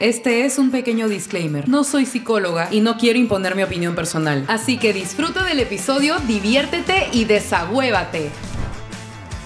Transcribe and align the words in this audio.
Este 0.00 0.44
es 0.44 0.58
un 0.58 0.72
pequeño 0.72 1.08
disclaimer. 1.08 1.68
No 1.68 1.84
soy 1.84 2.04
psicóloga 2.04 2.66
y 2.72 2.80
no 2.80 2.96
quiero 2.96 3.16
imponer 3.16 3.54
mi 3.54 3.62
opinión 3.62 3.94
personal. 3.94 4.44
Así 4.48 4.76
que 4.76 4.92
disfruta 4.92 5.44
del 5.44 5.60
episodio, 5.60 6.16
diviértete 6.26 7.10
y 7.12 7.26
desagüévate. 7.26 8.30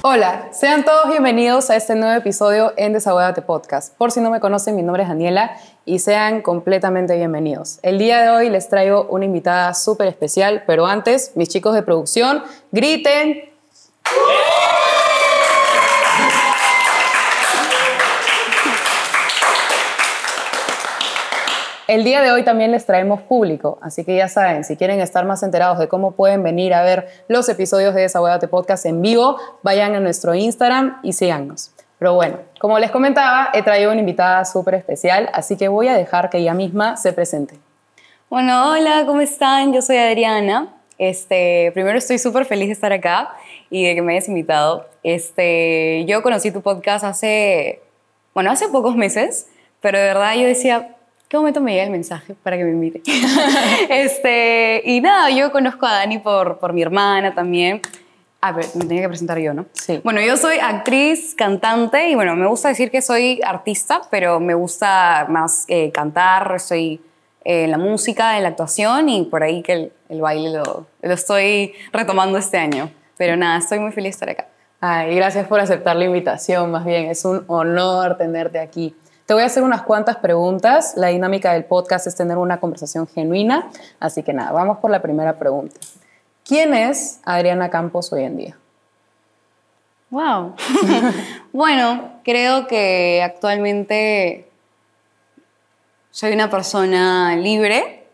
Hola, 0.00 0.48
sean 0.53 0.87
todos 0.87 1.11
bienvenidos 1.11 1.69
a 1.69 1.76
este 1.76 1.95
nuevo 1.96 2.16
episodio 2.16 2.72
en 2.79 2.95
Desahuévate 2.95 3.42
Podcast. 3.42 3.95
Por 3.98 4.11
si 4.11 4.21
no 4.21 4.30
me 4.30 4.40
conocen, 4.40 4.74
mi 4.74 4.82
nombre 4.82 5.03
es 5.03 5.11
Daniela 5.11 5.58
y 5.84 5.98
sean 5.98 6.41
completamente 6.41 7.15
bienvenidos. 7.17 7.79
El 7.83 7.99
día 7.99 8.23
de 8.23 8.30
hoy 8.30 8.49
les 8.49 8.71
traigo 8.71 9.07
una 9.11 9.27
invitada 9.27 9.75
súper 9.75 10.09
especial, 10.09 10.65
pero 10.67 10.87
antes, 10.87 11.33
mis 11.35 11.51
chicos 11.51 11.75
de 11.75 11.83
producción, 11.83 12.43
griten. 12.73 13.51
El 21.89 22.05
día 22.05 22.20
de 22.20 22.30
hoy 22.30 22.42
también 22.42 22.70
les 22.70 22.84
traemos 22.84 23.23
público, 23.23 23.78
así 23.80 24.05
que 24.05 24.15
ya 24.15 24.28
saben, 24.28 24.62
si 24.62 24.77
quieren 24.77 25.01
estar 25.01 25.24
más 25.24 25.42
enterados 25.42 25.78
de 25.78 25.88
cómo 25.88 26.12
pueden 26.12 26.42
venir 26.42 26.74
a 26.74 26.83
ver 26.83 27.09
los 27.28 27.48
episodios 27.48 27.95
de 27.95 28.02
Desahuévate 28.02 28.47
Podcast 28.47 28.84
en 28.84 29.01
vivo, 29.01 29.38
vayan 29.62 29.95
a 29.95 30.01
nuestro 30.01 30.34
Instagram 30.34 31.01
y 31.02 31.14
síganos. 31.14 31.70
Pero 31.98 32.12
bueno, 32.12 32.41
como 32.59 32.78
les 32.78 32.91
comentaba, 32.91 33.48
he 33.55 33.62
traído 33.62 33.91
una 33.91 34.01
invitada 34.01 34.45
súper 34.45 34.74
especial, 34.74 35.30
así 35.33 35.56
que 35.56 35.69
voy 35.69 35.88
a 35.88 35.97
dejar 35.97 36.28
que 36.28 36.37
ella 36.37 36.52
misma 36.52 36.98
se 36.98 37.14
presente. 37.14 37.59
Bueno, 38.28 38.73
hola, 38.73 39.05
¿cómo 39.06 39.23
están? 39.23 39.73
Yo 39.73 39.80
soy 39.80 39.97
Adriana. 39.97 40.69
Este, 40.98 41.70
primero 41.73 41.97
estoy 41.97 42.19
súper 42.19 42.45
feliz 42.45 42.66
de 42.66 42.75
estar 42.75 42.92
acá 42.92 43.30
y 43.70 43.86
de 43.86 43.95
que 43.95 44.02
me 44.02 44.12
hayas 44.12 44.28
invitado. 44.28 44.86
Este, 45.02 46.05
yo 46.05 46.23
conocí 46.23 46.50
tu 46.50 46.61
podcast 46.61 47.02
hace, 47.02 47.80
bueno, 48.34 48.50
hace 48.50 48.69
pocos 48.69 48.95
meses, 48.95 49.47
pero 49.80 49.97
de 49.97 50.05
verdad 50.05 50.34
yo 50.34 50.47
decía, 50.47 50.97
¿qué 51.28 51.37
momento 51.37 51.60
me 51.60 51.73
llega 51.73 51.84
el 51.84 51.91
mensaje 51.91 52.34
para 52.42 52.56
que 52.56 52.64
me 52.64 52.70
invite? 52.70 53.02
este, 53.91 54.83
y 54.84 55.00
nada, 55.00 55.30
yo 55.30 55.53
conozco 55.53 55.86
a 55.86 55.92
Dani 55.92 56.19
por, 56.19 56.58
por 56.58 56.72
mi 56.72 56.83
hermana 56.83 57.34
también. 57.34 57.80
A 58.41 58.53
ver, 58.53 58.66
me 58.75 58.84
tenía 58.84 59.03
que 59.03 59.08
presentar 59.08 59.38
yo, 59.38 59.53
¿no? 59.53 59.66
Sí. 59.72 60.00
Bueno, 60.05 60.20
yo 60.20 60.36
soy 60.36 60.58
actriz, 60.58 61.34
cantante 61.34 62.08
y 62.08 62.14
bueno, 62.14 62.36
me 62.36 62.47
gusta 62.47 62.69
decir 62.69 62.91
que 62.91 63.03
soy 63.03 63.41
artista, 63.44 64.03
pero 64.11 64.38
me 64.38 64.55
gusta 64.55 65.27
más 65.28 65.64
eh, 65.66 65.91
cantar, 65.91 66.53
estoy 66.55 67.00
eh, 67.44 67.64
en 67.64 67.72
la 67.72 67.78
música, 67.78 68.36
en 68.36 68.44
la 68.44 68.50
actuación 68.50 69.08
y 69.08 69.25
por 69.25 69.42
ahí 69.42 69.62
que 69.62 69.72
el, 69.72 69.92
el 70.08 70.20
baile 70.20 70.50
lo, 70.50 70.86
lo 71.03 71.14
estoy 71.14 71.75
retomando 71.92 72.38
este 72.38 72.58
año. 72.58 72.91
Pero 73.16 73.36
nada, 73.36 73.58
estoy 73.58 73.81
muy 73.81 73.91
feliz 73.91 74.10
de 74.10 74.10
estar 74.10 74.31
acá. 74.31 74.47
Ay, 74.81 75.16
gracias 75.16 75.48
por 75.48 75.58
aceptar 75.58 75.97
la 75.97 76.05
invitación, 76.05 76.70
más 76.70 76.84
bien, 76.84 77.06
es 77.06 77.25
un 77.25 77.42
honor 77.48 78.16
tenerte 78.16 78.60
aquí. 78.60 78.94
Te 79.29 79.34
voy 79.34 79.43
a 79.43 79.47
hacer 79.47 79.62
unas 79.62 79.83
cuantas 79.83 80.17
preguntas. 80.17 80.95
La 80.97 81.09
dinámica 81.09 81.53
del 81.53 81.67
podcast 81.67 82.07
es 82.07 82.17
tener 82.17 82.39
una 82.39 82.61
conversación 82.61 83.07
genuina. 83.07 83.69
Así 84.01 84.23
que 84.23 84.33
nada, 84.33 84.53
vamos 84.53 84.79
por 84.79 84.91
la 84.91 85.03
primera 85.03 85.39
pregunta. 85.39 85.79
¿Quién 86.47 86.73
es 86.73 87.21
Adriana 87.27 87.69
Campos 87.69 88.11
hoy 88.11 88.23
en 88.25 88.39
día? 88.39 88.56
Wow. 90.09 90.55
bueno, 91.53 92.12
creo 92.25 92.67
que 92.69 93.21
actualmente 93.23 94.49
soy 96.11 96.33
una 96.33 96.49
persona 96.49 97.37
libre. 97.37 98.06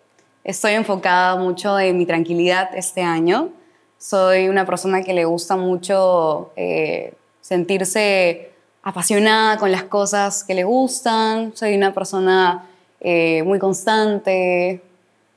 Estoy 0.43 0.73
enfocada 0.73 1.37
mucho 1.37 1.79
en 1.79 1.97
mi 1.97 2.07
tranquilidad 2.07 2.71
este 2.75 3.03
año. 3.03 3.51
Soy 3.99 4.49
una 4.49 4.67
persona 4.67 5.05
que 5.05 5.13
le 5.13 5.27
gusta 5.27 5.55
mucho 5.55 6.51
eh, 6.57 7.15
sentirse 7.41 8.54
apasionada 8.85 9.57
con 9.57 9.73
las 9.73 9.83
cosas 9.85 10.45
que 10.45 10.55
le 10.55 10.65
gustan. 10.65 11.53
Soy 11.57 11.75
una 11.75 11.93
persona 11.93 12.67
eh, 13.01 13.43
muy 13.45 13.59
constante. 13.59 14.83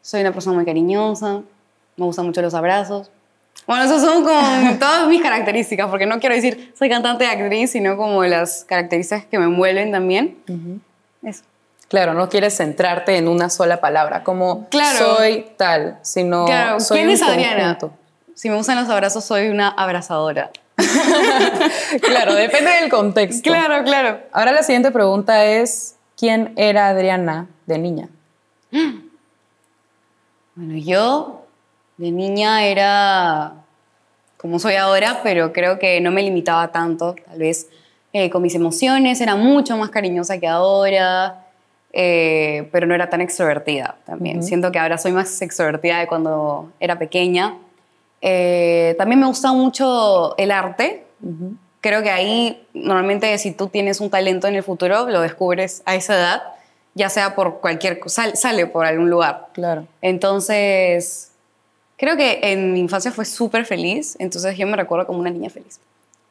Soy 0.01 0.21
una 0.21 0.31
persona 0.33 0.55
muy 0.57 0.65
cariñosa. 0.65 1.41
Me 1.95 2.05
gustan 2.05 2.25
mucho 2.27 2.41
los 2.41 2.53
abrazos. 2.53 3.09
Bueno, 3.65 3.83
esas 3.83 4.01
son 4.01 4.23
como 4.23 4.77
todas 4.79 5.07
mis 5.07 5.21
características, 5.21 5.89
porque 5.89 6.05
no 6.05 6.19
quiero 6.19 6.36
decir 6.36 6.73
soy 6.77 6.89
cantante 6.89 7.23
y 7.25 7.27
actriz, 7.27 7.71
sino 7.71 7.97
como 7.97 8.23
las 8.25 8.63
características 8.65 9.25
que 9.25 9.39
me 9.39 9.45
envuelven 9.45 9.91
también. 9.91 10.37
Eso. 11.23 11.43
Claro, 11.89 12.13
no 12.13 12.27
quieres 12.30 12.55
centrarte 12.57 13.15
en 13.17 13.30
una 13.30 13.49
sola 13.49 13.80
palabra, 13.80 14.23
como 14.23 14.67
Claro. 14.69 15.15
soy 15.17 15.47
tal, 15.57 15.97
sino 16.02 16.45
Claro, 16.45 16.80
soy 16.81 16.97
¿quién 16.97 17.07
un 17.07 17.13
es 17.13 17.21
Adriana? 17.21 17.77
conjunto. 17.77 17.91
Si 18.36 18.49
me 18.49 18.55
gustan 18.57 18.75
los 18.77 18.89
abrazos, 18.89 19.23
soy 19.23 19.47
una 19.47 19.69
abrazadora. 19.69 20.52
Claro, 22.02 22.36
depende 22.36 22.71
del 22.82 22.89
contexto. 22.89 23.49
Claro, 23.49 23.83
claro. 23.83 24.20
Ahora 24.32 24.52
la 24.52 24.64
siguiente 24.64 24.92
pregunta 24.92 25.45
es, 25.45 25.95
¿quién 26.17 26.54
era 26.55 26.89
Adriana 26.89 27.48
de 27.65 27.77
niña? 27.77 28.10
Bueno, 30.60 30.76
yo 30.76 31.45
de 31.98 32.10
niña 32.10 32.66
era 32.66 33.54
como 34.37 34.58
soy 34.60 34.76
ahora, 34.76 35.20
pero 35.23 35.54
creo 35.54 35.77
que 35.77 36.02
no 36.02 36.11
me 36.11 36.23
limitaba 36.23 36.71
tanto, 36.71 37.14
tal 37.14 37.37
vez 37.39 37.67
eh, 38.14 38.30
con 38.30 38.42
mis 38.42 38.55
emociones, 38.55 39.20
era 39.21 39.36
mucho 39.36 39.77
más 39.77 39.89
cariñosa 39.89 40.39
que 40.39 40.48
ahora, 40.48 41.45
eh, 41.93 42.70
pero 42.71 42.87
no 42.87 42.95
era 42.95 43.10
tan 43.10 43.21
extrovertida 43.21 43.98
también. 44.05 44.43
Siento 44.43 44.71
que 44.71 44.80
ahora 44.80 44.98
soy 44.98 45.11
más 45.11 45.42
extrovertida 45.42 45.99
de 45.99 46.08
cuando 46.08 46.71
era 46.80 46.98
pequeña. 46.98 47.58
Eh, 48.22 48.95
también 48.98 49.20
me 49.20 49.28
gusta 49.28 49.54
mucho 49.54 50.38
el 50.38 50.52
arte. 50.52 51.05
Creo 51.82 52.02
que 52.04 52.10
ahí 52.10 52.67
normalmente 52.73 53.38
si 53.38 53.52
tú 53.52 53.67
tienes 53.67 54.02
un 54.02 54.10
talento 54.10 54.48
en 54.48 54.55
el 54.55 54.64
futuro, 54.64 55.10
lo 55.10 55.22
descubres 55.22 55.83
a 55.86 55.95
esa 55.95 56.16
edad, 56.16 56.44
ya 56.95 57.10
sea 57.10 57.36
por 57.36 57.60
cualquier 57.60 58.00
cosa, 58.00 58.36
sale 58.36 58.66
por 58.66 58.86
algún 58.86 59.10
lugar. 59.10 59.48
Claro. 59.54 59.86
Entonces, 60.02 61.32
creo 61.98 62.17
que 62.17 62.39
en 62.42 62.73
mi 62.73 62.80
infancia 62.80 63.11
fue 63.11 63.26
súper 63.26 63.66
feliz, 63.66 64.16
entonces 64.20 64.58
yo 64.58 64.67
me 64.67 64.76
recuerdo 64.76 65.05
como 65.08 65.20
una 65.20 65.30
niña 65.30 65.49
feliz. 65.49 65.80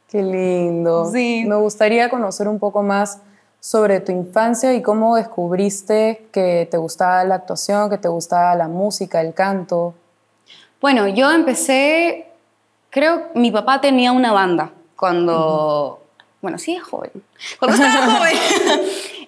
Qué 0.09 0.23
lindo. 0.23 1.11
Sí. 1.11 1.45
Me 1.47 1.57
gustaría 1.57 2.09
conocer 2.09 2.49
un 2.49 2.59
poco 2.59 2.83
más 2.83 3.21
sobre 3.61 4.01
tu 4.01 4.13
infancia 4.13 4.75
y 4.75 4.83
cómo 4.83 5.17
descubriste 5.17 6.29
que 6.31 6.69
te 6.71 6.77
gustaba 6.77 7.25
la 7.25 7.37
actuación, 7.37 7.91
que 7.91 7.99
te 7.99 8.09
gustaba 8.09 8.55
la 8.55 8.69
música, 8.69 9.21
el 9.21 9.35
canto. 9.35 9.95
Bueno, 10.87 11.09
yo 11.09 11.33
empecé, 11.33 12.27
creo, 12.91 13.25
mi 13.35 13.51
papá 13.51 13.81
tenía 13.81 14.13
una 14.13 14.31
banda 14.31 14.71
cuando, 14.95 16.01
bueno, 16.41 16.59
sí 16.59 16.77
es 16.77 16.83
joven, 16.85 17.11
cuando 17.59 17.77
estaba 17.77 18.07
joven, 18.19 18.37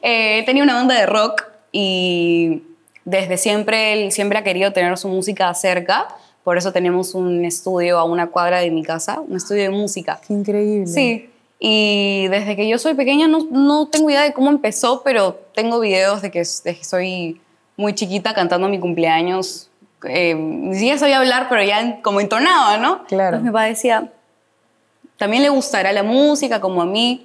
eh, 0.01 0.45
tenía 0.47 0.63
una 0.63 0.75
banda 0.75 0.95
de 0.95 1.07
rock 1.07 1.43
y 1.73 2.63
desde 3.05 3.37
siempre 3.37 3.93
él 3.93 4.13
siempre 4.13 4.39
ha 4.39 4.45
querido 4.45 4.73
tener 4.73 4.97
su 4.99 5.09
música 5.09 5.53
cerca, 5.53 6.07
por 6.45 6.59
eso 6.59 6.73
tenemos 6.73 7.17
un 7.17 7.45
estudio 7.45 7.99
a 7.99 8.05
una 8.05 8.29
cuadra 8.29 8.61
de 8.61 8.71
mi 8.71 8.85
casa, 8.85 9.19
un 9.19 9.37
estudio 9.37 9.65
de 9.65 9.71
música. 9.71 10.21
Qué 10.25 10.35
increíble. 10.35 10.87
Sí, 10.87 11.29
y 11.59 12.29
desde 12.29 12.55
que 12.55 12.69
yo 12.69 12.79
soy 12.79 12.95
pequeña 12.95 13.27
no, 13.27 13.49
no 13.51 13.89
tengo 13.89 14.09
idea 14.11 14.23
de 14.23 14.33
cómo 14.33 14.51
empezó, 14.51 15.03
pero 15.03 15.41
tengo 15.57 15.81
videos 15.81 16.23
de 16.23 16.31
que, 16.31 16.39
de 16.39 16.77
que 16.77 16.85
soy 16.85 17.41
muy 17.77 17.97
chiquita 17.97 18.33
cantando 18.33 18.69
mi 18.69 18.79
cumpleaños. 18.79 19.68
Eh, 20.05 20.35
ni 20.35 20.75
siquiera 20.75 20.99
sabía 20.99 21.19
hablar, 21.19 21.47
pero 21.49 21.63
ya 21.63 21.81
en- 21.81 22.01
como 22.03 22.21
entonaba, 22.21 22.77
¿no? 22.79 23.05
Claro. 23.07 23.37
Entonces 23.37 23.43
mi 23.43 23.51
papá 23.51 23.65
decía, 23.65 24.09
también 25.17 25.43
le 25.43 25.49
gustará 25.49 25.93
la 25.93 26.03
música 26.03 26.61
como 26.61 26.83
a 26.83 26.87
mí. 26.87 27.25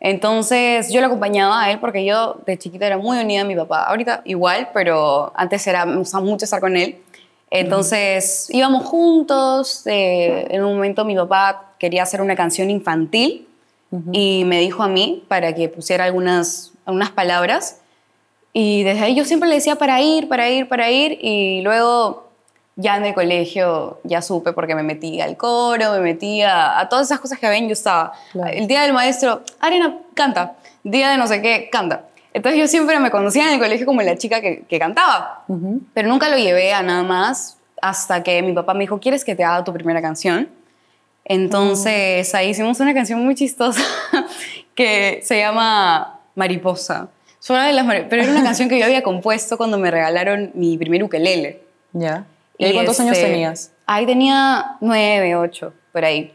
Entonces 0.00 0.90
yo 0.90 1.00
lo 1.00 1.06
acompañaba 1.08 1.62
a 1.62 1.70
él 1.70 1.78
porque 1.78 2.04
yo 2.04 2.40
de 2.46 2.58
chiquita 2.58 2.86
era 2.86 2.96
muy 2.98 3.18
unida 3.18 3.42
a 3.42 3.44
mi 3.44 3.54
papá. 3.56 3.84
Ahorita 3.84 4.22
igual, 4.24 4.70
pero 4.72 5.32
antes 5.36 5.66
era, 5.66 5.84
me 5.86 5.96
gustaba 5.96 6.24
mucho 6.24 6.44
estar 6.44 6.60
con 6.60 6.76
él. 6.76 6.98
Entonces 7.50 8.48
íbamos 8.50 8.84
juntos. 8.86 9.82
eh, 9.86 10.46
en 10.50 10.64
un 10.64 10.74
momento 10.74 11.04
mi 11.04 11.16
papá 11.16 11.72
quería 11.78 12.02
hacer 12.02 12.20
una 12.22 12.36
canción 12.36 12.70
infantil 12.70 13.46
y 14.12 14.44
me 14.46 14.60
dijo 14.60 14.82
a 14.84 14.88
mí 14.88 15.24
para 15.26 15.52
que 15.54 15.68
pusiera 15.68 16.04
algunas, 16.04 16.72
algunas 16.86 17.10
palabras. 17.10 17.80
Y 18.52 18.82
desde 18.82 19.00
ahí 19.00 19.14
yo 19.14 19.24
siempre 19.24 19.48
le 19.48 19.56
decía 19.56 19.76
para 19.76 20.00
ir, 20.00 20.28
para 20.28 20.48
ir, 20.48 20.68
para 20.68 20.90
ir. 20.90 21.18
Y 21.20 21.62
luego 21.62 22.28
ya 22.76 22.96
en 22.96 23.04
el 23.04 23.14
colegio 23.14 24.00
ya 24.04 24.22
supe 24.22 24.52
porque 24.52 24.74
me 24.74 24.82
metí 24.82 25.20
al 25.20 25.36
coro, 25.36 25.92
me 25.92 26.00
metí 26.00 26.42
a, 26.42 26.78
a 26.78 26.88
todas 26.88 27.06
esas 27.06 27.20
cosas 27.20 27.38
que 27.38 27.48
ven, 27.48 27.66
yo 27.66 27.72
estaba. 27.72 28.12
Claro. 28.32 28.52
El 28.52 28.66
día 28.66 28.82
del 28.82 28.92
maestro, 28.92 29.42
Arena, 29.60 29.98
canta. 30.14 30.56
Día 30.82 31.10
de 31.10 31.18
no 31.18 31.26
sé 31.26 31.42
qué, 31.42 31.68
canta. 31.70 32.06
Entonces 32.32 32.60
yo 32.60 32.68
siempre 32.68 32.98
me 33.00 33.10
conocía 33.10 33.46
en 33.48 33.54
el 33.54 33.58
colegio 33.58 33.86
como 33.86 34.02
la 34.02 34.16
chica 34.16 34.40
que, 34.40 34.62
que 34.68 34.78
cantaba. 34.78 35.44
Pero 35.94 36.08
nunca 36.08 36.28
lo 36.28 36.38
llevé 36.38 36.72
a 36.72 36.82
nada 36.82 37.02
más 37.02 37.58
hasta 37.82 38.22
que 38.22 38.42
mi 38.42 38.52
papá 38.52 38.74
me 38.74 38.80
dijo, 38.80 39.00
¿quieres 39.00 39.24
que 39.24 39.34
te 39.34 39.44
haga 39.44 39.64
tu 39.64 39.72
primera 39.72 40.00
canción? 40.00 40.48
Entonces 41.24 42.34
ahí 42.34 42.50
hicimos 42.50 42.80
una 42.80 42.94
canción 42.94 43.24
muy 43.24 43.34
chistosa 43.34 43.82
que 44.74 45.20
se 45.22 45.38
llama 45.38 46.20
Mariposa. 46.34 47.08
Una 47.48 47.66
de 47.66 47.72
las 47.72 47.84
mari- 47.86 48.06
pero 48.08 48.22
era 48.22 48.30
una 48.32 48.42
canción 48.44 48.68
que 48.68 48.78
yo 48.78 48.84
había 48.84 49.02
compuesto 49.02 49.56
cuando 49.56 49.78
me 49.78 49.90
regalaron 49.90 50.50
mi 50.54 50.76
primer 50.78 51.02
ukelele. 51.02 51.62
Ya. 51.92 52.26
¿Y 52.58 52.66
ahí 52.66 52.74
cuántos 52.74 53.00
años 53.00 53.16
este, 53.16 53.30
tenías? 53.30 53.72
Ahí 53.86 54.06
tenía 54.06 54.76
nueve, 54.80 55.34
ocho, 55.34 55.72
por 55.92 56.04
ahí. 56.04 56.32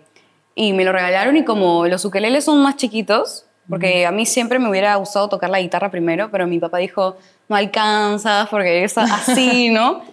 Y 0.55 0.73
me 0.73 0.83
lo 0.83 0.91
regalaron 0.91 1.37
y 1.37 1.43
como 1.45 1.85
los 1.87 2.03
ukeleles 2.05 2.43
son 2.45 2.61
más 2.61 2.75
chiquitos, 2.77 3.45
Porque 3.69 4.05
a 4.05 4.11
mí 4.11 4.25
siempre 4.27 4.59
me 4.59 4.69
hubiera 4.69 4.95
gustado 4.95 5.27
tocar 5.27 5.49
la 5.49 5.59
guitarra 5.59 5.89
primero, 5.89 6.29
pero 6.31 6.45
mi 6.45 6.59
papá 6.59 6.77
dijo, 6.77 7.17
no 7.49 7.55
alcanzas 7.55 8.47
porque 8.49 8.83
es 8.83 8.95
así, 8.97 9.69
¿no? 9.69 10.03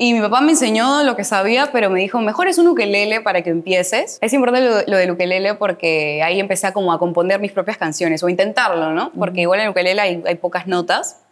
Y 0.00 0.14
mi 0.14 0.20
papá 0.20 0.40
me 0.40 0.52
enseñó 0.52 1.02
lo 1.02 1.16
que 1.16 1.24
sabía, 1.24 1.70
pero 1.72 1.90
me 1.90 1.98
dijo, 1.98 2.20
mejor 2.20 2.46
es 2.46 2.56
un 2.58 2.68
ukelele 2.68 3.20
para 3.20 3.42
que 3.42 3.50
empieces. 3.50 4.18
Es 4.22 4.32
importante 4.32 4.68
lo, 4.68 4.92
lo 4.92 4.96
del 4.96 5.10
ukelele 5.10 5.54
porque 5.54 6.22
ahí 6.22 6.38
empecé 6.38 6.68
a 6.68 6.72
como 6.72 6.92
a 6.92 7.00
componer 7.00 7.40
mis 7.40 7.50
propias 7.50 7.78
canciones 7.78 8.22
o 8.22 8.28
intentarlo, 8.28 8.92
¿no? 8.92 9.10
Porque 9.18 9.40
igual 9.40 9.58
en 9.58 9.64
el 9.64 9.70
ukelele 9.72 10.00
hay, 10.00 10.22
hay 10.24 10.36
pocas 10.36 10.68
notas 10.68 11.22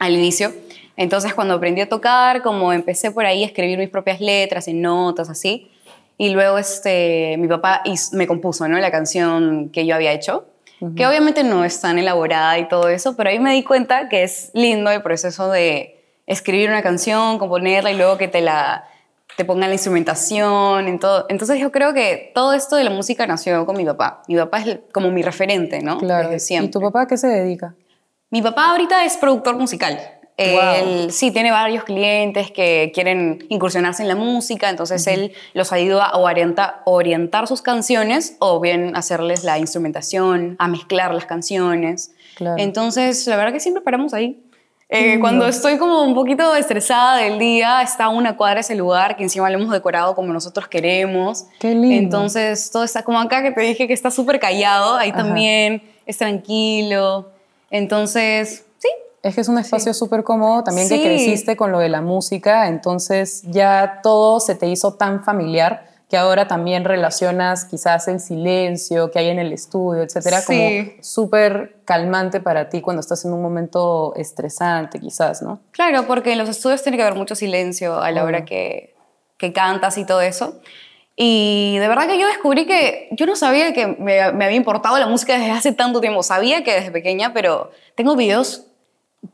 al 0.00 0.14
inicio. 0.14 0.50
Entonces 0.96 1.34
cuando 1.34 1.52
aprendí 1.52 1.82
a 1.82 1.90
tocar, 1.90 2.40
como 2.40 2.72
empecé 2.72 3.10
por 3.10 3.26
ahí 3.26 3.42
a 3.42 3.46
escribir 3.46 3.78
mis 3.78 3.90
propias 3.90 4.18
letras 4.18 4.66
en 4.66 4.80
notas, 4.80 5.28
así. 5.28 5.70
Y 6.16 6.30
luego 6.30 6.56
este, 6.56 7.36
mi 7.38 7.48
papá 7.48 7.82
me 8.12 8.26
compuso 8.26 8.66
¿no? 8.66 8.78
la 8.78 8.90
canción 8.90 9.68
que 9.68 9.84
yo 9.84 9.94
había 9.94 10.12
hecho, 10.12 10.46
que 10.96 11.06
obviamente 11.06 11.42
no 11.42 11.64
es 11.64 11.80
tan 11.80 11.98
elaborada 11.98 12.58
y 12.58 12.68
todo 12.68 12.88
eso, 12.88 13.14
pero 13.14 13.28
ahí 13.28 13.38
me 13.38 13.52
di 13.52 13.62
cuenta 13.62 14.08
que 14.08 14.22
es 14.22 14.50
lindo 14.54 14.90
el 14.90 15.02
proceso 15.02 15.50
de 15.50 15.95
escribir 16.26 16.68
una 16.68 16.82
canción, 16.82 17.38
componerla 17.38 17.90
y 17.90 17.96
luego 17.96 18.18
que 18.18 18.28
te 18.28 18.40
la 18.40 18.88
te 19.36 19.44
pongan 19.44 19.68
la 19.68 19.74
instrumentación, 19.74 20.88
en 20.88 20.98
todo. 20.98 21.26
Entonces 21.28 21.60
yo 21.60 21.70
creo 21.70 21.92
que 21.92 22.32
todo 22.34 22.54
esto 22.54 22.76
de 22.76 22.84
la 22.84 22.90
música 22.90 23.26
nació 23.26 23.66
con 23.66 23.76
mi 23.76 23.84
papá. 23.84 24.22
Mi 24.28 24.36
papá 24.36 24.60
es 24.60 24.78
como 24.92 25.10
mi 25.10 25.22
referente, 25.22 25.80
¿no? 25.82 25.98
Claro. 25.98 26.30
¿Y 26.34 26.68
tu 26.68 26.80
papá 26.80 27.02
a 27.02 27.06
qué 27.06 27.18
se 27.18 27.28
dedica? 27.28 27.74
Mi 28.30 28.40
papá 28.40 28.70
ahorita 28.70 29.04
es 29.04 29.16
productor 29.18 29.56
musical. 29.56 30.00
Él 30.38 31.12
sí 31.12 31.30
tiene 31.30 31.50
varios 31.50 31.84
clientes 31.84 32.50
que 32.50 32.90
quieren 32.94 33.46
incursionarse 33.48 34.02
en 34.02 34.08
la 34.08 34.16
música, 34.16 34.68
entonces 34.68 35.06
él 35.06 35.32
los 35.54 35.72
ayuda 35.72 36.04
a 36.04 36.18
orientar, 36.18 36.82
orientar 36.84 37.46
sus 37.46 37.62
canciones 37.62 38.36
o 38.38 38.60
bien 38.60 38.94
hacerles 38.96 39.44
la 39.44 39.58
instrumentación, 39.58 40.56
a 40.58 40.68
mezclar 40.68 41.14
las 41.14 41.24
canciones. 41.24 42.12
Entonces, 42.58 43.26
la 43.26 43.36
verdad 43.36 43.52
que 43.54 43.60
siempre 43.60 43.82
paramos 43.82 44.12
ahí. 44.12 44.42
Eh, 44.88 45.18
cuando 45.18 45.46
estoy 45.46 45.78
como 45.78 46.04
un 46.04 46.14
poquito 46.14 46.54
estresada 46.54 47.16
del 47.16 47.38
día, 47.38 47.82
está 47.82 48.08
una 48.08 48.36
cuadra 48.36 48.60
ese 48.60 48.76
lugar 48.76 49.16
que 49.16 49.24
encima 49.24 49.50
lo 49.50 49.58
hemos 49.58 49.72
decorado 49.72 50.14
como 50.14 50.32
nosotros 50.32 50.68
queremos. 50.68 51.46
Qué 51.58 51.74
lindo. 51.74 51.96
Entonces, 51.96 52.70
todo 52.70 52.84
está 52.84 53.02
como 53.02 53.18
acá 53.18 53.42
que 53.42 53.50
te 53.50 53.60
dije 53.62 53.88
que 53.88 53.92
está 53.92 54.10
súper 54.10 54.38
callado, 54.38 54.94
ahí 54.94 55.10
también 55.10 55.82
es 56.06 56.18
tranquilo. 56.18 57.30
Entonces, 57.70 58.64
es 59.26 59.34
que 59.34 59.40
es 59.40 59.48
un 59.48 59.58
espacio 59.58 59.92
súper 59.92 60.22
cómodo, 60.22 60.62
también 60.62 60.88
que 60.88 61.02
creciste 61.02 61.56
con 61.56 61.72
lo 61.72 61.80
de 61.80 61.88
la 61.88 62.00
música, 62.00 62.68
entonces 62.68 63.42
ya 63.42 63.98
todo 64.02 64.38
se 64.38 64.54
te 64.54 64.68
hizo 64.68 64.94
tan 64.94 65.24
familiar 65.24 65.95
que 66.08 66.16
ahora 66.16 66.46
también 66.46 66.84
relacionas 66.84 67.64
quizás 67.64 68.06
el 68.06 68.20
silencio 68.20 69.10
que 69.10 69.18
hay 69.18 69.28
en 69.28 69.40
el 69.40 69.52
estudio, 69.52 70.02
etcétera, 70.02 70.42
como 70.44 70.60
súper 71.00 71.78
calmante 71.84 72.40
para 72.40 72.68
ti 72.68 72.80
cuando 72.80 73.00
estás 73.00 73.24
en 73.24 73.32
un 73.32 73.42
momento 73.42 74.14
estresante, 74.14 75.00
quizás, 75.00 75.42
¿no? 75.42 75.60
Claro, 75.72 76.06
porque 76.06 76.32
en 76.32 76.38
los 76.38 76.48
estudios 76.48 76.82
tiene 76.82 76.96
que 76.96 77.02
haber 77.02 77.16
mucho 77.16 77.34
silencio 77.34 78.00
a 78.00 78.12
la 78.12 78.22
hora 78.22 78.44
que, 78.44 78.94
que 79.36 79.52
cantas 79.52 79.98
y 79.98 80.04
todo 80.04 80.20
eso. 80.20 80.60
Y 81.16 81.78
de 81.78 81.88
verdad 81.88 82.06
que 82.06 82.20
yo 82.20 82.28
descubrí 82.28 82.66
que 82.66 83.08
yo 83.10 83.26
no 83.26 83.34
sabía 83.34 83.72
que 83.72 83.86
me, 83.86 84.32
me, 84.32 84.44
había 84.44 84.56
importado 84.56 84.98
la 84.98 85.06
música 85.06 85.32
desde 85.38 85.50
hace 85.50 85.72
tanto 85.72 86.00
tiempo. 86.00 86.22
Sabía 86.22 86.62
que 86.62 86.74
desde 86.74 86.90
pequeña, 86.90 87.32
pero 87.32 87.70
tengo 87.96 88.14
videos 88.14 88.66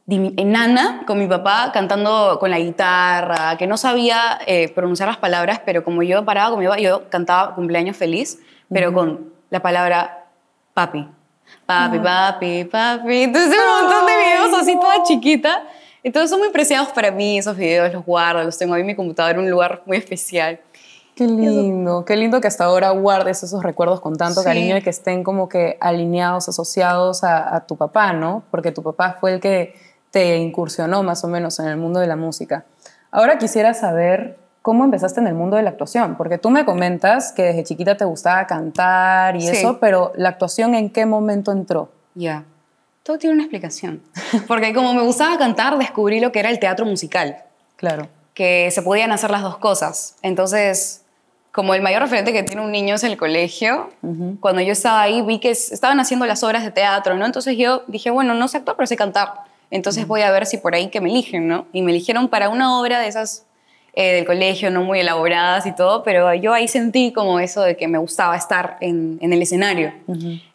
enana 0.08 1.02
con 1.06 1.18
mi 1.18 1.26
papá 1.26 1.70
cantando 1.72 2.38
con 2.38 2.50
la 2.50 2.58
guitarra, 2.58 3.56
que 3.56 3.66
no 3.66 3.76
sabía 3.76 4.38
eh, 4.46 4.68
pronunciar 4.74 5.08
las 5.08 5.18
palabras, 5.18 5.60
pero 5.64 5.84
como 5.84 6.02
yo 6.02 6.24
paraba 6.24 6.50
con 6.50 6.60
mi 6.60 6.66
papá, 6.66 6.78
yo 6.78 7.08
cantaba 7.08 7.54
cumpleaños 7.54 7.96
feliz, 7.96 8.38
pero 8.70 8.92
con 8.92 9.32
la 9.50 9.60
palabra 9.60 10.26
papi. 10.74 11.08
Papi, 11.66 11.98
ah. 11.98 12.02
papi, 12.02 12.64
papi. 12.64 13.22
Entonces 13.22 13.58
un 13.58 13.82
montón 13.82 14.06
de 14.06 14.16
videos 14.16 14.54
así 14.60 14.74
toda 14.74 15.02
chiquita. 15.02 15.62
Entonces 16.02 16.30
son 16.30 16.40
muy 16.40 16.50
preciados 16.50 16.88
para 16.88 17.10
mí 17.10 17.38
esos 17.38 17.56
videos, 17.56 17.92
los 17.92 18.04
guardo, 18.04 18.42
los 18.42 18.58
tengo 18.58 18.74
ahí 18.74 18.80
en 18.80 18.88
mi 18.88 18.96
computadora 18.96 19.34
en 19.34 19.44
un 19.44 19.50
lugar 19.50 19.82
muy 19.86 19.96
especial. 19.96 20.58
Qué 21.14 21.26
lindo, 21.26 22.06
qué 22.06 22.16
lindo 22.16 22.40
que 22.40 22.48
hasta 22.48 22.64
ahora 22.64 22.90
guardes 22.90 23.42
esos 23.42 23.62
recuerdos 23.62 24.00
con 24.00 24.16
tanto 24.16 24.42
cariño 24.42 24.78
y 24.78 24.82
que 24.82 24.88
estén 24.88 25.22
como 25.22 25.48
que 25.48 25.76
alineados, 25.80 26.48
asociados 26.48 27.22
a, 27.22 27.64
tu 27.66 27.76
papá, 27.76 28.14
¿no? 28.14 28.42
Porque 28.50 28.72
tu 28.72 28.82
papá 28.82 29.18
fue 29.20 29.34
el 29.34 29.40
que 29.40 29.74
te 30.10 30.38
incursionó 30.38 31.02
más 31.02 31.22
o 31.24 31.28
menos 31.28 31.58
en 31.58 31.66
el 31.66 31.76
mundo 31.76 32.00
de 32.00 32.06
la 32.06 32.16
música. 32.16 32.64
Ahora 33.10 33.36
quisiera 33.36 33.74
saber 33.74 34.38
cómo 34.62 34.84
empezaste 34.84 35.20
en 35.20 35.26
el 35.26 35.34
mundo 35.34 35.56
de 35.56 35.62
la 35.62 35.70
actuación, 35.70 36.16
porque 36.16 36.38
tú 36.38 36.48
me 36.48 36.64
comentas 36.64 37.32
que 37.32 37.42
desde 37.42 37.64
chiquita 37.64 37.96
te 37.96 38.06
gustaba 38.06 38.46
cantar 38.46 39.36
y 39.36 39.46
eso, 39.48 39.78
pero 39.80 40.12
la 40.16 40.30
actuación 40.30 40.74
en 40.74 40.88
qué 40.88 41.04
momento 41.04 41.52
entró? 41.52 41.90
Ya, 42.14 42.44
todo 43.02 43.18
tiene 43.18 43.34
una 43.34 43.42
explicación, 43.42 44.02
porque 44.48 44.72
como 44.72 44.94
me 44.94 45.02
gustaba 45.02 45.36
cantar, 45.36 45.76
descubrí 45.76 46.20
lo 46.20 46.32
que 46.32 46.40
era 46.40 46.48
el 46.48 46.58
teatro 46.58 46.86
musical. 46.86 47.36
Claro. 47.76 48.08
Que 48.32 48.70
se 48.70 48.80
podían 48.80 49.12
hacer 49.12 49.30
las 49.30 49.42
dos 49.42 49.58
cosas. 49.58 50.16
Entonces, 50.22 51.01
como 51.52 51.74
el 51.74 51.82
mayor 51.82 52.00
referente 52.00 52.32
que 52.32 52.42
tiene 52.42 52.62
un 52.62 52.72
niño 52.72 52.94
es 52.94 53.04
el 53.04 53.18
colegio, 53.18 53.90
cuando 54.40 54.62
yo 54.62 54.72
estaba 54.72 55.02
ahí 55.02 55.20
vi 55.20 55.38
que 55.38 55.50
estaban 55.50 56.00
haciendo 56.00 56.24
las 56.24 56.42
obras 56.42 56.64
de 56.64 56.70
teatro, 56.70 57.14
¿no? 57.14 57.26
Entonces 57.26 57.58
yo 57.58 57.82
dije, 57.86 58.10
bueno, 58.10 58.32
no 58.32 58.48
sé 58.48 58.56
actuar, 58.56 58.76
pero 58.76 58.86
sé 58.86 58.96
cantar. 58.96 59.34
Entonces 59.70 60.06
voy 60.06 60.22
a 60.22 60.30
ver 60.30 60.46
si 60.46 60.56
por 60.56 60.74
ahí 60.74 60.88
que 60.88 61.02
me 61.02 61.10
eligen, 61.10 61.48
¿no? 61.48 61.66
Y 61.72 61.82
me 61.82 61.92
eligieron 61.92 62.28
para 62.28 62.48
una 62.48 62.78
obra 62.78 63.00
de 63.00 63.08
esas 63.08 63.44
eh, 63.94 64.14
del 64.14 64.24
colegio, 64.24 64.70
no 64.70 64.82
muy 64.82 65.00
elaboradas 65.00 65.66
y 65.66 65.74
todo, 65.74 66.02
pero 66.02 66.32
yo 66.32 66.54
ahí 66.54 66.66
sentí 66.68 67.12
como 67.12 67.38
eso 67.38 67.60
de 67.60 67.76
que 67.76 67.86
me 67.86 67.98
gustaba 67.98 68.34
estar 68.34 68.78
en, 68.80 69.18
el 69.20 69.42
escenario. 69.42 69.92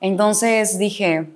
Entonces 0.02 0.80
dije, 0.80 1.28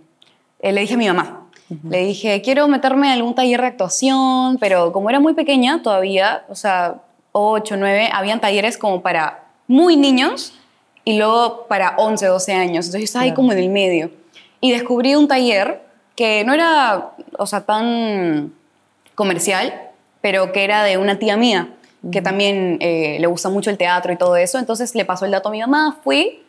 eh, 0.59 0.71
le 0.71 0.81
dije 0.81 0.95
a 0.95 0.97
mi 0.97 1.07
mamá, 1.07 1.47
le 1.87 2.05
dije, 2.05 2.41
quiero 2.41 2.67
meterme 2.67 3.07
en 3.07 3.13
algún 3.13 3.35
taller 3.35 3.61
de 3.61 3.67
actuación, 3.67 4.57
pero 4.59 4.91
como 4.91 5.11
era 5.11 5.19
muy 5.19 5.35
pequeña 5.35 5.83
todavía, 5.83 6.43
o 6.49 6.55
sea, 6.55 6.95
8, 7.33 7.75
9, 7.77 8.09
habían 8.11 8.41
talleres 8.41 8.79
como 8.79 9.01
para 9.01 9.40
muy 9.71 9.95
niños 9.95 10.53
y 11.05 11.17
luego 11.17 11.65
para 11.67 11.95
11, 11.97 12.27
12 12.27 12.51
años. 12.51 12.85
Entonces 12.87 12.99
yo 12.99 13.05
estaba 13.05 13.23
ahí 13.23 13.33
como 13.33 13.53
en 13.53 13.57
el 13.57 13.69
medio. 13.69 14.11
Y 14.59 14.73
descubrí 14.73 15.15
un 15.15 15.29
taller 15.29 15.81
que 16.17 16.43
no 16.43 16.53
era, 16.53 17.11
o 17.37 17.47
sea, 17.47 17.61
tan 17.61 18.53
comercial, 19.15 19.73
pero 20.19 20.51
que 20.51 20.65
era 20.65 20.83
de 20.83 20.97
una 20.97 21.19
tía 21.19 21.37
mía, 21.37 21.69
que 22.11 22.21
también 22.21 22.79
eh, 22.81 23.15
le 23.21 23.27
gusta 23.27 23.47
mucho 23.47 23.69
el 23.69 23.77
teatro 23.77 24.11
y 24.11 24.17
todo 24.17 24.35
eso. 24.35 24.59
Entonces 24.59 24.93
le 24.93 25.05
pasó 25.05 25.23
el 25.23 25.31
dato 25.31 25.47
a 25.47 25.51
mi 25.53 25.61
mamá, 25.61 25.99
fui 26.03 26.43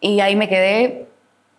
y 0.00 0.20
ahí 0.20 0.36
me 0.36 0.48
quedé 0.48 1.08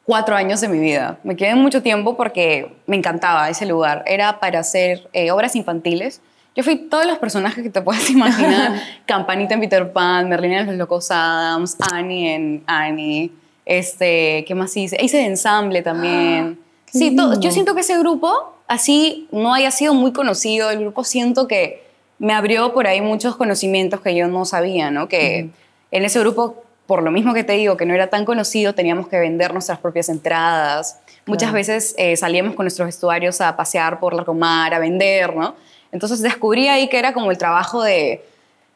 cuatro 0.06 0.38
años 0.38 0.61
de 0.61 0.69
mi 0.69 0.79
vida. 0.79 1.19
Me 1.23 1.35
quedé 1.35 1.53
mucho 1.56 1.83
tiempo 1.83 2.15
porque 2.15 2.73
me 2.88 2.95
encantaba 2.95 3.49
ese 3.49 3.65
lugar. 3.65 4.03
Era 4.07 4.39
para 4.39 4.59
hacer 4.59 5.09
eh, 5.11 5.31
obras 5.31 5.57
infantiles 5.57 6.21
yo 6.55 6.63
fui 6.63 6.75
todos 6.77 7.06
los 7.06 7.18
personajes 7.18 7.63
que 7.63 7.69
te 7.69 7.81
puedas 7.81 8.09
imaginar. 8.09 8.80
Campanita 9.06 9.54
en 9.54 9.59
Peter 9.59 9.92
Pan, 9.92 10.30
Merlina 10.30 10.59
en 10.59 10.68
los 10.68 10.75
Locos 10.75 11.11
Adams, 11.11 11.78
Annie 11.92 12.33
en 12.33 12.63
Annie. 12.68 13.31
Este, 13.66 14.44
¿qué 14.47 14.56
más 14.56 14.75
hice? 14.75 14.97
Hice 15.01 15.18
de 15.18 15.25
ensamble 15.25 15.81
también. 15.81 16.59
sí, 16.85 17.16
yo 17.39 17.51
siento 17.51 17.75
que 17.75 17.81
ese 17.81 17.97
grupo, 17.97 18.56
así 18.68 19.28
no 19.31 19.54
haya 19.54 19.71
sido 19.71 19.94
muy 19.94 20.11
conocido, 20.13 20.69
el 20.69 20.80
grupo 20.80 21.04
siento 21.04 21.47
que 21.47 21.83
me 22.19 22.33
abrió 22.33 22.73
por 22.73 22.87
ahí 22.87 23.01
muchos 23.01 23.35
conocimientos 23.35 24.01
que 24.01 24.16
yo 24.16 24.28
no 24.28 24.45
sabía, 24.45 24.92
¿no? 24.92 25.07
Que 25.07 25.49
en 25.92 26.06
ese 26.06 26.19
grupo, 26.19 26.62
por 26.85 27.02
lo 27.02 27.11
mismo 27.11 27.33
que 27.33 27.44
te 27.44 27.54
digo, 27.54 27.78
que 27.78 27.85
no 27.85 27.94
era 27.94 28.07
tan 28.07 28.25
conocido, 28.25 28.73
teníamos 28.73 29.07
que 29.07 29.19
vender 29.19 29.54
nuestras 29.54 29.80
propias 29.80 30.09
entradas. 30.09 30.99
Muchas 31.25 31.54
veces 31.54 31.95
eh, 31.97 32.18
salíamos 32.18 32.56
con 32.56 32.66
nuestros 32.66 32.85
vestuarios 32.87 33.40
a 33.40 33.56
pasear 33.56 33.99
por 33.99 34.13
la 34.13 34.25
Comar, 34.25 34.73
a 34.73 34.80
vender, 34.80 35.35
¿no? 35.35 35.56
Entonces 35.92 36.21
descubrí 36.21 36.68
ahí 36.68 36.90
que 36.90 36.99
era 36.99 37.13
como 37.13 37.31
el 37.31 37.37
trabajo 37.37 37.83
de 37.83 38.25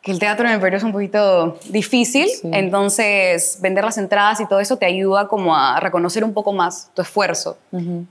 que 0.01 0.11
el 0.11 0.19
teatro 0.19 0.47
en 0.47 0.53
el 0.53 0.61
Perú 0.61 0.77
es 0.77 0.83
un 0.83 0.93
poquito 0.93 1.59
difícil, 1.67 2.29
entonces 2.53 3.57
vender 3.59 3.83
las 3.83 3.97
entradas 3.97 4.39
y 4.39 4.45
todo 4.45 4.61
eso 4.61 4.77
te 4.77 4.85
ayuda 4.85 5.27
como 5.27 5.53
a 5.53 5.81
reconocer 5.81 6.23
un 6.23 6.33
poco 6.33 6.53
más 6.53 6.89
tu 6.93 7.01
esfuerzo 7.01 7.57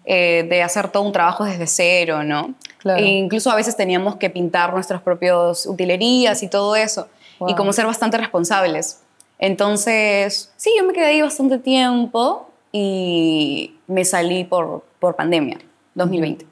eh, 0.04 0.44
de 0.46 0.62
hacer 0.62 0.88
todo 0.88 1.04
un 1.04 1.12
trabajo 1.12 1.44
desde 1.44 1.66
cero, 1.66 2.22
¿no? 2.22 2.54
E 2.84 3.04
incluso 3.04 3.50
a 3.50 3.56
veces 3.56 3.76
teníamos 3.76 4.16
que 4.16 4.28
pintar 4.28 4.74
nuestras 4.74 5.00
propias 5.00 5.64
utilerías 5.64 6.42
y 6.42 6.48
todo 6.48 6.76
eso, 6.76 7.08
y 7.46 7.54
como 7.54 7.72
ser 7.72 7.86
bastante 7.86 8.18
responsables. 8.18 9.00
Entonces, 9.38 10.52
sí, 10.56 10.70
yo 10.78 10.84
me 10.84 10.92
quedé 10.92 11.06
ahí 11.06 11.22
bastante 11.22 11.58
tiempo 11.58 12.48
y 12.72 13.76
me 13.86 14.04
salí 14.04 14.44
por, 14.44 14.84
por 14.98 15.14
pandemia, 15.16 15.58
2020. 15.94 16.46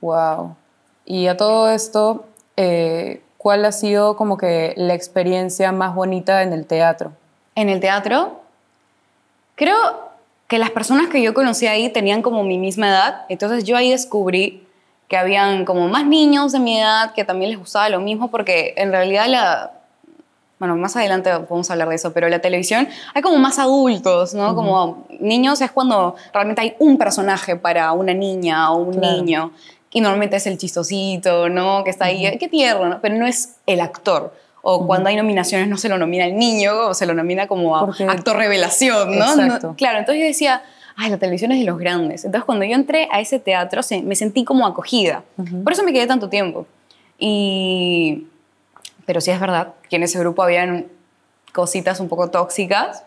Wow. 0.00 0.56
Y 1.04 1.26
a 1.26 1.36
todo 1.36 1.70
esto, 1.70 2.26
eh, 2.56 3.22
¿cuál 3.38 3.64
ha 3.64 3.72
sido 3.72 4.16
como 4.16 4.36
que 4.36 4.74
la 4.76 4.94
experiencia 4.94 5.72
más 5.72 5.94
bonita 5.94 6.42
en 6.42 6.52
el 6.52 6.66
teatro? 6.66 7.12
En 7.54 7.70
el 7.70 7.80
teatro, 7.80 8.40
creo 9.54 9.76
que 10.46 10.58
las 10.58 10.70
personas 10.70 11.08
que 11.08 11.22
yo 11.22 11.34
conocí 11.34 11.66
ahí 11.66 11.90
tenían 11.90 12.22
como 12.22 12.44
mi 12.44 12.58
misma 12.58 12.88
edad, 12.88 13.24
entonces 13.28 13.64
yo 13.64 13.76
ahí 13.76 13.90
descubrí 13.90 14.66
que 15.08 15.16
habían 15.16 15.64
como 15.64 15.88
más 15.88 16.06
niños 16.06 16.52
de 16.52 16.60
mi 16.60 16.78
edad 16.78 17.12
que 17.14 17.24
también 17.24 17.50
les 17.50 17.58
gustaba 17.58 17.88
lo 17.88 18.00
mismo, 18.00 18.30
porque 18.30 18.74
en 18.76 18.92
realidad 18.92 19.26
la, 19.28 19.72
bueno, 20.58 20.76
más 20.76 20.96
adelante 20.96 21.30
podemos 21.48 21.70
hablar 21.70 21.88
de 21.88 21.94
eso, 21.94 22.12
pero 22.12 22.28
la 22.28 22.40
televisión 22.40 22.88
hay 23.14 23.22
como 23.22 23.38
más 23.38 23.58
adultos, 23.58 24.34
¿no? 24.34 24.54
Como 24.54 25.06
niños 25.20 25.60
es 25.60 25.70
cuando 25.70 26.16
realmente 26.32 26.62
hay 26.62 26.74
un 26.80 26.98
personaje 26.98 27.54
para 27.56 27.92
una 27.92 28.12
niña 28.12 28.72
o 28.72 28.78
un 28.78 29.00
niño. 29.00 29.52
Y 29.90 30.00
normalmente 30.00 30.36
es 30.36 30.46
el 30.46 30.58
chistosito, 30.58 31.48
¿no? 31.48 31.84
Que 31.84 31.90
está 31.90 32.06
ahí, 32.06 32.36
qué 32.38 32.48
tierno, 32.48 32.88
¿no? 32.88 33.00
Pero 33.00 33.14
no 33.14 33.26
es 33.26 33.56
el 33.66 33.80
actor. 33.80 34.34
O 34.60 34.86
cuando 34.86 35.08
hay 35.08 35.16
nominaciones 35.16 35.68
no 35.68 35.78
se 35.78 35.88
lo 35.88 35.96
nomina 35.96 36.26
el 36.26 36.36
niño, 36.36 36.88
o 36.88 36.94
se 36.94 37.06
lo 37.06 37.14
nomina 37.14 37.46
como 37.46 37.76
actor 37.76 38.36
revelación, 38.36 39.16
¿no? 39.16 39.24
Exacto. 39.24 39.74
Claro, 39.78 40.00
entonces 40.00 40.20
yo 40.20 40.26
decía, 40.26 40.62
ay, 40.96 41.10
la 41.10 41.18
televisión 41.18 41.52
es 41.52 41.60
de 41.60 41.64
los 41.64 41.78
grandes. 41.78 42.24
Entonces 42.24 42.44
cuando 42.44 42.64
yo 42.64 42.74
entré 42.74 43.08
a 43.12 43.20
ese 43.20 43.38
teatro 43.38 43.80
me 44.02 44.16
sentí 44.16 44.44
como 44.44 44.66
acogida. 44.66 45.22
Por 45.62 45.72
eso 45.72 45.84
me 45.84 45.92
quedé 45.92 46.08
tanto 46.08 46.28
tiempo. 46.28 46.66
Y... 47.16 48.26
Pero 49.08 49.22
sí 49.22 49.30
es 49.30 49.40
verdad 49.40 49.72
que 49.88 49.96
en 49.96 50.02
ese 50.02 50.18
grupo 50.18 50.42
habían 50.42 50.88
cositas 51.54 51.98
un 51.98 52.10
poco 52.10 52.28
tóxicas 52.28 53.04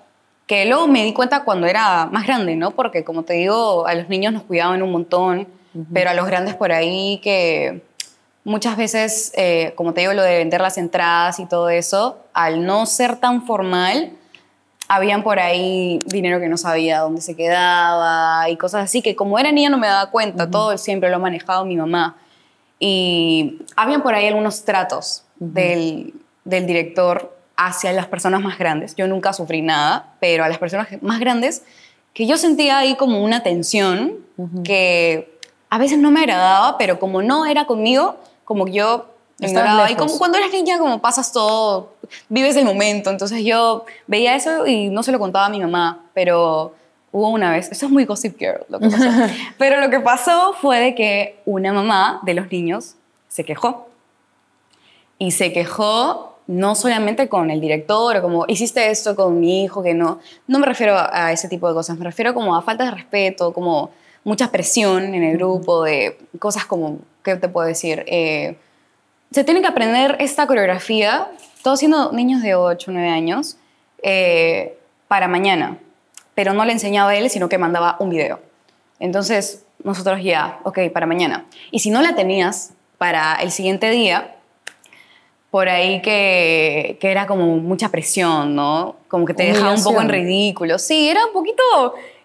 que 0.48 0.66
luego 0.66 0.88
me 0.88 1.04
di 1.04 1.14
cuenta 1.14 1.44
cuando 1.44 1.68
era 1.68 2.08
más 2.08 2.26
grande, 2.26 2.56
¿no? 2.56 2.72
Porque 2.72 3.04
como 3.04 3.22
te 3.22 3.34
digo, 3.34 3.86
a 3.86 3.94
los 3.94 4.10
niños 4.10 4.34
nos 4.34 4.42
cuidaban 4.42 4.82
un 4.82 4.92
montón, 4.92 5.48
pero 5.94 6.10
a 6.10 6.16
los 6.16 6.26
grandes 6.26 6.56
por 6.56 6.72
ahí 6.72 7.20
que 7.22 7.84
muchas 8.44 8.78
veces, 8.78 9.32
eh, 9.36 9.74
como 9.76 9.94
te 9.94 10.02
digo, 10.02 10.14
lo 10.14 10.24
de 10.24 10.40
vender 10.40 10.60
las 10.60 10.80
entradas 10.80 11.38
y 11.40 11.46
todo 11.46 11.70
eso, 11.70 12.18
al 12.34 12.66
no 12.66 12.88
ser 12.88 13.18
tan 13.18 13.46
formal, 13.46 14.12
habían 14.88 15.22
por 15.22 15.38
ahí 15.38 16.00
dinero 16.08 16.40
que 16.40 16.50
no 16.50 16.58
sabía 16.58 17.02
dónde 17.02 17.22
se 17.22 17.36
quedaba 17.36 18.50
y 18.50 18.58
cosas 18.58 18.86
así, 18.86 19.04
que 19.04 19.16
como 19.16 19.38
era 19.38 19.52
niña 19.52 19.70
no 19.70 19.78
me 19.78 19.86
daba 19.86 20.10
cuenta, 20.10 20.50
todo 20.50 20.76
siempre 20.80 21.12
lo 21.12 21.18
ha 21.18 21.20
manejado 21.20 21.64
mi 21.64 21.76
mamá. 21.76 22.18
Y 22.80 23.60
habían 23.76 24.02
por 24.02 24.16
ahí 24.16 24.26
algunos 24.26 24.66
tratos 24.66 25.26
del, 25.42 26.14
del, 26.46 26.66
director 26.68 27.36
hacia 27.58 27.92
las 27.92 28.08
personas 28.08 28.42
más 28.42 28.58
grandes. 28.58 28.96
Yo 28.96 29.08
nunca 29.08 29.34
sufrí 29.34 29.62
nada, 29.62 30.14
pero 30.20 30.44
a 30.44 30.50
las 30.50 30.58
personas 30.58 30.88
más 31.02 31.20
grandes, 31.20 31.64
que 32.14 32.28
yo 32.28 32.38
sentía 32.38 32.78
ahí 32.78 32.96
como 32.96 33.24
una 33.24 33.44
tensión 33.44 34.18
que 34.64 35.38
a 35.70 35.78
veces 35.78 35.98
no 35.98 36.12
me 36.12 36.22
agradaba, 36.22 36.78
pero 36.78 37.00
como 37.00 37.22
no 37.22 37.46
era 37.46 37.66
conmigo, 37.66 38.18
como 38.46 38.68
yo 38.68 39.08
y 39.90 39.96
como 39.96 40.18
cuando 40.20 40.38
eres 40.38 40.52
niña, 40.52 40.78
como 40.78 41.02
pasas 41.02 41.32
todo, 41.32 41.94
vives 42.30 42.56
el 42.58 42.66
momento. 42.66 43.10
Entonces 43.10 43.44
yo 43.44 43.86
veía 44.06 44.36
eso 44.36 44.68
y 44.68 44.90
no 44.90 45.02
se 45.02 45.12
lo 45.12 45.20
contaba 45.20 45.48
a 45.48 45.50
mi 45.50 45.60
mamá, 45.60 46.06
pero 46.14 46.76
hubo 47.12 47.30
una 47.30 47.52
vez, 47.52 47.72
eso 47.72 47.88
es 47.88 47.92
muy 47.92 48.06
Gossip 48.06 48.38
Girl 48.38 48.64
lo 48.70 48.80
que 48.80 48.90
pasó, 48.90 49.10
pero 49.58 49.82
lo 49.82 49.90
que 49.90 50.00
pasó 50.00 50.54
fue 50.62 50.80
de 50.80 50.96
que 50.96 51.40
una 51.46 51.74
mamá 51.74 52.20
de 52.24 52.36
los 52.36 52.52
niños 52.52 52.96
se 53.28 53.44
quejó. 53.44 53.88
Y 55.22 55.30
se 55.30 55.54
quejó 55.54 56.40
no 56.48 56.74
solamente 56.74 57.30
con 57.30 57.52
el 57.52 57.62
director, 57.62 58.18
o 58.18 58.22
como 58.24 58.46
hiciste 58.48 58.90
esto 58.90 59.16
con 59.16 59.40
mi 59.40 59.64
hijo, 59.64 59.84
que 59.84 59.94
no, 59.94 60.18
no 60.48 60.58
me 60.58 60.66
refiero 60.66 60.98
a 60.98 61.32
ese 61.32 61.48
tipo 61.48 61.68
de 61.68 61.76
cosas, 61.76 61.96
me 62.00 62.06
refiero 62.06 62.34
como 62.34 62.56
a 62.56 62.64
falta 62.64 62.86
de 62.86 62.90
respeto, 62.90 63.54
como 63.54 63.92
mucha 64.24 64.52
presión 64.52 65.14
en 65.14 65.22
el 65.22 65.38
grupo, 65.38 65.84
de 65.84 66.18
cosas 66.40 66.66
como, 66.66 66.98
¿qué 67.22 67.36
te 67.36 67.48
puedo 67.50 67.68
decir? 67.68 68.04
Eh, 68.08 68.58
se 69.30 69.44
tienen 69.44 69.62
que 69.62 69.70
aprender 69.70 70.16
esta 70.18 70.48
coreografía, 70.48 71.30
todos 71.62 71.78
siendo 71.78 72.12
niños 72.14 72.42
de 72.42 72.56
8 72.56 72.90
o 72.90 72.92
9 72.92 73.08
años, 73.08 73.58
eh, 74.02 74.76
para 75.08 75.28
mañana. 75.28 75.78
Pero 76.34 76.56
no 76.56 76.66
le 76.66 76.72
enseñaba 76.72 77.12
a 77.12 77.16
él, 77.16 77.30
sino 77.30 77.48
que 77.48 77.60
mandaba 77.60 77.96
un 78.00 78.10
video. 78.10 78.40
Entonces, 79.00 79.66
nosotros 79.84 80.24
ya, 80.24 80.62
ok, 80.64 80.80
para 80.92 81.06
mañana. 81.06 81.46
Y 81.70 81.82
si 81.82 81.92
no 81.92 82.02
la 82.02 82.16
tenías 82.16 82.74
para 82.98 83.36
el 83.36 83.52
siguiente 83.52 83.92
día, 83.92 84.38
por 85.52 85.68
ahí 85.68 86.02
que, 86.02 86.98
que 87.00 87.12
era 87.12 87.28
como 87.28 87.58
mucha 87.58 87.90
presión, 87.90 88.56
¿no? 88.56 88.96
Como 89.10 89.26
que 89.26 89.34
te 89.34 89.44
dejaba 89.44 89.74
un 89.74 89.84
poco 89.84 90.02
en 90.02 90.10
ridículo. 90.10 90.80
Sí, 90.80 91.10
era 91.10 91.26
un 91.26 91.34
poquito... 91.34 91.62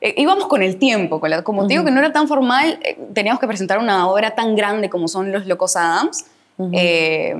Eh, 0.00 0.14
íbamos 0.18 0.47
con 0.47 0.62
el 0.62 0.76
tiempo, 0.76 1.18
con 1.21 1.33
como 1.42 1.66
te 1.66 1.75
digo 1.75 1.85
que 1.85 1.90
no 1.90 1.99
era 2.00 2.12
tan 2.12 2.28
formal, 2.28 2.78
eh, 2.85 2.99
teníamos 3.14 3.40
que 3.40 3.47
presentar 3.47 3.78
una 3.78 4.09
obra 4.09 4.35
tan 4.35 4.54
grande 4.54 4.90
como 4.90 5.09
son 5.09 5.33
Los 5.33 5.47
Locos 5.47 5.75
Adams 5.75 6.26
eh, 6.73 7.35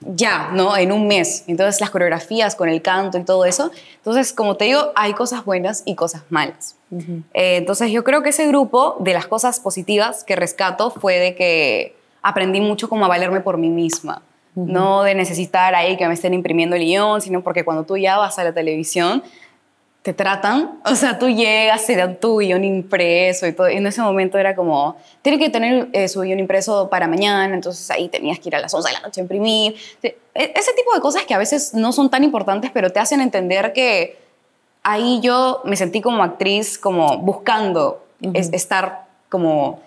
ya, 0.00 0.50
¿no? 0.52 0.76
En 0.76 0.92
un 0.92 1.06
mes. 1.08 1.44
Entonces 1.46 1.80
las 1.80 1.90
coreografías 1.90 2.54
con 2.54 2.68
el 2.68 2.82
canto 2.82 3.18
y 3.18 3.24
todo 3.24 3.44
eso. 3.44 3.70
Entonces, 3.96 4.32
como 4.32 4.56
te 4.56 4.66
digo, 4.66 4.92
hay 4.94 5.12
cosas 5.12 5.44
buenas 5.44 5.82
y 5.86 5.94
cosas 5.94 6.22
malas. 6.28 6.76
Eh, 6.90 7.56
entonces 7.56 7.90
yo 7.90 8.04
creo 8.04 8.22
que 8.22 8.30
ese 8.30 8.46
grupo 8.46 8.96
de 9.00 9.12
las 9.12 9.26
cosas 9.26 9.60
positivas 9.60 10.24
que 10.24 10.36
rescato 10.36 10.90
fue 10.90 11.18
de 11.18 11.34
que 11.34 11.96
aprendí 12.22 12.60
mucho 12.60 12.88
como 12.88 13.04
a 13.04 13.08
valerme 13.08 13.40
por 13.40 13.58
mí 13.58 13.68
misma. 13.68 14.22
No 14.66 15.02
de 15.02 15.14
necesitar 15.14 15.74
ahí 15.74 15.96
que 15.96 16.06
me 16.08 16.14
estén 16.14 16.34
imprimiendo 16.34 16.74
el 16.76 16.82
guion, 16.82 17.20
sino 17.20 17.42
porque 17.42 17.64
cuando 17.64 17.84
tú 17.84 17.96
ya 17.96 18.18
vas 18.18 18.38
a 18.38 18.44
la 18.44 18.52
televisión, 18.52 19.22
te 20.02 20.14
tratan, 20.14 20.80
o 20.84 20.94
sea, 20.94 21.18
tú 21.18 21.28
llegas, 21.28 21.82
se 21.82 21.94
dan 21.94 22.16
tu 22.16 22.38
guion 22.38 22.64
impreso 22.64 23.46
y 23.46 23.52
todo, 23.52 23.68
y 23.68 23.76
en 23.76 23.86
ese 23.86 24.00
momento 24.00 24.38
era 24.38 24.56
como, 24.56 24.96
tiene 25.22 25.38
que 25.38 25.50
tener 25.50 25.88
eh, 25.92 26.08
su 26.08 26.20
guion 26.22 26.38
impreso 26.38 26.88
para 26.88 27.08
mañana, 27.08 27.52
entonces 27.52 27.90
ahí 27.90 28.08
tenías 28.08 28.38
que 28.38 28.48
ir 28.48 28.56
a 28.56 28.60
las 28.60 28.72
11 28.72 28.88
de 28.88 28.94
la 28.94 29.00
noche 29.00 29.20
a 29.20 29.22
imprimir, 29.22 29.74
e, 30.02 30.16
ese 30.34 30.72
tipo 30.74 30.94
de 30.94 31.00
cosas 31.00 31.24
que 31.24 31.34
a 31.34 31.38
veces 31.38 31.74
no 31.74 31.92
son 31.92 32.08
tan 32.08 32.24
importantes, 32.24 32.70
pero 32.72 32.90
te 32.90 33.00
hacen 33.00 33.20
entender 33.20 33.72
que 33.72 34.16
ahí 34.82 35.20
yo 35.20 35.60
me 35.64 35.76
sentí 35.76 36.00
como 36.00 36.22
actriz, 36.22 36.78
como 36.78 37.18
buscando 37.18 38.02
estar 38.32 39.08
como 39.28 39.80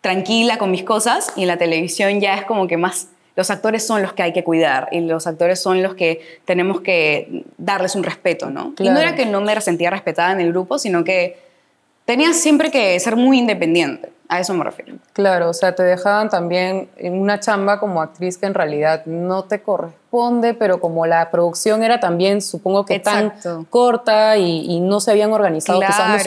tranquila 0.00 0.58
con 0.58 0.70
mis 0.70 0.82
cosas, 0.82 1.32
y 1.36 1.42
en 1.42 1.48
la 1.48 1.56
televisión 1.56 2.20
ya 2.20 2.34
es 2.34 2.44
como 2.46 2.66
que 2.66 2.76
más 2.76 3.08
los 3.38 3.52
actores 3.52 3.86
son 3.86 4.02
los 4.02 4.14
que 4.14 4.24
hay 4.24 4.32
que 4.32 4.42
cuidar 4.42 4.88
y 4.90 4.98
los 4.98 5.28
actores 5.28 5.60
son 5.60 5.80
los 5.80 5.94
que 5.94 6.40
tenemos 6.44 6.80
que 6.80 7.44
darles 7.56 7.94
un 7.94 8.02
respeto, 8.02 8.50
¿no? 8.50 8.74
Y 8.80 8.90
no 8.90 8.98
era 8.98 9.14
que 9.14 9.26
no 9.26 9.40
me 9.40 9.60
sentía 9.60 9.90
respetada 9.90 10.32
en 10.32 10.40
el 10.40 10.50
grupo, 10.50 10.76
sino 10.76 11.04
que 11.04 11.38
tenía 12.04 12.32
siempre 12.32 12.72
que 12.72 12.98
ser 12.98 13.14
muy 13.14 13.38
independiente. 13.38 14.10
A 14.28 14.40
eso 14.40 14.54
me 14.54 14.64
refiero. 14.64 14.96
Claro, 15.12 15.50
o 15.50 15.54
sea, 15.54 15.76
te 15.76 15.84
dejaban 15.84 16.30
también 16.30 16.88
en 16.96 17.14
una 17.14 17.38
chamba 17.38 17.78
como 17.78 18.02
actriz 18.02 18.38
que 18.38 18.46
en 18.46 18.54
realidad 18.54 19.06
no 19.06 19.44
te 19.44 19.62
corresponde, 19.62 20.54
pero 20.54 20.80
como 20.80 21.06
la 21.06 21.30
producción 21.30 21.84
era 21.84 22.00
también, 22.00 22.42
supongo 22.42 22.84
que 22.84 22.98
tan 22.98 23.34
corta 23.70 24.36
y, 24.36 24.80
no 24.80 24.98
se 24.98 25.12
habían 25.12 25.32
organizado 25.32 25.78
quizás 25.78 26.26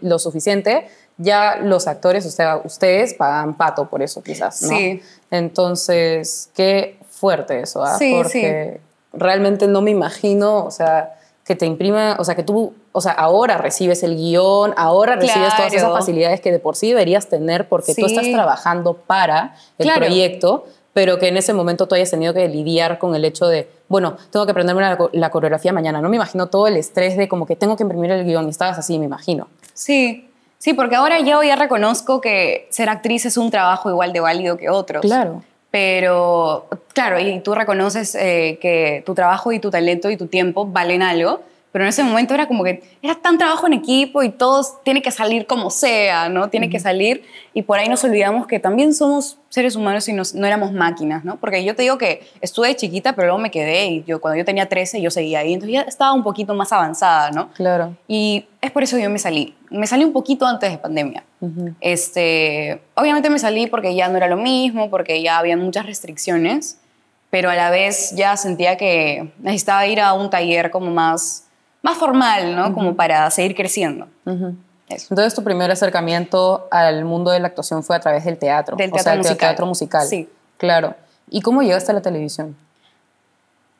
lo, 0.00 0.18
suficiente, 0.18 0.88
ya 1.18 1.56
los 1.56 1.86
actores, 1.86 2.24
o 2.24 2.30
sea, 2.30 2.56
ustedes 2.64 3.12
pagan 3.12 3.58
pato 3.58 3.90
por 3.90 4.00
eso 4.00 4.22
quizás, 4.22 4.62
¿no? 4.62 4.68
Sí. 4.68 5.02
Entonces, 5.30 6.50
qué 6.54 6.98
fuerte 7.08 7.60
eso, 7.60 7.82
¿ah? 7.82 7.96
Sí, 7.98 8.14
Porque 8.16 8.80
realmente 9.12 9.66
no 9.66 9.80
me 9.80 9.90
imagino, 9.90 10.64
o 10.64 10.70
sea, 10.70 11.16
que 11.44 11.54
te 11.54 11.64
imprima, 11.66 12.16
o 12.18 12.24
sea, 12.24 12.34
que 12.34 12.42
tú, 12.42 12.74
o 12.92 13.00
sea, 13.00 13.12
ahora 13.12 13.56
recibes 13.56 14.02
el 14.02 14.16
guion, 14.16 14.74
ahora 14.76 15.16
recibes 15.16 15.54
todas 15.56 15.72
esas 15.72 15.92
facilidades 15.92 16.40
que 16.40 16.50
de 16.50 16.58
por 16.58 16.76
sí 16.76 16.88
deberías 16.88 17.28
tener 17.28 17.68
porque 17.68 17.94
tú 17.94 18.06
estás 18.06 18.26
trabajando 18.30 18.94
para 18.94 19.54
el 19.78 19.92
proyecto, 19.94 20.66
pero 20.92 21.18
que 21.18 21.28
en 21.28 21.36
ese 21.36 21.52
momento 21.52 21.86
tú 21.86 21.94
hayas 21.94 22.10
tenido 22.10 22.34
que 22.34 22.48
lidiar 22.48 22.98
con 22.98 23.14
el 23.14 23.24
hecho 23.24 23.46
de, 23.46 23.68
bueno, 23.88 24.16
tengo 24.30 24.44
que 24.46 24.52
aprenderme 24.52 24.82
la, 24.82 24.98
la 25.12 25.30
coreografía 25.30 25.72
mañana. 25.72 26.00
No 26.00 26.08
me 26.08 26.16
imagino 26.16 26.48
todo 26.48 26.66
el 26.66 26.76
estrés 26.76 27.16
de 27.16 27.28
como 27.28 27.46
que 27.46 27.54
tengo 27.54 27.76
que 27.76 27.82
imprimir 27.82 28.10
el 28.10 28.24
guion 28.24 28.46
y 28.46 28.50
estabas 28.50 28.78
así, 28.78 28.98
me 28.98 29.04
imagino. 29.04 29.46
Sí, 29.74 30.30
Sí, 30.66 30.74
porque 30.74 30.96
ahora 30.96 31.20
yo 31.20 31.44
ya 31.44 31.54
reconozco 31.54 32.20
que 32.20 32.66
ser 32.70 32.88
actriz 32.88 33.24
es 33.24 33.36
un 33.36 33.52
trabajo 33.52 33.88
igual 33.88 34.12
de 34.12 34.18
válido 34.18 34.56
que 34.56 34.68
otros. 34.68 35.02
Claro. 35.02 35.44
Pero, 35.70 36.66
claro, 36.92 37.20
y 37.20 37.38
tú 37.38 37.54
reconoces 37.54 38.16
eh, 38.16 38.58
que 38.60 39.04
tu 39.06 39.14
trabajo 39.14 39.52
y 39.52 39.60
tu 39.60 39.70
talento 39.70 40.10
y 40.10 40.16
tu 40.16 40.26
tiempo 40.26 40.66
valen 40.66 41.02
algo, 41.02 41.40
pero 41.76 41.84
en 41.84 41.90
ese 41.90 42.02
momento 42.02 42.32
era 42.32 42.48
como 42.48 42.64
que 42.64 42.82
era 43.02 43.16
tan 43.16 43.36
trabajo 43.36 43.66
en 43.66 43.74
equipo 43.74 44.22
y 44.22 44.30
todos 44.30 44.82
tiene 44.82 45.02
que 45.02 45.10
salir 45.10 45.46
como 45.46 45.68
sea, 45.68 46.30
¿no? 46.30 46.48
Tiene 46.48 46.70
que 46.70 46.80
salir 46.80 47.22
y 47.52 47.60
por 47.60 47.78
ahí 47.78 47.86
nos 47.86 48.02
olvidamos 48.02 48.46
que 48.46 48.58
también 48.58 48.94
somos 48.94 49.38
seres 49.50 49.76
humanos 49.76 50.08
y 50.08 50.14
no 50.14 50.46
éramos 50.46 50.72
máquinas, 50.72 51.22
¿no? 51.22 51.36
Porque 51.36 51.62
yo 51.66 51.76
te 51.76 51.82
digo 51.82 51.98
que 51.98 52.26
estuve 52.40 52.74
chiquita, 52.76 53.12
pero 53.14 53.26
luego 53.26 53.42
me 53.42 53.50
quedé 53.50 53.88
y 53.88 54.04
yo 54.04 54.22
cuando 54.22 54.38
yo 54.38 54.46
tenía 54.46 54.70
13 54.70 55.02
yo 55.02 55.10
seguía 55.10 55.40
ahí, 55.40 55.52
entonces 55.52 55.74
ya 55.74 55.82
estaba 55.82 56.14
un 56.14 56.22
poquito 56.22 56.54
más 56.54 56.72
avanzada, 56.72 57.30
¿no? 57.30 57.50
Claro. 57.52 57.94
Y 58.08 58.46
es 58.62 58.70
por 58.70 58.82
eso 58.82 58.96
que 58.96 59.02
yo 59.02 59.10
me 59.10 59.18
salí. 59.18 59.54
Me 59.68 59.86
salí 59.86 60.02
un 60.02 60.14
poquito 60.14 60.46
antes 60.46 60.70
de 60.70 60.78
pandemia. 60.78 61.24
este, 61.82 62.80
obviamente 62.94 63.28
me 63.28 63.38
salí 63.38 63.66
porque 63.66 63.94
ya 63.94 64.08
no 64.08 64.16
era 64.16 64.28
lo 64.28 64.38
mismo, 64.38 64.88
porque 64.88 65.20
ya 65.20 65.36
había 65.36 65.58
muchas 65.58 65.84
restricciones, 65.84 66.78
pero 67.28 67.50
a 67.50 67.54
la 67.54 67.68
vez 67.68 68.14
ya 68.16 68.34
sentía 68.38 68.78
que 68.78 69.30
necesitaba 69.40 69.86
ir 69.86 70.00
a 70.00 70.14
un 70.14 70.30
taller 70.30 70.70
como 70.70 70.90
más 70.90 71.45
más 71.86 71.98
formal, 71.98 72.56
¿no? 72.56 72.74
Como 72.74 72.96
para 72.96 73.30
seguir 73.30 73.54
creciendo. 73.54 74.08
Entonces, 74.88 75.34
tu 75.34 75.44
primer 75.44 75.70
acercamiento 75.70 76.66
al 76.72 77.04
mundo 77.04 77.30
de 77.30 77.38
la 77.38 77.46
actuación 77.46 77.84
fue 77.84 77.94
a 77.94 78.00
través 78.00 78.24
del 78.24 78.38
teatro. 78.38 78.76
Del 78.76 78.90
teatro, 78.90 79.16
musical. 79.18 79.38
teatro 79.38 79.66
musical. 79.66 80.04
Sí. 80.04 80.28
Claro. 80.58 80.96
¿Y 81.30 81.42
cómo 81.42 81.62
llegaste 81.62 81.92
a 81.92 81.94
la 81.94 82.02
televisión? 82.02 82.56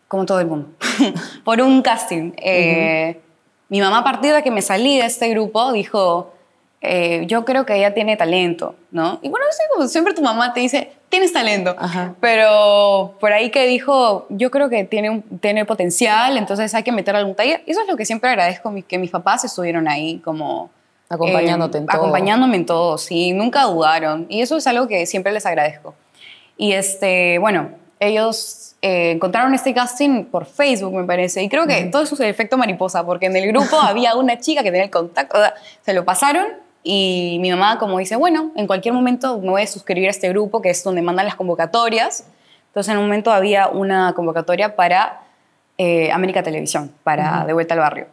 Como 0.07 0.25
todo 0.25 0.39
el 0.39 0.47
mundo. 0.47 0.69
Por 1.45 1.61
un 1.61 1.83
casting. 1.83 2.31
Eh, 2.37 3.21
mi 3.69 3.81
mamá, 3.81 3.99
a 3.99 4.05
partir 4.05 4.33
de 4.33 4.45
que 4.45 4.53
me 4.53 4.63
salí 4.63 4.99
de 4.99 5.07
este 5.07 5.29
grupo, 5.31 5.73
dijo, 5.73 6.33
eh, 6.83 7.25
yo 7.27 7.45
creo 7.45 7.67
que 7.67 7.75
ella 7.75 7.93
tiene 7.93 8.17
talento, 8.17 8.77
¿no? 8.93 9.19
Y 9.21 9.31
bueno, 9.31 9.47
como 9.75 9.89
siempre 9.89 10.15
tu 10.15 10.23
mamá 10.23 10.55
te 10.55 10.61
dice, 10.61 10.93
tienes 11.09 11.33
talento. 11.33 11.75
Ajá. 11.79 12.15
Pero 12.21 13.15
por 13.21 13.33
ahí 13.33 13.51
que 13.51 13.67
dijo, 13.67 14.27
yo 14.29 14.51
creo 14.51 14.69
que 14.69 14.85
tiene, 14.85 15.11
un- 15.11 15.23
tiene 15.41 15.65
potencial, 15.65 16.37
entonces 16.37 16.75
hay 16.75 16.83
que 16.83 16.93
meter 16.93 17.17
algún 17.17 17.35
taller. 17.35 17.63
Eso 17.67 17.81
es 17.83 17.89
lo 17.89 17.97
que 17.97 18.05
siempre 18.05 18.31
agradezco, 18.31 18.73
que 18.87 18.99
mis 18.99 19.11
papás 19.11 19.45
estuvieron 19.45 19.89
ahí 19.89 20.19
como... 20.19 20.71
Acompañándote 21.09 21.79
eh, 21.79 21.81
en 21.83 21.87
todo. 21.87 21.97
Acompañándome 21.99 22.57
en 22.57 22.67
todo, 22.67 22.99
sí, 22.99 23.33
nunca 23.33 23.63
dudaron. 23.63 24.27
Y 24.29 24.41
eso 24.43 24.57
es 24.57 24.67
algo 24.67 24.89
que 24.89 25.07
siempre 25.07 25.33
les 25.33 25.47
agradezco. 25.47 25.95
Y 26.57 26.73
este, 26.73 27.39
bueno, 27.39 27.71
ellos 28.01 28.75
eh, 28.83 29.13
encontraron 29.13 29.55
este 29.55 29.73
casting 29.73 30.25
por 30.25 30.47
Facebook, 30.47 30.93
me 30.93 31.05
parece. 31.05 31.43
Y 31.43 31.49
creo 31.49 31.67
que 31.67 31.85
todo 31.85 32.03
eso 32.03 32.15
es 32.17 32.21
el 32.23 32.27
efecto 32.29 32.59
mariposa, 32.59 33.07
porque 33.07 33.27
en 33.27 33.37
el 33.37 33.47
grupo 33.49 33.77
había 33.81 34.17
una 34.17 34.39
chica 34.41 34.63
que 34.65 34.71
tenía 34.71 34.85
el 34.85 34.91
contacto, 34.91 35.39
o 35.39 35.41
sea, 35.41 35.55
se 35.85 35.93
lo 35.93 36.05
pasaron 36.05 36.47
y 36.89 37.39
mi 37.41 37.51
mamá 37.51 37.79
como 37.79 37.99
dice, 37.99 38.15
bueno, 38.15 38.53
en 38.55 38.69
cualquier 38.69 38.95
momento 38.95 39.41
me 39.41 39.51
voy 39.51 39.63
a 39.63 39.67
suscribir 39.67 40.07
a 40.07 40.11
este 40.11 40.29
grupo, 40.29 40.63
que 40.63 40.71
es 40.71 40.85
donde 40.85 41.03
mandan 41.03 41.27
las 41.27 41.35
convocatorias. 41.35 42.25
Entonces 42.69 42.93
en 42.93 42.99
un 42.99 43.07
momento 43.07 43.33
había 43.33 43.67
una 43.67 44.13
convocatoria 44.15 44.77
para 44.77 45.23
eh, 45.79 46.13
América 46.13 46.45
Televisión, 46.45 46.93
para 47.03 47.45
De 47.45 47.53
Vuelta 47.53 47.75
al 47.75 47.81
Barrio. 47.81 48.07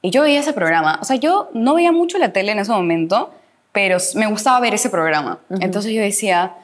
Y 0.00 0.10
yo 0.10 0.22
veía 0.22 0.38
ese 0.38 0.52
programa. 0.52 0.98
O 1.02 1.04
sea, 1.04 1.16
yo 1.16 1.50
no 1.54 1.74
veía 1.74 1.90
mucho 1.90 2.18
la 2.18 2.32
tele 2.32 2.52
en 2.52 2.60
ese 2.60 2.70
momento, 2.70 3.32
pero 3.72 3.98
me 4.14 4.28
gustaba 4.28 4.60
ver 4.60 4.74
ese 4.74 4.90
programa. 4.90 5.40
Entonces 5.60 5.92
yo 5.92 6.00
decía, 6.00 6.54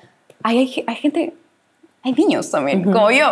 Ay, 0.45 0.59
hay, 0.59 0.85
hay 0.87 0.97
gente, 0.97 1.35
hay 2.03 2.13
niños 2.13 2.51
también, 2.51 2.83
como 2.85 3.11
yo. 3.11 3.31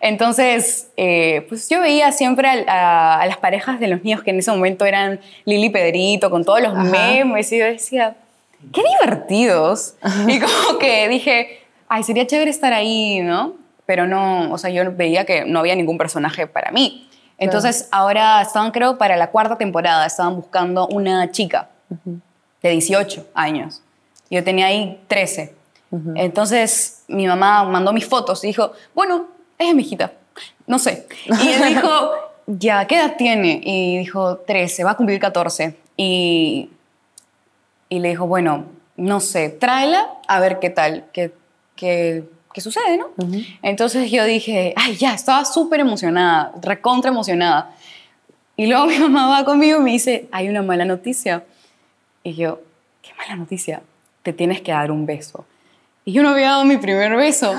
Entonces, 0.00 0.90
eh, 0.96 1.46
pues 1.48 1.68
yo 1.68 1.80
veía 1.80 2.12
siempre 2.12 2.48
a, 2.48 3.20
a 3.20 3.26
las 3.26 3.38
parejas 3.38 3.80
de 3.80 3.88
los 3.88 4.02
niños 4.02 4.22
que 4.22 4.30
en 4.30 4.38
ese 4.38 4.50
momento 4.50 4.84
eran 4.84 5.20
Lili 5.46 5.66
y 5.66 5.70
Pedrito, 5.70 6.30
con 6.30 6.44
todos 6.44 6.60
los 6.60 6.72
Ajá. 6.72 6.84
memes, 6.84 7.50
y 7.52 7.58
yo 7.58 7.64
decía, 7.64 8.16
qué 8.72 8.82
divertidos. 9.00 9.94
Y 10.28 10.38
como 10.38 10.78
que 10.78 11.08
dije, 11.08 11.60
ay, 11.88 12.02
sería 12.02 12.26
chévere 12.26 12.50
estar 12.50 12.72
ahí, 12.72 13.20
¿no? 13.20 13.54
Pero 13.86 14.06
no, 14.06 14.52
o 14.52 14.58
sea, 14.58 14.70
yo 14.70 14.82
veía 14.94 15.24
que 15.24 15.44
no 15.44 15.60
había 15.60 15.74
ningún 15.74 15.98
personaje 15.98 16.46
para 16.46 16.70
mí. 16.70 17.08
Entonces, 17.38 17.88
ahora 17.90 18.42
estaban, 18.42 18.70
creo, 18.70 18.98
para 18.98 19.16
la 19.16 19.30
cuarta 19.30 19.56
temporada, 19.56 20.04
estaban 20.04 20.36
buscando 20.36 20.86
una 20.88 21.30
chica 21.30 21.70
de 22.62 22.70
18 22.70 23.28
años. 23.32 23.82
Yo 24.30 24.44
tenía 24.44 24.66
ahí 24.66 25.00
13. 25.08 25.54
Entonces, 26.14 27.02
mi 27.08 27.26
mamá 27.26 27.64
mandó 27.64 27.92
mis 27.92 28.06
fotos 28.06 28.44
y 28.44 28.48
dijo, 28.48 28.72
bueno, 28.94 29.26
es 29.58 29.74
mi 29.74 29.82
hijita, 29.82 30.12
no 30.66 30.78
sé. 30.78 31.06
Y 31.26 31.48
él 31.48 31.74
dijo, 31.74 32.10
ya, 32.46 32.86
¿qué 32.86 32.96
edad 32.96 33.16
tiene? 33.16 33.60
Y 33.64 33.98
dijo, 33.98 34.36
13, 34.36 34.84
va 34.84 34.92
a 34.92 34.96
cumplir 34.96 35.18
14. 35.18 35.76
Y, 35.96 36.70
y 37.88 37.98
le 37.98 38.10
dijo, 38.10 38.26
bueno, 38.26 38.66
no 38.96 39.20
sé, 39.20 39.48
tráela 39.48 40.08
a 40.28 40.40
ver 40.40 40.60
qué 40.60 40.70
tal, 40.70 41.06
qué, 41.12 41.32
qué, 41.74 42.24
qué 42.52 42.60
sucede, 42.60 42.96
¿no? 42.98 43.08
Entonces 43.62 44.10
yo 44.10 44.24
dije, 44.24 44.74
ay, 44.76 44.96
ya, 44.96 45.14
estaba 45.14 45.44
súper 45.44 45.80
emocionada, 45.80 46.52
recontra 46.62 47.10
emocionada. 47.10 47.74
Y 48.56 48.66
luego 48.66 48.86
mi 48.86 48.98
mamá 48.98 49.28
va 49.28 49.44
conmigo 49.44 49.80
y 49.80 49.82
me 49.82 49.90
dice, 49.92 50.28
hay 50.32 50.48
una 50.48 50.62
mala 50.62 50.84
noticia. 50.84 51.44
Y 52.22 52.34
yo, 52.34 52.60
¿qué 53.02 53.10
mala 53.14 53.36
noticia? 53.36 53.82
Te 54.22 54.32
tienes 54.32 54.60
que 54.60 54.72
dar 54.72 54.90
un 54.90 55.06
beso. 55.06 55.46
Y 56.04 56.12
yo 56.12 56.22
no 56.22 56.30
había 56.30 56.50
dado 56.50 56.64
mi 56.64 56.76
primer 56.78 57.14
beso. 57.16 57.52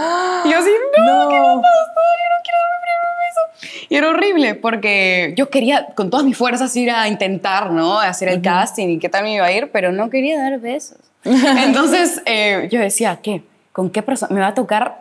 Y 0.45 0.51
yo 0.51 0.57
así, 0.57 0.69
no, 0.97 1.29
¿qué 1.29 1.39
va 1.39 1.53
a 1.53 1.61
pasar? 1.61 2.17
Yo 2.17 2.27
no 2.29 2.41
quiero 2.43 2.57
dar 2.59 2.71
mi 2.71 2.81
primer 2.87 3.13
beso. 3.27 3.87
Y 3.89 3.95
era 3.95 4.09
horrible 4.09 4.55
porque 4.55 5.33
yo 5.37 5.49
quería 5.49 5.87
con 5.95 6.09
todas 6.09 6.25
mis 6.25 6.37
fuerzas 6.37 6.75
ir 6.75 6.91
a 6.91 7.07
intentar, 7.07 7.71
¿no? 7.71 7.99
Hacer 7.99 8.29
el 8.29 8.41
casting 8.41 8.89
y 8.89 8.99
qué 8.99 9.09
tal 9.09 9.23
me 9.23 9.35
iba 9.35 9.45
a 9.45 9.51
ir, 9.51 9.69
pero 9.71 9.91
no 9.91 10.09
quería 10.09 10.41
dar 10.41 10.59
besos. 10.59 10.97
Entonces 11.23 12.21
eh, 12.25 12.67
yo 12.71 12.79
decía, 12.79 13.19
¿qué? 13.21 13.43
¿Con 13.71 13.89
qué 13.89 14.01
persona? 14.01 14.33
Me 14.33 14.41
va 14.41 14.47
a 14.47 14.53
tocar 14.53 15.00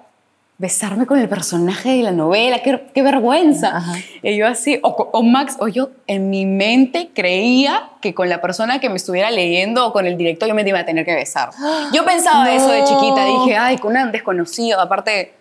besarme 0.61 1.07
con 1.07 1.19
el 1.19 1.27
personaje 1.27 1.89
de 1.97 2.03
la 2.03 2.13
novela, 2.13 2.59
qué, 2.63 2.85
qué 2.93 3.03
vergüenza. 3.03 3.79
Ajá. 3.79 3.95
Y 4.23 4.37
yo 4.37 4.47
así, 4.47 4.79
o, 4.83 5.23
Max, 5.23 5.57
o 5.59 5.69
yo 5.69 5.89
en 6.07 6.29
mi 6.29 6.45
mente 6.45 7.09
creía 7.15 7.89
que 8.03 8.13
con 8.13 8.29
la 8.29 8.43
persona 8.43 8.79
que 8.79 8.91
me 8.91 8.97
estuviera 8.97 9.31
leyendo 9.31 9.87
o 9.87 9.93
con 9.95 10.05
el 10.07 10.19
director 10.19 10.47
yo 10.51 10.55
me 10.55 10.61
iba 10.69 10.79
a 10.81 10.85
tener 10.85 11.07
que 11.07 11.15
besar. 11.15 11.49
Yo 11.95 12.05
pensaba 12.05 12.45
No. 12.45 12.51
eso 12.51 12.69
de 12.71 12.85
chiquita, 12.85 13.25
dije, 13.25 13.57
ay, 13.57 13.79
con 13.79 13.97
un 13.97 14.13
desconocido, 14.13 14.81
aparte, 14.83 15.33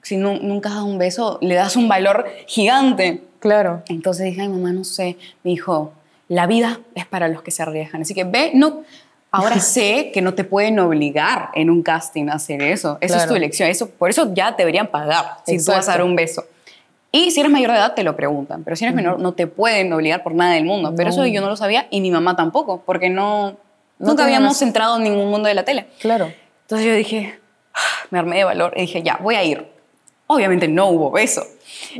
si 0.00 0.16
nu- 0.16 0.38
nunca 0.40 0.70
has 0.70 0.76
dado 0.76 0.86
un 0.86 0.96
beso, 0.96 1.38
le 1.42 1.54
das 1.56 1.76
un 1.76 1.86
valor 1.86 2.26
gigante. 2.46 3.22
Claro. 3.40 3.82
Entonces 3.90 4.24
dije, 4.24 4.40
ay, 4.40 4.48
mamá, 4.48 4.72
no 4.72 4.84
sé. 4.84 5.18
Me 5.42 5.50
dijo, 5.50 5.92
la 6.28 6.46
vida 6.46 6.80
es 6.94 7.04
para 7.04 7.28
los 7.28 7.42
que 7.42 7.50
se 7.50 7.62
arriesgan. 7.62 8.00
Así 8.00 8.14
que 8.14 8.24
ve, 8.24 8.50
no. 8.54 8.82
Ahora 9.34 9.58
sé 9.60 10.10
que 10.12 10.22
no 10.22 10.34
te 10.34 10.44
pueden 10.44 10.78
obligar 10.78 11.50
en 11.54 11.70
un 11.70 11.82
casting 11.82 12.28
a 12.28 12.34
hacer 12.34 12.62
eso. 12.62 12.98
Esa 13.00 13.14
es 13.16 13.22
Claro. 13.22 13.30
tu 13.32 13.36
elección. 13.36 13.68
Eso, 13.68 13.90
por 13.90 14.10
eso 14.10 14.32
ya 14.34 14.54
te 14.56 14.62
deberían 14.62 14.86
pagar 14.88 15.38
si 15.46 15.56
tú 15.58 15.64
vas 15.66 15.68
a 15.68 15.76
Exacto. 15.78 15.90
dar 15.90 16.02
un 16.02 16.16
beso. 16.16 16.44
Y 17.12 17.30
si 17.30 17.40
eres 17.40 17.52
mayor 17.52 17.70
de 17.70 17.76
edad, 17.76 17.94
te 17.94 18.02
lo 18.02 18.16
preguntan. 18.16 18.64
Pero 18.64 18.74
si 18.76 18.84
eres 18.84 18.94
menor, 18.94 19.18
no 19.20 19.32
te 19.34 19.46
pueden 19.46 19.92
obligar 19.92 20.22
por 20.22 20.34
nada 20.34 20.54
del 20.54 20.64
mundo. 20.64 20.92
Pero 20.96 21.08
No. 21.10 21.14
eso 21.14 21.26
yo 21.26 21.40
no 21.40 21.48
lo 21.48 21.56
sabía 21.56 21.86
y 21.90 22.00
mi 22.00 22.10
mamá 22.10 22.34
tampoco, 22.36 22.82
porque 22.84 23.08
no, 23.10 23.56
No 23.98 24.08
nunca 24.08 24.24
habíamos 24.24 24.56
eso. 24.56 24.64
entrado 24.64 24.96
en 24.96 25.04
ningún 25.04 25.30
mundo 25.30 25.48
de 25.48 25.54
la 25.54 25.64
tele. 25.64 25.86
Claro. 26.00 26.32
Entonces 26.62 26.86
yo 26.88 26.94
dije, 26.94 27.38
"Ah", 27.74 27.78
me 28.10 28.18
armé 28.18 28.36
de 28.38 28.44
valor 28.44 28.72
y 28.76 28.80
dije, 28.82 29.02
ya, 29.02 29.18
voy 29.22 29.36
a 29.36 29.44
ir. 29.44 29.66
Obviamente 30.26 30.66
no 30.68 30.88
hubo 30.88 31.10
beso. 31.10 31.44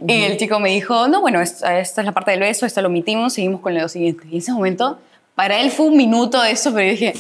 Y 0.07 0.23
el 0.25 0.37
chico 0.39 0.59
me 0.59 0.71
dijo, 0.71 1.07
no, 1.09 1.21
bueno, 1.21 1.41
esta, 1.41 1.79
esta 1.79 2.01
es 2.01 2.07
la 2.07 2.13
parte 2.13 2.31
del 2.33 2.41
beso, 2.41 2.65
esta 2.67 2.81
lo 2.81 2.89
omitimos, 2.89 3.35
seguimos 3.35 3.61
con 3.61 3.75
lo 3.75 3.89
siguiente. 3.89 4.25
Y 4.29 4.33
en 4.33 4.39
ese 4.39 4.53
momento, 4.53 4.99
para 5.35 5.59
él 5.61 5.71
fue 5.71 5.87
un 5.87 5.97
minuto 5.97 6.41
de 6.41 6.53
eso, 6.53 6.73
pero 6.73 6.85
yo 6.87 6.91
dije, 6.93 7.15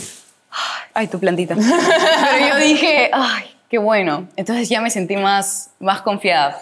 ay, 0.92 1.06
tu 1.08 1.18
plantita. 1.18 1.54
pero 1.56 2.48
yo 2.48 2.56
dije, 2.58 3.10
ay, 3.12 3.44
qué 3.68 3.78
bueno. 3.78 4.28
Entonces 4.36 4.68
ya 4.68 4.80
me 4.80 4.90
sentí 4.90 5.16
más, 5.16 5.70
más 5.80 6.02
confiada. 6.02 6.60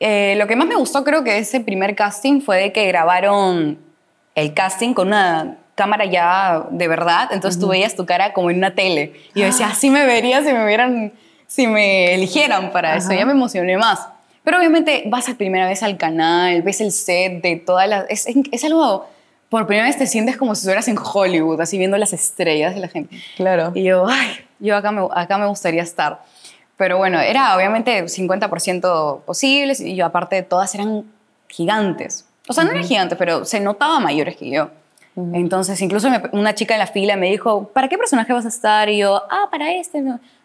Eh, 0.00 0.36
lo 0.36 0.46
que 0.46 0.54
más 0.54 0.68
me 0.68 0.76
gustó 0.76 1.02
creo 1.02 1.24
que 1.24 1.32
de 1.32 1.38
ese 1.38 1.60
primer 1.60 1.96
casting 1.96 2.40
fue 2.40 2.58
de 2.58 2.72
que 2.72 2.86
grabaron 2.86 3.78
el 4.36 4.54
casting 4.54 4.94
con 4.94 5.08
una 5.08 5.58
cámara 5.74 6.04
ya 6.04 6.66
de 6.70 6.88
verdad, 6.88 7.28
entonces 7.32 7.60
tú 7.60 7.68
veías 7.68 7.94
tu 7.94 8.04
cara 8.04 8.32
como 8.32 8.50
en 8.50 8.58
una 8.58 8.74
tele. 8.74 9.12
Y 9.34 9.40
yo 9.40 9.46
decía, 9.46 9.68
así 9.68 9.90
me 9.90 10.06
vería 10.06 10.42
si 10.42 10.52
me 10.52 10.64
hubieran, 10.64 11.12
si 11.46 11.66
me 11.66 12.14
eligieran 12.14 12.70
para 12.72 12.96
eso. 12.96 13.12
Ya 13.12 13.24
me 13.24 13.32
emocioné 13.32 13.76
más. 13.76 14.06
Pero 14.44 14.58
obviamente 14.58 15.04
vas 15.06 15.28
a 15.28 15.34
primera 15.34 15.66
vez 15.66 15.82
al 15.82 15.96
canal, 15.96 16.62
ves 16.62 16.80
el 16.80 16.92
set 16.92 17.42
de 17.42 17.56
todas 17.56 17.88
las... 17.88 18.04
Es, 18.08 18.26
es 18.50 18.64
algo... 18.64 19.08
Por 19.48 19.66
primera 19.66 19.86
vez 19.86 19.96
te 19.96 20.06
sientes 20.06 20.36
como 20.36 20.54
si 20.54 20.60
estuvieras 20.60 20.88
en 20.88 20.98
Hollywood, 20.98 21.60
así 21.60 21.78
viendo 21.78 21.96
las 21.96 22.12
estrellas 22.12 22.74
de 22.74 22.80
la 22.80 22.88
gente. 22.88 23.16
Claro. 23.36 23.72
Y 23.74 23.84
yo, 23.84 24.06
ay, 24.06 24.28
yo 24.58 24.76
acá 24.76 24.92
me, 24.92 25.06
acá 25.14 25.38
me 25.38 25.46
gustaría 25.46 25.82
estar. 25.82 26.22
Pero 26.76 26.98
bueno, 26.98 27.18
era 27.20 27.56
obviamente 27.56 28.04
50% 28.08 29.20
posibles 29.24 29.80
y 29.80 29.96
yo 29.96 30.06
aparte 30.06 30.42
todas 30.42 30.74
eran 30.74 31.04
gigantes. 31.48 32.26
O 32.46 32.52
sea, 32.52 32.64
no 32.64 32.70
eran 32.70 32.84
gigantes, 32.84 33.18
pero 33.18 33.44
se 33.44 33.60
notaba 33.60 34.00
mayores 34.00 34.36
que 34.36 34.50
yo. 34.50 34.70
Entonces, 35.32 35.80
incluso 35.82 36.08
me- 36.10 36.22
una 36.32 36.54
chica 36.54 36.74
en 36.74 36.78
la 36.80 36.86
fila 36.86 37.16
me 37.16 37.28
dijo, 37.28 37.68
¿para 37.74 37.88
qué 37.88 37.98
personaje 37.98 38.32
vas 38.32 38.44
a 38.44 38.48
estar? 38.48 38.88
Y 38.88 38.98
yo, 38.98 39.20
ah, 39.30 39.48
para 39.50 39.72
este. 39.72 40.02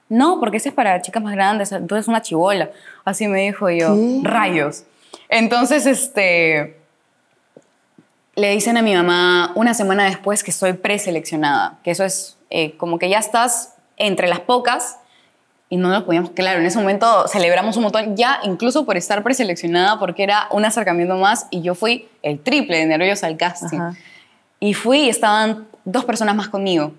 No, 0.10 0.40
porque 0.40 0.58
ese 0.58 0.70
es 0.70 0.76
para 0.76 1.00
chicas 1.02 1.22
más 1.22 1.34
grandes, 1.36 1.70
tú 1.88 1.94
eres 1.96 2.08
una 2.08 2.22
chivola. 2.24 2.70
Así 3.06 3.28
me 3.28 3.42
dijo 3.42 3.70
yo, 3.70 3.94
¿Qué? 3.96 4.20
rayos. 4.24 4.84
Entonces, 5.30 5.86
este, 5.86 6.78
le 8.36 8.50
dicen 8.52 8.78
a 8.78 8.82
mi 8.82 8.96
mamá 8.96 9.52
una 9.56 9.74
semana 9.74 10.06
después 10.06 10.44
que 10.44 10.52
estoy 10.52 10.74
preseleccionada, 10.74 11.80
que 11.84 11.92
eso 11.92 12.04
es 12.04 12.38
eh, 12.50 12.76
como 12.78 13.00
que 13.00 13.10
ya 13.10 13.20
estás 13.20 13.76
entre 13.98 14.28
las 14.28 14.40
pocas 14.40 14.98
y 15.70 15.78
no 15.78 15.90
lo 15.90 16.06
podíamos, 16.06 16.32
claro, 16.32 16.60
en 16.60 16.66
ese 16.66 16.78
momento 16.78 17.28
celebramos 17.28 17.78
un 17.78 17.84
montón, 17.84 18.16
ya 18.16 18.40
incluso 18.44 18.86
por 18.86 18.96
estar 18.96 19.24
preseleccionada, 19.24 20.00
porque 20.00 20.24
era 20.24 20.48
un 20.52 20.66
acercamiento 20.66 21.16
más 21.16 21.48
y 21.50 21.62
yo 21.62 21.74
fui 21.74 22.08
el 22.22 22.40
triple 22.40 22.78
de 22.78 22.86
nerviosa 22.86 23.28
al 23.28 23.38
casting. 23.38 23.80
Ajá. 23.80 23.98
Y 24.60 24.76
fui 24.76 25.00
y 25.00 25.10
estaban 25.10 25.68
dos 25.84 26.06
personas 26.06 26.36
más 26.36 26.48
conmigo. 26.48 26.94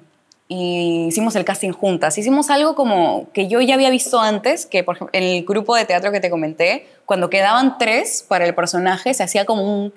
Y 0.49 1.07
hicimos 1.09 1.35
el 1.37 1.45
casting 1.45 1.71
juntas. 1.71 2.19
Hicimos 2.19 2.51
algo 2.51 2.75
como 2.75 3.29
que 3.33 3.49
yo 3.49 3.61
ya 3.63 3.75
había 3.75 3.89
visto 3.89 4.21
antes, 4.21 4.67
que 4.67 4.85
por 4.85 4.97
ejemplo, 4.97 5.19
en 5.19 5.23
el 5.23 5.45
grupo 5.45 5.75
de 5.75 5.87
teatro 5.87 6.13
que 6.13 6.21
te 6.21 6.29
comenté, 6.29 6.87
cuando 7.07 7.31
quedaban 7.31 7.79
tres 7.79 8.25
para 8.29 8.45
el 8.45 8.55
personaje, 8.55 9.15
se 9.15 9.23
hacía 9.23 9.47
como 9.47 9.63
un, 9.63 9.95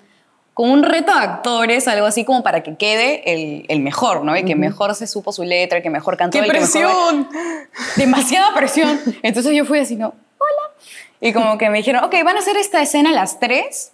como 0.57 0.73
un 0.73 0.81
reto 0.81 1.13
de 1.13 1.19
actores, 1.19 1.87
algo 1.87 2.07
así 2.07 2.25
como 2.25 2.41
para 2.41 2.63
que 2.63 2.75
quede 2.77 3.21
el, 3.31 3.65
el 3.67 3.79
mejor, 3.79 4.23
¿no? 4.23 4.33
El 4.35 4.43
que 4.43 4.55
mejor 4.55 4.95
se 4.95 5.05
supo 5.05 5.31
su 5.31 5.43
letra, 5.43 5.77
el 5.77 5.83
que 5.83 5.91
mejor 5.91 6.17
cantó. 6.17 6.39
¡Qué 6.39 6.45
el 6.45 6.51
que 6.51 6.59
mejor- 6.59 6.71
presión! 6.71 7.29
demasiada 7.95 8.55
presión. 8.55 8.99
Entonces 9.21 9.55
yo 9.55 9.65
fui 9.65 9.77
así, 9.77 9.95
no, 9.95 10.07
hola. 10.39 10.73
Y 11.21 11.31
como 11.31 11.59
que 11.59 11.69
me 11.69 11.77
dijeron, 11.77 12.03
ok, 12.03 12.15
van 12.25 12.37
a 12.37 12.39
hacer 12.39 12.57
esta 12.57 12.81
escena 12.81 13.11
las 13.11 13.39
tres. 13.39 13.91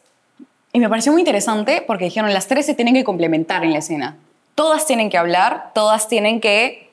Y 0.72 0.80
me 0.80 0.88
pareció 0.88 1.12
muy 1.12 1.20
interesante 1.20 1.84
porque 1.86 2.06
dijeron, 2.06 2.34
las 2.34 2.48
tres 2.48 2.66
se 2.66 2.74
tienen 2.76 2.94
que 2.94 3.04
complementar 3.04 3.66
en 3.66 3.74
la 3.74 3.80
escena. 3.80 4.16
Todas 4.56 4.86
tienen 4.86 5.10
que 5.10 5.18
hablar, 5.18 5.72
todas 5.76 6.08
tienen 6.08 6.40
que 6.40 6.90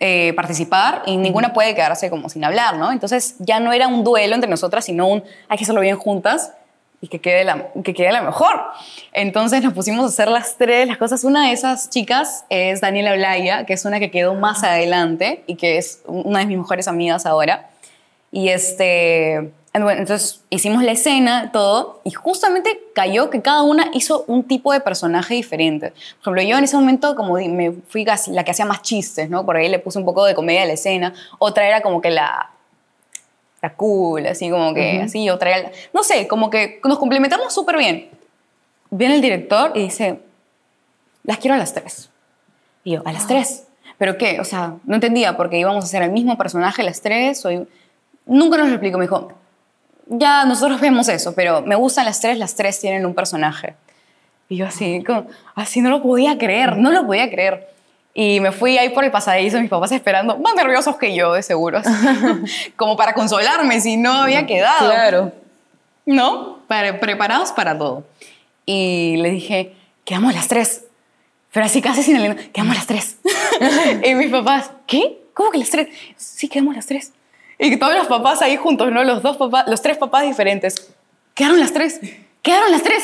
eh, 0.00 0.32
participar 0.34 1.02
y 1.04 1.18
ninguna 1.18 1.52
puede 1.52 1.74
quedarse 1.74 2.08
como 2.08 2.30
sin 2.30 2.42
hablar, 2.42 2.76
¿no? 2.78 2.90
Entonces 2.90 3.36
ya 3.38 3.60
no 3.60 3.72
era 3.74 3.86
un 3.86 4.02
duelo 4.02 4.34
entre 4.34 4.48
nosotras, 4.48 4.86
sino 4.86 5.08
un, 5.08 5.22
hay 5.48 5.58
que 5.58 5.64
hacerlo 5.64 5.82
bien 5.82 5.96
juntas. 5.98 6.52
Y 7.04 7.08
que 7.08 7.20
quede, 7.20 7.44
la, 7.44 7.68
que 7.84 7.92
quede 7.92 8.12
la 8.12 8.22
mejor. 8.22 8.62
Entonces 9.12 9.62
nos 9.62 9.74
pusimos 9.74 10.06
a 10.06 10.08
hacer 10.08 10.28
las 10.28 10.56
tres, 10.56 10.88
las 10.88 10.96
cosas. 10.96 11.22
Una 11.22 11.48
de 11.48 11.52
esas 11.52 11.90
chicas 11.90 12.46
es 12.48 12.80
Daniela 12.80 13.12
Blaya, 13.12 13.66
que 13.66 13.74
es 13.74 13.84
una 13.84 14.00
que 14.00 14.10
quedó 14.10 14.32
más 14.34 14.64
adelante 14.64 15.44
y 15.46 15.56
que 15.56 15.76
es 15.76 16.00
una 16.06 16.38
de 16.38 16.46
mis 16.46 16.56
mejores 16.56 16.88
amigas 16.88 17.26
ahora. 17.26 17.68
Y 18.32 18.48
este, 18.48 19.52
entonces 19.74 20.40
hicimos 20.48 20.82
la 20.82 20.92
escena, 20.92 21.50
todo, 21.52 22.00
y 22.04 22.10
justamente 22.12 22.80
cayó 22.94 23.28
que 23.28 23.42
cada 23.42 23.64
una 23.64 23.90
hizo 23.92 24.24
un 24.26 24.44
tipo 24.44 24.72
de 24.72 24.80
personaje 24.80 25.34
diferente. 25.34 25.90
Por 26.22 26.32
ejemplo, 26.32 26.42
yo 26.42 26.56
en 26.56 26.64
ese 26.64 26.76
momento 26.76 27.16
como 27.16 27.34
me 27.34 27.72
fui 27.86 28.06
la 28.28 28.44
que 28.44 28.50
hacía 28.50 28.64
más 28.64 28.80
chistes, 28.80 29.28
¿no? 29.28 29.44
Por 29.44 29.58
ahí 29.58 29.68
le 29.68 29.78
puse 29.78 29.98
un 29.98 30.06
poco 30.06 30.24
de 30.24 30.34
comedia 30.34 30.62
a 30.62 30.66
la 30.66 30.72
escena. 30.72 31.12
Otra 31.38 31.68
era 31.68 31.82
como 31.82 32.00
que 32.00 32.08
la 32.08 32.53
cool, 33.70 34.26
así 34.26 34.50
como 34.50 34.74
que, 34.74 35.00
así, 35.02 35.30
otra, 35.30 35.58
era, 35.58 35.70
no 35.92 36.02
sé, 36.02 36.28
como 36.28 36.50
que 36.50 36.80
nos 36.84 36.98
complementamos 36.98 37.52
súper 37.52 37.78
bien. 37.78 38.10
Viene 38.90 39.14
el 39.16 39.20
director 39.20 39.72
y 39.74 39.84
dice, 39.84 40.20
las 41.24 41.38
quiero 41.38 41.54
a 41.54 41.58
las 41.58 41.72
tres. 41.72 42.10
Y 42.84 42.92
yo, 42.92 43.02
¿a 43.04 43.12
las 43.12 43.26
tres? 43.26 43.64
¿Pero 43.98 44.18
qué? 44.18 44.40
O 44.40 44.44
sea, 44.44 44.74
no 44.84 44.94
entendía 44.94 45.36
porque 45.36 45.58
íbamos 45.58 45.84
a 45.84 45.86
hacer 45.86 46.02
el 46.02 46.10
mismo 46.10 46.36
personaje 46.36 46.82
las 46.82 47.00
tres. 47.00 47.44
O... 47.46 47.66
Nunca 48.26 48.58
nos 48.58 48.68
lo 48.68 48.74
explicó, 48.74 48.98
me 48.98 49.04
dijo, 49.04 49.32
ya 50.06 50.44
nosotros 50.44 50.80
vemos 50.80 51.08
eso, 51.08 51.34
pero 51.34 51.62
me 51.62 51.76
gustan 51.76 52.04
las 52.04 52.20
tres, 52.20 52.38
las 52.38 52.54
tres 52.54 52.80
tienen 52.80 53.06
un 53.06 53.14
personaje. 53.14 53.74
Y 54.48 54.56
yo 54.56 54.66
así, 54.66 55.02
como, 55.04 55.26
así 55.54 55.80
no 55.80 55.90
lo 55.90 56.02
podía 56.02 56.36
creer, 56.38 56.76
no 56.76 56.90
lo 56.90 57.06
podía 57.06 57.30
creer. 57.30 57.73
Y 58.16 58.38
me 58.38 58.52
fui 58.52 58.78
ahí 58.78 58.90
por 58.90 59.04
el 59.04 59.10
pasadizo, 59.10 59.60
mis 59.60 59.68
papás 59.68 59.90
esperando, 59.90 60.38
más 60.38 60.54
nerviosos 60.54 60.96
que 60.96 61.14
yo, 61.16 61.32
de 61.32 61.42
seguro. 61.42 61.82
como 62.76 62.96
para 62.96 63.12
consolarme 63.12 63.80
si 63.80 63.96
no 63.96 64.12
había 64.12 64.46
quedado. 64.46 64.88
Claro. 64.88 65.32
¿No? 66.06 66.60
Para, 66.68 67.00
preparados 67.00 67.50
para 67.50 67.76
todo. 67.76 68.04
Y 68.66 69.16
le 69.16 69.30
dije, 69.30 69.74
quedamos 70.04 70.32
las 70.32 70.46
tres. 70.46 70.84
Pero 71.52 71.66
así 71.66 71.82
casi 71.82 72.04
sin 72.04 72.16
aliento, 72.16 72.40
quedamos 72.52 72.76
las 72.76 72.86
tres. 72.86 73.18
y 74.04 74.14
mis 74.14 74.30
papás, 74.30 74.70
¿qué? 74.86 75.18
¿Cómo 75.34 75.50
que 75.50 75.58
las 75.58 75.70
tres? 75.70 75.88
Sí, 76.16 76.48
quedamos 76.48 76.76
las 76.76 76.86
tres. 76.86 77.12
Y 77.58 77.76
todos 77.78 77.94
los 77.94 78.06
papás 78.06 78.42
ahí 78.42 78.56
juntos, 78.56 78.92
¿no? 78.92 79.02
Los 79.02 79.22
dos 79.22 79.36
papás, 79.36 79.66
los 79.66 79.82
tres 79.82 79.98
papás 79.98 80.22
diferentes. 80.22 80.92
Quedaron 81.34 81.58
las 81.58 81.72
tres. 81.72 82.00
Quedaron 82.42 82.70
las 82.70 82.82
tres. 82.84 83.02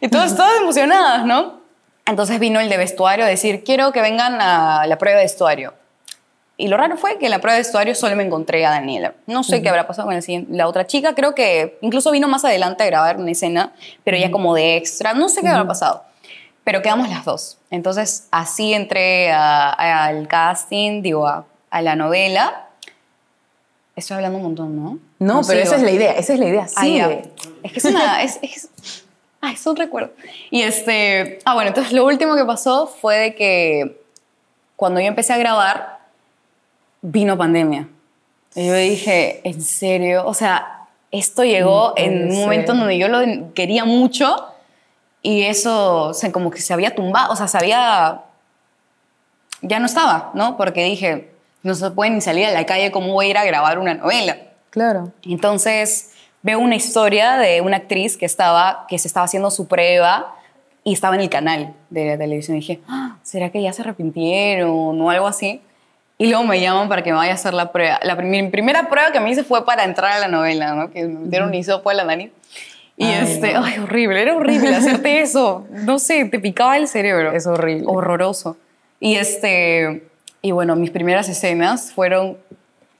Y 0.00 0.08
todos, 0.08 0.34
todas 0.34 0.56
emocionadas, 0.60 1.24
¿no? 1.24 1.57
Entonces 2.08 2.40
vino 2.40 2.58
el 2.58 2.70
de 2.70 2.78
vestuario 2.78 3.26
a 3.26 3.28
decir, 3.28 3.62
quiero 3.64 3.92
que 3.92 4.00
vengan 4.00 4.40
a 4.40 4.86
la 4.86 4.96
prueba 4.96 5.18
de 5.18 5.24
vestuario. 5.24 5.74
Y 6.56 6.68
lo 6.68 6.76
raro 6.78 6.96
fue 6.96 7.18
que 7.18 7.26
en 7.26 7.30
la 7.30 7.38
prueba 7.38 7.54
de 7.54 7.60
vestuario 7.60 7.94
solo 7.94 8.16
me 8.16 8.24
encontré 8.24 8.64
a 8.64 8.70
Daniela. 8.70 9.14
No 9.26 9.44
sé 9.44 9.62
qué 9.62 9.68
habrá 9.68 9.86
pasado 9.86 10.08
con 10.08 10.46
la 10.48 10.66
otra 10.66 10.86
chica. 10.86 11.14
Creo 11.14 11.34
que 11.34 11.78
incluso 11.82 12.10
vino 12.10 12.26
más 12.26 12.44
adelante 12.44 12.82
a 12.82 12.86
grabar 12.86 13.18
una 13.18 13.30
escena, 13.30 13.74
pero 14.04 14.16
ya 14.16 14.30
como 14.30 14.54
de 14.54 14.76
extra. 14.76 15.12
No 15.12 15.28
sé 15.28 15.42
qué 15.42 15.48
habrá 15.48 15.68
pasado. 15.68 16.02
Pero 16.64 16.82
quedamos 16.82 17.10
las 17.10 17.24
dos. 17.24 17.58
Entonces 17.70 18.26
así 18.30 18.72
entré 18.72 19.30
al 19.30 20.26
casting, 20.28 21.02
digo, 21.02 21.28
a, 21.28 21.82
la 21.82 21.94
novela. 21.94 22.70
Estoy 23.94 24.16
hablando 24.16 24.38
un 24.38 24.44
montón, 24.44 24.82
¿no? 24.82 24.98
No, 25.18 25.42
pero 25.46 25.60
esa 25.60 25.76
es 25.76 25.82
la 25.82 25.90
idea. 25.90 26.12
Esa 26.12 26.32
es 26.32 26.38
la 26.40 26.46
idea. 26.46 26.68
Sí. 26.68 27.00
es 27.62 27.72
que 27.72 27.78
es 27.78 27.84
una... 27.84 28.22
es, 28.22 28.70
Ay, 29.40 29.54
es 29.54 29.66
un 29.66 29.76
recuerdo. 29.76 30.12
Y 30.50 30.62
este, 30.62 31.38
ah, 31.44 31.54
bueno, 31.54 31.68
entonces 31.68 31.92
lo 31.92 32.04
último 32.04 32.34
que 32.34 32.44
pasó 32.44 32.86
fue 32.86 33.16
de 33.18 33.34
que 33.34 34.00
cuando 34.76 35.00
yo 35.00 35.06
empecé 35.06 35.32
a 35.32 35.38
grabar, 35.38 35.98
vino 37.02 37.36
pandemia. 37.36 37.88
Y 38.54 38.66
yo 38.66 38.74
dije, 38.74 39.40
¿en 39.44 39.60
serio? 39.62 40.26
O 40.26 40.34
sea, 40.34 40.88
esto 41.10 41.44
llegó 41.44 41.94
en 41.96 42.30
un 42.30 42.40
momento 42.40 42.72
en 42.72 42.78
donde 42.78 42.98
yo 42.98 43.08
lo 43.08 43.54
quería 43.54 43.84
mucho 43.84 44.48
y 45.22 45.42
eso, 45.44 46.08
o 46.08 46.14
sea, 46.14 46.32
como 46.32 46.50
que 46.50 46.60
se 46.60 46.72
había 46.72 46.94
tumbado, 46.94 47.32
o 47.32 47.36
sea, 47.36 47.48
se 47.48 47.58
había, 47.58 48.22
ya 49.62 49.78
no 49.78 49.86
estaba, 49.86 50.30
¿no? 50.34 50.56
Porque 50.56 50.84
dije, 50.84 51.30
no 51.62 51.74
se 51.74 51.90
puede 51.90 52.10
ni 52.10 52.20
salir 52.20 52.46
a 52.46 52.52
la 52.52 52.66
calle, 52.66 52.90
¿cómo 52.90 53.12
voy 53.12 53.26
a 53.26 53.30
ir 53.30 53.38
a 53.38 53.44
grabar 53.44 53.78
una 53.78 53.94
novela? 53.94 54.36
Claro. 54.70 55.12
Entonces, 55.22 56.12
veo 56.48 56.60
una 56.60 56.76
historia 56.76 57.36
de 57.36 57.60
una 57.60 57.76
actriz 57.76 58.16
que, 58.16 58.24
estaba, 58.24 58.86
que 58.88 58.98
se 58.98 59.06
estaba 59.06 59.24
haciendo 59.24 59.50
su 59.50 59.68
prueba 59.68 60.34
y 60.82 60.94
estaba 60.94 61.14
en 61.14 61.20
el 61.20 61.28
canal 61.28 61.74
de 61.90 62.06
la 62.06 62.16
televisión. 62.16 62.56
Y 62.56 62.60
dije, 62.60 62.80
ah, 62.88 63.18
¿será 63.22 63.50
que 63.50 63.60
ya 63.60 63.70
se 63.74 63.82
arrepintieron 63.82 64.98
o 64.98 65.10
algo 65.10 65.26
así? 65.26 65.60
Y 66.16 66.28
luego 66.28 66.44
me 66.44 66.58
llaman 66.58 66.88
para 66.88 67.02
que 67.02 67.10
me 67.10 67.18
vaya 67.18 67.32
a 67.32 67.34
hacer 67.34 67.52
la 67.52 67.70
prueba. 67.70 68.00
La 68.02 68.16
primera 68.16 68.88
prueba 68.88 69.12
que 69.12 69.20
me 69.20 69.30
hice 69.30 69.44
fue 69.44 69.66
para 69.66 69.84
entrar 69.84 70.12
a 70.12 70.20
la 70.20 70.28
novela, 70.28 70.72
¿no? 70.72 70.90
Que 70.90 71.04
me 71.04 71.28
dieron 71.28 71.50
un 71.50 71.54
hisopo 71.54 71.90
a 71.90 71.94
la 71.94 72.04
nariz. 72.04 72.30
Y 72.96 73.04
este, 73.04 73.54
ay, 73.54 73.80
horrible, 73.80 74.22
era 74.22 74.34
horrible 74.34 74.74
hacerte 74.74 75.20
eso. 75.20 75.66
No 75.70 75.98
sé, 75.98 76.24
te 76.24 76.40
picaba 76.40 76.78
el 76.78 76.88
cerebro. 76.88 77.32
Es 77.32 77.46
horrible. 77.46 77.84
Horroroso. 77.86 78.56
Y 79.00 79.16
este, 79.16 80.02
y 80.40 80.52
bueno, 80.52 80.76
mis 80.76 80.90
primeras 80.92 81.28
escenas 81.28 81.92
fueron 81.92 82.38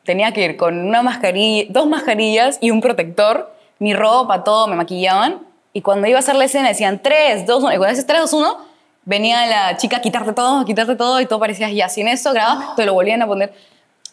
tenía 0.09 0.33
que 0.33 0.43
ir 0.43 0.57
con 0.57 0.87
una 0.87 1.03
mascarilla, 1.03 1.67
dos 1.69 1.87
mascarillas 1.87 2.57
y 2.63 2.71
un 2.71 2.81
protector, 2.81 3.53
mi 3.79 3.93
ropa, 3.93 4.43
todo, 4.43 4.67
me 4.67 4.75
maquillaban. 4.75 5.43
Y 5.75 5.83
cuando 5.83 6.07
iba 6.07 6.17
a 6.17 6.21
hacer 6.21 6.35
la 6.35 6.47
escena 6.47 6.69
decían 6.69 7.03
3, 7.03 7.45
2, 7.45 7.63
1. 7.65 7.75
Y 7.75 7.77
cuando 7.77 7.91
dices 7.91 8.07
3, 8.07 8.23
2, 8.23 8.33
1, 8.33 8.57
venía 9.05 9.45
la 9.45 9.77
chica 9.77 9.99
a 9.99 10.01
quitarte 10.01 10.33
todo, 10.33 10.61
a 10.61 10.65
quitarte 10.65 10.97
todo 10.97 11.21
y 11.21 11.27
todo 11.27 11.39
parecía 11.39 11.71
ya 11.71 11.91
sin 11.91 12.09
eso, 12.09 12.33
grababa, 12.33 12.73
te 12.77 12.87
lo 12.87 12.95
volvían 12.95 13.21
a 13.21 13.27
poner. 13.27 13.53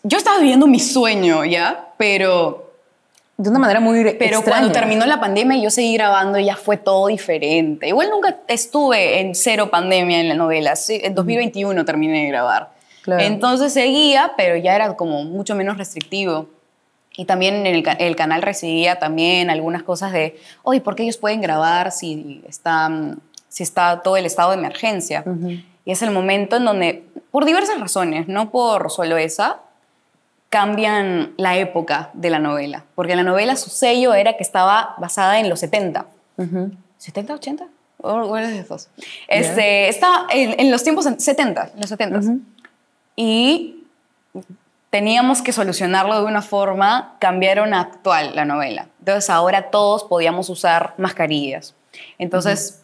Yo 0.04 0.18
estaba 0.18 0.38
viviendo 0.40 0.68
mi 0.68 0.82
sueño, 0.82 1.46
¿ya? 1.46 1.94
Pero... 1.96 2.74
De 3.38 3.50
una 3.50 3.60
manera 3.60 3.80
muy 3.80 4.16
Pero 4.20 4.42
cuando 4.44 4.74
terminó 4.74 5.06
la 5.06 5.22
pandemia 5.22 5.62
yo 5.62 5.70
seguí 5.70 5.94
grabando 5.94 6.40
y 6.40 6.46
ya 6.46 6.58
fue 6.58 6.76
todo 6.76 7.08
diferente. 7.08 7.88
Igual 7.88 8.10
nunca 8.10 8.38
estuve 8.50 9.22
en 9.22 9.34
cero 9.34 9.70
pandemia 9.70 10.20
en 10.20 10.28
la 10.28 10.36
novela. 10.36 10.74
En 10.90 11.16
2021 11.16 11.86
terminé 11.86 12.24
de 12.24 12.28
grabar. 12.28 12.75
Entonces 13.08 13.74
seguía, 13.74 14.34
pero 14.38 14.56
ya 14.58 14.76
era 14.76 14.96
como 14.96 15.24
mucho 15.24 15.56
menos 15.56 15.78
restrictivo. 15.78 16.50
Y 17.18 17.26
también 17.26 17.66
el, 17.66 17.84
el 18.00 18.16
canal 18.16 18.42
recibía 18.42 19.00
también 19.00 19.50
algunas 19.50 19.84
cosas 19.84 20.12
de, 20.12 20.38
oye, 20.64 20.82
¿por 20.82 20.96
qué 20.96 21.04
ellos 21.04 21.18
pueden 21.18 21.42
grabar 21.42 21.92
si 21.92 22.44
está, 22.48 22.90
si 23.48 23.64
está 23.64 24.02
todo 24.02 24.18
el 24.18 24.26
estado 24.26 24.52
de 24.52 24.58
emergencia? 24.58 25.24
Y 25.86 25.92
es 25.92 26.02
el 26.02 26.12
momento 26.12 26.58
en 26.58 26.66
donde, 26.66 27.06
por 27.32 27.46
diversas 27.46 27.80
razones, 27.80 28.28
no 28.28 28.52
por 28.52 28.92
solo 28.92 29.18
esa, 29.18 29.60
cambian 30.50 31.34
la 31.38 31.58
época 31.58 32.10
de 32.14 32.30
la 32.30 32.40
novela. 32.40 32.84
Porque 32.96 33.16
la 33.16 33.24
novela, 33.24 33.56
su 33.56 33.70
sello 33.70 34.14
era 34.14 34.36
que 34.36 34.44
estaba 34.44 34.96
basada 34.98 35.40
en 35.40 35.48
los 35.48 35.60
70. 35.60 36.06
¿70, 36.38 37.32
80? 37.32 37.68
¿O 37.98 38.38
es 38.38 38.50
de 38.50 38.60
esos? 38.60 38.90
Este, 39.28 39.88
Está 39.88 40.28
en, 40.32 40.70
los 40.70 40.84
tiempos 40.84 41.08
70, 41.18 41.72
los 41.78 41.90
70 41.90 42.22
y 43.16 43.84
teníamos 44.90 45.42
que 45.42 45.52
solucionarlo 45.52 46.20
de 46.20 46.26
una 46.26 46.42
forma, 46.42 47.16
cambiaron 47.20 47.74
a 47.74 47.82
actual 47.82 48.36
la 48.36 48.46
novela. 48.46 48.88
Entonces 49.00 49.30
ahora 49.30 49.70
todos 49.70 50.04
podíamos 50.06 50.50
usar 50.50 50.94
mascarillas. 50.98 51.76
Entonces 52.18 52.82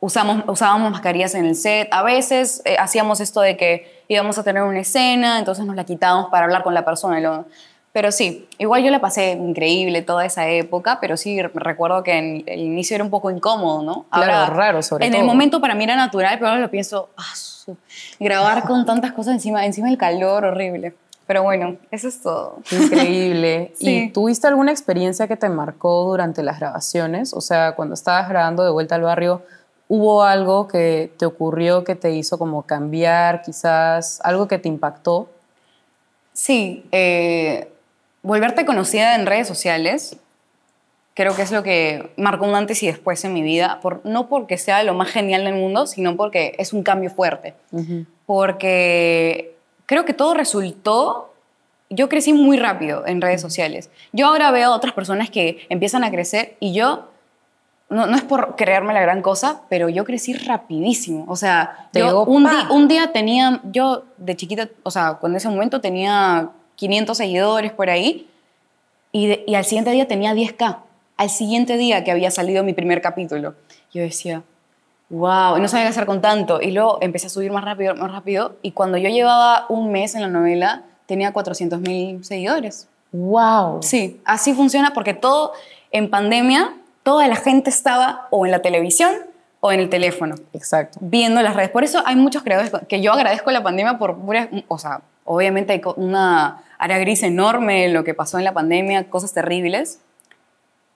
usamos, 0.00 0.44
usábamos 0.46 0.90
mascarillas 0.90 1.34
en 1.34 1.44
el 1.46 1.54
set. 1.54 1.88
A 1.90 2.02
veces 2.02 2.62
eh, 2.64 2.76
hacíamos 2.78 3.20
esto 3.20 3.40
de 3.40 3.56
que 3.56 4.02
íbamos 4.08 4.38
a 4.38 4.44
tener 4.44 4.62
una 4.62 4.80
escena, 4.80 5.38
entonces 5.38 5.64
nos 5.64 5.76
la 5.76 5.84
quitábamos 5.84 6.30
para 6.30 6.44
hablar 6.44 6.62
con 6.62 6.74
la 6.74 6.84
persona. 6.84 7.44
Pero 7.92 8.10
sí, 8.10 8.48
igual 8.56 8.82
yo 8.82 8.90
la 8.90 9.00
pasé 9.00 9.32
increíble 9.32 10.00
toda 10.00 10.24
esa 10.24 10.48
época, 10.48 10.98
pero 10.98 11.18
sí 11.18 11.42
recuerdo 11.42 12.02
que 12.02 12.16
en 12.16 12.44
el 12.46 12.60
inicio 12.60 12.94
era 12.94 13.04
un 13.04 13.10
poco 13.10 13.30
incómodo, 13.30 13.82
¿no? 13.82 14.06
Claro, 14.10 14.54
raro 14.54 14.82
sobre 14.82 15.04
en 15.04 15.12
todo. 15.12 15.20
En 15.20 15.24
el 15.24 15.26
momento 15.26 15.60
para 15.60 15.74
mí 15.74 15.84
era 15.84 15.94
natural, 15.94 16.38
pero 16.38 16.48
ahora 16.48 16.60
lo 16.62 16.70
pienso, 16.70 17.10
ah, 17.18 17.74
grabar 18.18 18.64
con 18.64 18.86
tantas 18.86 19.12
cosas 19.12 19.34
encima, 19.34 19.66
encima 19.66 19.88
del 19.88 19.98
calor, 19.98 20.44
horrible. 20.46 20.94
Pero 21.26 21.42
bueno, 21.42 21.76
eso 21.90 22.08
es 22.08 22.20
todo. 22.20 22.58
Increíble. 22.70 23.74
¿Y 23.78 24.10
tuviste 24.10 24.46
alguna 24.46 24.72
experiencia 24.72 25.28
que 25.28 25.36
te 25.36 25.48
marcó 25.50 26.04
durante 26.04 26.42
las 26.42 26.58
grabaciones? 26.58 27.32
O 27.34 27.40
sea, 27.40 27.74
cuando 27.74 27.94
estabas 27.94 28.28
grabando 28.28 28.64
de 28.64 28.70
vuelta 28.70 28.94
al 28.94 29.02
barrio, 29.02 29.42
¿hubo 29.88 30.24
algo 30.24 30.66
que 30.66 31.12
te 31.18 31.26
ocurrió 31.26 31.84
que 31.84 31.94
te 31.94 32.12
hizo 32.12 32.38
como 32.38 32.62
cambiar, 32.62 33.42
quizás 33.42 34.20
algo 34.24 34.48
que 34.48 34.58
te 34.58 34.68
impactó? 34.68 35.28
Sí, 36.32 36.86
eh, 36.90 37.71
volverte 38.22 38.64
conocida 38.64 39.14
en 39.14 39.26
redes 39.26 39.48
sociales 39.48 40.18
creo 41.14 41.36
que 41.36 41.42
es 41.42 41.52
lo 41.52 41.62
que 41.62 42.10
marcó 42.16 42.46
un 42.46 42.54
antes 42.54 42.82
y 42.82 42.86
después 42.86 43.24
en 43.24 43.32
mi 43.32 43.42
vida, 43.42 43.80
por, 43.80 44.00
no 44.04 44.28
porque 44.28 44.58
sea 44.58 44.82
lo 44.82 44.94
más 44.94 45.10
genial 45.10 45.44
del 45.44 45.54
mundo, 45.54 45.86
sino 45.86 46.16
porque 46.16 46.54
es 46.58 46.72
un 46.72 46.82
cambio 46.82 47.10
fuerte. 47.10 47.54
Porque 48.26 49.54
creo 49.86 50.04
que 50.04 50.14
todo 50.14 50.34
resultó, 50.34 51.34
yo 51.90 52.08
crecí 52.08 52.32
muy 52.32 52.58
rápido 52.58 53.06
en 53.06 53.20
redes 53.20 53.40
sociales. 53.40 53.90
Yo 54.12 54.26
ahora 54.26 54.50
veo 54.50 54.72
a 54.72 54.76
otras 54.76 54.94
personas 54.94 55.28
que 55.28 55.66
empiezan 55.68 56.04
a 56.04 56.10
crecer 56.10 56.56
y 56.60 56.72
yo, 56.72 57.10
no, 57.90 58.06
no 58.06 58.16
es 58.16 58.22
por 58.22 58.56
creerme 58.56 58.94
la 58.94 59.02
gran 59.02 59.20
cosa, 59.20 59.62
pero 59.68 59.90
yo 59.90 60.04
crecí 60.04 60.32
rapidísimo. 60.32 61.26
O 61.28 61.36
sea, 61.36 61.90
yo 61.92 62.24
un, 62.24 62.48
un 62.70 62.88
día 62.88 63.12
tenía, 63.12 63.60
yo 63.64 64.04
de 64.16 64.34
chiquita, 64.34 64.70
o 64.82 64.90
sea, 64.90 65.14
cuando 65.14 65.36
ese 65.36 65.50
momento 65.50 65.82
tenía 65.82 66.48
500 66.82 67.16
seguidores 67.16 67.70
por 67.72 67.88
ahí 67.90 68.26
y, 69.12 69.38
y 69.46 69.54
al 69.54 69.64
siguiente 69.64 69.92
día 69.92 70.08
tenía 70.08 70.34
10k 70.34 70.78
al 71.16 71.30
siguiente 71.30 71.76
día 71.76 72.02
que 72.02 72.10
había 72.10 72.32
salido 72.32 72.64
mi 72.64 72.72
primer 72.72 73.00
capítulo. 73.00 73.54
Yo 73.94 74.02
decía, 74.02 74.42
wow, 75.08 75.56
no 75.58 75.68
sabía 75.68 75.84
qué 75.84 75.90
hacer 75.90 76.06
con 76.06 76.20
tanto. 76.20 76.60
Y 76.60 76.72
luego 76.72 76.98
empecé 77.00 77.28
a 77.28 77.30
subir 77.30 77.52
más 77.52 77.64
rápido, 77.64 77.94
más 77.94 78.10
rápido. 78.10 78.56
Y 78.62 78.72
cuando 78.72 78.98
yo 78.98 79.08
llevaba 79.08 79.66
un 79.68 79.92
mes 79.92 80.16
en 80.16 80.22
la 80.22 80.28
novela, 80.28 80.82
tenía 81.06 81.32
400 81.32 81.80
mil 81.80 82.24
seguidores. 82.24 82.88
Wow. 83.12 83.82
Sí, 83.84 84.20
así 84.24 84.52
funciona 84.54 84.92
porque 84.94 85.14
todo 85.14 85.52
en 85.92 86.10
pandemia, 86.10 86.74
toda 87.04 87.28
la 87.28 87.36
gente 87.36 87.70
estaba 87.70 88.26
o 88.30 88.44
en 88.44 88.50
la 88.50 88.60
televisión 88.60 89.12
o 89.60 89.70
en 89.70 89.78
el 89.78 89.88
teléfono, 89.90 90.34
Exacto. 90.54 90.98
viendo 91.00 91.40
las 91.40 91.54
redes. 91.54 91.70
Por 91.70 91.84
eso 91.84 92.02
hay 92.04 92.16
muchos 92.16 92.42
creadores 92.42 92.72
que 92.88 93.00
yo 93.00 93.12
agradezco 93.12 93.52
la 93.52 93.62
pandemia 93.62 93.96
por 93.96 94.16
puras- 94.16 94.48
o 94.66 94.76
sea, 94.78 95.02
obviamente 95.24 95.72
hay 95.74 95.80
una 95.94 96.62
área 96.82 96.98
gris 96.98 97.22
enorme 97.22 97.84
en 97.86 97.94
lo 97.94 98.02
que 98.02 98.12
pasó 98.12 98.38
en 98.38 98.44
la 98.44 98.52
pandemia, 98.52 99.08
cosas 99.08 99.32
terribles, 99.32 100.00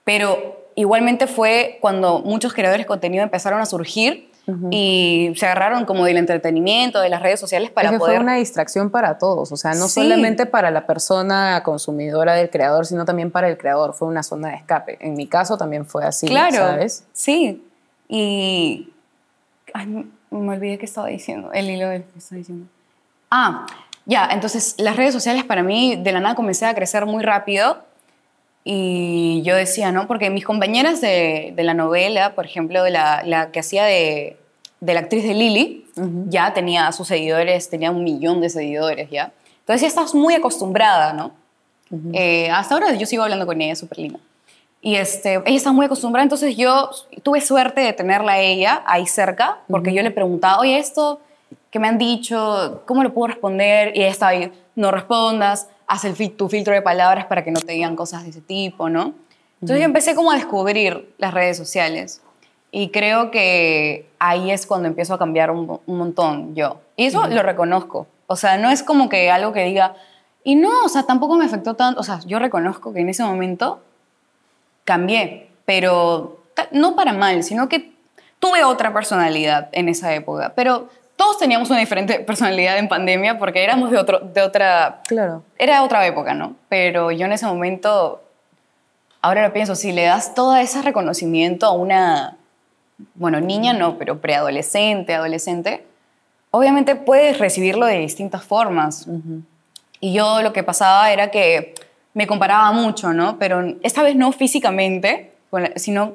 pero 0.03 0.67
igualmente 0.75 1.27
fue 1.27 1.77
cuando 1.81 2.19
muchos 2.19 2.53
creadores 2.53 2.85
de 2.85 2.87
contenido 2.87 3.23
empezaron 3.23 3.61
a 3.61 3.65
surgir 3.65 4.29
y 4.71 5.33
se 5.35 5.45
agarraron 5.45 5.83
como 5.83 6.05
del 6.05 6.15
entretenimiento, 6.15 7.01
de 7.01 7.09
las 7.09 7.21
redes 7.21 7.37
sociales 7.37 7.69
para 7.69 7.89
es 7.89 7.93
que 7.93 7.99
poder... 7.99 8.15
fue 8.15 8.23
una 8.23 8.35
distracción 8.35 8.89
para 8.89 9.17
todos, 9.17 9.51
o 9.51 9.57
sea, 9.57 9.73
no 9.73 9.87
Sí. 9.87 10.01
solamente 10.03 10.45
para 10.45 10.71
la 10.71 10.85
persona 10.85 11.61
consumidora 11.63 12.33
del 12.33 12.49
creador, 12.49 12.85
sino 12.85 13.03
también 13.03 13.29
para 13.29 13.49
el 13.49 13.57
creador. 13.57 13.93
Fue 13.93 14.07
una 14.07 14.23
zona 14.23 14.49
de 14.49 14.55
escape. 14.55 14.97
En 15.01 15.15
mi 15.15 15.27
caso 15.27 15.57
también 15.57 15.85
fue 15.85 16.05
así, 16.05 16.27
claro, 16.27 16.55
¿sabes? 16.55 17.05
sí. 17.11 17.61
Y... 18.07 18.93
Ay, 19.73 19.85
me 20.31 20.53
olvidé 20.53 20.77
qué 20.77 20.85
estaba 20.85 21.07
diciendo, 21.07 21.51
el 21.51 21.69
hilo 21.69 21.89
del 21.89 22.03
que 22.03 22.17
estaba 22.19 22.37
diciendo. 22.39 22.67
Ah, 23.29 23.65
ya, 24.07 24.27
entonces 24.31 24.75
las 24.77 24.95
redes 24.95 25.13
sociales 25.13 25.43
para 25.43 25.61
mí 25.63 25.97
de 25.97 26.11
la 26.13 26.21
nada 26.21 26.33
comencé 26.33 26.65
a 26.65 26.73
crecer 26.73 27.05
muy 27.05 27.23
rápido 27.23 27.83
y 28.63 29.41
yo 29.43 29.55
decía, 29.55 29.91
¿no? 29.91 30.07
Porque 30.07 30.29
mis 30.29 30.45
compañeras 30.45 31.01
de, 31.01 31.53
de 31.55 31.63
la 31.63 31.73
novela, 31.73 32.33
por 32.33 32.45
ejemplo, 32.45 32.83
de 32.83 32.91
la, 32.91 33.21
la 33.25 33.51
que 33.51 33.59
hacía 33.59 33.83
de, 33.83 34.37
de 34.79 34.93
la 34.93 35.01
actriz 35.01 35.23
de 35.23 35.33
Lily, 35.33 35.85
ya 36.27 36.53
tenía 36.53 36.89
sus 36.93 37.09
seguidores, 37.09 37.69
tenía 37.69 37.91
un 37.91 38.03
millón 38.03 38.39
de 38.39 38.49
seguidores 38.49 39.09
ya. 39.09 39.33
Entonces 39.59 39.81
ya 39.81 39.87
estás 39.87 40.15
muy 40.15 40.35
acostumbrada, 40.35 41.11
¿no? 41.11 41.31
Eh, 42.13 42.49
hasta 42.49 42.75
ahora 42.75 42.93
yo 42.93 43.05
sigo 43.05 43.23
hablando 43.23 43.45
con 43.45 43.61
ella, 43.61 43.75
súper 43.75 43.99
linda. 43.99 44.19
Y 44.81 44.95
este, 44.95 45.41
ella 45.45 45.57
está 45.57 45.73
muy 45.73 45.85
acostumbrada, 45.85 46.23
entonces 46.23 46.55
yo 46.55 46.91
tuve 47.23 47.41
suerte 47.41 47.81
de 47.81 47.91
tenerla 47.91 48.33
a 48.33 48.39
ella 48.39 48.83
ahí 48.85 49.05
cerca, 49.05 49.57
porque 49.67 49.93
yo 49.93 50.01
le 50.01 50.11
preguntaba, 50.11 50.59
oye, 50.59 50.77
esto 50.77 51.19
que 51.71 51.79
me 51.79 51.87
han 51.87 51.97
dicho, 51.97 52.83
¿cómo 52.85 53.03
lo 53.03 53.13
puedo 53.13 53.27
responder? 53.27 53.95
Y 53.95 54.01
ella 54.01 54.11
estaba 54.11 54.31
ahí, 54.31 54.51
no 54.75 54.91
respondas, 54.91 55.67
haz 55.87 56.05
el 56.05 56.15
fil- 56.15 56.35
tu 56.35 56.49
filtro 56.49 56.73
de 56.73 56.81
palabras 56.81 57.25
para 57.25 57.43
que 57.43 57.51
no 57.51 57.59
te 57.59 57.73
digan 57.73 57.95
cosas 57.95 58.23
de 58.23 58.29
ese 58.29 58.41
tipo, 58.41 58.89
¿no? 58.89 59.13
Entonces 59.61 59.79
yo 59.79 59.85
empecé 59.85 60.15
como 60.15 60.31
a 60.31 60.35
descubrir 60.35 61.13
las 61.17 61.33
redes 61.33 61.57
sociales. 61.57 62.21
Y 62.71 62.89
creo 62.89 63.31
que 63.31 64.09
ahí 64.19 64.51
es 64.51 64.65
cuando 64.67 64.87
empiezo 64.87 65.13
a 65.13 65.17
cambiar 65.17 65.51
un, 65.51 65.79
un 65.85 65.97
montón 65.97 66.53
yo. 66.53 66.81
Y 66.95 67.05
eso 67.05 67.25
lo 67.27 67.41
reconozco. 67.41 68.07
O 68.27 68.35
sea, 68.35 68.57
no 68.57 68.69
es 68.69 68.83
como 68.83 69.07
que 69.09 69.31
algo 69.31 69.53
que 69.53 69.63
diga, 69.63 69.95
y 70.43 70.55
no, 70.55 70.83
o 70.83 70.89
sea, 70.89 71.03
tampoco 71.03 71.35
me 71.35 71.45
afectó 71.45 71.75
tanto. 71.75 71.99
O 72.01 72.03
sea, 72.03 72.19
yo 72.25 72.39
reconozco 72.39 72.93
que 72.93 72.99
en 72.99 73.09
ese 73.09 73.23
momento 73.23 73.81
cambié, 74.83 75.49
pero 75.65 76.41
no 76.71 76.95
para 76.95 77.13
mal, 77.13 77.43
sino 77.43 77.67
que 77.69 77.91
tuve 78.39 78.63
otra 78.63 78.93
personalidad 78.93 79.69
en 79.71 79.89
esa 79.89 80.13
época. 80.13 80.53
Pero 80.55 80.89
todos 81.17 81.39
teníamos 81.39 81.69
una 81.69 81.79
diferente 81.79 82.19
personalidad 82.19 82.77
en 82.77 82.87
pandemia 82.87 83.37
porque 83.37 83.63
éramos 83.63 83.91
de, 83.91 83.97
otro, 83.97 84.19
de 84.19 84.41
otra... 84.41 85.01
Claro. 85.07 85.43
Era 85.57 85.83
otra 85.83 86.05
época, 86.05 86.33
¿no? 86.33 86.55
Pero 86.69 87.11
yo 87.11 87.25
en 87.25 87.33
ese 87.33 87.47
momento, 87.47 88.23
ahora 89.21 89.45
lo 89.45 89.51
pienso, 89.51 89.75
si 89.75 89.91
le 89.91 90.03
das 90.03 90.35
todo 90.35 90.55
ese 90.55 90.81
reconocimiento 90.83 91.65
a 91.65 91.71
una, 91.71 92.37
bueno, 93.15 93.41
niña 93.41 93.73
no, 93.73 93.97
pero 93.97 94.21
preadolescente, 94.21 95.15
adolescente, 95.15 95.85
obviamente 96.51 96.95
puedes 96.95 97.39
recibirlo 97.39 97.87
de 97.87 97.97
distintas 97.97 98.43
formas. 98.43 99.07
Y 99.99 100.13
yo 100.13 100.43
lo 100.43 100.53
que 100.53 100.61
pasaba 100.61 101.11
era 101.11 101.31
que 101.31 101.73
me 102.13 102.27
comparaba 102.27 102.71
mucho, 102.71 103.11
¿no? 103.11 103.39
Pero 103.39 103.75
esta 103.81 104.03
vez 104.03 104.15
no 104.15 104.31
físicamente, 104.31 105.33
sino 105.77 106.13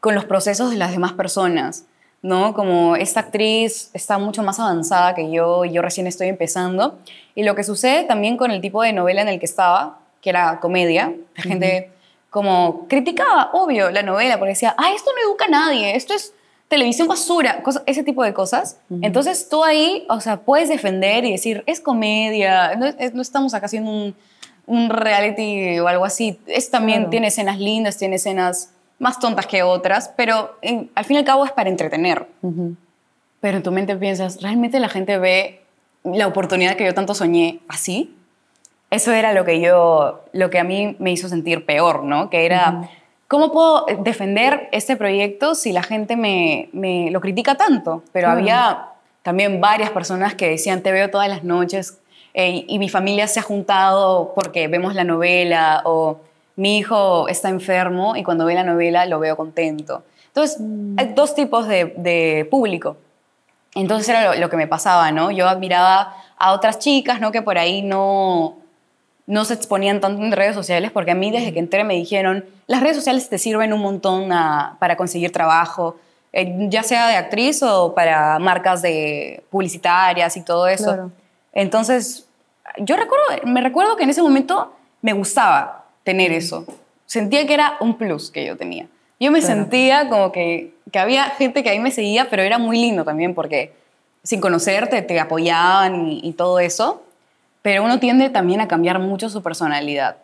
con 0.00 0.14
los 0.14 0.24
procesos 0.24 0.70
de 0.70 0.76
las 0.76 0.92
demás 0.92 1.12
personas, 1.12 1.84
¿no? 2.24 2.54
Como 2.54 2.96
esta 2.96 3.20
actriz 3.20 3.90
está 3.92 4.16
mucho 4.16 4.42
más 4.42 4.58
avanzada 4.58 5.14
que 5.14 5.30
yo 5.30 5.66
y 5.66 5.72
yo 5.72 5.82
recién 5.82 6.06
estoy 6.06 6.28
empezando. 6.28 6.98
Y 7.34 7.42
lo 7.42 7.54
que 7.54 7.62
sucede 7.64 8.04
también 8.04 8.38
con 8.38 8.50
el 8.50 8.62
tipo 8.62 8.82
de 8.82 8.94
novela 8.94 9.20
en 9.20 9.28
el 9.28 9.38
que 9.38 9.44
estaba, 9.44 9.98
que 10.22 10.30
era 10.30 10.58
comedia, 10.58 11.12
la 11.36 11.42
gente 11.42 11.90
como 12.30 12.86
criticaba, 12.88 13.50
obvio, 13.52 13.90
la 13.90 14.02
novela, 14.02 14.38
porque 14.38 14.52
decía, 14.54 14.74
ah, 14.78 14.90
esto 14.96 15.10
no 15.14 15.28
educa 15.30 15.44
a 15.44 15.48
nadie, 15.48 15.94
esto 15.96 16.14
es 16.14 16.32
televisión 16.68 17.06
basura, 17.08 17.62
cosa- 17.62 17.82
ese 17.84 18.02
tipo 18.02 18.24
de 18.24 18.32
cosas. 18.32 18.78
Entonces 19.02 19.48
tú 19.50 19.62
ahí, 19.62 20.06
o 20.08 20.18
sea, 20.20 20.38
puedes 20.38 20.70
defender 20.70 21.26
y 21.26 21.32
decir, 21.32 21.62
es 21.66 21.78
comedia, 21.80 22.74
no, 22.76 22.86
es- 22.86 23.12
no 23.12 23.20
estamos 23.20 23.52
acá 23.52 23.66
haciendo 23.66 23.90
un, 23.90 24.16
un 24.66 24.88
reality 24.88 25.78
o 25.78 25.88
algo 25.88 26.06
así. 26.06 26.40
Es 26.46 26.70
también, 26.70 27.00
Claro. 27.00 27.10
tiene 27.10 27.26
escenas 27.26 27.58
lindas, 27.60 27.98
tiene 27.98 28.16
escenas 28.16 28.70
más 28.98 29.18
tontas 29.18 29.46
que 29.46 29.62
otras, 29.62 30.12
pero 30.16 30.56
en- 30.62 30.90
al 30.94 31.04
fin 31.04 31.16
y 31.16 31.18
al 31.20 31.24
cabo 31.24 31.44
es 31.44 31.52
para 31.52 31.68
entretener. 31.70 32.26
Pero 33.40 33.56
en 33.58 33.62
tu 33.62 33.70
mente 33.72 33.96
piensas, 33.96 34.40
¿realmente 34.42 34.80
la 34.80 34.88
gente 34.88 35.18
ve 35.18 35.60
la 36.04 36.26
oportunidad 36.26 36.76
que 36.76 36.84
yo 36.84 36.94
tanto 36.94 37.14
soñé 37.14 37.60
así? 37.68 38.14
Eso 38.90 39.12
era 39.12 39.32
lo 39.32 39.44
que 39.44 39.60
yo, 39.60 40.24
lo 40.32 40.50
que 40.50 40.58
a 40.58 40.64
mí 40.64 40.96
me 40.98 41.10
hizo 41.12 41.28
sentir 41.28 41.66
peor, 41.66 42.04
¿no? 42.04 42.30
Que 42.30 42.46
era, 42.46 42.88
¿cómo 43.28 43.50
puedo 43.52 43.86
defender 44.02 44.68
este 44.72 44.96
proyecto 44.96 45.54
si 45.54 45.72
la 45.72 45.82
gente 45.82 46.16
me, 46.16 46.68
me 46.72 47.10
lo 47.10 47.20
critica 47.20 47.56
tanto? 47.56 48.02
Pero 48.12 48.26
Claro. 48.28 48.40
había 48.40 48.88
también 49.22 49.60
varias 49.60 49.90
personas 49.90 50.34
que 50.34 50.48
decían, 50.48 50.82
te 50.82 50.92
veo 50.92 51.10
todas 51.10 51.28
las 51.28 51.42
noches 51.44 51.98
eh, 52.34 52.64
y 52.68 52.78
mi 52.78 52.88
familia 52.88 53.26
se 53.26 53.40
ha 53.40 53.42
juntado 53.42 54.32
porque 54.34 54.68
vemos 54.68 54.94
la 54.94 55.04
novela 55.04 55.82
o 55.84 56.18
mi 56.56 56.78
hijo 56.78 57.28
está 57.28 57.48
enfermo 57.48 58.16
y 58.16 58.22
cuando 58.22 58.44
ve 58.44 58.54
la 58.54 58.62
novela 58.64 59.06
lo 59.06 59.18
veo 59.18 59.36
contento. 59.36 60.02
Entonces, 60.28 60.58
hay 60.96 61.12
dos 61.14 61.34
tipos 61.34 61.68
de, 61.68 61.94
de 61.96 62.46
público. 62.50 62.96
Entonces 63.74 64.08
era 64.08 64.34
lo, 64.34 64.40
lo 64.40 64.50
que 64.50 64.56
me 64.56 64.66
pasaba, 64.66 65.10
¿no? 65.12 65.30
Yo 65.30 65.48
admiraba 65.48 66.14
a 66.38 66.52
otras 66.52 66.78
chicas, 66.78 67.20
¿no? 67.20 67.32
Que 67.32 67.42
por 67.42 67.58
ahí 67.58 67.82
no, 67.82 68.56
no 69.26 69.44
se 69.44 69.54
exponían 69.54 70.00
tanto 70.00 70.22
en 70.22 70.32
redes 70.32 70.54
sociales, 70.54 70.90
porque 70.92 71.10
a 71.10 71.14
mí 71.14 71.30
desde 71.30 71.52
que 71.52 71.58
entré 71.58 71.82
me 71.84 71.94
dijeron, 71.94 72.44
las 72.66 72.80
redes 72.82 72.96
sociales 72.96 73.28
te 73.28 73.38
sirven 73.38 73.72
un 73.72 73.80
montón 73.80 74.32
a- 74.32 74.76
para 74.78 74.96
conseguir 74.96 75.32
trabajo, 75.32 75.96
eh, 76.32 76.54
ya 76.68 76.82
sea 76.82 77.08
de 77.08 77.16
actriz 77.16 77.62
o 77.62 77.94
para 77.94 78.38
marcas 78.38 78.82
de 78.82 79.44
publicitarias 79.50 80.36
y 80.36 80.42
todo 80.42 80.66
eso. 80.68 80.84
Claro. 80.84 81.10
Entonces, 81.52 82.28
yo 82.78 82.96
recuerdo, 82.96 83.24
me 83.44 83.60
recuerdo 83.60 83.96
que 83.96 84.04
en 84.04 84.10
ese 84.10 84.22
momento 84.22 84.72
me 85.02 85.12
gustaba 85.12 85.83
tener 86.04 86.32
eso. 86.32 86.64
Sentía 87.06 87.46
que 87.46 87.54
era 87.54 87.76
un 87.80 87.96
plus 87.98 88.30
que 88.30 88.46
yo 88.46 88.56
tenía. 88.56 88.86
Yo 89.20 89.30
me 89.30 89.40
Claro. 89.40 89.54
sentía 89.54 90.08
como 90.08 90.32
que, 90.32 90.74
que 90.92 90.98
había 90.98 91.24
gente 91.30 91.62
que 91.62 91.70
ahí 91.70 91.78
me 91.80 91.90
seguía, 91.90 92.28
pero 92.30 92.42
era 92.42 92.58
muy 92.58 92.78
lindo 92.78 93.04
también 93.04 93.34
porque 93.34 93.72
sin 94.22 94.40
conocerte 94.40 95.02
te 95.02 95.18
apoyaban 95.20 96.08
y, 96.08 96.20
y 96.22 96.32
todo 96.32 96.58
eso. 96.60 97.02
Pero 97.62 97.82
uno 97.82 97.98
tiende 97.98 98.28
también 98.30 98.60
a 98.60 98.68
cambiar 98.68 98.98
mucho 98.98 99.28
su 99.30 99.42
personalidad 99.42 100.16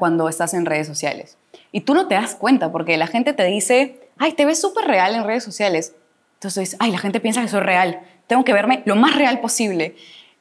cuando 0.00 0.28
estás 0.28 0.54
en 0.54 0.66
redes 0.66 0.88
sociales. 0.88 1.36
Y 1.70 1.82
tú 1.82 1.94
no 1.94 2.08
te 2.08 2.16
das 2.16 2.34
cuenta 2.34 2.72
porque 2.72 2.96
la 2.96 3.06
gente 3.06 3.32
te 3.32 3.44
dice, 3.44 4.00
ay, 4.18 4.32
te 4.32 4.44
ves 4.44 4.60
súper 4.60 4.86
real 4.86 5.14
en 5.14 5.22
redes 5.24 5.44
sociales. 5.44 5.94
Entonces, 6.34 6.76
ay, 6.80 6.90
la 6.90 6.98
gente 6.98 7.20
piensa 7.20 7.40
que 7.42 7.46
soy 7.48 7.60
real. 7.60 8.00
Tengo 8.26 8.42
que 8.44 8.52
verme 8.52 8.82
lo 8.86 8.96
más 8.96 9.14
real 9.14 9.38
posible. 9.38 9.94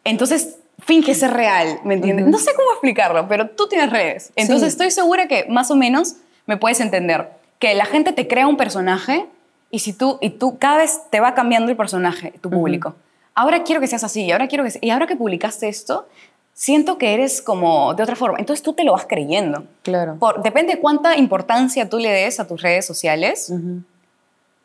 Entonces, 0.03 0.57
finge 0.81 1.15
ser 1.15 1.31
real, 1.31 1.79
¿me 1.83 1.93
entiendes? 1.95 2.27
No 2.27 2.37
sé 2.37 2.51
cómo 2.55 2.71
explicarlo, 2.71 3.27
pero 3.27 3.49
tú 3.49 3.67
tienes 3.67 3.89
redes. 3.91 4.31
Entonces, 4.35 4.69
Sí. 4.69 4.73
estoy 4.73 4.91
segura 4.91 5.27
que 5.27 5.45
más 5.49 5.71
o 5.71 5.75
menos 5.75 6.15
me 6.47 6.57
puedes 6.57 6.79
entender. 6.79 7.29
Que 7.59 7.73
la 7.75 7.85
gente 7.85 8.11
te 8.11 8.27
crea 8.27 8.47
un 8.47 8.57
personaje 8.57 9.25
y, 9.69 9.79
si 9.79 9.93
tú, 9.93 10.17
y 10.21 10.31
tú 10.31 10.57
cada 10.57 10.77
vez 10.77 11.01
te 11.09 11.19
va 11.19 11.33
cambiando 11.33 11.69
el 11.71 11.77
personaje, 11.77 12.33
tu 12.41 12.49
público. 12.49 12.95
Ahora 13.35 13.63
quiero 13.63 13.79
que 13.79 13.87
seas 13.87 14.03
así, 14.03 14.23
y 14.25 14.31
ahora 14.31 14.47
quiero 14.47 14.63
que 14.63 14.71
se- 14.71 14.79
y 14.81 14.89
ahora 14.89 15.07
que 15.07 15.15
publicaste 15.15 15.69
esto, 15.69 16.07
siento 16.53 16.97
que 16.97 17.13
eres 17.13 17.41
como 17.41 17.93
de 17.93 18.03
otra 18.03 18.15
forma. 18.17 18.37
Entonces 18.39 18.61
tú 18.61 18.73
te 18.73 18.83
lo 18.83 18.91
vas 18.91 19.05
creyendo. 19.07 19.63
Claro. 19.83 20.17
Por, 20.19 20.41
depende 20.43 20.75
de 20.75 20.81
cuánta 20.81 21.15
importancia 21.17 21.87
tú 21.87 21.97
le 21.99 22.09
des 22.09 22.39
a 22.39 22.47
tus 22.47 22.61
redes 22.61 22.85
sociales. 22.85 23.51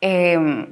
eh, 0.01 0.67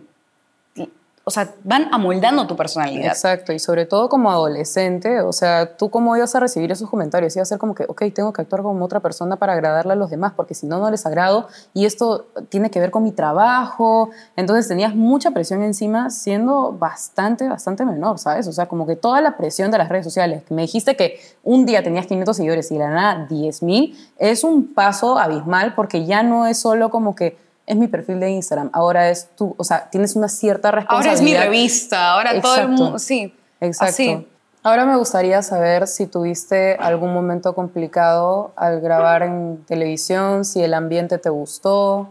o 1.27 1.31
sea, 1.31 1.55
van 1.63 1.87
amoldando 1.91 2.45
tu 2.45 2.55
personalidad. 2.55 3.07
Exacto, 3.07 3.51
y 3.51 3.57
sobre 3.57 3.87
todo 3.87 4.09
como 4.09 4.29
adolescente, 4.29 5.21
o 5.21 5.33
sea, 5.33 5.75
tú 5.75 5.89
cómo 5.89 6.15
ibas 6.15 6.35
a 6.35 6.39
recibir 6.39 6.71
esos 6.71 6.87
comentarios, 6.87 7.35
iba 7.35 7.41
a 7.41 7.47
ser 7.47 7.57
como 7.57 7.73
que, 7.73 7.83
ok, 7.87 8.03
tengo 8.13 8.31
que 8.31 8.43
actuar 8.43 8.61
como 8.61 8.85
otra 8.85 8.99
persona 8.99 9.35
para 9.35 9.53
agradarle 9.53 9.93
a 9.93 9.95
los 9.95 10.11
demás, 10.11 10.33
porque 10.35 10.53
si 10.53 10.67
no, 10.67 10.77
no 10.77 10.91
les 10.91 11.03
agrado, 11.07 11.47
y 11.73 11.85
esto 11.85 12.27
tiene 12.49 12.69
que 12.69 12.79
ver 12.79 12.91
con 12.91 13.01
mi 13.01 13.11
trabajo, 13.11 14.11
entonces 14.35 14.67
tenías 14.67 14.93
mucha 14.93 15.31
presión 15.31 15.63
encima 15.63 16.11
siendo 16.11 16.73
bastante, 16.73 17.49
bastante 17.49 17.85
menor, 17.85 18.19
¿sabes? 18.19 18.47
O 18.47 18.51
sea, 18.51 18.67
como 18.67 18.85
que 18.85 18.95
toda 18.95 19.19
la 19.19 19.35
presión 19.35 19.71
de 19.71 19.79
las 19.79 19.89
redes 19.89 20.05
sociales, 20.05 20.43
me 20.51 20.61
dijiste 20.61 20.95
que 20.95 21.19
un 21.43 21.65
día 21.65 21.81
tenías 21.81 22.05
500 22.05 22.37
seguidores 22.37 22.69
y 22.69 22.77
la 22.77 22.89
nada 22.91 23.25
10 23.27 23.63
mil, 23.63 23.97
es 24.19 24.43
un 24.43 24.75
paso 24.75 25.17
abismal 25.17 25.73
porque 25.73 26.05
ya 26.05 26.21
no 26.21 26.45
es 26.45 26.59
solo 26.59 26.91
como 26.91 27.15
que 27.15 27.43
es 27.65 27.75
mi 27.75 27.87
perfil 27.87 28.19
de 28.19 28.29
Instagram, 28.29 28.69
ahora 28.73 29.09
es 29.09 29.29
tú, 29.35 29.55
o 29.57 29.63
sea, 29.63 29.89
tienes 29.89 30.15
una 30.15 30.27
cierta 30.27 30.71
responsabilidad. 30.71 31.17
Ahora 31.17 31.19
es 31.19 31.21
mi 31.21 31.35
revista, 31.35 32.11
ahora 32.13 32.41
todo 32.41 32.57
el 32.57 32.67
mundo, 32.69 32.99
sí. 32.99 33.33
Exacto. 33.59 34.25
Ahora 34.63 34.85
me 34.85 34.95
gustaría 34.97 35.43
saber 35.43 35.87
si 35.87 36.07
tuviste 36.07 36.75
algún 36.79 37.13
momento 37.13 37.53
complicado 37.53 38.51
al 38.55 38.81
grabar 38.81 39.21
en 39.21 39.63
televisión, 39.67 40.43
si 40.43 40.63
el 40.63 40.73
ambiente 40.73 41.19
te 41.19 41.29
gustó, 41.29 42.09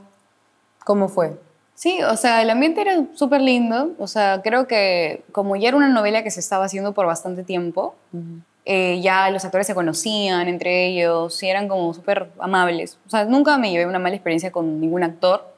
¿cómo 0.84 1.08
fue? 1.08 1.36
Sí, 1.74 2.00
o 2.04 2.16
sea, 2.16 2.42
el 2.42 2.50
ambiente 2.50 2.82
era 2.82 3.02
súper 3.14 3.40
lindo, 3.40 3.90
o 3.98 4.06
sea, 4.06 4.40
creo 4.42 4.68
que 4.68 5.24
como 5.32 5.56
ya 5.56 5.68
era 5.68 5.76
una 5.76 5.88
novela 5.88 6.22
que 6.22 6.30
se 6.30 6.38
estaba 6.38 6.66
haciendo 6.66 6.94
por 6.94 7.06
bastante 7.06 7.42
tiempo, 7.42 7.96
eh, 8.64 9.00
ya 9.02 9.30
los 9.30 9.44
actores 9.44 9.66
se 9.66 9.74
conocían 9.74 10.48
entre 10.48 10.86
ellos 10.86 11.42
y 11.42 11.48
eran 11.48 11.68
como 11.68 11.92
súper 11.92 12.30
amables. 12.38 12.98
O 13.06 13.10
sea, 13.10 13.24
nunca 13.24 13.58
me 13.58 13.70
llevé 13.70 13.86
una 13.86 13.98
mala 13.98 14.14
experiencia 14.14 14.50
con 14.50 14.80
ningún 14.80 15.02
actor. 15.02 15.54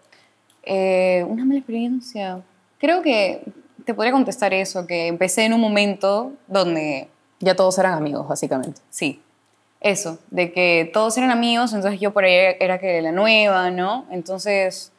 Eh, 0.65 1.25
una 1.29 1.45
mala 1.45 1.59
experiencia. 1.59 2.43
Creo 2.79 3.03
que 3.03 3.43
te 3.85 3.95
podría 3.95 4.13
contestar 4.13 4.53
eso, 4.53 4.87
que 4.87 5.07
empecé 5.07 5.45
en 5.45 5.53
un 5.53 5.61
momento 5.61 6.33
donde... 6.47 7.09
Ya 7.39 7.55
todos 7.55 7.79
eran 7.79 7.93
amigos, 7.93 8.27
básicamente. 8.27 8.81
Sí, 8.89 9.21
eso, 9.81 10.19
de 10.31 10.53
que 10.53 10.91
todos 10.93 11.19
eran 11.19 11.31
amigos, 11.31 11.75
entonces 11.75 12.01
yo 12.01 12.13
por 12.13 12.25
ahí 12.25 12.57
era 12.59 12.79
que 12.79 13.03
la 13.03 13.13
nueva, 13.13 13.71
¿no? 13.71 14.07
Entonces, 14.11 14.91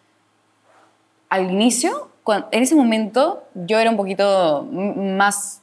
al 1.29 1.49
inicio, 1.49 2.09
en 2.51 2.63
ese 2.63 2.75
momento, 2.75 3.43
yo 3.55 3.79
era 3.79 3.89
un 3.89 3.97
poquito 3.97 4.67
más 4.71 5.61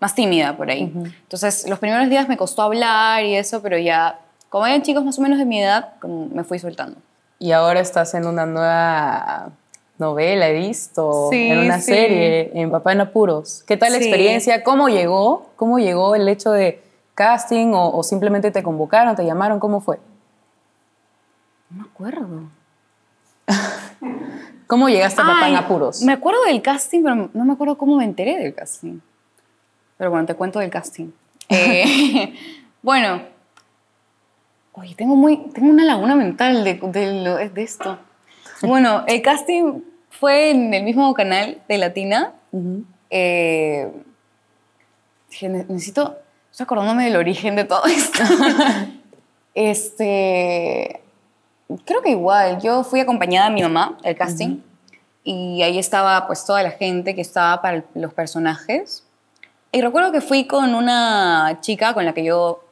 más 0.00 0.14
tímida 0.14 0.56
por 0.56 0.70
ahí. 0.70 0.92
Entonces, 1.22 1.68
los 1.68 1.78
primeros 1.78 2.08
días 2.08 2.28
me 2.28 2.36
costó 2.36 2.62
hablar 2.62 3.24
y 3.24 3.36
eso, 3.36 3.62
pero 3.62 3.78
ya, 3.78 4.20
como 4.48 4.66
eran 4.66 4.82
chicos 4.82 5.04
más 5.04 5.18
o 5.18 5.22
menos 5.22 5.38
de 5.38 5.44
mi 5.44 5.60
edad, 5.60 5.94
me 6.02 6.44
fui 6.44 6.58
soltando. 6.58 6.98
Y 7.38 7.52
ahora 7.52 7.80
estás 7.80 8.14
en 8.14 8.26
una 8.26 8.46
nueva 8.46 9.52
novela, 9.98 10.48
he 10.48 10.54
visto, 10.54 11.30
en 11.32 11.58
una 11.58 11.80
serie, 11.80 12.50
en 12.54 12.70
Papá 12.70 12.92
en 12.92 13.00
Apuros. 13.00 13.62
¿Qué 13.66 13.76
tal 13.76 13.92
la 13.92 13.98
experiencia? 13.98 14.62
¿Cómo 14.62 14.88
llegó? 14.88 15.50
¿Cómo 15.56 15.78
llegó 15.78 16.14
el 16.14 16.28
hecho 16.28 16.52
de 16.52 16.82
casting 17.14 17.72
o, 17.72 18.02
simplemente 18.02 18.50
te 18.50 18.62
convocaron, 18.62 19.16
te 19.16 19.24
llamaron? 19.24 19.58
¿Cómo 19.58 19.80
fue? 19.80 19.98
No 21.70 21.82
me 21.82 21.88
acuerdo. 21.90 22.42
¿Cómo 24.66 24.88
llegaste 24.88 25.22
a 25.22 25.24
Papá 25.24 25.48
en 25.48 25.56
Apuros? 25.56 26.02
Me 26.02 26.12
acuerdo 26.12 26.44
del 26.44 26.60
casting, 26.60 27.02
pero 27.02 27.30
no 27.32 27.44
me 27.44 27.52
acuerdo 27.52 27.78
cómo 27.78 27.96
me 27.96 28.04
enteré 28.04 28.36
del 28.36 28.54
casting. 28.54 28.98
Pero 29.96 30.10
bueno, 30.10 30.26
te 30.26 30.34
cuento 30.34 30.58
del 30.58 30.70
casting. 30.70 31.10
Eh, 31.48 32.34
bueno, 32.82 33.22
oye, 34.72 34.96
tengo, 34.96 35.14
muy, 35.14 35.36
tengo 35.54 35.68
una 35.68 35.84
laguna 35.84 36.16
mental 36.16 36.64
de, 36.64 36.74
de, 36.74 37.50
de, 37.50 37.62
esto. 37.62 38.00
Bueno, 38.62 39.04
el 39.06 39.22
casting 39.22 39.82
fue 40.10 40.50
en 40.50 40.74
el 40.74 40.82
mismo 40.82 41.14
canal 41.14 41.62
de 41.68 41.78
Latina. 41.78 42.32
Eh, 43.10 43.92
necesito, 45.40 46.18
estoy 46.50 46.64
acordándome 46.64 47.04
del 47.04 47.16
origen 47.16 47.54
de 47.54 47.64
todo 47.64 47.84
esto. 47.86 48.22
este, 49.54 51.00
creo 51.84 52.02
que 52.02 52.10
igual, 52.10 52.60
yo 52.60 52.82
fui 52.84 53.00
acompañada 53.00 53.48
de 53.48 53.54
mi 53.54 53.62
mamá 53.62 53.98
al 54.04 54.16
casting 54.16 54.60
y 55.24 55.62
ahí 55.62 55.78
estaba 55.78 56.26
pues 56.26 56.44
toda 56.44 56.62
la 56.62 56.70
gente 56.70 57.14
que 57.14 57.20
estaba 57.20 57.60
para 57.60 57.84
los 57.94 58.14
personajes. 58.14 59.05
Y 59.76 59.82
recuerdo 59.82 60.10
que 60.10 60.22
fui 60.22 60.46
con 60.46 60.74
una 60.74 61.58
chica 61.60 61.92
con 61.92 62.06
la 62.06 62.14
que 62.14 62.24
yo 62.24 62.64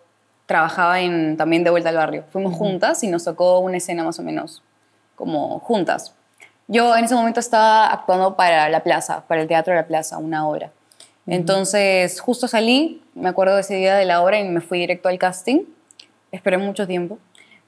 trabajaba 0.47 1.03
en, 1.03 1.37
también 1.37 1.63
de 1.63 1.69
vuelta 1.69 1.91
al 1.91 1.97
barrio. 1.97 2.25
Fuimos 2.33 2.55
juntas 2.55 3.05
y 3.05 3.09
nos 3.09 3.25
tocó 3.25 3.59
una 3.59 3.77
escena 3.77 4.05
más 4.05 4.19
o 4.19 4.23
menos 4.23 4.63
como 5.15 5.59
juntas. 5.59 6.15
Yo 6.67 6.97
en 6.97 7.05
ese 7.05 7.15
momento 7.15 7.41
estaba 7.41 7.89
actuando 7.89 8.37
para 8.37 8.71
la 8.71 8.83
plaza, 8.83 9.23
para 9.29 9.43
el 9.43 9.49
Teatro 9.49 9.75
de 9.75 9.81
la 9.83 9.87
Plaza, 9.87 10.17
una 10.17 10.49
obra. 10.49 10.71
Entonces, 11.27 12.23
justo 12.23 12.49
salí, 12.49 13.03
me 13.13 13.29
acuerdo 13.29 13.57
de 13.57 13.61
ese 13.61 13.75
día 13.75 13.97
de 13.97 14.07
la 14.07 14.23
obra 14.23 14.41
y 14.41 14.49
me 14.49 14.63
fui 14.63 14.79
directo 14.79 15.11
al 15.11 15.19
casting. 15.19 15.61
Esperé 16.33 16.57
mucho 16.57 16.87
tiempo. 16.87 17.19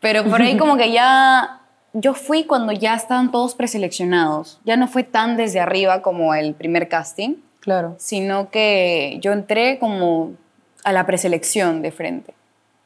Pero 0.01 0.25
por 0.25 0.41
ahí 0.41 0.57
como 0.57 0.79
que 0.79 0.93
ya, 0.93 1.61
yo 1.93 2.15
fui 2.15 2.45
cuando 2.45 2.73
ya 2.73 2.95
estaban 2.95 3.31
todos 3.31 3.55
preseleccionados. 3.55 4.61
Ya 4.65 4.79
no 4.79 4.89
fue 4.89 5.03
tan 5.03 5.37
desde 5.37 5.61
arriba 5.61 6.01
como 6.01 6.35
el 6.35 6.55
primer 6.55 6.89
casting. 6.89 7.35
Claro. 7.67 7.97
Sino 7.99 8.49
que 8.51 9.19
yo 9.21 9.33
entré 9.33 9.81
como 9.81 10.35
a 10.85 10.93
la 10.93 11.05
preselección 11.05 11.83
de 11.83 11.91
frente. 11.91 12.33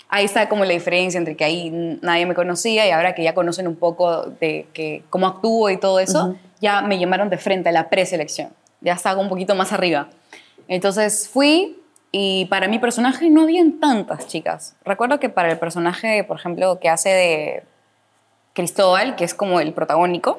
Ahí 0.09 0.25
está 0.25 0.49
como 0.49 0.64
la 0.64 0.73
diferencia 0.73 1.19
entre 1.19 1.37
que 1.37 1.45
ahí 1.45 1.69
nadie 2.01 2.25
me 2.25 2.35
conocía 2.35 2.88
y 2.88 2.90
ahora 2.90 3.14
que 3.14 3.23
ya 3.23 3.35
conocen 3.35 3.69
un 3.69 3.77
poco 3.77 4.23
de 4.40 4.66
que, 4.73 5.03
cómo 5.11 5.27
actúo 5.27 5.69
y 5.69 5.77
todo 5.77 6.01
eso, 6.01 6.35
ya 6.62 6.81
me 6.81 6.99
llamaron 6.99 7.29
de 7.29 7.37
frente 7.37 7.69
a 7.69 7.73
la 7.73 7.90
preselección. 7.90 8.49
Ya 8.81 8.95
estaba 8.95 9.21
un 9.21 9.29
poquito 9.29 9.55
más 9.55 9.71
arriba. 9.75 10.09
Entonces 10.66 11.29
fui 11.29 11.79
y 12.11 12.47
para 12.47 12.66
mi 12.66 12.79
personaje 12.79 13.29
no 13.29 13.43
habían 13.43 13.81
tantas 13.81 14.29
chicas. 14.29 14.77
Recuerdo 14.83 15.21
que 15.21 15.29
para 15.29 15.53
el 15.53 15.59
personaje, 15.59 16.25
por 16.25 16.38
ejemplo, 16.38 16.81
que 16.81 16.88
hace 16.88 17.11
de 17.11 17.62
Cristóbal, 18.55 19.14
que 19.14 19.25
es 19.25 19.35
como 19.35 19.61
el 19.61 19.75
protagónico, 19.75 20.38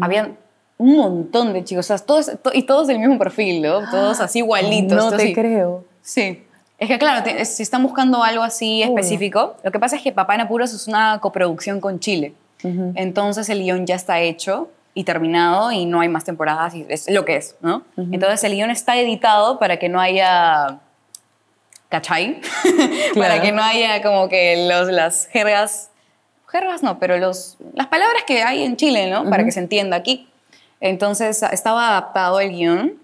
habían 0.00 0.38
un 0.80 0.96
montón 0.96 1.52
de 1.52 1.62
chicos, 1.62 1.90
o 1.90 1.96
sea, 1.96 1.98
todos, 1.98 2.30
y 2.54 2.62
todos 2.62 2.86
del 2.86 2.98
mismo 2.98 3.18
perfil, 3.18 3.60
¿no? 3.60 3.90
Todos 3.90 4.18
así 4.20 4.38
igualitos. 4.44 4.96
No 4.96 5.14
te 5.14 5.34
creo. 5.34 5.84
Sí. 6.00 6.42
Es 6.78 6.88
que 6.88 6.98
claro, 6.98 7.22
si 7.44 7.62
están 7.62 7.82
buscando 7.82 8.24
algo 8.24 8.42
así 8.42 8.82
específico, 8.82 9.56
lo 9.62 9.70
que 9.70 9.78
pasa 9.78 9.96
es 9.96 10.02
que 10.02 10.12
Papá 10.12 10.36
en 10.36 10.40
Apuros 10.40 10.72
es 10.72 10.88
una 10.88 11.18
coproducción 11.20 11.80
con 11.80 12.00
Chile. 12.00 12.32
Entonces 12.62 13.50
el 13.50 13.62
guion 13.62 13.86
ya 13.86 13.94
está 13.94 14.20
hecho 14.20 14.70
y 14.94 15.04
terminado 15.04 15.72
y 15.72 15.84
no 15.84 16.00
hay 16.00 16.08
más 16.08 16.24
temporadas 16.24 16.74
y 16.74 16.86
es 16.88 17.08
lo 17.10 17.26
que 17.26 17.36
es, 17.36 17.56
¿no? 17.60 17.84
Entonces 17.98 18.42
el 18.44 18.54
guion 18.54 18.70
está 18.70 18.96
editado 18.98 19.58
para 19.58 19.78
que 19.78 19.90
no 19.90 20.00
haya... 20.00 20.80
¿Cachai? 21.90 22.40
para 23.14 23.42
que 23.42 23.52
no 23.52 23.62
haya 23.62 24.00
como 24.00 24.30
que 24.30 24.66
los, 24.66 24.88
las 24.88 25.26
jergas... 25.26 25.90
Jergas 26.48 26.82
no, 26.82 26.98
pero 26.98 27.18
los, 27.18 27.58
las 27.74 27.88
palabras 27.88 28.22
que 28.26 28.42
hay 28.42 28.62
en 28.62 28.76
Chile, 28.76 29.10
¿no? 29.10 29.28
Para 29.28 29.44
que 29.44 29.52
se 29.52 29.60
entienda 29.60 29.96
aquí. 29.96 30.29
Entonces 30.80 31.42
estaba 31.42 31.88
adaptado 31.88 32.40
el 32.40 32.50
guion, 32.52 32.94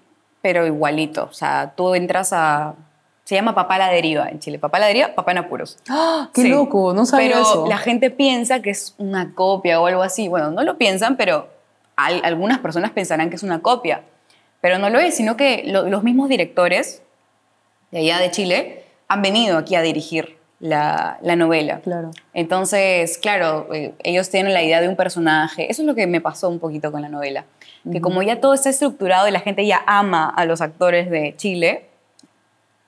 pero 0.43 0.67
igualito. 0.67 1.25
O 1.25 1.33
sea, 1.33 1.75
tú 1.77 1.95
entras 1.95 2.33
a... 2.33 2.75
Se 3.25 3.35
llama 3.35 3.55
Papá 3.55 3.77
la 3.77 3.89
Deriva 3.89 4.29
en 4.29 4.39
Chile. 4.39 4.59
Papá 4.59 4.79
la 4.79 4.87
Deriva, 4.87 5.15
Papá 5.15 5.33
en 5.33 5.39
Apuros. 5.39 5.79
¡Ah! 5.89 6.31
¡Qué 6.33 6.45
loco! 6.45 6.95
No 6.95 7.05
sabía 7.05 7.29
pero 7.29 7.43
eso. 7.43 7.67
la 7.67 7.77
gente 7.77 8.11
piensa 8.11 8.63
que 8.63 8.71
es 8.71 8.95
una 8.99 9.35
copia 9.35 9.81
o 9.81 9.87
algo 9.87 10.03
así. 10.03 10.29
Bueno, 10.29 10.53
no 10.53 10.63
lo 10.63 10.79
piensan, 10.79 11.17
pero 11.17 11.49
algunas 11.97 12.59
personas 12.61 12.93
pensarán 12.93 13.29
que 13.29 13.37
es 13.37 13.43
una 13.43 13.61
copia. 13.61 14.03
Pero 14.61 14.79
no 14.79 14.91
lo 14.91 15.01
es, 15.01 15.17
sino 15.17 15.37
que 15.37 15.65
los 15.67 16.03
mismos 16.05 16.29
directores 16.29 17.03
de 17.91 17.99
allá 17.99 18.19
de 18.19 18.31
Chile 18.31 18.85
han 19.09 19.23
venido 19.23 19.59
aquí 19.59 19.75
a 19.75 19.83
dirigir 19.83 20.39
la, 20.61 21.19
la, 21.21 21.37
novela. 21.37 21.81
Claro. 21.81 22.13
Entonces, 22.33 23.19
claro, 23.19 23.69
eh, 23.75 23.93
ellos 24.05 24.31
tienen 24.31 24.55
la 24.55 24.63
idea 24.63 24.81
de 24.81 24.89
un 24.89 24.97
personaje. 24.97 25.71
Eso 25.71 25.83
es 25.83 25.87
lo 25.87 25.95
que 25.95 26.07
me 26.07 26.21
pasó 26.21 26.49
un 26.49 26.61
poquito 26.61 26.93
con 26.93 27.03
la 27.03 27.09
novela 27.09 27.45
que 27.91 28.01
como 28.01 28.23
ya 28.23 28.41
todo 28.41 28.55
está 28.55 28.71
estructurado 28.71 29.29
y 29.29 29.31
la 29.31 29.41
gente 29.41 29.67
ya 29.67 29.83
ama 29.87 30.29
a 30.29 30.45
los 30.45 30.61
actores 30.61 31.11
de 31.11 31.35
Chile, 31.37 31.87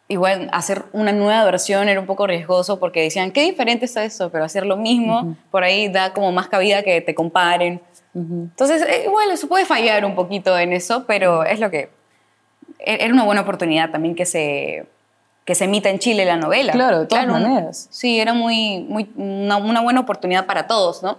igual 0.09 0.49
hacer 0.53 0.85
una 0.93 1.13
nueva 1.13 1.45
versión 1.45 1.89
era 1.89 2.01
un 2.01 2.07
poco 2.07 2.27
riesgoso 2.27 2.81
porque 2.81 3.03
decían, 3.03 3.31
qué 3.31 3.43
diferente 3.43 3.85
está 3.85 4.05
eso, 4.05 4.31
pero 4.31 4.45
hacer 4.45 4.67
lo 4.67 4.77
mismo 4.77 5.37
por 5.51 5.65
ahí 5.65 5.89
da 5.89 6.13
como 6.13 6.33
más 6.33 6.49
cabida 6.49 6.83
que 6.83 7.01
te 7.01 7.15
comparen. 7.15 7.81
Entonces, 8.15 8.83
eh, 8.83 9.05
igual 9.05 9.31
eso 9.31 9.49
puede 9.49 9.65
fallar 9.65 10.05
un 10.05 10.17
poquito 10.17 10.59
en 10.59 10.73
eso, 10.73 11.05
pero 11.07 11.45
es 11.45 11.61
lo 11.61 11.71
que... 11.71 11.91
E-, 12.81 13.05
era 13.05 13.13
una 13.13 13.25
buena 13.25 13.43
oportunidad 13.43 13.91
también 13.91 14.17
que 14.17 14.27
se, 14.27 14.87
que 15.45 15.55
se 15.55 15.67
emita 15.67 15.89
en 15.89 16.01
Chile 16.01 16.25
la 16.25 16.37
novela. 16.37 16.73
Claro, 16.73 17.01
de 17.01 17.07
todas 17.07 17.29
maneras. 17.29 17.87
Sí, 17.91 18.19
era 18.19 18.35
muy, 18.35 18.81
muy 18.89 19.11
una, 19.15 19.59
una 19.59 19.83
buena 19.83 20.01
oportunidad 20.01 20.47
para 20.47 20.67
todos, 20.67 21.03
¿no? 21.03 21.19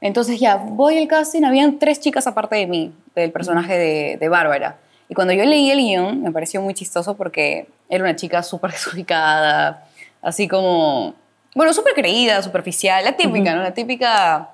Entonces 0.00 0.40
ya, 0.40 0.56
voy 0.56 0.98
al 0.98 1.06
casting, 1.06 1.44
habían 1.44 1.78
tres 1.78 2.00
chicas 2.00 2.26
aparte 2.26 2.56
de 2.56 2.66
mí, 2.66 2.92
del 3.14 3.32
personaje 3.32 3.76
de, 3.76 4.16
de 4.18 4.28
Bárbara. 4.28 4.78
Y 5.08 5.14
cuando 5.14 5.34
yo 5.34 5.44
leí 5.44 5.70
el 5.70 5.78
guion, 5.78 6.22
me 6.22 6.32
pareció 6.32 6.62
muy 6.62 6.74
chistoso 6.74 7.16
porque 7.16 7.66
era 7.88 8.04
una 8.04 8.16
chica 8.16 8.42
súper 8.42 8.70
desubicada, 8.72 9.86
así 10.22 10.48
como, 10.48 11.14
bueno, 11.54 11.74
súper 11.74 11.92
creída, 11.94 12.42
superficial, 12.42 13.04
la 13.04 13.16
típica, 13.16 13.54
¿no? 13.54 13.62
La 13.62 13.74
típica 13.74 14.48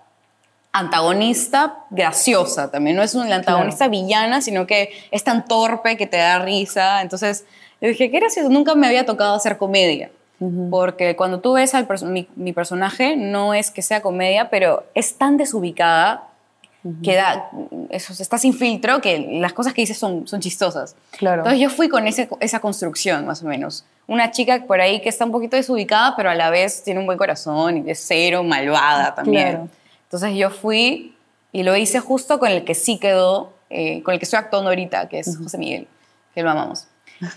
antagonista 0.73 1.85
graciosa 1.91 2.71
también. 2.71 2.97
No 2.97 3.03
es 3.03 3.15
una 3.15 3.37
antagonista 3.37 3.89
villana, 3.89 4.41
sino 4.41 4.67
que 4.67 4.91
es 5.11 5.25
tan 5.25 5.45
torpe 5.45 5.97
que 5.97 6.07
te 6.07 6.17
da 6.17 6.39
risa. 6.41 7.03
Entonces, 7.03 7.45
yo 7.81 7.89
dije, 7.89 8.11
qué 8.11 8.19
gracioso. 8.19 8.49
Nunca 8.49 8.75
me 8.75 8.87
había 8.87 9.07
tocado 9.07 9.35
hacer 9.35 9.59
comedia. 9.59 10.11
Porque 10.71 11.17
cuando 11.17 11.41
tú 11.41 11.55
ves 11.55 11.75
al 11.75 11.89
mi, 12.05 12.29
mi, 12.37 12.53
personaje, 12.53 13.17
no 13.17 13.55
es 13.55 13.73
que 13.73 13.83
sea 13.83 14.03
comedia, 14.03 14.51
pero 14.51 14.85
es 14.95 15.19
tan 15.19 15.37
desubicada 15.37 16.28
que 17.03 17.15
da, 17.15 17.51
eso, 17.91 18.13
está 18.13 18.39
sin 18.39 18.55
filtro, 18.55 19.01
que 19.01 19.39
las 19.41 19.53
cosas 19.53 19.75
que 19.75 19.83
dice 19.83 19.95
son, 19.95 20.27
son 20.27 20.41
chistosas. 20.41 20.97
Claro. 21.13 21.43
Entonces 21.43 21.61
yo 21.61 21.71
fui 21.71 21.89
con 21.89 22.07
ese, 22.07 22.29
esa 22.41 22.61
construcción, 22.61 23.27
más 23.27 23.43
o 23.43 23.47
menos. 23.47 23.85
Una 24.07 24.31
chica 24.31 24.65
por 24.67 24.81
ahí 24.81 25.01
que 25.01 25.09
está 25.09 25.25
un 25.25 25.33
poquito 25.33 25.57
desubicada, 25.57 26.17
pero 26.17 26.31
a 26.31 26.35
la 26.35 26.51
vez 26.51 26.83
tiene 26.83 27.01
un 27.01 27.07
buen 27.07 27.19
corazón 27.19 27.87
y 27.87 27.91
es 27.91 28.03
cero, 28.07 28.43
malvada 28.43 29.15
también. 29.15 29.49
Claro. 29.49 29.69
Entonces 30.05 30.35
yo 30.35 30.51
fui 30.51 31.15
y 31.53 31.63
lo 31.63 31.77
hice 31.77 32.01
justo 32.01 32.39
con 32.39 32.51
el 32.51 32.65
que 32.65 32.75
sí 32.75 32.99
quedó, 32.99 33.53
eh, 33.71 34.03
con 34.03 34.15
el 34.15 34.21
que 34.21 34.25
estoy 34.25 34.39
actuando 34.39 34.71
ahorita, 34.71 35.09
que 35.09 35.19
es 35.19 35.37
José 35.37 35.59
Miguel, 35.59 35.87
que 36.35 36.43
lo 36.43 36.51
amamos. 36.51 36.87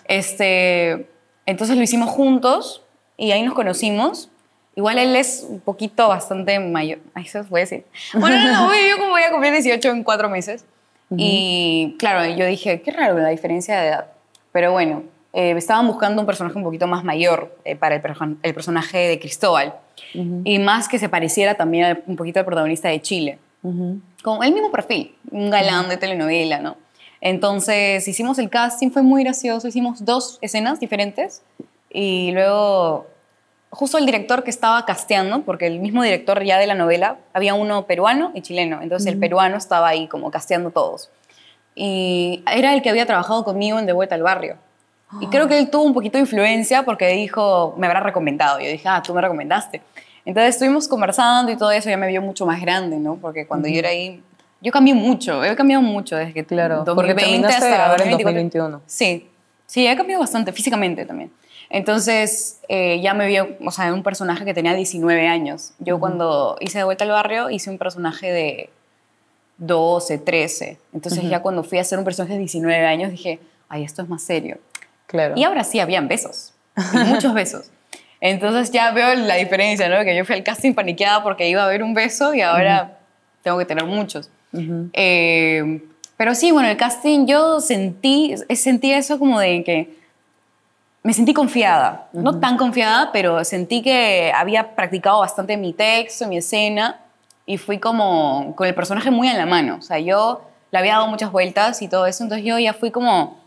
Este, 0.06 1.10
entonces 1.46 1.76
lo 1.76 1.84
hicimos 1.84 2.10
juntos 2.10 2.84
y 3.18 3.32
ahí 3.32 3.44
nos 3.44 3.54
conocimos. 3.54 4.30
Igual 4.76 4.98
él 4.98 5.16
es 5.16 5.46
un 5.48 5.60
poquito 5.60 6.08
bastante 6.08 6.60
mayor. 6.60 7.00
Ay, 7.14 7.26
se 7.26 7.44
puede 7.44 7.64
decir. 7.66 7.86
Bueno, 8.14 8.38
no, 8.38 8.68
no, 8.68 8.74
yo 8.74 8.98
como 8.98 9.12
voy 9.12 9.24
a 9.24 9.32
cumplir 9.32 9.52
18 9.52 9.90
en 9.90 10.04
cuatro 10.04 10.30
meses. 10.30 10.66
Y 11.18 11.98
claro, 12.00 12.26
yo 12.34 12.46
dije, 12.46 12.82
qué 12.82 12.92
raro 12.92 13.18
la 13.18 13.30
diferencia 13.30 13.82
de 13.82 13.88
edad. 13.90 14.06
Pero 14.54 14.72
bueno, 14.72 15.04
eh, 15.34 15.54
estaban 15.58 15.86
buscando 15.86 16.22
un 16.22 16.26
personaje 16.26 16.58
un 16.58 16.64
poquito 16.64 16.88
más 16.88 17.04
mayor 17.04 17.58
eh, 17.66 17.76
para 17.76 17.96
el, 17.96 18.02
el, 18.44 18.54
personaje 18.54 18.98
de 18.98 19.20
Cristóbal. 19.20 19.76
Y 20.14 20.60
más 20.60 20.88
que 20.88 21.00
se 21.00 21.10
pareciera 21.10 21.56
también 21.56 22.04
un 22.08 22.16
poquito 22.16 22.40
al 22.40 22.46
protagonista 22.46 22.90
de 22.90 23.02
Chile. 23.02 23.40
Con 23.62 24.44
el 24.44 24.54
mismo 24.54 24.72
perfil, 24.72 25.16
un 25.30 25.50
galán 25.50 25.88
de 25.88 25.98
telenovela, 25.98 26.60
¿no? 26.60 26.78
Entonces 27.22 28.08
hicimos 28.08 28.40
el 28.40 28.50
casting, 28.50 28.90
fue 28.90 29.04
muy 29.04 29.24
gracioso, 29.24 29.68
hicimos 29.68 30.04
dos 30.04 30.40
escenas 30.42 30.80
diferentes 30.80 31.44
y 31.92 32.32
luego 32.32 33.06
justo 33.72 33.98
el 33.98 34.06
director 34.06 34.44
que 34.44 34.52
estaba 34.52 34.86
casteando, 34.86 35.42
porque 35.42 35.66
el 35.66 35.80
mismo 35.80 36.04
director 36.04 36.44
ya 36.44 36.60
de 36.60 36.68
la 36.68 36.76
novela, 36.76 37.18
había 37.34 37.54
uno 37.56 37.88
peruano 37.88 38.32
y 38.36 38.42
chileno, 38.42 38.82
entonces 38.82 39.12
el 39.12 39.18
peruano 39.18 39.58
estaba 39.58 39.88
ahí 39.88 40.08
como 40.08 40.30
casteando 40.30 40.70
todos. 40.72 41.10
Y 41.74 42.44
era 42.54 42.74
el 42.74 42.82
que 42.82 42.90
había 42.90 43.06
trabajado 43.06 43.44
conmigo 43.44 43.80
en 43.80 43.86
De 43.86 43.94
Vuelta 43.94 44.16
al 44.16 44.24
Barrio. 44.24 44.58
Y 45.20 45.28
creo 45.28 45.48
que 45.48 45.58
él 45.58 45.70
tuvo 45.70 45.84
un 45.84 45.94
poquito 45.94 46.18
de 46.18 46.22
influencia 46.22 46.84
porque 46.84 47.08
dijo, 47.10 47.74
me 47.78 47.88
habrá 47.88 48.00
recomendado. 48.00 48.60
Yo 48.60 48.68
dije, 48.68 48.88
ah, 48.88 49.02
tú 49.06 49.14
me 49.14 49.22
recomendaste. 49.22 49.82
Entonces 50.26 50.56
estuvimos 50.56 50.88
conversando 50.88 51.52
y 51.52 51.58
todo 51.58 51.72
eso, 51.72 51.90
ya 51.90 51.98
me 51.98 52.08
vio 52.08 52.22
mucho 52.22 52.46
más 52.46 52.62
grande, 52.62 52.98
¿no? 52.98 53.16
Porque 53.16 53.48
cuando 53.48 53.68
yo 53.68 53.80
era 53.80 53.90
ahí, 53.90 54.22
yo 54.62 54.72
cambié 54.72 54.94
mucho, 54.94 55.44
he 55.44 55.56
cambiado 55.56 55.82
mucho 55.82 56.16
desde 56.16 56.34
que 56.34 56.46
claro, 56.46 56.84
2020 56.84 57.48
hasta 57.48 57.90
ahora 57.90 58.04
en 58.04 58.12
2021. 58.12 58.82
Sí, 58.86 59.28
sí, 59.66 59.88
he 59.88 59.96
cambiado 59.96 60.22
bastante 60.22 60.54
físicamente 60.54 61.06
también. 61.06 61.32
Entonces 61.74 62.60
eh, 62.68 63.00
ya 63.02 63.14
me 63.14 63.28
vio, 63.28 63.56
o 63.66 63.72
sea, 63.72 63.94
un 63.94 64.04
personaje 64.04 64.44
que 64.44 64.54
tenía 64.54 64.74
19 64.74 65.28
años. 65.28 65.72
Yo 65.80 66.00
cuando 66.00 66.58
hice 66.60 66.80
De 66.80 66.84
Vuelta 66.84 67.06
al 67.06 67.12
Barrio 67.12 67.50
hice 67.50 67.70
un 67.70 67.78
personaje 67.78 68.30
de 68.30 68.70
12, 69.58 70.18
13. 70.18 70.78
Entonces 70.94 71.24
ya 71.30 71.42
cuando 71.42 71.64
fui 71.64 71.78
a 71.78 71.82
hacer 71.82 71.98
un 71.98 72.04
personaje 72.04 72.34
de 72.34 72.40
19 72.40 72.86
años 72.86 73.12
dije, 73.12 73.40
ay, 73.70 73.84
esto 73.84 74.02
es 74.02 74.10
más 74.10 74.22
serio. 74.22 74.58
Claro. 75.08 75.36
Y 75.38 75.44
ahora 75.46 75.64
sí 75.64 75.80
habían 75.80 76.10
besos, 76.10 76.54
muchos 76.94 77.34
besos. 77.34 77.72
Entonces 78.22 78.72
ya 78.72 78.92
veo 78.92 79.16
la 79.16 79.36
diferencia, 79.36 79.88
¿no? 79.88 80.04
Que 80.04 80.16
yo 80.16 80.26
fui 80.26 80.36
al 80.36 80.44
casting 80.44 80.74
paniqueada 80.74 81.24
porque 81.24 81.48
iba 81.48 81.62
a 81.64 81.66
haber 81.66 81.84
un 81.84 81.94
beso 81.94 82.34
y 82.34 82.42
ahora 82.42 83.00
tengo 83.44 83.58
que 83.58 83.66
tener 83.66 83.86
muchos. 83.86 84.30
Eh, 84.94 85.82
pero 86.18 86.36
sí, 86.36 86.52
bueno, 86.52 86.70
el 86.70 86.78
casting 86.78 87.26
yo 87.26 87.62
sentí, 87.62 88.36
sentí 88.56 88.92
eso 88.92 89.18
como 89.18 89.40
de 89.40 89.64
que 89.64 90.01
me 91.04 91.14
sentí 91.14 91.34
confiada, 91.34 92.10
no 92.14 92.40
tan 92.40 92.58
confiada, 92.58 93.12
pero 93.12 93.44
sentí 93.44 93.82
que 93.82 94.32
había 94.36 94.76
practicado 94.76 95.20
bastante 95.20 95.58
mi 95.58 95.74
texto, 95.74 96.28
mi 96.28 96.38
escena, 96.38 97.00
y 97.46 97.58
fui 97.58 97.80
como 97.80 98.54
con 98.56 98.68
el 98.68 98.76
personaje 98.76 99.10
muy 99.10 99.28
en 99.28 99.38
la 99.38 99.48
mano. 99.48 99.78
O 99.80 99.82
sea, 99.82 99.98
yo 99.98 100.42
le 100.70 100.78
había 100.78 100.94
dado 100.94 101.08
muchas 101.08 101.32
vueltas 101.32 101.82
y 101.82 101.88
todo 101.88 102.06
eso, 102.06 102.24
entonces 102.24 102.46
yo 102.46 102.60
ya 102.60 102.74
fui 102.74 102.92
como, 102.92 103.40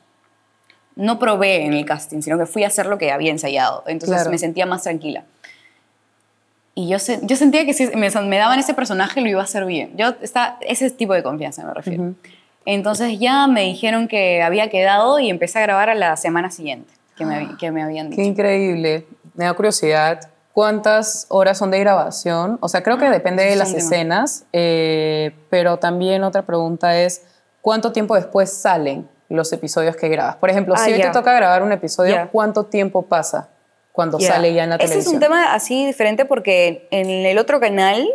no 0.97 1.21
probé 1.21 1.65
en 1.65 1.75
el 1.75 1.85
casting, 1.85 2.23
sino 2.23 2.39
que 2.39 2.47
fui 2.47 2.65
a 2.65 2.67
hacer 2.67 2.87
lo 2.87 2.99
que 2.99 3.13
había 3.13 3.31
ensayado. 3.31 3.85
Entonces 3.87 4.29
me 4.29 4.39
sentía 4.39 4.67
más 4.67 4.83
tranquila. 4.83 5.23
Y 6.75 6.89
yo, 6.89 6.97
yo 7.23 7.37
sentía 7.37 7.65
que 7.65 7.73
si 7.73 7.87
me, 7.95 8.11
me, 8.11 8.37
daban 8.37 8.59
ese 8.59 8.75
personaje 8.75 9.21
lo 9.21 9.29
iba 9.29 9.41
a 9.41 9.45
hacer 9.45 9.65
bien. 9.65 9.97
Yo 9.97 10.15
está, 10.23 10.59
ese 10.61 10.91
tipo 10.91 11.15
de 11.15 11.23
confianza 11.23 11.65
me 11.65 11.73
refiero. 11.73 12.15
Entonces 12.67 13.21
ya 13.21 13.47
me 13.47 13.63
dijeron 13.63 14.09
que 14.09 14.43
había 14.43 14.71
quedado 14.71 15.21
y 15.21 15.31
empecé 15.31 15.61
a 15.61 15.63
grabar 15.63 15.89
a 15.89 15.95
la 15.95 16.17
semana 16.17 16.51
siguiente 16.51 16.93
que 17.17 17.25
me, 17.25 17.57
que 17.59 17.71
me 17.71 17.83
habían 17.83 18.11
dicho. 18.11 18.21
Qué 18.21 18.27
increíble. 18.27 19.07
Me 19.35 19.45
da 19.45 19.55
curiosidad. 19.55 20.21
¿Cuántas 20.53 21.27
horas 21.31 21.59
son 21.59 21.73
de 21.73 21.81
grabación? 21.81 22.59
O 22.61 22.69
sea, 22.69 22.83
creo 22.83 22.97
que 22.97 23.11
depende 23.11 23.45
de 23.45 23.57
las 23.57 23.75
escenas, 23.75 24.45
eh, 24.53 25.35
pero 25.51 25.79
también 25.79 26.23
otra 26.23 26.43
pregunta 26.43 26.97
es, 26.97 27.23
¿cuánto 27.61 27.91
tiempo 27.91 28.15
después 28.15 28.53
salen 28.53 29.09
los 29.29 29.53
episodios 29.53 29.97
que 29.97 30.09
grabas? 30.09 30.37
Por 30.37 30.51
ejemplo, 30.51 30.77
si 30.77 30.93
ah, 30.93 30.95
hoy 30.95 31.03
te 31.03 31.11
toca 31.11 31.33
grabar 31.33 31.65
un 31.65 31.73
episodio, 31.73 32.29
¿cuánto 32.31 32.67
tiempo 32.67 33.03
pasa 33.03 33.49
cuando 33.91 34.21
sale 34.21 34.55
ya 34.55 34.63
en 34.63 34.71
la 34.71 34.79
televisión? 34.79 35.01
Ese 35.01 35.09
es 35.09 35.13
un 35.13 35.21
tema 35.21 35.55
así 35.55 35.87
diferente 35.87 36.25
porque 36.25 36.87
en 36.93 37.09
el 37.09 37.37
otro 37.39 37.59
canal 37.59 38.07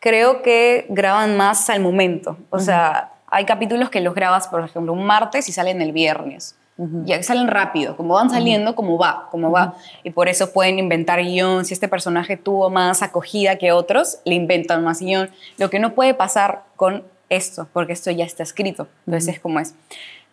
creo 0.00 0.42
que 0.42 0.84
graban 0.90 1.34
más 1.38 1.70
al 1.70 1.80
momento. 1.80 2.36
O 2.50 2.58
sea, 2.58 3.14
hay 3.26 3.46
capítulos 3.46 3.88
que 3.88 4.02
los 4.02 4.14
grabas, 4.14 4.48
por 4.48 4.62
ejemplo, 4.62 4.92
un 4.92 5.06
martes 5.06 5.48
y 5.48 5.52
salen 5.52 5.80
el 5.80 5.92
viernes. 5.92 6.56
Ya 6.76 7.18
que 7.18 7.22
salen 7.22 7.46
rápido, 7.46 7.96
como 7.96 8.14
van 8.14 8.30
saliendo, 8.30 8.74
como 8.74 8.98
va, 8.98 9.28
como 9.30 9.52
va. 9.52 9.76
Y 10.02 10.10
por 10.10 10.28
eso 10.28 10.52
pueden 10.52 10.80
inventar 10.80 11.22
guion. 11.22 11.64
Si 11.64 11.72
este 11.72 11.86
personaje 11.86 12.36
tuvo 12.36 12.68
más 12.68 13.00
acogida 13.00 13.58
que 13.58 13.70
otros, 13.70 14.18
le 14.24 14.34
inventan 14.34 14.82
más 14.82 15.00
guion. 15.00 15.30
Lo 15.56 15.70
que 15.70 15.78
no 15.78 15.94
puede 15.94 16.14
pasar 16.14 16.64
con 16.74 17.04
esto, 17.28 17.68
porque 17.72 17.92
esto 17.92 18.10
ya 18.10 18.24
está 18.24 18.42
escrito. 18.42 18.88
Entonces 19.06 19.34
es 19.34 19.40
como 19.40 19.60
es. 19.60 19.76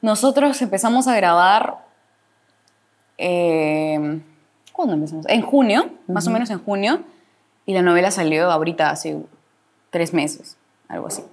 Nosotros 0.02 0.60
empezamos 0.64 1.08
a 1.08 1.16
grabar. 1.16 1.78
Eh, 3.20 4.20
¿Cuándo 4.74 4.96
empezamos? 4.96 5.28
En 5.30 5.44
junio, 5.44 5.92
más 6.08 6.26
o 6.26 6.32
menos 6.32 6.50
en 6.50 6.58
junio. 6.58 7.04
Y 7.68 7.76
la 7.76 7.84
novela 7.84 8.10
salió 8.10 8.50
ahorita 8.50 8.89
hace 8.89 9.16
tres 9.92 10.12
meses, 10.12 10.58
algo 10.88 11.06
así. 11.06 11.24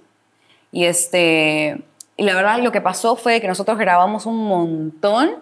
Y 0.71 0.85
este 0.85 1.83
y 2.19 2.23
la 2.23 2.35
verdad 2.35 2.59
lo 2.59 2.73
que 2.73 2.81
pasó 2.81 3.15
fue 3.15 3.39
que 3.39 3.47
nosotros 3.47 3.77
grabamos 3.77 4.25
un 4.25 4.45
montón 4.45 5.37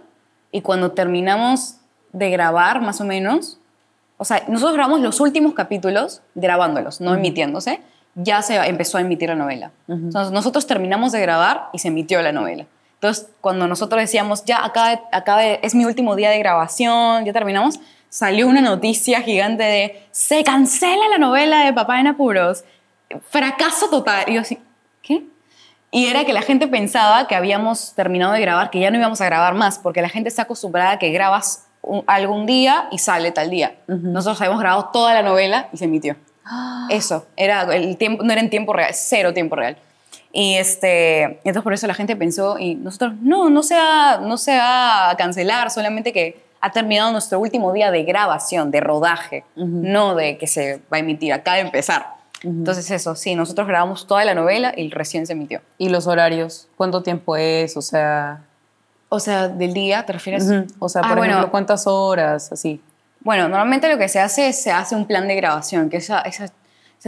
y 0.52 0.62
cuando 0.62 0.92
terminamos 0.92 1.78
de 2.14 2.30
grabar, 2.30 2.82
más 2.82 3.02
o 3.02 3.04
menos, 3.04 3.58
o 4.18 4.26
sea, 4.26 4.44
nosotros 4.48 4.76
grabamos 4.76 5.02
los 5.02 5.20
últimos 5.20 5.56
capítulos 5.56 6.22
grabándolos, 6.36 7.02
no 7.02 7.16
emitiéndose, 7.16 7.82
ya 8.14 8.44
se 8.44 8.58
empezó 8.58 9.00
a 9.00 9.02
emitir 9.02 9.30
la 9.30 9.36
novela. 9.36 9.72
Entonces 9.88 10.32
nosotros 10.32 10.68
terminamos 10.68 11.14
de 11.14 11.20
grabar 11.20 11.70
y 11.74 11.80
se 11.80 11.88
emitió 11.88 12.22
la 12.22 12.32
novela. 12.32 12.68
Entonces, 12.94 13.28
cuando 13.42 13.68
nosotros 13.68 14.00
decíamos, 14.00 14.46
ya 14.46 14.64
acá, 14.64 15.02
acá 15.12 15.44
es 15.44 15.74
mi 15.74 15.84
último 15.86 16.16
día 16.16 16.30
de 16.30 16.38
grabación, 16.38 17.26
ya 17.26 17.34
terminamos, 17.34 17.80
salió 18.10 18.48
una 18.48 18.62
noticia 18.62 19.22
gigante 19.22 19.64
de, 19.64 20.04
se 20.12 20.44
cancela 20.44 21.10
la 21.10 21.18
novela 21.18 21.66
de 21.66 21.74
Papá 21.74 22.00
en 22.00 22.06
Apuros, 22.06 22.66
fracaso 23.30 23.90
total. 23.90 24.26
Y 24.28 24.36
yo 24.36 24.42
así, 24.42 24.60
¿qué? 25.02 25.26
Y 25.92 26.08
era 26.08 26.26
que 26.26 26.34
la 26.34 26.42
gente 26.42 26.68
pensaba 26.68 27.28
que 27.28 27.36
habíamos 27.36 27.94
terminado 27.96 28.34
de 28.34 28.42
grabar, 28.42 28.70
que 28.70 28.80
ya 28.80 28.92
no 28.92 28.98
íbamos 28.98 29.22
a 29.22 29.26
grabar 29.26 29.54
más, 29.54 29.80
porque 29.80 30.02
la 30.02 30.10
gente 30.10 30.30
está 30.30 30.44
acostumbrada 30.44 30.92
a 30.92 31.00
que 31.00 31.12
grabas 31.12 31.68
algún 32.08 32.46
día 32.46 32.88
y 32.92 32.98
sale 32.98 33.32
tal 33.32 33.50
día. 33.50 33.76
Nosotros 33.88 34.42
habíamos 34.42 34.60
grabado 34.60 34.90
toda 34.92 35.14
la 35.14 35.22
novela 35.22 35.70
y 35.72 35.78
se 35.78 35.86
emitió. 35.86 36.16
Eso, 36.90 37.26
era 37.36 37.64
el 37.76 37.98
tiempo, 37.98 38.24
no 38.24 38.32
era 38.32 38.42
en 38.42 38.50
tiempo 38.50 38.74
real, 38.74 38.92
cero 38.94 39.34
tiempo 39.34 39.56
real. 39.56 39.78
Y 40.32 40.56
este, 40.56 41.24
entonces 41.24 41.64
por 41.64 41.74
eso 41.74 41.88
la 41.88 41.94
gente 41.94 42.16
pensó, 42.16 42.60
y 42.60 42.76
nosotros, 42.76 43.14
no, 43.22 43.50
no 43.50 43.64
se, 43.64 43.76
va, 43.76 44.20
no 44.22 44.38
se 44.38 44.58
va 44.58 45.10
a 45.10 45.18
cancelar, 45.18 45.72
solamente 45.72 46.14
que 46.14 46.46
ha 46.62 46.72
terminado 46.72 47.12
nuestro 47.12 47.40
último 47.40 47.72
día 47.74 47.92
de 47.92 48.04
grabación, 48.04 48.72
de 48.72 48.80
rodaje, 48.82 49.46
no 49.56 50.16
de 50.16 50.38
que 50.38 50.48
se 50.48 50.78
va 50.92 50.98
a 50.98 51.00
emitir, 51.00 51.34
acaba 51.34 51.58
de 51.58 51.64
empezar. 51.64 52.17
Entonces 52.44 52.92
eso, 52.92 53.16
sí, 53.16 53.36
nosotros 53.36 53.68
grabamos 53.68 54.06
toda 54.06 54.24
la 54.24 54.36
novela 54.36 54.74
y 54.76 54.90
recién 54.90 55.26
se 55.26 55.34
emitió. 55.34 55.62
¿Y 55.78 55.90
los 55.90 56.08
horarios? 56.08 56.68
¿Cuánto 56.76 57.04
tiempo 57.04 57.36
es? 57.36 57.78
O 57.78 57.82
sea... 57.82 58.44
O 59.10 59.20
sea, 59.20 59.48
del 59.48 59.74
día, 59.74 60.06
¿te 60.06 60.14
refieres? 60.14 60.50
O 60.80 60.90
sea, 60.90 61.02
ah, 61.04 61.16
por 61.16 61.26
ejemplo, 61.26 61.50
¿cuántas 61.50 61.88
horas? 61.88 62.52
Así. 62.52 62.82
Bueno, 63.22 63.48
normalmente 63.48 63.90
lo 63.90 63.98
que 63.98 64.10
se 64.10 64.20
hace 64.20 64.50
es 64.50 64.62
se 64.62 64.72
hace 64.72 64.96
un 64.96 65.06
plan 65.06 65.28
de 65.28 65.36
grabación, 65.36 65.90
que 65.90 65.98
esa, 65.98 66.22
ese 66.22 66.52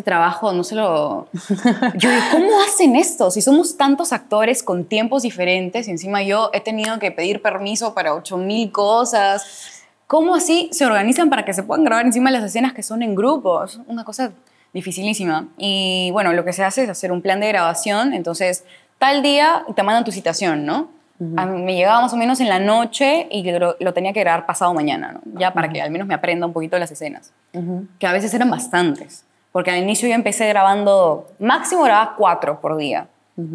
trabajo 0.02 0.54
no 0.54 0.64
se 0.64 0.76
lo... 0.76 1.28
Yo 1.96 2.10
digo, 2.10 2.24
¿cómo 2.32 2.62
hacen 2.62 2.96
esto? 2.96 3.32
Si 3.32 3.42
somos 3.42 3.78
tantos 3.78 4.14
actores 4.14 4.64
con 4.64 4.86
tiempos 4.86 5.24
diferentes 5.24 5.88
y 5.88 5.92
encima 5.92 6.24
yo 6.24 6.50
he 6.54 6.62
tenido 6.62 7.00
que 7.00 7.12
pedir 7.12 7.42
permiso 7.42 7.94
para 7.94 8.14
8000 8.14 8.72
cosas. 8.72 9.84
¿Cómo 10.08 10.36
así 10.36 10.70
se 10.72 10.86
organizan 10.86 11.30
para 11.30 11.46
que 11.46 11.54
se 11.54 11.64
puedan 11.64 11.84
grabar 11.84 12.06
encima 12.06 12.32
las 12.32 12.44
escenas 12.44 12.74
que 12.74 12.82
son 12.82 13.04
en 13.04 13.14
grupos? 13.14 13.80
Una 13.88 14.04
cosa 14.04 14.32
dificilísima. 14.74 15.48
Y 15.58 16.10
bueno, 16.12 16.34
lo 16.34 16.46
que 16.46 16.54
se 16.54 16.64
hace 16.64 16.84
es 16.84 16.90
hacer 16.90 17.12
un 17.12 17.22
plan 17.22 17.40
de 17.40 17.48
grabación, 17.48 18.14
entonces 18.14 18.64
tal 18.98 19.22
día 19.24 19.64
te 19.76 19.84
mandan 19.84 20.04
tu 20.04 20.12
citación, 20.12 20.66
¿no? 20.66 20.90
A 21.36 21.46
mí 21.46 21.62
me 21.62 21.76
llegaba 21.76 22.00
más 22.00 22.14
o 22.14 22.18
menos 22.18 22.40
en 22.40 22.48
la 22.48 22.60
noche 22.60 23.28
y 23.30 23.44
lo, 23.52 23.76
lo 23.78 23.94
tenía 23.94 24.14
que 24.14 24.22
grabar 24.22 24.46
pasado 24.46 24.74
mañana, 24.74 25.12
¿no? 25.12 25.20
Ya 25.38 25.54
para 25.54 25.68
que 25.68 25.82
al 25.82 25.92
menos 25.92 26.08
me 26.08 26.14
aprenda 26.14 26.46
un 26.48 26.54
poquito 26.54 26.80
las 26.80 26.92
escenas, 26.92 27.34
que 28.00 28.08
a 28.08 28.14
veces 28.14 28.34
eran 28.34 28.50
bastantes, 28.50 29.26
porque 29.52 29.70
al 29.72 29.80
inicio 29.80 30.08
yo 30.08 30.16
empecé 30.16 30.48
grabando, 30.48 31.28
máximo 31.40 31.84
grababa 31.84 32.16
cuatro 32.16 32.62
por 32.62 32.78
día, 32.78 33.08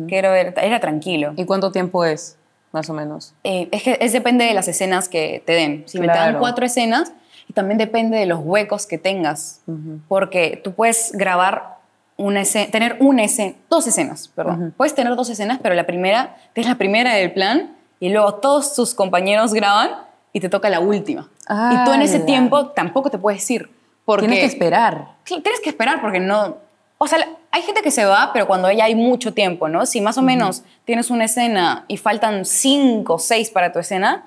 que 0.08 0.18
era, 0.18 0.38
era 0.38 0.78
tranquilo. 0.80 1.32
¿Y 1.36 1.46
cuánto 1.46 1.72
tiempo 1.72 2.04
es, 2.04 2.36
más 2.72 2.90
o 2.90 2.92
menos? 2.92 3.32
Eh, 3.44 3.68
es 3.72 3.82
que 3.82 3.96
es 3.98 4.12
depende 4.12 4.44
de 4.44 4.52
las 4.52 4.68
escenas 4.68 5.08
que 5.08 5.42
te 5.46 5.52
den. 5.54 5.84
Si 5.86 5.98
me 5.98 6.06
te 6.06 6.12
dan 6.12 6.22
Claro. 6.24 6.40
cuatro 6.40 6.66
escenas, 6.66 7.12
y 7.48 7.52
también 7.52 7.78
depende 7.78 8.16
de 8.18 8.26
los 8.26 8.40
huecos 8.42 8.86
que 8.86 8.98
tengas. 8.98 9.60
Porque 10.08 10.60
tú 10.62 10.72
puedes 10.72 11.12
grabar 11.12 11.78
una 12.16 12.42
escena, 12.42 12.70
tener 12.70 12.96
una 13.00 13.24
escena, 13.24 13.54
dos 13.68 13.86
escenas, 13.86 14.28
perdón. 14.28 14.72
Puedes 14.76 14.94
tener 14.94 15.14
dos 15.16 15.28
escenas, 15.30 15.58
pero 15.62 15.74
la 15.74 15.84
primera, 15.84 16.36
que 16.54 16.60
es 16.60 16.66
la 16.68 16.76
primera 16.76 17.14
del 17.14 17.32
plan, 17.32 17.76
y 18.00 18.10
luego 18.10 18.34
todos 18.34 18.74
tus 18.74 18.94
compañeros 18.94 19.52
graban 19.54 19.90
y 20.32 20.40
te 20.40 20.48
toca 20.48 20.68
la 20.68 20.80
última. 20.80 21.28
y 21.48 21.84
tú 21.84 21.92
en 21.92 22.02
ese 22.02 22.16
¡Hala! 22.16 22.26
tiempo 22.26 22.66
tampoco 22.68 23.10
te 23.10 23.18
puedes 23.18 23.48
ir. 23.50 23.70
Porque 24.04 24.26
Tienes 24.26 24.40
que 24.40 24.46
esperar. 24.46 25.08
Tienes 25.24 25.60
que 25.62 25.70
esperar 25.70 26.00
porque 26.02 26.20
no... 26.20 26.58
O 26.98 27.06
sea, 27.06 27.18
hay 27.50 27.62
gente 27.62 27.82
que 27.82 27.90
se 27.90 28.04
va, 28.04 28.30
pero 28.32 28.46
cuando 28.46 28.70
ya 28.70 28.84
hay 28.84 28.94
mucho 28.94 29.32
tiempo, 29.32 29.68
¿no? 29.68 29.86
Si 29.86 30.00
más 30.00 30.18
o 30.18 30.22
menos 30.22 30.62
tienes 30.84 31.10
una 31.10 31.24
escena 31.24 31.84
y 31.88 31.96
faltan 31.96 32.44
cinco 32.44 33.14
o 33.14 33.18
seis 33.18 33.50
para 33.50 33.72
tu 33.72 33.78
escena, 33.78 34.26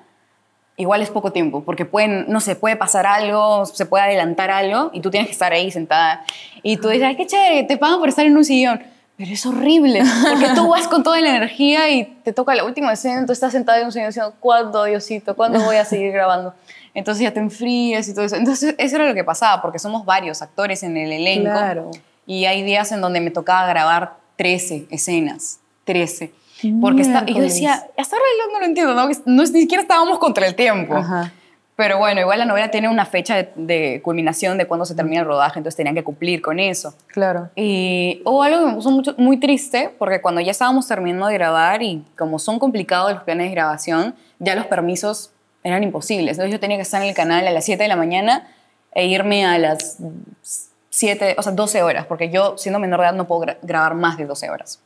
igual 0.78 1.02
es 1.02 1.10
poco 1.10 1.32
tiempo, 1.32 1.62
porque 1.64 1.84
pueden, 1.84 2.24
no 2.28 2.40
sé, 2.40 2.56
puede 2.56 2.76
pasar 2.76 3.04
algo, 3.04 3.66
se 3.66 3.84
puede 3.84 4.04
adelantar 4.04 4.50
algo 4.50 4.90
y 4.94 5.00
tú 5.00 5.10
tienes 5.10 5.28
que 5.28 5.32
estar 5.32 5.52
ahí 5.52 5.70
sentada. 5.70 6.24
Y 6.62 6.78
tú 6.78 6.88
dices, 6.88 7.06
ay, 7.06 7.16
qué 7.16 7.26
chévere, 7.26 7.64
te 7.64 7.76
pagan 7.76 7.98
por 7.98 8.08
estar 8.08 8.24
en 8.24 8.36
un 8.36 8.44
sillón. 8.44 8.80
Pero 9.16 9.32
es 9.32 9.44
horrible, 9.44 10.00
porque 10.30 10.46
tú 10.54 10.68
vas 10.68 10.86
con 10.86 11.02
toda 11.02 11.20
la 11.20 11.30
energía 11.30 11.90
y 11.90 12.04
te 12.22 12.32
toca 12.32 12.54
la 12.54 12.62
última 12.64 12.92
escena, 12.92 13.26
tú 13.26 13.32
estás 13.32 13.50
sentada 13.50 13.80
en 13.80 13.86
un 13.86 13.92
sillón 13.92 14.08
diciendo, 14.08 14.34
¿cuándo, 14.38 14.84
Diosito? 14.84 15.34
¿Cuándo 15.34 15.60
voy 15.64 15.74
a 15.76 15.84
seguir 15.84 16.12
grabando? 16.12 16.54
Entonces 16.94 17.24
ya 17.24 17.32
te 17.32 17.40
enfrías 17.40 18.08
y 18.08 18.14
todo 18.14 18.24
eso. 18.24 18.36
Entonces 18.36 18.76
eso 18.78 18.96
era 18.96 19.08
lo 19.08 19.14
que 19.14 19.24
pasaba, 19.24 19.60
porque 19.60 19.80
somos 19.80 20.04
varios 20.04 20.40
actores 20.42 20.84
en 20.84 20.96
el 20.96 21.10
elenco. 21.10 21.50
Claro. 21.50 21.90
Y 22.24 22.44
hay 22.44 22.62
días 22.62 22.92
en 22.92 23.00
donde 23.00 23.20
me 23.20 23.32
tocaba 23.32 23.66
grabar 23.66 24.14
13 24.36 24.86
escenas, 24.90 25.58
13. 25.84 26.32
Porque 26.80 27.02
está, 27.02 27.24
y 27.26 27.34
yo 27.34 27.40
decía, 27.42 27.86
hasta 27.96 28.16
ahora 28.16 28.26
no 28.52 28.58
lo 28.60 28.66
entiendo, 28.66 28.94
¿no? 28.94 29.08
no 29.26 29.42
ni 29.42 29.46
siquiera 29.60 29.82
estábamos 29.82 30.18
contra 30.18 30.46
el 30.46 30.54
tiempo. 30.54 30.96
Ajá. 30.96 31.32
Pero 31.76 31.98
bueno, 31.98 32.20
igual 32.20 32.40
la 32.40 32.44
novela 32.44 32.72
tiene 32.72 32.88
una 32.88 33.06
fecha 33.06 33.36
de, 33.36 33.52
de 33.54 34.02
culminación 34.02 34.58
de 34.58 34.66
cuándo 34.66 34.84
se 34.84 34.96
termina 34.96 35.20
el 35.20 35.26
rodaje, 35.28 35.60
entonces 35.60 35.76
tenían 35.76 35.94
que 35.94 36.02
cumplir 36.02 36.42
con 36.42 36.58
eso. 36.58 36.92
Claro. 37.06 37.50
Y 37.54 38.20
hubo 38.24 38.42
algo 38.42 38.58
que 38.58 38.66
me 38.66 38.72
puso 38.74 38.90
mucho, 38.90 39.14
muy 39.16 39.36
triste, 39.38 39.94
porque 39.96 40.20
cuando 40.20 40.40
ya 40.40 40.50
estábamos 40.50 40.88
terminando 40.88 41.28
de 41.28 41.34
grabar 41.34 41.80
y 41.82 42.02
como 42.16 42.40
son 42.40 42.58
complicados 42.58 43.12
los 43.12 43.22
planes 43.22 43.46
de 43.48 43.54
grabación, 43.54 44.16
ya 44.40 44.56
los 44.56 44.66
permisos 44.66 45.30
eran 45.62 45.84
imposibles. 45.84 46.32
Entonces 46.38 46.50
yo 46.50 46.58
tenía 46.58 46.76
que 46.78 46.82
estar 46.82 47.00
en 47.00 47.08
el 47.10 47.14
canal 47.14 47.46
a 47.46 47.50
las 47.52 47.64
7 47.64 47.80
de 47.80 47.88
la 47.88 47.94
mañana 47.96 48.48
e 48.92 49.06
irme 49.06 49.46
a 49.46 49.56
las 49.58 49.98
7, 50.90 51.36
o 51.38 51.42
sea, 51.42 51.52
12 51.52 51.82
horas, 51.84 52.06
porque 52.06 52.30
yo 52.30 52.56
siendo 52.58 52.80
menor 52.80 53.00
de 53.00 53.06
edad 53.06 53.14
no 53.14 53.28
puedo 53.28 53.42
gra- 53.42 53.58
grabar 53.62 53.94
más 53.94 54.16
de 54.16 54.24
12 54.26 54.50
horas. 54.50 54.80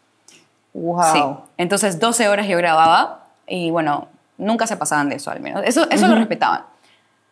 Wow. 0.75 1.03
Sí. 1.13 1.23
Entonces 1.59 1.99
12 2.01 2.29
horas 2.29 2.47
yo 2.49 2.57
grababa 2.57 3.27
y 3.47 3.71
bueno, 3.71 4.09
nunca 4.39 4.67
se 4.67 4.77
pasaban 4.77 5.09
de 5.09 5.17
eso 5.17 5.31
al 5.31 5.41
menos. 5.41 5.63
Eso, 5.65 5.89
eso 5.91 6.09
lo 6.09 6.15
respetaban. 6.17 6.63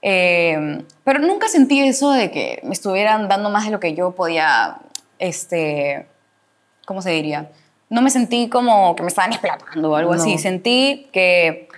Eh, 0.02 0.84
pero 1.04 1.18
nunca 1.20 1.48
sentí 1.48 1.80
eso 1.80 2.10
de 2.12 2.30
que 2.30 2.60
me 2.64 2.72
estuvieran 2.72 3.28
dando 3.28 3.50
más 3.50 3.64
de 3.66 3.70
lo 3.70 3.80
que 3.80 3.94
yo 3.94 4.12
podía, 4.12 4.78
este, 5.18 6.06
¿cómo 6.86 7.02
se 7.02 7.10
diría? 7.10 7.50
No 7.90 8.02
me 8.02 8.10
sentí 8.10 8.48
como 8.48 8.94
que 8.96 9.02
me 9.02 9.08
estaban 9.08 9.32
explotando 9.32 9.90
o 9.90 9.96
algo 9.96 10.14
No. 10.14 10.20
así. 10.20 10.38
Sentí 10.38 11.08
que 11.12 11.68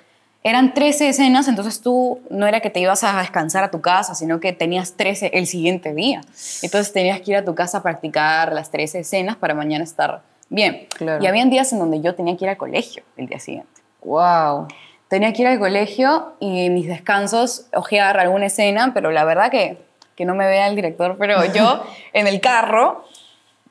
eran 0.45 0.75
13 0.75 1.09
escenas, 1.09 1.49
entonces 1.49 1.81
tú 1.81 2.21
no 2.29 2.47
era 2.47 2.61
que 2.61 2.69
te 2.71 2.81
ibas 2.81 3.03
a 3.05 3.19
descansar 3.21 3.65
a 3.65 3.71
tu 3.71 3.81
casa, 3.81 4.15
sino 4.15 4.39
que 4.41 4.53
tenías 4.53 4.95
13 4.97 5.31
el 5.35 5.47
siguiente 5.47 5.95
día. 5.95 6.21
Entonces 6.63 6.93
tenías 6.93 7.21
que 7.21 7.31
ir 7.31 7.37
a 7.39 7.45
tu 7.45 7.55
casa 7.55 7.79
a 7.79 7.83
practicar 7.83 8.53
las 8.53 8.71
13 8.71 9.01
escenas 9.01 9.37
para 9.37 9.55
mañana 9.55 9.85
estar 9.85 10.23
bien. 10.53 10.87
Claro. 10.97 11.23
Y 11.23 11.27
habían 11.27 11.51
días 11.51 11.73
en 11.73 11.79
donde 11.79 12.01
yo 12.01 12.15
tenía 12.15 12.37
que 12.37 12.45
ir 12.45 12.51
al 12.51 12.57
colegio 12.57 13.03
el 13.17 13.27
día 13.27 13.39
siguiente. 13.39 13.83
Wow. 14.03 14.69
Tenía 15.09 15.33
que 15.33 15.43
ir 15.43 15.49
al 15.49 15.59
colegio 15.59 16.35
y 16.41 16.67
en 16.67 16.75
mis 16.75 16.87
descansos 16.87 17.67
ojear 17.75 18.19
alguna 18.19 18.47
escena, 18.47 18.93
pero 18.95 19.11
la 19.11 19.25
verdad 19.25 19.51
que, 19.51 19.79
que 20.17 20.25
no 20.25 20.35
me 20.35 20.47
vea 20.47 20.69
el 20.69 20.77
director, 20.77 21.17
pero 21.19 21.45
yo 21.55 21.85
en 22.13 22.27
el 22.27 22.41
carro, 22.41 23.05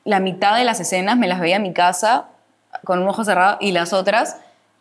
la 0.04 0.20
mitad 0.20 0.56
de 0.56 0.64
las 0.64 0.80
escenas 0.80 1.16
me 1.16 1.28
las 1.28 1.40
veía 1.40 1.56
en 1.56 1.62
mi 1.62 1.72
casa 1.72 2.26
con 2.84 3.00
un 3.00 3.08
ojo 3.08 3.24
cerrado 3.24 3.58
y 3.60 3.72
las 3.72 3.92
otras 3.92 4.36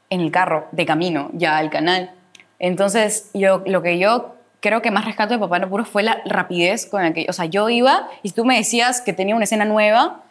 en 0.10 0.22
el 0.22 0.32
carro, 0.32 0.68
de 0.72 0.86
camino, 0.86 1.30
ya 1.34 1.58
al 1.58 1.70
canal. 1.70 2.12
Entonces, 2.60 3.32
yo, 3.34 3.64
lo 3.66 3.82
que 3.82 3.98
yo 3.98 4.36
creo 4.60 4.82
que 4.82 4.92
más 4.92 5.06
rescato 5.06 5.34
de 5.34 5.40
Papá 5.40 5.60
No 5.60 5.70
Puro 5.70 5.86
fue 5.86 6.04
la 6.04 6.22
rapidez 6.26 6.86
con 6.86 7.02
la 7.02 7.14
que, 7.14 7.26
o 7.28 7.34
sea, 7.34 7.46
yo 7.46 7.70
iba 7.70 8.08
y 8.22 8.30
si 8.30 8.36
tú 8.36 8.46
me 8.46 8.56
decías 8.56 9.02
que 9.02 9.14
tenía 9.14 9.36
una 9.36 9.46
escena 9.46 9.66
nueva, 9.66 10.22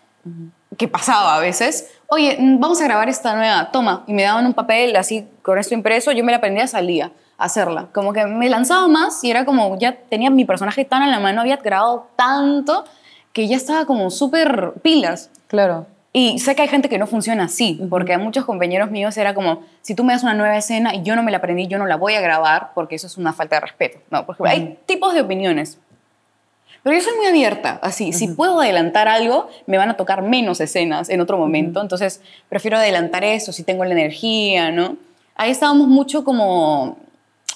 que 0.76 0.88
pasaba 0.88 1.36
a 1.36 1.40
veces, 1.40 1.90
oye, 2.06 2.36
mm, 2.38 2.60
vamos 2.60 2.80
a 2.80 2.84
grabar 2.84 3.08
esta 3.08 3.34
nueva, 3.34 3.70
toma, 3.70 4.04
y 4.06 4.12
me 4.12 4.22
daban 4.22 4.46
un 4.46 4.54
papel 4.54 4.94
así 4.96 5.26
con 5.42 5.58
esto 5.58 5.74
impreso, 5.74 6.12
yo 6.12 6.24
me 6.24 6.32
la 6.32 6.38
aprendía, 6.38 6.66
salía 6.66 7.12
a 7.38 7.44
hacerla. 7.44 7.88
Como 7.92 8.12
que 8.12 8.26
me 8.26 8.48
lanzaba 8.48 8.86
más 8.88 9.22
y 9.24 9.30
era 9.30 9.44
como, 9.44 9.78
ya 9.78 9.96
tenía 10.08 10.30
mi 10.30 10.44
personaje 10.44 10.84
tan 10.84 11.02
a 11.02 11.06
la 11.06 11.20
mano, 11.20 11.40
había 11.40 11.56
grabado 11.56 12.08
tanto 12.16 12.84
que 13.32 13.48
ya 13.48 13.56
estaba 13.56 13.86
como 13.86 14.10
súper 14.10 14.74
pilas. 14.82 15.30
Claro. 15.46 15.86
Y 16.12 16.40
sé 16.40 16.56
que 16.56 16.62
hay 16.62 16.68
gente 16.68 16.88
que 16.88 16.98
no 16.98 17.06
funciona 17.06 17.44
así, 17.44 17.80
porque 17.88 18.14
a 18.14 18.18
muchos 18.18 18.44
compañeros 18.44 18.90
míos 18.90 19.16
era 19.16 19.32
como, 19.32 19.62
si 19.80 19.94
tú 19.94 20.02
me 20.02 20.12
das 20.12 20.24
una 20.24 20.34
nueva 20.34 20.56
escena 20.56 20.92
y 20.92 21.02
yo 21.02 21.14
no 21.14 21.22
me 21.22 21.30
la 21.30 21.36
aprendí, 21.38 21.68
yo 21.68 21.78
no 21.78 21.86
la 21.86 21.96
voy 21.96 22.14
a 22.14 22.20
grabar 22.20 22.72
porque 22.74 22.96
eso 22.96 23.06
es 23.06 23.16
una 23.16 23.32
falta 23.32 23.56
de 23.56 23.60
respeto. 23.60 23.98
No, 24.10 24.26
porque 24.26 24.48
hay 24.48 24.78
tipos 24.86 25.14
de 25.14 25.20
opiniones. 25.20 25.78
Pero 26.82 26.96
yo 26.96 27.02
soy 27.02 27.16
muy 27.16 27.26
abierta, 27.26 27.78
así, 27.82 28.12
si 28.12 28.28
puedo 28.28 28.60
adelantar 28.60 29.06
algo, 29.06 29.48
me 29.66 29.76
van 29.76 29.90
a 29.90 29.96
tocar 29.96 30.22
menos 30.22 30.60
escenas 30.60 31.10
en 31.10 31.20
otro 31.20 31.36
momento, 31.36 31.80
entonces 31.82 32.22
prefiero 32.48 32.78
adelantar 32.78 33.22
eso 33.22 33.52
si 33.52 33.64
tengo 33.64 33.84
la 33.84 33.92
energía, 33.92 34.70
¿no? 34.70 34.96
Ahí 35.36 35.50
estábamos 35.50 35.88
mucho 35.88 36.24
como, 36.24 36.96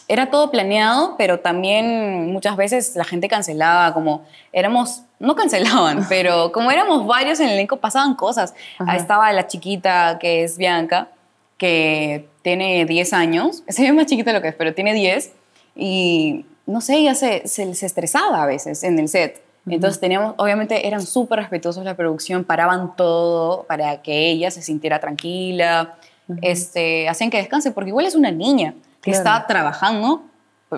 era 0.09 0.31
todo 0.31 0.51
planeado, 0.51 1.15
pero 1.17 1.41
también 1.41 2.31
muchas 2.33 2.57
veces 2.57 2.97
la 2.97 3.05
gente 3.05 3.29
cancelaba, 3.29 3.95
como 3.95 4.25
éramos, 4.53 5.03
no 5.19 5.35
cancelaban, 5.35 6.07
pero 6.09 6.53
como 6.53 6.71
éramos 6.71 7.07
varios 7.07 7.41
en 7.41 7.47
el 7.47 7.55
elenco, 7.55 7.79
pasaban 7.79 8.15
cosas. 8.15 8.55
Ahí 8.79 8.99
estaba 8.99 9.33
la 9.33 9.47
chiquita 9.47 10.19
que 10.21 10.45
es 10.45 10.59
Bianca, 10.59 11.09
que 11.57 12.29
tiene 12.43 12.85
10 12.85 13.13
años, 13.15 13.63
se 13.69 13.83
ve 13.83 13.93
más 13.93 14.07
chiquita 14.07 14.33
de 14.33 14.37
lo 14.39 14.43
que 14.43 14.49
es, 14.49 14.55
pero 14.55 14.75
tiene 14.75 14.93
10, 14.93 15.33
y 15.77 16.45
no 16.67 16.81
sé, 16.81 16.97
ella 16.97 17.15
se, 17.15 17.47
se, 17.47 17.75
se 17.75 17.87
estresaba 17.87 18.43
a 18.43 18.47
veces 18.47 18.83
en 18.85 18.99
el 18.99 19.09
set. 19.09 19.43
Entonces 19.67 19.99
teníamos, 19.99 20.35
obviamente 20.37 20.87
eran 20.87 21.01
súper 21.01 21.39
respetuosos 21.39 21.85
la 21.85 21.95
producción, 21.95 22.45
paraban 22.45 22.95
todo 22.97 23.63
para 23.65 24.03
que 24.03 24.29
ella 24.31 24.51
se 24.51 24.61
sintiera 24.61 25.01
tranquila, 25.01 25.95
este, 26.43 27.09
hacían 27.09 27.31
que 27.31 27.39
descanse, 27.39 27.71
porque 27.71 27.89
igual 27.89 28.05
es 28.07 28.15
una 28.15 28.31
niña 28.31 28.75
que 29.01 29.13
Claro. 29.13 29.19
está 29.37 29.47
trabajando. 29.47 30.23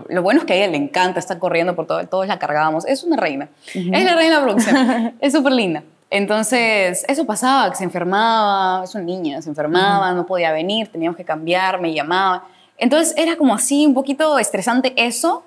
Lo 0.08 0.22
bueno 0.22 0.40
es 0.40 0.46
que 0.46 0.52
a 0.52 0.56
ella 0.56 0.68
le 0.68 0.76
encanta, 0.76 1.18
está 1.18 1.38
corriendo 1.38 1.74
por 1.74 1.86
todo, 1.86 2.06
todos 2.06 2.26
la 2.28 2.38
cargábamos. 2.38 2.84
Es 2.86 3.02
una 3.02 3.16
reina. 3.16 3.48
Es 3.74 4.04
la 4.04 4.14
reina 4.14 4.22
de 4.22 4.30
la 4.30 4.42
producción. 4.42 5.14
es 5.20 5.32
súper 5.32 5.52
linda. 5.52 5.82
Entonces, 6.10 7.04
eso 7.08 7.24
pasaba, 7.24 7.68
que 7.70 7.76
se 7.76 7.84
enfermaba, 7.84 8.84
es 8.84 8.94
una 8.94 9.04
niña, 9.04 9.42
se 9.42 9.48
enfermaba, 9.48 10.12
no 10.12 10.26
podía 10.26 10.52
venir, 10.52 10.88
teníamos 10.92 11.16
que 11.16 11.24
cambiar, 11.24 11.80
me 11.80 11.92
llamaba. 11.92 12.44
Entonces, 12.78 13.14
era 13.16 13.36
como 13.36 13.54
así, 13.54 13.86
un 13.86 13.94
poquito 13.94 14.38
estresante 14.38 14.92
eso, 14.96 15.42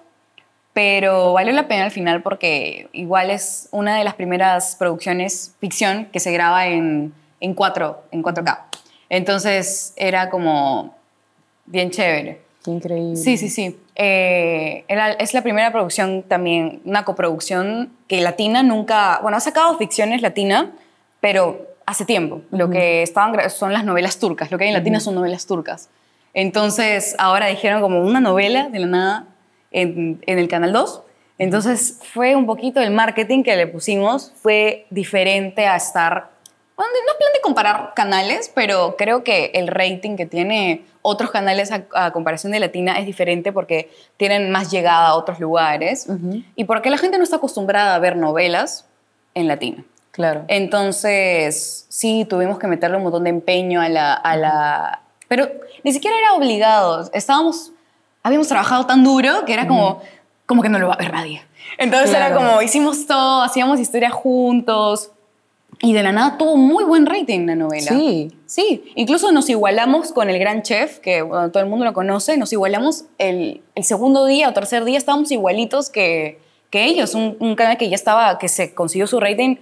pero 0.73 1.33
valió 1.33 1.53
la 1.53 1.67
pena 1.67 1.85
al 1.85 1.91
final 1.91 2.21
porque 2.21 2.89
igual 2.93 3.29
es 3.31 3.67
una 3.71 3.97
de 3.97 4.03
las 4.03 4.13
primeras 4.15 4.75
producciones 4.75 5.55
ficción 5.59 6.05
que 6.11 6.19
se 6.19 6.31
graba 6.31 6.67
en, 6.67 7.13
en, 7.39 7.53
4, 7.53 8.03
en 8.11 8.23
4K. 8.23 8.59
Entonces, 9.09 9.93
era 9.97 10.29
como 10.29 10.95
bien 11.65 11.89
chévere. 11.91 12.41
Qué 12.63 12.71
increíble. 12.71 13.15
Sí, 13.15 13.37
sí, 13.37 13.49
sí. 13.49 13.77
Eh, 13.95 14.85
era- 14.87 15.11
es 15.13 15.33
la 15.33 15.41
primera 15.41 15.71
producción 15.71 16.23
también, 16.23 16.81
una 16.85 17.03
coproducción 17.05 17.91
que 18.07 18.21
latina 18.21 18.63
nunca, 18.63 19.19
bueno, 19.21 19.37
ha 19.37 19.41
sacado 19.41 19.77
ficciones 19.77 20.21
latina, 20.21 20.71
pero 21.21 21.67
hace 21.85 22.05
tiempo. 22.05 22.41
Lo 22.51 22.69
que 22.69 23.01
estaban 23.01 23.49
son 23.49 23.73
las 23.73 23.83
novelas 23.83 24.19
turcas, 24.19 24.51
lo 24.51 24.57
que 24.57 24.65
hay 24.65 24.69
en 24.69 24.75
latina 24.75 24.99
son 24.99 25.15
novelas 25.15 25.47
turcas. 25.47 25.89
Entonces, 26.33 27.15
ahora 27.17 27.47
dijeron 27.47 27.81
como 27.81 28.01
una 28.01 28.19
novela 28.19 28.69
de 28.69 28.79
la 28.79 28.87
nada 28.87 29.25
en, 29.71 30.21
en 30.25 30.39
el 30.39 30.47
Canal 30.47 30.73
2. 30.73 31.01
Entonces, 31.37 31.99
fue 32.13 32.35
un 32.35 32.45
poquito 32.45 32.81
el 32.81 32.91
marketing 32.91 33.43
que 33.43 33.55
le 33.55 33.67
pusimos, 33.67 34.33
fue 34.41 34.85
diferente 34.89 35.67
a 35.67 35.75
estar 35.75 36.29
bueno, 36.79 36.93
no 37.07 37.17
plan 37.17 37.33
de 37.33 37.41
comparar 37.41 37.93
canales, 37.93 38.49
pero 38.55 38.95
creo 38.97 39.21
que 39.25 39.51
el 39.53 39.67
rating 39.67 40.15
que 40.15 40.25
tiene 40.25 40.85
otros 41.01 41.29
canales 41.29 41.73
a, 41.73 41.83
a 41.93 42.11
comparación 42.13 42.53
de 42.53 42.61
Latina 42.61 42.97
es 42.99 43.05
diferente 43.05 43.51
porque 43.51 43.91
tienen 44.15 44.49
más 44.49 44.71
llegada 44.71 45.09
a 45.09 45.15
otros 45.15 45.41
lugares 45.41 46.07
y 46.55 46.63
porque 46.63 46.89
la 46.89 46.97
gente 46.97 47.17
no 47.17 47.25
está 47.25 47.35
acostumbrada 47.35 47.95
a 47.95 47.99
ver 47.99 48.15
novelas 48.15 48.85
en 49.33 49.49
Latina. 49.49 49.83
Claro. 50.11 50.45
Entonces, 50.47 51.85
sí, 51.89 52.25
tuvimos 52.29 52.59
que 52.59 52.67
meterle 52.67 52.95
un 52.95 53.03
montón 53.03 53.25
de 53.25 53.31
empeño 53.31 53.81
a 53.81 53.89
la, 53.89 54.13
a 54.13 54.37
la... 54.37 55.01
Pero 55.27 55.49
ni 55.83 55.91
siquiera 55.91 56.17
era 56.17 56.33
obligado. 56.33 57.09
Estábamos... 57.11 57.73
Habíamos 58.23 58.47
trabajado 58.47 58.85
tan 58.85 59.03
duro 59.03 59.45
que 59.45 59.53
era 59.53 59.67
como, 59.67 60.01
como 60.45 60.61
que 60.61 60.69
no 60.69 60.79
lo 60.79 60.87
va 60.87 60.93
a 60.95 60.97
ver 60.97 61.11
nadie. 61.13 61.41
Entonces 61.77 62.09
era 62.09 62.27
Claro. 62.31 62.47
como, 62.49 62.61
hicimos 62.61 63.05
todo, 63.05 63.41
hacíamos 63.43 63.79
historia 63.79 64.09
juntos. 64.09 65.11
Y 65.81 65.93
de 65.93 66.03
la 66.03 66.11
nada 66.11 66.37
tuvo 66.37 66.57
muy 66.57 66.83
buen 66.83 67.05
rating 67.05 67.45
la 67.45 67.55
novela. 67.55 67.87
Sí. 67.91 68.31
Sí, 68.45 68.91
incluso 68.95 69.31
nos 69.31 69.49
igualamos 69.49 70.11
con 70.11 70.29
el 70.29 70.37
Gran 70.39 70.61
Chef, 70.63 70.99
que 70.99 71.21
bueno, 71.21 71.51
todo 71.51 71.63
el 71.63 71.69
mundo 71.69 71.85
lo 71.85 71.93
conoce, 71.93 72.35
nos 72.37 72.51
igualamos 72.51 73.05
el, 73.17 73.61
el 73.75 73.83
segundo 73.85 74.25
día 74.25 74.49
o 74.49 74.53
tercer 74.53 74.83
día, 74.83 74.97
estábamos 74.97 75.31
igualitos 75.31 75.89
que, 75.89 76.39
que 76.69 76.83
ellos, 76.85 77.13
un, 77.13 77.37
un 77.39 77.55
canal 77.55 77.77
que 77.77 77.87
ya 77.87 77.95
estaba, 77.95 78.37
que 78.39 78.49
se 78.49 78.73
consiguió 78.73 79.07
su 79.07 79.19
rating 79.21 79.55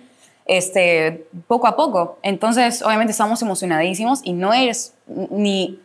este, 0.47 1.28
poco 1.47 1.68
a 1.68 1.76
poco. 1.76 2.18
Entonces, 2.24 2.82
obviamente 2.82 3.12
estábamos 3.12 3.41
emocionadísimos 3.41 4.22
y 4.24 4.34
no 4.34 4.53
es 4.53 4.93
ni, 5.30 5.80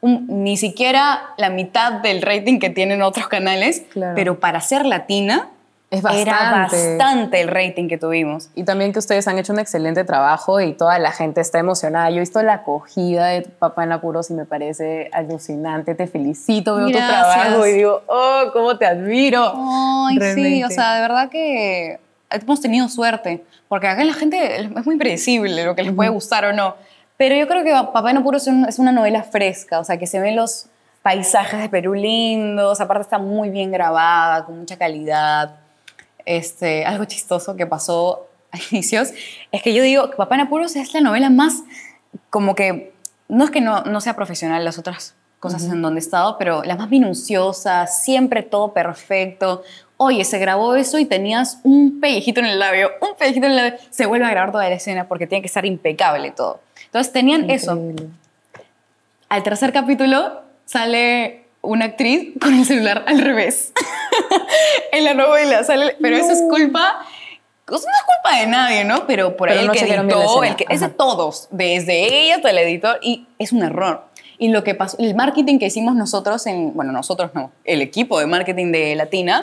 un- 0.00 0.44
ni 0.44 0.56
siquiera 0.56 1.20
la 1.36 1.50
mitad 1.50 1.92
del 1.92 2.22
rating 2.22 2.58
que 2.58 2.70
tienen 2.70 3.02
otros 3.02 3.28
canales, 3.28 3.82
Claro. 3.92 4.14
pero 4.14 4.38
para 4.40 4.60
ser 4.60 4.86
latina 4.86 5.48
Es 5.90 6.04
era 6.04 6.32
bastante. 6.52 6.96
bastante 6.98 7.40
el 7.40 7.48
rating 7.48 7.88
que 7.88 7.96
tuvimos. 7.98 8.50
Y 8.54 8.64
también 8.64 8.92
que 8.92 8.98
ustedes 8.98 9.26
han 9.26 9.38
hecho 9.38 9.52
un 9.54 9.58
excelente 9.58 10.04
trabajo 10.04 10.60
y 10.60 10.74
toda 10.74 10.98
la 10.98 11.12
gente 11.12 11.40
está 11.40 11.58
emocionada. 11.58 12.10
Yo 12.10 12.16
he 12.16 12.20
visto 12.20 12.42
la 12.42 12.52
acogida 12.54 13.26
de 13.28 13.42
papá 13.42 13.84
en 13.84 13.92
apuros 13.92 14.30
y 14.30 14.34
me 14.34 14.44
parece 14.44 15.08
alucinante. 15.12 15.94
Te 15.94 16.06
felicito, 16.06 16.76
veo 16.76 16.88
Gracias. 16.88 17.06
tu 17.08 17.12
trabajo 17.12 17.66
y 17.66 17.72
digo, 17.72 18.02
oh, 18.06 18.42
cómo 18.52 18.76
te 18.76 18.84
admiro. 18.86 19.52
Ay, 19.56 20.14
sí, 20.16 20.20
Realmente. 20.20 20.64
o 20.66 20.70
sea, 20.70 20.94
de 20.96 21.00
verdad 21.00 21.28
que 21.30 21.98
hemos 22.30 22.60
tenido 22.60 22.88
suerte, 22.90 23.42
porque 23.68 23.88
acá 23.88 24.04
la 24.04 24.12
gente 24.12 24.60
es 24.60 24.86
muy 24.86 24.96
predecible 24.98 25.64
lo 25.64 25.74
que 25.74 25.82
les 25.84 25.92
puede 25.94 26.10
gustar 26.10 26.44
o 26.44 26.52
no. 26.52 26.74
Pero 27.18 27.34
yo 27.36 27.46
creo 27.46 27.62
que 27.64 27.72
Papá 27.92 28.12
no 28.14 28.22
Puro 28.22 28.38
es, 28.38 28.46
un- 28.46 28.64
es 28.64 28.78
una 28.78 28.92
novela 28.92 29.22
fresca, 29.24 29.78
o 29.80 29.84
sea, 29.84 29.98
que 29.98 30.06
se 30.06 30.18
ven 30.20 30.34
los 30.36 30.66
paisajes 31.02 31.60
de 31.60 31.68
Perú 31.68 31.92
lindos, 31.94 32.80
aparte 32.80 33.02
está 33.02 33.18
muy 33.18 33.50
bien 33.50 33.70
grabada, 33.70 34.44
con 34.46 34.58
mucha 34.58 34.76
calidad. 34.78 35.56
Este, 36.24 36.84
algo 36.86 37.04
chistoso 37.04 37.56
que 37.56 37.66
pasó 37.66 38.26
a 38.52 38.56
inicios 38.70 39.10
es 39.52 39.62
que 39.62 39.74
yo 39.74 39.82
digo 39.82 40.10
que 40.10 40.16
Papá 40.16 40.34
en 40.36 40.42
Apuros 40.42 40.76
es 40.76 40.94
la 40.94 41.00
novela 41.00 41.28
más 41.30 41.62
como 42.30 42.54
que 42.54 42.92
no 43.28 43.44
es 43.44 43.50
que 43.50 43.60
no, 43.60 43.82
no 43.82 44.00
sea 44.00 44.14
profesional 44.16 44.64
las 44.64 44.78
otras 44.78 45.14
cosas 45.40 45.64
en 45.64 45.82
donde 45.82 46.00
he 46.00 46.02
estado, 46.02 46.36
pero 46.38 46.62
la 46.64 46.74
más 46.76 46.88
minuciosa, 46.90 47.86
siempre 47.86 48.42
todo 48.42 48.72
perfecto. 48.72 49.62
Oye, 49.96 50.24
se 50.24 50.38
grabó 50.38 50.74
eso 50.76 50.98
y 50.98 51.04
tenías 51.04 51.60
un 51.62 52.00
pellejito 52.00 52.40
en 52.40 52.46
el 52.46 52.58
labio, 52.58 52.90
un 53.00 53.16
pellejito 53.16 53.46
en 53.46 53.52
el 53.52 53.56
labio, 53.56 53.74
se 53.90 54.06
vuelve 54.06 54.24
a 54.26 54.30
grabar 54.30 54.50
toda 54.52 54.68
la 54.68 54.74
escena 54.74 55.06
porque 55.06 55.26
tiene 55.26 55.42
que 55.42 55.46
estar 55.48 55.64
impecable 55.66 56.30
todo. 56.32 56.60
Entonces 56.88 57.12
tenían 57.12 57.50
eso. 57.50 57.76
Increíble. 57.76 58.08
Al 59.28 59.42
tercer 59.42 59.72
capítulo 59.72 60.42
sale 60.64 61.44
una 61.60 61.86
actriz 61.86 62.32
con 62.40 62.54
el 62.54 62.64
celular 62.64 63.04
al 63.06 63.20
revés. 63.20 63.72
en 64.92 65.04
la 65.04 65.14
novela 65.14 65.64
sale, 65.64 65.96
pero 66.00 66.16
eso 66.16 66.32
es 66.32 66.42
culpa 66.48 67.04
pues 67.68 67.84
no 67.84 67.90
es 67.92 68.02
culpa 68.04 68.40
de 68.40 68.46
nadie, 68.46 68.84
¿no? 68.84 69.06
Pero 69.06 69.36
por 69.36 69.50
ahí 69.50 69.56
Pero 69.56 69.60
el 69.60 69.66
no 69.66 69.72
que 69.74 69.80
editó, 69.80 70.44
el 70.44 70.56
que, 70.56 70.66
es 70.70 70.80
de 70.80 70.88
todos, 70.88 71.48
desde 71.50 72.24
ella 72.24 72.36
hasta 72.36 72.50
el 72.50 72.58
editor, 72.58 72.98
y 73.02 73.26
es 73.38 73.52
un 73.52 73.62
error. 73.62 74.04
Y 74.38 74.48
lo 74.48 74.64
que 74.64 74.74
pasó, 74.74 74.96
el 74.98 75.14
marketing 75.14 75.58
que 75.58 75.66
hicimos 75.66 75.94
nosotros, 75.94 76.46
en, 76.46 76.74
bueno, 76.74 76.92
nosotros 76.92 77.32
no, 77.34 77.50
el 77.64 77.82
equipo 77.82 78.18
de 78.20 78.26
marketing 78.26 78.72
de 78.72 78.94
Latina, 78.94 79.40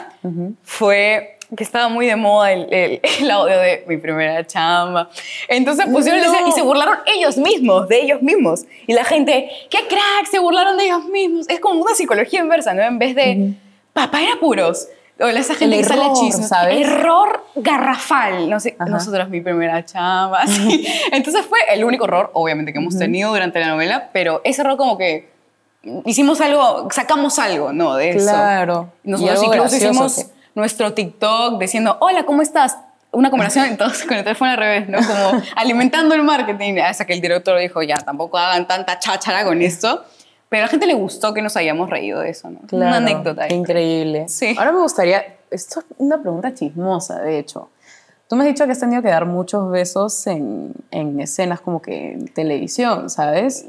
fue 0.64 1.35
que 1.56 1.64
estaba 1.64 1.88
muy 1.90 2.06
de 2.08 2.16
moda 2.16 2.52
el, 2.52 2.72
el- 2.74 3.00
el 3.20 3.32
audio 3.32 3.58
de 3.58 3.84
mi 3.88 3.98
primera 3.98 4.46
chamba. 4.46 5.10
Entonces 5.48 5.86
pusieron 5.88 6.22
No. 6.24 6.34
ese- 6.34 6.50
y 6.50 6.52
se 6.52 6.62
burlaron 6.62 6.98
ellos 7.06 7.38
mismos, 7.38 7.88
de 7.88 8.02
ellos 8.02 8.22
mismos. 8.22 8.66
Y 8.88 8.94
la 8.94 9.04
gente, 9.06 9.50
¡qué 9.70 9.80
crack! 9.88 10.28
Se 10.30 10.40
burlaron 10.40 10.78
de 10.78 10.86
ellos 10.86 11.06
mismos. 11.06 11.48
Es 11.50 11.60
como 11.60 11.82
una 11.82 11.94
psicología 11.96 12.40
inversa, 12.42 12.74
¿no? 12.74 12.82
En 12.84 13.00
vez 13.00 13.16
de, 13.16 13.54
papá 13.94 14.22
era 14.22 14.40
puros. 14.40 14.88
O 15.18 15.26
esa 15.28 15.56
gente 15.56 15.78
El 15.78 15.82
que 15.84 15.88
sale 15.88 16.02
error, 16.02 16.18
chismes. 16.18 16.50
¿sabes? 16.50 16.78
Error 16.86 17.46
garrafal. 17.56 18.50
No 18.50 18.60
sé, 18.60 18.76
Ajá. 18.78 18.90
nosotros 18.90 19.30
mi 19.30 19.40
primera 19.40 19.86
chamba. 19.86 20.42
así. 20.42 20.86
Entonces 21.14 21.46
fue 21.46 21.60
el 21.72 21.86
único 21.86 22.04
error, 22.04 22.32
obviamente, 22.34 22.74
que 22.74 22.80
hemos 22.80 22.98
tenido 22.98 23.30
durante 23.32 23.60
la 23.62 23.70
novela, 23.70 24.10
pero 24.12 24.42
ese 24.44 24.62
error 24.62 24.76
como 24.76 24.98
que 24.98 25.30
hicimos 26.04 26.42
algo, 26.42 26.90
sacamos 26.92 27.40
algo, 27.40 27.72
¿no? 27.72 27.96
De 27.96 28.10
eso. 28.10 28.30
Claro. 28.30 28.90
Y 29.06 29.12
Nosotros 29.12 29.40
algo 29.40 29.54
incluso 29.56 29.76
hicimos 29.78 30.16
que- 30.16 30.35
nuestro 30.56 30.94
TikTok 30.94 31.60
diciendo, 31.60 31.98
hola, 32.02 32.26
¿cómo 32.26 32.42
estás? 32.42 32.78
Una 33.12 33.30
conversación 33.30 33.66
entonces 33.72 34.06
con 34.06 34.18
el 34.18 34.24
teléfono 34.24 34.52
al 34.52 34.58
revés, 34.58 34.90
¿no? 34.90 34.98
Como 34.98 35.42
alimentando 35.56 36.16
el 36.16 36.24
marketing. 36.24 36.80
Hasta 36.80 37.06
que 37.06 37.14
el 37.14 37.22
director 37.22 37.58
dijo, 37.60 37.82
ya, 37.84 37.96
tampoco 37.98 38.38
hagan 38.38 38.68
tanta 38.68 38.98
cháchara 39.00 39.46
con 39.46 39.62
esto. 39.62 40.04
Pero 40.50 40.64
a 40.64 40.66
la 40.66 40.70
gente 40.70 40.86
le 40.86 40.94
gustó 40.94 41.34
que 41.34 41.42
nos 41.42 41.58
hayamos 41.58 41.90
reído 41.90 42.20
de 42.22 42.30
eso, 42.30 42.50
¿no? 42.50 42.60
Claro, 42.68 42.88
Una 42.88 42.98
anécdota. 42.98 43.44
ahí. 43.44 43.54
Increíble. 43.54 44.26
Sí. 44.30 44.56
Ahora 44.58 44.72
me 44.72 44.80
gustaría, 44.80 45.24
esto 45.52 45.80
es 45.82 45.86
una 45.98 46.22
pregunta 46.22 46.54
chismosa, 46.54 47.20
de 47.22 47.40
hecho. 47.40 47.70
Tú 48.30 48.36
me 48.36 48.44
has 48.44 48.48
dicho 48.48 48.66
que 48.66 48.72
has 48.72 48.80
tenido 48.80 49.02
que 49.02 49.10
dar 49.10 49.26
muchos 49.26 49.70
besos 49.72 50.26
en, 50.28 50.74
en 50.92 51.20
escenas 51.20 51.62
como 51.62 51.82
que 51.82 52.14
en 52.14 52.28
televisión, 52.28 53.10
¿sabes? 53.10 53.66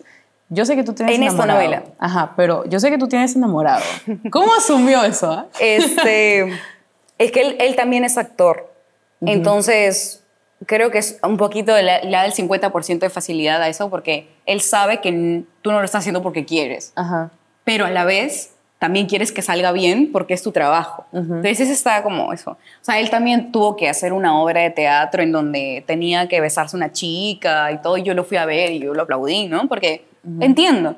Yo 0.49 0.65
sé 0.65 0.77
que 0.77 0.85
tú 0.85 0.93
tienes 0.93 1.15
En 1.17 1.23
esta 1.25 1.45
enamorado. 1.45 1.59
novela. 1.61 1.83
Ajá, 1.99 2.35
pero 2.37 2.65
yo 2.67 2.79
sé 2.79 2.91
que 2.91 2.99
tú 2.99 3.09
tienes 3.09 3.35
enamorado. 3.37 3.83
¿Cómo 4.31 4.55
asumió 4.55 5.03
eso? 5.03 5.31
ah? 5.33 5.47
Este, 5.61 6.53
es 7.19 7.33
que 7.33 7.41
él, 7.41 7.57
él 7.61 7.77
también 7.77 8.05
es 8.05 8.19
actor. 8.19 8.73
Entonces, 9.21 10.23
creo 10.67 10.91
que 10.91 10.99
es 10.99 11.19
un 11.23 11.37
poquito, 11.37 11.75
le, 11.75 12.03
le 12.05 12.11
da 12.11 12.25
el 12.27 12.33
50% 12.33 12.99
de 12.99 13.11
facilidad 13.11 13.63
a 13.63 13.69
eso 13.69 13.89
porque 13.91 14.29
él 14.45 14.61
sabe 14.61 15.01
que 15.01 15.43
tú 15.63 15.73
no 15.73 15.79
lo 15.79 15.85
estás 15.85 16.01
haciendo 16.01 16.23
porque 16.23 16.45
quieres. 16.45 16.93
Ajá. 16.97 17.31
pero 17.65 17.87
a 17.87 17.91
la 17.91 18.05
vez 18.05 18.53
también 18.79 19.07
quieres 19.07 19.33
que 19.33 19.41
salga 19.41 19.73
bien 19.73 20.13
porque 20.13 20.35
es 20.35 20.43
tu 20.43 20.53
trabajo. 20.53 21.07
Ujú. 21.13 21.37
Entonces 21.37 21.71
está 21.71 22.03
como 22.03 22.33
eso. 22.35 22.53
O 22.53 22.85
sea, 22.85 23.01
él 23.01 23.09
también 23.09 23.51
tuvo 23.51 23.75
que 23.75 23.89
hacer 23.89 24.13
una 24.13 24.39
obra 24.39 24.61
de 24.61 24.71
teatro 24.71 25.23
en 25.23 25.33
donde 25.33 25.83
tenía 25.87 26.29
que 26.29 26.41
besarse 26.43 26.77
una 26.77 26.93
chica 26.93 27.73
y 27.73 27.79
todo, 27.79 27.97
y 27.97 28.03
yo 28.03 28.13
lo 28.13 28.23
fui 28.23 28.37
a 28.37 28.45
ver 28.45 28.73
y 28.73 28.79
yo 28.81 28.93
lo 28.93 29.05
aplaudí, 29.05 29.49
¿no? 29.49 29.67
Porque 29.67 30.05
entiendo. 30.41 30.97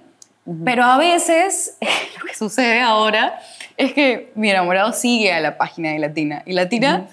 Pero 0.65 0.85
a 0.85 0.99
veces 0.99 1.77
lo 2.19 2.27
que 2.27 2.35
sucede 2.35 2.81
ahora 2.81 3.39
es 3.77 3.93
que 3.93 4.33
mi 4.35 4.51
enamorado 4.51 4.93
sigue 4.93 5.33
a 5.33 5.41
la 5.41 5.57
página 5.57 5.93
de 5.93 5.99
Latina 5.99 6.43
y 6.47 6.53
Latina... 6.53 7.07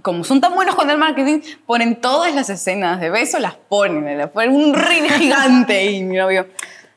Como 0.00 0.24
son 0.24 0.40
tan 0.40 0.54
buenos 0.54 0.74
con 0.74 0.88
el 0.88 0.96
marketing, 0.96 1.40
ponen 1.66 1.96
todas 1.96 2.34
las 2.34 2.48
escenas 2.48 2.98
de 2.98 3.10
beso, 3.10 3.38
las 3.38 3.56
ponen, 3.56 4.16
le 4.16 4.26
ponen 4.26 4.54
un 4.54 4.72
reel 4.72 5.10
gigante 5.18 5.90
y 5.90 6.02
mi 6.02 6.16
novio, 6.16 6.46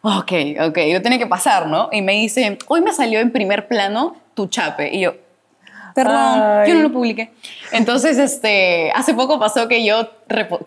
ok, 0.01 0.31
ok, 0.67 0.77
lo 0.93 1.01
tiene 1.01 1.19
que 1.19 1.27
pasar, 1.27 1.67
¿no? 1.67 1.89
Y 1.91 2.01
me 2.01 2.13
dice, 2.13 2.57
hoy 2.67 2.81
me 2.81 2.93
salió 2.93 3.19
en 3.19 3.31
primer 3.31 3.67
plano 3.67 4.15
tu 4.33 4.47
chape. 4.47 4.95
Y 4.95 5.01
yo, 5.01 5.15
perdón, 5.93 6.41
Ay. 6.41 6.69
yo 6.69 6.75
no 6.75 6.83
lo 6.83 6.91
publiqué. 6.91 7.31
Entonces, 7.71 8.17
este, 8.17 8.91
hace 8.95 9.13
poco 9.13 9.39
pasó 9.39 9.67
que 9.67 9.83
yo 9.83 10.09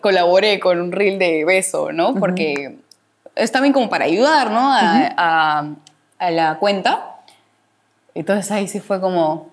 colaboré 0.01 0.59
con 0.59 0.79
un 0.79 0.91
reel 0.91 1.17
de 1.17 1.45
beso, 1.45 1.91
¿no? 1.91 2.13
Porque 2.13 2.77
es 3.35 3.51
también 3.51 3.73
como 3.73 3.89
para 3.89 4.05
ayudar, 4.05 4.51
¿no? 4.51 4.73
A, 4.73 5.13
a- 5.17 5.65
a 6.19 6.31
la 6.31 6.55
cuenta. 6.59 7.17
Entonces 8.15 8.51
ahí 8.51 8.67
sí 8.67 8.79
fue 8.79 9.01
como 9.01 9.49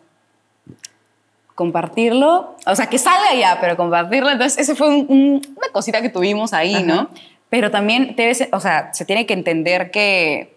compartirlo, 1.54 2.56
o 2.66 2.74
sea, 2.74 2.86
que 2.86 2.98
salga 2.98 3.34
ya, 3.34 3.58
pero 3.60 3.76
compartirlo. 3.76 4.30
Entonces, 4.30 4.58
ese 4.58 4.74
fue 4.74 4.88
un- 4.88 5.06
un- 5.08 5.54
una 5.56 5.68
cosita 5.72 6.00
que 6.00 6.08
tuvimos 6.08 6.52
ahí, 6.54 6.82
¿no? 6.82 7.10
Pero 7.50 7.70
también, 7.70 8.14
debe 8.16 8.34
ser- 8.34 8.48
o 8.52 8.60
sea, 8.60 8.92
se 8.94 9.04
tiene 9.04 9.26
que 9.26 9.34
entender 9.34 9.90
que 9.90 10.56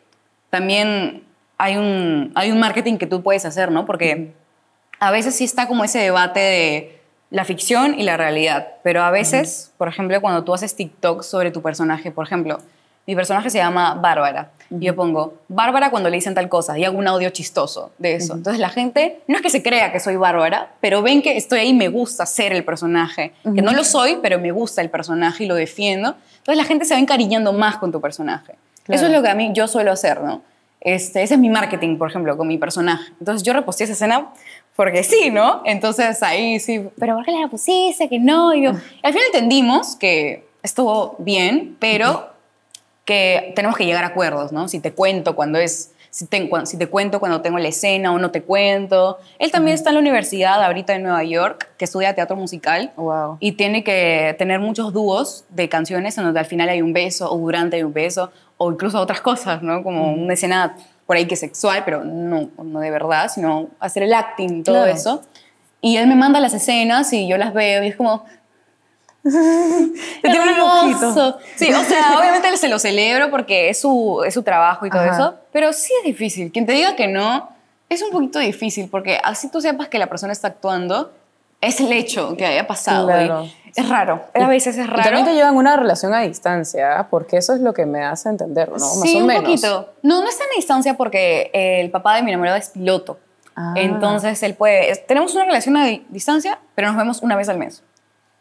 también 0.49 1.23
hay 1.57 1.75
un, 1.77 2.31
hay 2.35 2.51
un 2.51 2.59
marketing 2.59 2.97
que 2.97 3.07
tú 3.07 3.21
puedes 3.21 3.43
hacer, 3.45 3.71
¿no? 3.71 3.85
Porque 3.85 4.33
a 4.99 5.11
veces 5.11 5.35
sí 5.35 5.43
está 5.43 5.67
como 5.67 5.83
ese 5.83 5.99
debate 5.99 6.39
de 6.39 7.01
la 7.31 7.43
ficción 7.45 7.99
y 7.99 8.03
la 8.03 8.15
realidad, 8.15 8.67
pero 8.83 9.01
a 9.03 9.09
veces, 9.11 9.71
por 9.77 9.87
ejemplo, 9.87 10.21
cuando 10.21 10.43
tú 10.43 10.53
haces 10.53 10.75
TikTok 10.75 11.23
sobre 11.23 11.51
tu 11.51 11.61
personaje, 11.61 12.11
por 12.11 12.25
ejemplo, 12.25 12.59
mi 13.05 13.15
personaje 13.15 13.49
se 13.49 13.57
llama 13.57 13.95
Bárbara, 13.95 14.51
y 14.69 14.85
yo 14.85 14.95
pongo 14.95 15.35
Bárbara 15.49 15.91
cuando 15.91 16.09
le 16.09 16.15
dicen 16.15 16.33
tal 16.33 16.49
cosa, 16.49 16.77
y 16.79 16.85
hago 16.85 16.97
un 16.97 17.07
audio 17.07 17.29
chistoso 17.29 17.91
de 17.97 18.15
eso. 18.15 18.33
Entonces 18.33 18.59
la 18.59 18.69
gente, 18.69 19.19
no 19.27 19.35
es 19.35 19.41
que 19.41 19.49
se 19.49 19.61
crea 19.61 19.91
que 19.91 19.99
soy 19.99 20.15
Bárbara, 20.15 20.73
pero 20.79 21.01
ven 21.01 21.21
que 21.21 21.35
estoy 21.37 21.59
ahí 21.59 21.73
me 21.73 21.89
gusta 21.89 22.25
ser 22.25 22.53
el 22.53 22.63
personaje, 22.63 23.33
que 23.43 23.61
no 23.61 23.73
lo 23.73 23.83
soy, 23.83 24.19
pero 24.21 24.39
me 24.39 24.51
gusta 24.51 24.81
el 24.81 24.89
personaje 24.89 25.43
y 25.43 25.47
lo 25.47 25.55
defiendo. 25.55 26.15
Entonces 26.37 26.57
la 26.57 26.63
gente 26.63 26.85
se 26.85 26.93
va 26.93 26.99
encariñando 26.99 27.53
más 27.53 27.77
con 27.77 27.91
tu 27.91 27.99
personaje. 28.01 28.55
Claro. 28.83 28.97
Eso 28.97 29.05
es 29.07 29.11
lo 29.11 29.21
que 29.21 29.29
a 29.29 29.35
mí 29.35 29.51
yo 29.53 29.67
suelo 29.67 29.91
hacer, 29.91 30.21
¿no? 30.21 30.41
Este, 30.81 31.23
ese 31.23 31.35
es 31.35 31.39
mi 31.39 31.49
marketing, 31.49 31.97
por 31.97 32.09
ejemplo, 32.09 32.35
con 32.35 32.47
mi 32.47 32.57
personaje. 32.57 33.11
Entonces 33.19 33.43
yo 33.43 33.53
reposté 33.53 33.85
esa 33.85 33.93
escena 33.93 34.33
porque 34.75 35.03
sí, 35.03 35.29
¿no? 35.29 35.61
Entonces 35.65 36.21
ahí 36.23 36.59
sí, 36.59 36.89
pero 36.99 37.15
¿por 37.15 37.25
qué 37.25 37.31
la 37.31 37.47
pusiste? 37.47 38.09
Que 38.09 38.19
no. 38.19 38.53
Y 38.53 38.63
yo, 38.63 38.71
y 38.71 39.07
al 39.07 39.13
final 39.13 39.27
entendimos 39.33 39.95
que 39.95 40.45
estuvo 40.61 41.15
bien, 41.19 41.77
pero 41.79 42.32
que 43.05 43.51
tenemos 43.55 43.77
que 43.77 43.85
llegar 43.85 44.03
a 44.03 44.07
acuerdos, 44.07 44.51
¿no? 44.51 44.67
Si 44.67 44.79
te 44.79 44.93
cuento 44.93 45.35
cuando 45.35 45.59
es 45.59 45.89
si 46.09 46.27
te, 46.27 46.47
cuan- 46.47 46.67
si 46.67 46.77
te 46.77 46.85
cuento 46.85 47.19
cuando 47.19 47.41
tengo 47.41 47.57
la 47.57 47.67
escena 47.69 48.13
o 48.13 48.19
no 48.19 48.29
te 48.29 48.43
cuento. 48.43 49.17
Él 49.39 49.51
también 49.51 49.73
está 49.73 49.89
en 49.89 49.95
la 49.95 49.99
universidad 50.01 50.63
ahorita 50.63 50.93
en 50.93 51.01
Nueva 51.01 51.23
York, 51.23 51.69
que 51.75 51.85
estudia 51.85 52.13
teatro 52.13 52.35
musical. 52.35 52.91
Wow. 52.97 53.37
Y 53.39 53.53
tiene 53.53 53.83
que 53.83 54.35
tener 54.37 54.59
muchos 54.59 54.93
dúos 54.93 55.43
de 55.49 55.69
canciones 55.69 56.15
en 56.19 56.25
donde 56.25 56.39
al 56.39 56.45
final 56.45 56.69
hay 56.69 56.83
un 56.83 56.93
beso 56.93 57.31
o 57.33 57.37
durante 57.39 57.77
hay 57.77 57.83
un 57.83 57.93
beso 57.93 58.31
o 58.57 58.71
incluso 58.71 58.99
otras 58.99 59.21
cosas, 59.21 59.63
¿no? 59.63 59.81
Como 59.81 60.13
una 60.13 60.33
escena 60.35 60.77
por 61.07 61.17
ahí 61.17 61.25
que 61.25 61.33
es 61.33 61.39
sexual, 61.39 61.81
pero 61.83 62.03
no, 62.03 62.49
no 62.63 62.79
de 62.79 62.91
verdad, 62.91 63.31
sino 63.33 63.69
hacer 63.79 64.03
el 64.03 64.13
acting, 64.13 64.63
todo 64.63 64.75
Claro. 64.83 64.91
eso. 64.91 65.21
Y 65.81 65.97
él 65.97 66.05
me 66.05 66.15
manda 66.15 66.39
las 66.39 66.53
escenas 66.53 67.11
y 67.11 67.27
yo 67.27 67.37
las 67.39 67.53
veo 67.55 67.83
y 67.83 67.87
es 67.87 67.95
como... 67.95 68.23
Te 69.23 70.29
tiembla 70.29 70.51
el 70.51 70.59
ojito. 70.61 71.37
Sí, 71.55 71.71
o 71.73 71.83
sea, 71.83 72.15
obviamente 72.19 72.55
se 72.57 72.67
lo 72.67 72.79
celebro 72.79 73.29
porque 73.31 73.69
es 73.69 73.79
su, 73.79 74.21
es 74.25 74.33
su 74.33 74.43
trabajo 74.43 74.85
y 74.85 74.89
todo 74.89 75.01
Ajá. 75.01 75.13
eso, 75.13 75.35
pero 75.51 75.73
sí 75.73 75.91
es 75.99 76.05
difícil. 76.05 76.51
Quien 76.51 76.65
te 76.65 76.73
diga 76.73 76.95
que 76.95 77.07
no, 77.07 77.49
es 77.89 78.01
un 78.01 78.11
poquito 78.11 78.39
difícil 78.39 78.89
porque 78.89 79.19
así 79.23 79.49
tú 79.49 79.61
sepas 79.61 79.87
que 79.87 79.97
la 79.99 80.07
persona 80.07 80.33
está 80.33 80.49
actuando, 80.49 81.11
es 81.61 81.79
el 81.79 81.93
hecho 81.93 82.35
que 82.35 82.45
haya 82.45 82.67
pasado. 82.67 83.09
y 83.09 83.13
Claro. 83.25 83.49
es 83.75 83.89
raro, 83.89 84.25
a 84.33 84.47
veces 84.47 84.77
es 84.77 84.85
Y 84.85 84.89
raro. 84.89 85.03
también 85.03 85.25
te 85.25 85.33
llevan 85.33 85.55
una 85.55 85.77
relación 85.77 86.13
a 86.13 86.21
distancia, 86.21 87.07
porque 87.09 87.37
eso 87.37 87.53
es 87.53 87.61
lo 87.61 87.73
que 87.73 87.85
me 87.85 88.03
hace 88.03 88.27
entender, 88.29 88.67
¿no? 88.69 88.73
Más 88.75 89.01
sí, 89.01 89.15
o 89.15 89.19
un 89.19 89.27
menos. 89.27 89.43
poquito. 89.45 89.89
No, 90.01 90.21
no 90.21 90.27
está 90.29 90.43
en 90.43 90.49
distancia 90.57 90.95
porque 90.95 91.49
el 91.53 91.89
papá 91.89 92.15
de 92.17 92.23
mi 92.23 92.31
enamorado 92.31 92.57
es 92.57 92.69
piloto. 92.69 93.17
Ah. 93.55 93.73
Entonces 93.77 94.41
él 94.43 94.55
puede. 94.55 94.95
tenemos 95.07 95.33
una 95.35 95.45
relación 95.45 95.77
a 95.77 95.85
di- 95.85 96.05
distancia, 96.09 96.59
pero 96.75 96.87
nos 96.89 96.97
vemos 96.97 97.21
una 97.21 97.35
vez 97.35 97.47
al 97.49 97.57
mes. 97.59 97.83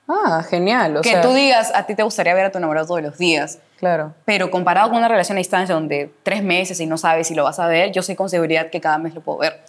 Ah, 0.08 0.44
genial. 0.48 0.96
O 0.96 1.02
que 1.02 1.10
sea, 1.10 1.20
tú 1.20 1.32
digas, 1.32 1.72
a 1.74 1.84
ti 1.86 1.94
te 1.94 2.02
gustaría 2.02 2.34
ver 2.34 2.46
a 2.46 2.52
tu 2.52 2.58
enamorado 2.58 2.86
todos 2.86 3.02
los 3.02 3.18
días. 3.18 3.58
Claro. 3.78 4.14
Pero 4.24 4.50
comparado 4.50 4.88
con 4.90 4.98
una 4.98 5.08
relación 5.08 5.38
a 5.38 5.40
distancia 5.40 5.74
donde 5.74 6.12
tres 6.22 6.42
meses 6.42 6.80
y 6.80 6.86
no 6.86 6.98
sabes 6.98 7.28
si 7.28 7.34
lo 7.34 7.44
vas 7.44 7.58
a 7.58 7.66
ver, 7.66 7.92
yo 7.92 8.02
sé 8.02 8.16
con 8.16 8.28
seguridad 8.28 8.70
que 8.70 8.80
cada 8.80 8.98
mes 8.98 9.14
lo 9.14 9.20
puedo 9.20 9.38
ver. 9.38 9.60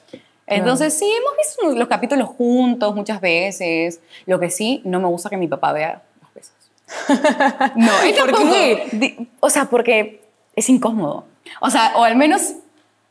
Entonces, 0.46 0.98
sí, 0.98 1.06
hemos 1.06 1.38
visto 1.38 1.80
los 1.80 1.88
capítulos 1.88 2.30
juntos 2.30 2.96
muchas 2.96 3.22
veces. 3.22 4.02
Lo 4.26 4.40
que 4.40 4.50
sí, 4.50 4.82
no 4.84 5.00
me 5.00 5.08
gusta 5.08 5.30
que 5.30 5.38
mi 5.38 5.48
papá 5.48 5.72
vea 5.72 6.02
los 6.22 6.34
besos. 6.34 6.54
No, 7.76 7.92
¿Por 8.20 8.52
qué? 8.52 9.28
O 9.40 9.50
sea, 9.50 9.66
porque 9.66 10.22
es 10.56 10.70
incómodo. 10.70 11.26
O 11.62 11.70
sea, 11.70 11.94
o 11.96 12.04
al 12.04 12.16
menos, 12.16 12.54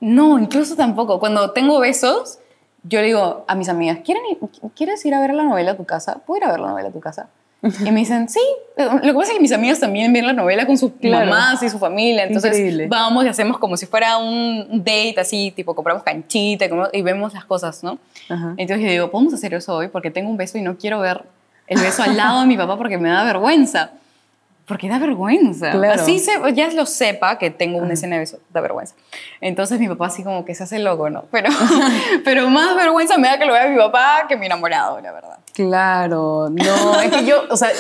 no, 0.01 0.39
incluso 0.39 0.77
tampoco. 0.77 1.19
Cuando 1.19 1.53
tengo 1.53 1.81
besos, 1.81 2.39
yo 2.85 3.01
le 3.01 3.07
digo 3.07 3.45
a 3.49 3.55
mis 3.55 3.69
amigas, 3.69 3.99
¿Quieren 4.05 4.23
ir- 4.31 4.71
¿quieres 4.75 5.05
ir 5.07 5.15
a 5.15 5.21
ver 5.21 5.35
la 5.35 5.45
novela 5.45 5.73
a 5.73 5.77
tu 5.77 5.85
casa? 5.85 6.21
¿Puedo 6.27 6.39
ir 6.39 6.45
a 6.45 6.51
ver 6.51 6.61
la 6.61 6.69
novela 6.69 6.89
a 6.89 6.93
tu 6.93 7.01
casa? 7.01 7.29
Y 7.63 7.93
me 7.93 8.01
dicen, 8.01 8.29
sí. 8.29 8.41
Lo 8.77 9.01
que 9.01 9.15
pasa 9.15 9.31
es 9.31 9.37
que 9.37 9.41
mis 9.41 9.53
amigas 9.53 9.79
también 9.79 10.13
ven 10.13 10.27
la 10.27 10.33
novela 10.33 10.67
con 10.67 10.77
sus 10.77 10.91
Claro. 11.01 11.27
mamás 11.31 11.63
y 11.63 11.69
su 11.71 11.79
familia. 11.79 12.25
Entonces 12.25 12.57
Increíble. 12.59 12.89
vamos 12.89 13.25
y 13.25 13.29
hacemos 13.29 13.57
como 13.59 13.77
si 13.77 13.87
fuera 13.87 14.19
un 14.19 14.67
date 14.85 15.15
así, 15.21 15.53
tipo 15.55 15.73
compramos 15.73 16.03
canchita 16.03 16.67
y 16.93 17.03
vemos 17.03 17.33
las 17.35 17.45
cosas, 17.45 17.85
¿no? 17.85 17.99
Ajá. 18.29 18.55
Entonces 18.57 18.85
yo 18.85 18.91
digo, 18.91 19.11
podemos 19.13 19.33
hacer 19.35 19.55
eso 19.55 19.77
hoy 19.77 19.87
porque 19.87 20.11
tengo 20.11 20.29
un 20.29 20.37
beso 20.37 20.59
y 20.59 20.63
no 20.63 20.77
quiero 20.77 20.99
ver 20.99 21.23
el 21.69 21.79
beso 21.81 22.03
al 22.03 22.17
lado 22.17 22.41
de 22.41 22.47
mi 22.47 22.57
papá 22.57 22.77
porque 22.77 22.99
me 22.99 23.11
da 23.11 23.23
vergüenza. 23.23 23.93
Porque 24.67 24.89
da 24.89 24.99
vergüenza. 24.99 25.73
Claro. 25.73 26.01
Así 26.01 26.21
se, 26.21 26.33
ya 26.55 26.69
lo 26.71 26.87
sepa 26.87 27.37
que 27.37 27.51
tengo 27.51 27.79
una 27.79 27.95
escena 27.95 28.15
de 28.17 28.21
beso, 28.21 28.39
da 28.51 28.61
vergüenza. 28.61 28.95
Entonces 29.41 29.81
mi 29.81 29.89
papá 29.89 30.07
así 30.07 30.23
como 30.23 30.45
que 30.45 30.55
se 30.55 30.63
hace 30.63 30.79
loco, 30.79 31.11
¿no? 31.11 31.25
Pero, 31.33 31.51
pero 32.25 32.49
más 32.49 32.77
vergüenza 32.77 33.19
me 33.19 33.29
da 33.29 33.39
que 33.39 33.45
lo 33.45 33.53
vea 33.53 33.67
mi 33.69 33.77
papá 33.77 34.27
que 34.29 34.37
mi 34.37 34.47
enamorado, 34.47 35.01
la 35.01 35.13
verdad. 35.13 35.39
Claro, 35.53 36.49
no, 36.49 37.01
es 37.01 37.11
que 37.11 37.25
yo, 37.27 37.43
o 37.51 37.57
sea, 37.57 37.71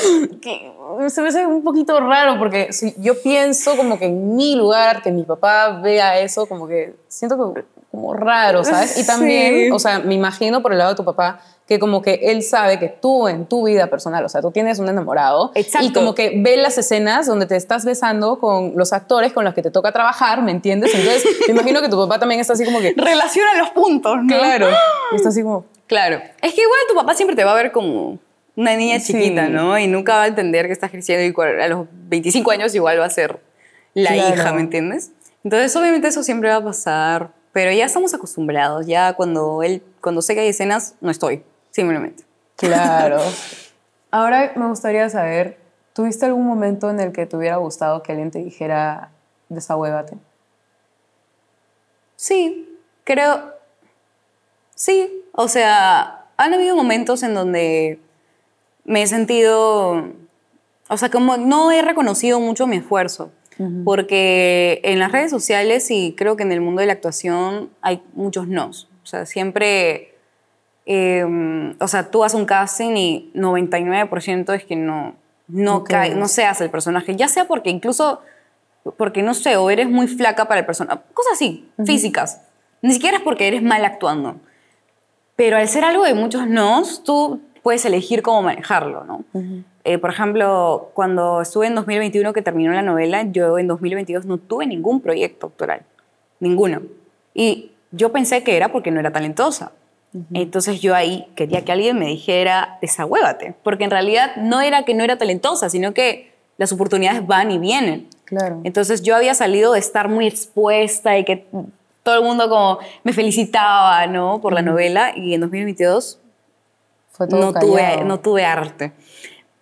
que 0.42 0.72
se 1.08 1.22
me 1.22 1.28
hace 1.28 1.46
un 1.46 1.62
poquito 1.62 1.98
raro 2.00 2.38
porque 2.38 2.72
si 2.72 2.94
yo 2.98 3.20
pienso 3.22 3.76
como 3.76 3.98
que 3.98 4.06
en 4.06 4.34
mi 4.36 4.56
lugar, 4.56 5.02
que 5.02 5.10
mi 5.12 5.22
papá 5.22 5.80
vea 5.80 6.18
eso, 6.18 6.46
como 6.46 6.66
que 6.66 6.94
siento 7.08 7.54
que 7.54 7.64
como 7.90 8.14
raro, 8.14 8.64
¿sabes? 8.64 8.98
Y 8.98 9.06
también, 9.06 9.54
Sí. 9.66 9.70
o 9.70 9.78
sea, 9.78 9.98
me 10.00 10.14
imagino 10.14 10.62
por 10.62 10.72
el 10.72 10.78
lado 10.78 10.90
de 10.90 10.96
tu 10.96 11.04
papá 11.04 11.40
que 11.66 11.78
como 11.78 12.02
que 12.02 12.14
él 12.24 12.42
sabe 12.42 12.78
que 12.78 12.88
tú 12.88 13.28
en 13.28 13.46
tu 13.46 13.64
vida 13.66 13.86
personal, 13.88 14.24
o 14.24 14.28
sea, 14.28 14.42
tú 14.42 14.50
tienes 14.50 14.78
un 14.78 14.88
enamorado 14.88 15.52
Exacto. 15.54 15.86
y 15.86 15.92
como 15.92 16.14
que 16.14 16.32
ve 16.36 16.56
las 16.56 16.76
escenas 16.76 17.26
donde 17.26 17.46
te 17.46 17.56
estás 17.56 17.84
besando 17.84 18.38
con 18.38 18.72
los 18.76 18.92
actores 18.92 19.32
con 19.32 19.44
los 19.44 19.54
que 19.54 19.62
te 19.62 19.70
toca 19.70 19.92
trabajar, 19.92 20.42
¿me 20.42 20.50
entiendes? 20.50 20.92
Entonces, 20.94 21.24
me 21.46 21.52
imagino 21.54 21.80
que 21.80 21.88
tu 21.88 21.96
papá 21.96 22.18
también 22.18 22.40
está 22.40 22.54
así 22.54 22.64
como 22.64 22.80
que, 22.80 22.94
Relaciona 22.96 23.54
los 23.58 23.70
puntos, 23.70 24.16
¿no? 24.22 24.26
claro, 24.38 24.68
y 25.12 25.16
está 25.16 25.28
así 25.28 25.42
como, 25.42 25.64
Claro. 25.86 26.16
Es 26.40 26.54
que 26.54 26.62
igual 26.62 26.80
tu 26.88 26.94
papá 26.94 27.12
siempre 27.14 27.36
te 27.36 27.44
va 27.44 27.52
a 27.52 27.54
ver 27.54 27.70
como 27.70 28.18
una 28.56 28.76
niña 28.76 28.98
Sí. 28.98 29.12
chiquita, 29.12 29.48
¿no? 29.48 29.78
Y 29.78 29.86
nunca 29.86 30.16
va 30.16 30.22
a 30.24 30.26
entender 30.26 30.66
que 30.66 30.72
estás 30.72 30.90
creciendo 30.90 31.22
y 31.24 31.62
a 31.62 31.68
los 31.68 31.86
25 31.90 32.50
años 32.50 32.74
igual 32.74 32.98
va 32.98 33.04
a 33.04 33.10
ser 33.10 33.40
la 33.94 34.12
Claro. 34.12 34.34
hija, 34.34 34.52
¿me 34.52 34.60
entiendes? 34.62 35.10
Entonces, 35.44 35.74
obviamente 35.76 36.08
eso 36.08 36.22
siempre 36.22 36.48
va 36.48 36.56
a 36.56 36.64
pasar, 36.64 37.30
pero 37.52 37.72
ya 37.72 37.84
estamos 37.84 38.14
acostumbrados. 38.14 38.86
Ya 38.86 39.12
cuando 39.14 39.62
él, 39.62 39.82
cuando 40.00 40.22
sé 40.22 40.34
que 40.34 40.40
hay 40.40 40.48
escenas, 40.48 40.94
no 41.02 41.10
estoy, 41.10 41.42
simplemente. 41.72 42.22
Claro. 42.56 43.18
Ahora 44.12 44.52
me 44.54 44.68
gustaría 44.68 45.08
saber, 45.10 45.58
¿tuviste 45.94 46.26
algún 46.26 46.46
momento 46.46 46.88
en 46.90 47.00
el 47.00 47.12
que 47.12 47.26
te 47.26 47.36
hubiera 47.36 47.56
gustado 47.56 48.02
que 48.04 48.12
alguien 48.12 48.30
te 48.30 48.38
dijera, 48.38 49.10
desahuévate? 49.48 50.16
Sí, 52.14 52.78
creo. 53.02 53.52
Sí, 54.76 55.24
o 55.32 55.48
sea, 55.48 56.26
han 56.36 56.54
habido 56.54 56.76
momentos 56.76 57.22
en 57.22 57.34
donde 57.34 57.98
me 58.84 59.02
he 59.02 59.06
sentido. 59.06 60.12
O 60.88 60.96
sea, 60.96 61.10
como 61.10 61.36
no 61.36 61.72
he 61.72 61.82
reconocido 61.82 62.38
mucho 62.38 62.66
mi 62.66 62.76
esfuerzo. 62.76 63.32
Porque 63.84 64.80
en 64.82 64.98
las 64.98 65.12
redes 65.12 65.30
sociales 65.30 65.88
y 65.90 66.14
creo 66.16 66.36
que 66.36 66.42
en 66.42 66.50
el 66.50 66.60
mundo 66.60 66.80
de 66.80 66.86
la 66.86 66.94
actuación 66.94 67.70
hay 67.80 68.02
muchos 68.14 68.48
nos. 68.48 68.88
O 69.04 69.06
sea, 69.06 69.24
siempre. 69.24 70.11
Eh, 70.86 71.74
o 71.78 71.88
sea, 71.88 72.10
tú 72.10 72.24
haces 72.24 72.38
un 72.38 72.46
casting 72.46 72.96
y 72.96 73.32
99% 73.34 74.54
es 74.54 74.64
que 74.64 74.76
no, 74.76 75.14
no, 75.48 75.84
cae, 75.84 76.14
no 76.14 76.28
seas 76.28 76.60
el 76.60 76.70
personaje. 76.70 77.16
Ya 77.16 77.28
sea 77.28 77.46
porque 77.46 77.70
incluso 77.70 78.20
porque 78.96 79.22
no 79.22 79.34
sé, 79.34 79.56
o 79.56 79.70
eres 79.70 79.88
muy 79.88 80.08
flaca 80.08 80.46
para 80.46 80.60
el 80.60 80.66
personaje, 80.66 81.00
cosas 81.14 81.34
así, 81.34 81.68
físicas. 81.84 82.40
Ni 82.80 82.92
siquiera 82.92 83.18
es 83.18 83.22
porque 83.22 83.46
eres 83.46 83.62
mal 83.62 83.84
actuando. 83.84 84.36
Pero 85.36 85.56
al 85.56 85.68
ser 85.68 85.84
algo 85.84 86.04
de 86.04 86.14
muchos 86.14 86.46
nos, 86.48 87.04
tú 87.04 87.40
puedes 87.62 87.84
elegir 87.84 88.22
cómo 88.22 88.42
manejarlo, 88.42 89.04
¿no? 89.04 89.24
Eh, 89.84 89.98
por 89.98 90.10
ejemplo, 90.10 90.90
cuando 90.94 91.40
estuve 91.40 91.68
en 91.68 91.74
2021 91.76 92.32
que 92.32 92.42
terminó 92.42 92.72
la 92.72 92.82
novela, 92.82 93.22
yo 93.22 93.58
en 93.58 93.68
2022 93.68 94.26
no 94.26 94.38
tuve 94.38 94.66
ningún 94.66 95.00
proyecto 95.00 95.48
actoral, 95.48 95.82
ninguno. 96.40 96.82
Y 97.34 97.72
yo 97.92 98.12
pensé 98.12 98.42
que 98.42 98.56
era 98.56 98.72
porque 98.72 98.90
no 98.90 99.00
era 99.00 99.12
talentosa. 99.12 99.72
Entonces 100.34 100.80
yo 100.80 100.94
ahí 100.94 101.26
quería 101.34 101.64
que 101.64 101.72
alguien 101.72 101.98
me 101.98 102.06
dijera, 102.06 102.78
desahuévate, 102.82 103.54
porque 103.62 103.84
en 103.84 103.90
realidad 103.90 104.36
no 104.36 104.60
era 104.60 104.84
que 104.84 104.92
no 104.92 105.04
era 105.04 105.16
talentosa, 105.16 105.70
sino 105.70 105.94
que 105.94 106.32
las 106.58 106.70
oportunidades 106.70 107.26
van 107.26 107.50
y 107.50 107.58
vienen. 107.58 108.08
Claro. 108.24 108.60
Entonces 108.64 109.02
yo 109.02 109.16
había 109.16 109.34
salido 109.34 109.72
de 109.72 109.78
estar 109.78 110.08
muy 110.08 110.26
expuesta 110.26 111.16
y 111.18 111.24
que 111.24 111.46
todo 112.02 112.18
el 112.18 112.24
mundo 112.24 112.48
como 112.48 112.78
me 113.04 113.12
felicitaba, 113.12 114.06
¿no? 114.06 114.40
Por 114.40 114.52
la 114.52 114.62
novela 114.62 115.12
y 115.16 115.34
en 115.34 115.40
2022 115.40 116.18
Fue 117.10 117.26
todo 117.26 117.40
no 117.40 117.52
tuve, 117.58 118.04
no 118.04 118.20
tuve 118.20 118.44
arte. 118.44 118.92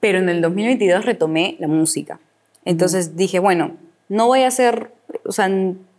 Pero 0.01 0.19
en 0.19 0.29
el 0.29 0.41
2022 0.41 1.05
retomé 1.05 1.57
la 1.61 1.69
música. 1.69 2.19
Entonces 2.65 3.17
dije, 3.17 3.39
bueno, 3.39 3.77
no 4.09 4.27
voy 4.27 4.43
a 4.43 4.49
hacer, 4.49 4.93
o 5.25 5.33
sea, 5.33 5.49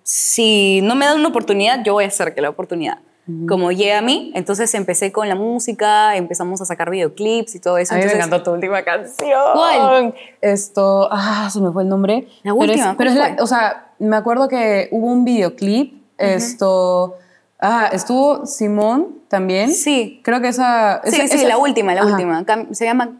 si 0.03 0.81
no 0.81 0.95
me 0.95 1.05
dan 1.05 1.19
una 1.19 1.29
oportunidad, 1.29 1.83
yo 1.83 1.93
voy 1.93 2.03
a 2.03 2.07
hacer 2.07 2.33
que 2.33 2.41
la 2.41 2.49
oportunidad. 2.49 2.99
Como 3.47 3.71
llegue 3.71 3.93
a 3.93 4.01
mí, 4.01 4.31
entonces 4.35 4.73
empecé 4.73 5.11
con 5.11 5.27
la 5.29 5.35
música, 5.35 6.15
empezamos 6.15 6.61
a 6.61 6.65
sacar 6.65 6.89
videoclips 6.89 7.55
y 7.55 7.59
todo 7.59 7.77
eso. 7.77 7.93
A 7.93 7.97
mí 7.97 8.05
me 8.05 8.11
encantó 8.13 8.41
tu 8.43 8.51
última 8.51 8.81
canción. 8.83 9.39
¿Cuál? 9.53 10.13
Esto, 10.41 11.07
ah, 11.11 11.49
se 11.51 11.59
me 11.61 11.71
fue 11.71 11.83
el 11.83 11.89
nombre. 11.89 12.27
La 12.43 12.53
Pero 12.53 12.55
última, 12.55 12.91
es- 12.91 12.95
Pero 12.97 13.09
es, 13.11 13.15
¿cuál 13.17 13.35
la, 13.37 13.43
o 13.43 13.47
sea, 13.47 13.87
me 13.99 14.15
acuerdo 14.15 14.47
que 14.47 14.87
hubo 14.91 15.07
un 15.07 15.23
videoclip, 15.25 15.93
esto, 16.17 17.15
ah, 17.59 17.89
estuvo 17.91 18.45
Simón 18.45 19.19
también. 19.27 19.71
Sí. 19.71 20.19
Creo 20.23 20.41
que 20.41 20.49
esa... 20.49 21.01
Sí, 21.03 21.15
esa- 21.21 21.27
sí, 21.27 21.37
esa- 21.39 21.47
la 21.47 21.57
última, 21.57 21.93
la 21.93 22.01
Ajá. 22.01 22.11
última. 22.11 22.43
Se 22.71 22.85
llama 22.85 23.17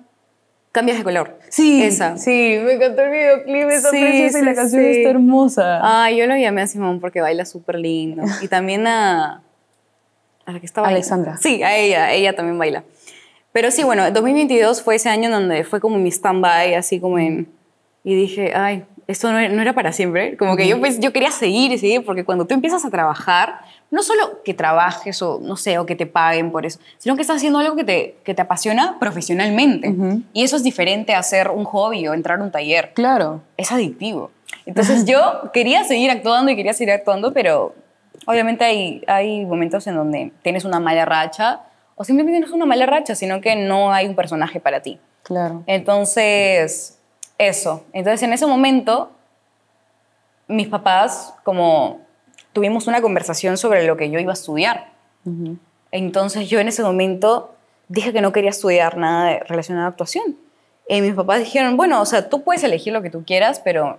Cambias 0.72 0.98
de 1.00 1.04
color. 1.04 1.38
Sí, 1.50 1.84
Esa. 1.84 2.16
Sí, 2.18 2.58
me 2.64 2.74
encantó 2.74 3.02
el 3.02 3.12
videoclip, 3.12 3.70
está 3.70 3.90
Sí, 3.90 4.00
preciosa 4.00 4.40
y 4.40 4.42
la 4.44 4.52
sí, 4.52 4.56
canción 4.56 4.82
sí. 4.84 4.90
está 4.92 5.10
hermosa. 5.10 5.80
Ah, 5.84 6.10
yo 6.12 6.26
lo 6.28 6.36
llamé 6.38 6.62
a 6.62 6.68
Simón 6.68 7.02
porque 7.02 7.20
baila 7.20 7.44
súper 7.46 7.76
lindo. 7.78 8.24
Y 8.42 8.48
también 8.48 8.88
a, 8.88 9.44
a 10.52 10.54
la 10.54 10.60
que 10.60 10.66
estaba 10.66 10.88
ahí. 10.88 10.94
Alexandra. 10.96 11.38
Sí, 11.38 11.64
a 11.64 11.76
ella, 11.76 12.12
ella 12.14 12.36
también 12.36 12.58
baila. 12.60 12.84
Pero 13.52 13.72
sí, 13.72 13.84
bueno, 13.84 14.10
2022 14.12 14.82
fue 14.82 14.96
ese 14.96 15.10
año 15.10 15.30
donde 15.30 15.64
fue 15.64 15.80
como 15.82 15.98
mi 15.98 16.10
stand-by, 16.12 16.76
así 16.76 17.00
como 17.00 17.20
en... 17.20 17.50
Y 18.04 18.16
dije, 18.16 18.54
ay, 18.56 18.84
esto 19.08 19.32
no 19.32 19.38
era, 19.40 19.50
no 19.54 19.62
era 19.62 19.74
para 19.74 19.92
siempre. 19.92 20.38
Como 20.38 20.56
que 20.56 20.68
yo, 20.68 20.78
pens- 20.78 21.00
yo 21.00 21.12
quería 21.14 21.32
seguir 21.32 21.72
y 21.72 21.78
seguir, 21.78 22.06
porque 22.06 22.24
cuando 22.24 22.46
tú 22.48 22.54
empiezas 22.54 22.86
a 22.86 22.90
trabajar, 22.90 23.60
no 23.92 24.02
solo 24.04 24.42
que 24.44 24.54
trabajes 24.54 25.22
o, 25.22 25.40
no 25.42 25.58
sé, 25.58 25.78
o 25.78 25.86
que 25.86 25.96
te 25.98 26.06
paguen 26.06 26.52
por 26.52 26.66
eso, 26.66 26.80
sino 26.98 27.16
que 27.16 27.22
estás 27.22 27.36
haciendo 27.38 27.60
algo 27.60 27.76
que 27.76 27.84
te, 27.84 28.16
que 28.24 28.34
te 28.34 28.42
apasiona 28.42 28.98
profesionalmente. 29.00 29.94
Y 30.34 30.44
eso 30.44 30.56
es 30.56 30.64
diferente 30.64 31.14
a 31.14 31.20
hacer 31.20 31.50
un 31.50 31.66
hobby 31.66 32.08
o 32.08 32.14
entrar 32.14 32.40
a 32.40 32.44
un 32.44 32.52
taller 32.52 32.94
Claro. 32.94 33.42
es 33.58 33.72
adictivo. 33.72 34.32
Entonces 34.66 35.06
yo 35.06 35.52
quería 35.54 35.84
seguir 35.84 36.10
actuando 36.10 36.52
y 36.52 36.56
quería 36.56 36.74
seguir 36.74 36.94
actuando, 36.94 37.34
pero 37.34 37.76
obviamente 38.26 38.64
hay, 38.64 39.04
hay 39.08 39.46
momentos 39.46 39.88
en 39.88 39.96
donde 39.96 40.32
tienes 40.42 40.66
una 40.66 40.80
mala 40.80 41.06
racha, 41.06 41.62
o 41.96 42.04
simplemente 42.04 42.40
no 42.40 42.46
es 42.46 42.52
una 42.52 42.66
mala 42.66 42.86
racha, 42.86 43.16
sino 43.16 43.42
que 43.42 43.56
no 43.56 43.92
hay 43.92 44.08
un 44.08 44.16
personaje 44.16 44.60
para 44.60 44.82
ti. 44.82 45.00
Claro. 45.24 45.64
Entonces, 45.68 47.00
eso. 47.38 47.84
Entonces, 47.94 48.24
en 48.24 48.34
ese 48.34 48.48
momento, 48.48 49.12
mis 50.48 50.68
papás, 50.68 51.36
como 51.44 52.00
tuvimos 52.54 52.88
una 52.88 53.02
conversación 53.02 53.58
sobre 53.58 53.84
lo 53.84 53.98
que 53.98 54.10
yo 54.10 54.20
iba 54.20 54.32
a 54.32 54.34
estudiar. 54.34 54.92
Entonces, 55.92 56.50
yo 56.50 56.60
en 56.60 56.68
ese 56.68 56.82
momento 56.84 57.54
dije 57.88 58.14
que 58.14 58.22
no 58.22 58.32
quería 58.32 58.50
estudiar 58.50 58.98
nada 58.98 59.40
relacionado 59.40 59.86
a 59.86 59.90
actuación. 59.90 60.38
Y 60.88 61.02
mis 61.02 61.14
papás 61.14 61.40
dijeron, 61.40 61.78
bueno, 61.78 62.02
o 62.02 62.06
sea, 62.06 62.30
tú 62.30 62.44
puedes 62.44 62.64
elegir 62.64 62.94
lo 62.94 63.02
que 63.02 63.10
tú 63.10 63.24
quieras, 63.26 63.62
pero... 63.64 63.98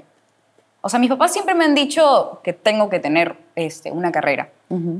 O 0.82 0.88
sea, 0.88 0.98
mis 0.98 1.08
papás 1.08 1.32
siempre 1.32 1.54
me 1.54 1.64
han 1.64 1.74
dicho 1.74 2.40
que 2.44 2.52
tengo 2.52 2.90
que 2.90 2.98
tener 2.98 3.36
este, 3.56 3.90
una 3.90 4.12
carrera. 4.12 4.50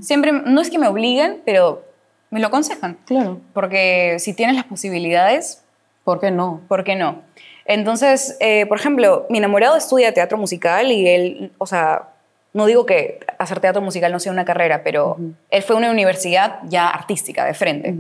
Siempre, 0.01 0.33
no 0.33 0.61
es 0.61 0.68
que 0.68 0.78
me 0.78 0.87
obliguen, 0.87 1.41
pero 1.47 1.83
me 2.30 2.41
lo 2.41 2.49
aconsejan. 2.49 2.99
Claro. 3.07 3.41
Porque 3.55 4.16
si 4.18 4.35
tienes 4.35 4.55
las 4.55 4.66
posibilidades, 4.66 5.62
¿Por 6.05 6.20
qué 6.20 6.30
no? 6.30 6.61
¿por 6.68 6.85
qué 6.85 6.97
no? 6.97 7.22
Entonces, 7.64 8.37
eh, 8.41 8.66
por 8.66 8.78
ejemplo, 8.78 9.26
mi 9.30 9.39
enamorado 9.39 9.76
estudia 9.76 10.12
teatro 10.12 10.37
musical 10.37 10.91
y 10.91 11.09
él, 11.09 11.53
o 11.59 11.66
sea, 11.66 12.09
no 12.53 12.66
digo 12.66 12.87
que 12.87 13.20
hacer 13.39 13.61
teatro 13.61 13.80
musical 13.80 14.11
no 14.11 14.18
sea 14.18 14.33
una 14.33 14.45
carrera, 14.45 14.83
pero 14.83 15.16
él 15.49 15.62
fue 15.62 15.76
a 15.76 15.78
una 15.78 15.91
universidad 15.91 16.59
ya 16.64 16.89
artística, 16.89 17.45
de 17.45 17.55
frente. 17.55 17.95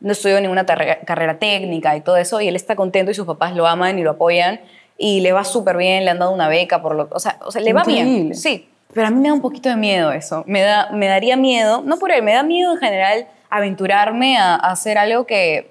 No 0.00 0.12
estudió 0.12 0.40
ninguna 0.40 0.66
carrera 0.66 1.38
técnica 1.38 1.96
y 1.96 2.02
todo 2.02 2.18
eso, 2.18 2.40
y 2.40 2.48
él 2.48 2.54
está 2.54 2.76
contento 2.76 3.10
y 3.10 3.14
sus 3.14 3.26
papás 3.26 3.56
lo 3.56 3.66
aman 3.66 3.98
y 3.98 4.02
lo 4.02 4.10
apoyan 4.10 4.60
y 4.98 5.20
le 5.20 5.32
va 5.32 5.44
súper 5.44 5.76
bien, 5.76 6.04
le 6.04 6.10
han 6.10 6.18
dado 6.18 6.32
una 6.32 6.48
beca, 6.48 6.82
por 6.82 6.94
lo, 6.94 7.08
o, 7.10 7.20
sea, 7.20 7.38
o 7.44 7.50
sea, 7.52 7.62
le 7.62 7.72
va 7.72 7.84
bien. 7.84 8.06
Increíble. 8.08 8.34
Sí, 8.34 8.68
pero 8.92 9.06
a 9.06 9.10
mí 9.10 9.16
me 9.20 9.28
da 9.28 9.34
un 9.34 9.40
poquito 9.40 9.68
de 9.68 9.76
miedo 9.76 10.10
eso. 10.12 10.42
Me, 10.46 10.60
da, 10.62 10.90
me 10.92 11.06
daría 11.06 11.36
miedo, 11.36 11.82
no 11.84 11.98
por 11.98 12.10
él, 12.10 12.22
me 12.22 12.32
da 12.34 12.42
miedo 12.42 12.72
en 12.72 12.78
general 12.78 13.26
aventurarme 13.48 14.36
a, 14.38 14.54
a 14.56 14.72
hacer 14.72 14.98
algo 14.98 15.24
que 15.26 15.70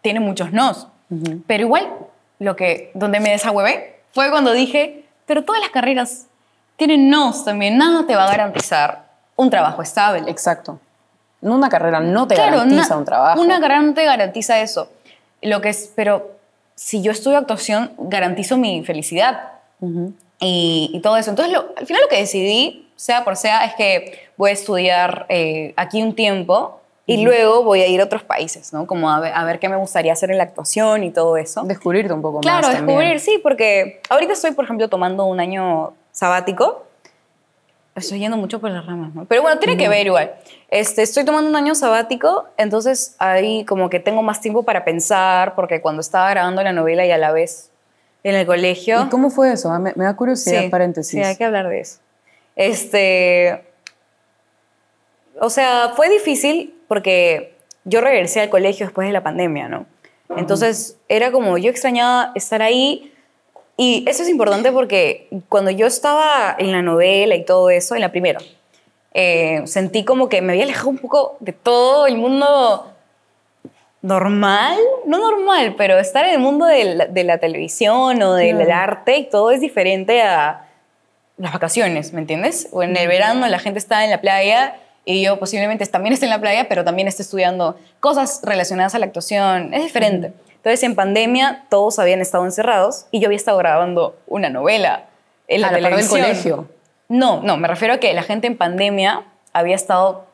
tiene 0.00 0.20
muchos 0.20 0.52
nos. 0.52 0.86
Pero 1.46 1.64
igual, 1.64 1.88
lo 2.38 2.54
que, 2.56 2.90
donde 2.94 3.18
me 3.20 3.30
desahuevé 3.30 4.00
fue 4.12 4.30
cuando 4.30 4.52
dije, 4.52 5.04
pero 5.26 5.44
todas 5.44 5.60
las 5.60 5.70
carreras 5.70 6.26
tienen 6.76 7.10
nos 7.10 7.44
también, 7.44 7.76
nada 7.78 8.06
te 8.06 8.14
va 8.14 8.24
a 8.24 8.28
garantizar 8.30 9.06
un 9.36 9.50
trabajo 9.50 9.82
estable. 9.82 10.30
Exacto. 10.30 10.78
Una 11.40 11.68
carrera 11.68 12.00
no 12.00 12.26
te 12.28 12.34
Claro, 12.34 12.58
garantiza 12.58 12.86
una- 12.88 12.96
un 12.98 13.04
trabajo. 13.04 13.40
Una 13.40 13.60
carrera 13.60 13.80
no 13.82 13.94
te 13.94 14.04
garantiza 14.04 14.60
eso. 14.60 14.90
Lo 15.42 15.60
que 15.60 15.68
es, 15.70 15.92
pero 15.96 16.37
si 16.80 17.02
yo 17.02 17.10
estudio 17.10 17.38
actuación, 17.38 17.90
garantizo 17.98 18.56
mi 18.56 18.84
felicidad 18.84 19.50
y, 20.40 20.90
y 20.94 21.00
todo 21.00 21.16
eso. 21.16 21.30
Entonces, 21.30 21.52
lo- 21.52 21.72
al 21.76 21.86
final 21.86 22.02
lo 22.02 22.08
que 22.08 22.18
decidí, 22.18 22.88
sea 22.94 23.24
por 23.24 23.36
sea, 23.36 23.64
es 23.64 23.74
que 23.74 24.18
voy 24.36 24.50
a 24.50 24.52
estudiar 24.52 25.26
eh, 25.28 25.72
aquí 25.76 26.00
un 26.02 26.14
tiempo 26.14 26.80
y 27.04 27.24
luego 27.24 27.64
voy 27.64 27.80
a 27.80 27.86
ir 27.88 28.00
a 28.00 28.04
otros 28.04 28.22
países, 28.22 28.72
¿no? 28.72 28.86
Como 28.86 29.10
a 29.10 29.18
ver, 29.18 29.32
a 29.34 29.42
ver 29.44 29.58
qué 29.58 29.68
me 29.68 29.76
gustaría 29.76 30.12
hacer 30.12 30.30
en 30.30 30.36
la 30.38 30.44
actuación 30.44 31.02
y 31.04 31.10
todo 31.10 31.36
eso. 31.36 31.62
Descubrirte 31.64 32.12
un 32.12 32.22
poco 32.22 32.40
Claro, 32.40 32.66
más. 32.68 32.76
también. 32.76 32.98
descubrir, 32.98 33.20
sí, 33.20 33.40
porque 33.42 34.00
ahorita 34.10 34.34
estoy, 34.34 34.52
por 34.52 34.64
ejemplo, 34.64 34.88
tomando 34.88 35.24
un 35.24 35.40
año 35.40 35.94
sabático. 36.12 36.84
Estoy 37.98 38.18
yendo 38.20 38.36
mucho 38.36 38.60
por 38.60 38.70
las 38.70 38.86
ramas, 38.86 39.14
¿no? 39.14 39.24
Pero 39.26 39.42
bueno, 39.42 39.58
tiene 39.58 39.76
que 39.76 39.88
ver 39.88 40.06
igual. 40.06 40.34
Este, 40.70 41.02
estoy 41.02 41.24
tomando 41.24 41.48
un 41.48 41.56
año 41.56 41.74
sabático, 41.74 42.46
entonces 42.56 43.14
ahí 43.18 43.64
como 43.64 43.90
que 43.90 44.00
tengo 44.00 44.22
más 44.22 44.40
tiempo 44.40 44.62
para 44.62 44.84
pensar, 44.84 45.54
porque 45.54 45.80
cuando 45.80 46.00
estaba 46.00 46.30
grabando 46.30 46.62
la 46.62 46.72
novela 46.72 47.06
y 47.06 47.10
a 47.10 47.18
la 47.18 47.32
vez 47.32 47.70
en 48.24 48.34
el 48.34 48.46
colegio... 48.46 49.04
¿Y 49.06 49.08
cómo 49.08 49.30
fue 49.30 49.52
eso? 49.52 49.70
Ah, 49.70 49.78
Me, 49.78 49.92
me 49.96 50.04
da 50.04 50.16
curiosidad, 50.16 50.62
Sí, 50.62 50.68
paréntesis. 50.68 51.10
Sí, 51.12 51.22
hay 51.22 51.36
que 51.36 51.44
hablar 51.44 51.68
de 51.68 51.80
eso. 51.80 51.98
Este, 52.56 53.64
o 55.40 55.50
sea, 55.50 55.92
fue 55.94 56.08
difícil 56.08 56.74
porque 56.88 57.56
yo 57.84 58.00
regresé 58.00 58.40
al 58.40 58.50
colegio 58.50 58.86
después 58.86 59.06
de 59.06 59.12
la 59.12 59.22
pandemia, 59.22 59.68
¿no? 59.68 59.86
Entonces 60.36 60.98
era 61.08 61.32
como 61.32 61.56
yo 61.56 61.70
extrañaba 61.70 62.32
estar 62.34 62.60
ahí 62.60 63.14
y 63.78 64.04
eso 64.08 64.24
es 64.24 64.28
importante 64.28 64.72
porque 64.72 65.28
cuando 65.48 65.70
yo 65.70 65.86
estaba 65.86 66.54
en 66.58 66.72
la 66.72 66.82
novela 66.82 67.36
y 67.36 67.44
todo 67.44 67.70
eso, 67.70 67.94
en 67.94 68.00
la 68.00 68.10
primera, 68.10 68.40
eh, 69.14 69.62
sentí 69.66 70.04
como 70.04 70.28
que 70.28 70.42
me 70.42 70.52
había 70.52 70.64
alejado 70.64 70.90
un 70.90 70.98
poco 70.98 71.36
de 71.38 71.52
todo 71.52 72.06
el 72.08 72.16
mundo 72.16 72.92
normal, 74.02 74.76
no 75.06 75.18
normal, 75.18 75.74
pero 75.78 75.98
estar 75.98 76.24
en 76.24 76.32
el 76.32 76.38
mundo 76.40 76.66
de 76.66 76.84
la, 76.94 77.06
de 77.06 77.24
la 77.24 77.38
televisión 77.38 78.20
o 78.20 78.34
del 78.34 78.56
Claro. 78.56 78.74
arte 78.74 79.16
y 79.18 79.24
todo 79.28 79.52
es 79.52 79.60
diferente 79.60 80.22
a 80.22 80.66
las 81.36 81.52
vacaciones, 81.52 82.12
¿me 82.12 82.20
entiendes? 82.20 82.68
O 82.72 82.82
en 82.82 82.96
el 82.96 83.06
verano 83.06 83.46
la 83.46 83.60
gente 83.60 83.78
está 83.78 84.04
en 84.04 84.10
la 84.10 84.20
playa 84.20 84.76
y 85.04 85.22
yo 85.22 85.38
posiblemente 85.38 85.86
también 85.86 86.12
esté 86.12 86.26
en 86.26 86.30
la 86.30 86.40
playa, 86.40 86.68
pero 86.68 86.84
también 86.84 87.06
esté 87.06 87.22
estudiando 87.22 87.76
cosas 88.00 88.40
relacionadas 88.42 88.96
a 88.96 88.98
la 88.98 89.06
actuación. 89.06 89.72
Es 89.72 89.84
diferente. 89.84 90.32
Entonces, 90.58 90.82
en 90.82 90.94
pandemia 90.94 91.64
todos 91.68 91.98
habían 91.98 92.20
estado 92.20 92.44
encerrados 92.44 93.06
y 93.10 93.20
yo 93.20 93.26
había 93.28 93.36
estado 93.36 93.58
grabando 93.58 94.16
una 94.26 94.50
novela 94.50 95.06
en 95.48 95.62
la 95.62 95.68
A 95.68 95.70
la 95.72 95.78
par 95.78 95.96
del 95.96 96.08
televisión. 96.08 96.20
colegio. 96.20 96.68
No, 97.08 97.40
no, 97.42 97.56
me 97.56 97.68
refiero 97.68 97.94
a 97.94 97.98
que 97.98 98.12
la 98.12 98.22
gente 98.22 98.46
en 98.46 98.56
pandemia 98.56 99.24
había 99.52 99.74
estado, 99.76 100.26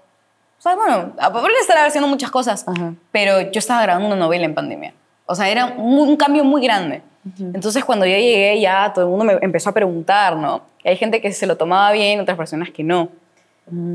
o 0.58 0.62
sea, 0.62 0.74
bueno, 0.74 1.12
podría 1.32 1.60
estar 1.60 1.78
haciendo 1.86 2.08
muchas 2.08 2.30
cosas, 2.30 2.66
Ajá. 2.66 2.94
pero 3.12 3.40
yo 3.40 3.58
estaba 3.58 3.80
grabando 3.82 4.08
una 4.08 4.16
novela 4.16 4.44
en 4.44 4.54
pandemia. 4.54 4.92
O 5.26 5.34
sea, 5.34 5.48
era 5.48 5.66
un, 5.66 5.98
un 5.98 6.16
cambio 6.16 6.44
muy 6.44 6.62
grande. 6.62 7.02
Entonces, 7.38 7.84
cuando 7.86 8.04
yo 8.04 8.16
llegué, 8.16 8.60
ya 8.60 8.92
todo 8.92 9.06
el 9.06 9.10
mundo 9.10 9.24
me 9.24 9.38
empezó 9.40 9.70
a 9.70 9.72
preguntar, 9.72 10.36
¿no? 10.36 10.60
Y 10.82 10.88
hay 10.90 10.96
gente 10.96 11.22
que 11.22 11.32
se 11.32 11.46
lo 11.46 11.56
tomaba 11.56 11.90
bien, 11.92 12.20
otras 12.20 12.36
personas 12.36 12.68
que 12.70 12.84
no. 12.84 13.08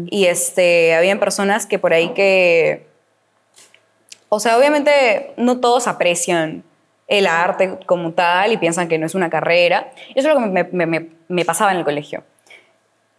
Y 0.08 0.26
este, 0.26 0.96
habían 0.96 1.20
personas 1.20 1.68
que 1.68 1.78
por 1.78 1.94
ahí 1.94 2.10
que... 2.10 2.89
O 4.30 4.40
sea, 4.40 4.58
obviamente 4.58 5.34
no 5.38 5.60
todos 5.60 5.88
aprecian 5.88 6.64
el 7.08 7.26
arte 7.26 7.78
como 7.88 8.12
tal 8.12 8.52
y 8.54 8.58
piensan 8.58 8.88
que 8.88 8.98
no 9.00 9.06
es 9.08 9.16
una 9.16 9.30
carrera. 9.30 9.92
Eso 10.14 10.30
es 10.30 10.36
lo 10.36 10.40
que 10.40 10.46
me, 10.48 10.64
me- 10.72 10.86
me- 10.86 11.10
me 11.28 11.46
pasaba 11.46 11.72
en 11.72 11.78
el 11.78 11.84
colegio. 11.84 12.24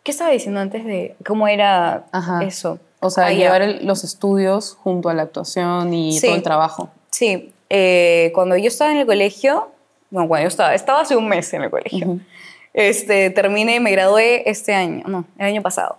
¿Qué 0.05 0.13
estaba 0.13 0.31
diciendo 0.31 0.61
antes 0.61 0.85
de 0.85 1.17
cómo 1.27 1.49
era 1.49 2.05
Ajá. 2.13 2.43
eso? 2.45 2.79
O 3.01 3.11
sea, 3.11 3.27
Ah, 3.27 3.33
ya. 3.33 3.39
llevar 3.39 3.63
el- 3.63 3.87
los 3.87 4.05
estudios 4.05 4.75
junto 4.81 5.09
a 5.09 5.15
la 5.15 5.23
actuación 5.23 5.93
y 5.93 6.19
Sí. 6.19 6.27
todo 6.27 6.37
el 6.37 6.43
trabajo. 6.43 6.91
Sí, 7.11 7.53
eh, 7.69 8.31
cuando 8.35 8.57
yo 8.57 8.69
estaba 8.69 8.93
en 8.93 8.99
el 8.99 9.07
colegio, 9.07 9.71
bueno, 10.11 10.29
cuando 10.29 10.45
yo 10.45 10.49
estaba, 10.49 10.75
estaba 10.75 11.01
hace 11.01 11.17
un 11.17 11.29
mes 11.29 11.53
en 11.55 11.63
el 11.65 11.71
colegio. 11.71 12.07
Ujú. 12.07 12.21
Este, 12.73 13.31
terminé, 13.31 13.81
me 13.81 13.91
gradué 13.91 14.49
este 14.49 14.73
año, 14.75 15.03
no, 15.09 15.25
el 15.39 15.47
año 15.47 15.63
pasado. 15.63 15.99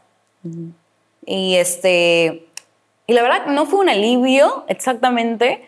Y 1.26 1.56
este, 1.56 2.46
y 3.12 3.14
la 3.14 3.24
verdad 3.24 3.48
no 3.48 3.66
fue 3.66 3.80
un 3.80 3.90
alivio 3.90 4.64
exactamente, 4.70 5.68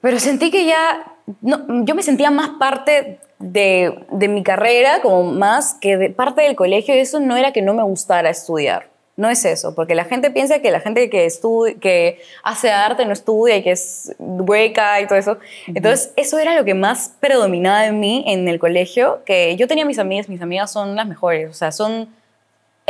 pero 0.00 0.20
sentí 0.20 0.52
que 0.52 0.64
ya, 0.64 1.16
no, 1.40 1.84
yo 1.84 1.96
me 1.96 2.04
sentía 2.04 2.30
más 2.30 2.50
parte 2.50 3.18
de, 3.40 4.06
de 4.12 4.28
mi 4.28 4.44
carrera, 4.44 5.02
como 5.02 5.24
más 5.24 5.74
que 5.74 5.96
de 5.96 6.08
parte 6.10 6.42
del 6.42 6.54
colegio, 6.54 6.94
y 6.94 6.98
eso 6.98 7.18
no 7.18 7.36
era 7.36 7.52
que 7.52 7.62
no 7.62 7.74
me 7.74 7.82
gustara 7.82 8.30
estudiar. 8.30 8.86
No 9.16 9.28
es 9.28 9.44
eso, 9.44 9.74
porque 9.74 9.96
la 9.96 10.04
gente 10.04 10.30
piensa 10.30 10.60
que 10.60 10.70
la 10.70 10.78
gente 10.78 11.10
que, 11.10 11.26
estudia, 11.26 11.74
que 11.80 12.20
hace 12.44 12.70
arte 12.70 13.04
no 13.06 13.12
estudia 13.12 13.56
y 13.56 13.64
que 13.64 13.72
es 13.72 14.14
hueca 14.20 15.00
y 15.00 15.08
todo 15.08 15.18
eso. 15.18 15.38
Entonces, 15.66 16.12
eso 16.14 16.38
era 16.38 16.54
lo 16.54 16.64
que 16.64 16.74
más 16.74 17.14
predominaba 17.18 17.86
en 17.86 17.98
mí 17.98 18.22
en 18.28 18.46
el 18.46 18.60
colegio, 18.60 19.22
que 19.26 19.56
yo 19.56 19.66
tenía 19.66 19.84
mis 19.84 19.98
amigas, 19.98 20.28
mis 20.28 20.40
amigas 20.40 20.70
son 20.70 20.94
las 20.94 21.08
mejores, 21.08 21.50
o 21.50 21.54
sea, 21.54 21.72
son 21.72 22.08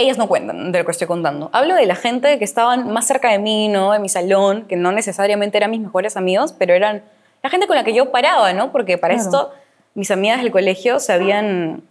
ellas 0.00 0.18
no 0.18 0.26
cuentan 0.28 0.72
de 0.72 0.78
lo 0.80 0.84
que 0.84 0.90
estoy 0.90 1.06
contando. 1.06 1.50
Hablo 1.52 1.74
de 1.74 1.86
la 1.86 1.94
gente 1.94 2.38
que 2.38 2.44
estaban 2.44 2.90
más 2.92 3.06
cerca 3.06 3.30
de 3.30 3.38
mí, 3.38 3.68
¿no? 3.68 3.92
De 3.92 3.98
mi 3.98 4.08
salón, 4.08 4.66
que 4.68 4.76
no 4.76 4.92
necesariamente 4.92 5.56
eran 5.58 5.70
mis 5.70 5.80
mejores 5.80 6.16
amigos, 6.16 6.52
pero 6.58 6.74
eran 6.74 7.02
la 7.42 7.50
gente 7.50 7.66
con 7.66 7.76
la 7.76 7.84
que 7.84 7.94
yo 7.94 8.10
paraba, 8.10 8.52
¿no? 8.52 8.72
Porque 8.72 8.98
para 8.98 9.14
Claro. 9.14 9.28
esto 9.28 9.50
mis 9.94 10.10
amigas 10.10 10.42
del 10.42 10.50
colegio 10.50 11.00
se 11.00 11.12
habían 11.12 11.82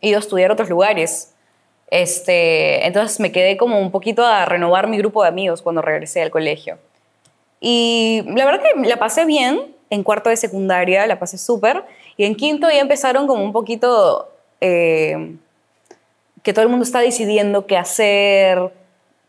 ido 0.00 0.16
a 0.16 0.20
estudiar 0.20 0.50
a 0.50 0.54
otros 0.54 0.68
lugares. 0.68 1.34
Este, 1.90 2.86
entonces 2.86 3.18
me 3.20 3.32
quedé 3.32 3.56
como 3.56 3.80
un 3.80 3.90
poquito 3.90 4.24
a 4.24 4.44
renovar 4.44 4.86
mi 4.88 4.98
grupo 4.98 5.22
de 5.22 5.28
amigos 5.28 5.62
cuando 5.62 5.80
regresé 5.82 6.22
al 6.22 6.30
colegio. 6.30 6.78
Y 7.60 8.22
la 8.26 8.44
verdad 8.44 8.60
que 8.62 8.88
la 8.88 8.96
pasé 8.98 9.24
bien. 9.24 9.74
En 9.90 10.02
cuarto 10.02 10.28
de 10.28 10.36
secundaria 10.36 11.06
la 11.06 11.18
pasé 11.18 11.38
súper. 11.38 11.82
Y 12.16 12.24
en 12.24 12.34
quinto 12.34 12.68
ya 12.70 12.80
empezaron 12.80 13.26
como 13.26 13.42
un 13.42 13.52
poquito... 13.52 14.28
eh, 14.60 15.36
que 16.48 16.54
todo 16.54 16.62
el 16.62 16.70
mundo 16.70 16.84
está 16.84 17.00
decidiendo 17.00 17.66
qué 17.66 17.76
hacer, 17.76 18.58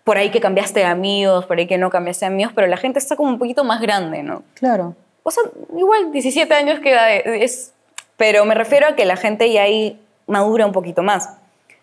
por 0.06 0.16
ahí 0.18 0.30
que 0.32 0.40
cambiaste 0.40 0.80
de 0.80 0.86
amigos, 0.86 1.46
por 1.48 1.58
ahí 1.58 1.68
que 1.68 1.78
no 1.78 1.90
cambiaste 1.90 2.24
de 2.26 2.32
amigos, 2.32 2.54
pero 2.56 2.66
la 2.68 2.78
gente 2.78 2.98
está 2.98 3.18
como 3.18 3.28
un 3.28 3.38
poquito 3.38 3.66
más 3.66 3.82
grande, 3.82 4.24
¿no? 4.24 4.42
Claro. 4.54 4.96
O 5.24 5.30
sea, 5.30 5.44
igual 5.78 6.14
17 6.14 6.54
años 6.54 6.80
queda, 6.80 7.14
es, 7.14 7.74
pero 8.16 8.46
me 8.46 8.56
refiero 8.56 8.88
a 8.88 8.96
que 8.96 9.04
la 9.04 9.18
gente 9.18 9.52
ya 9.52 9.64
ahí 9.64 10.00
madura 10.28 10.66
un 10.66 10.72
poquito 10.72 11.04
más. 11.04 11.28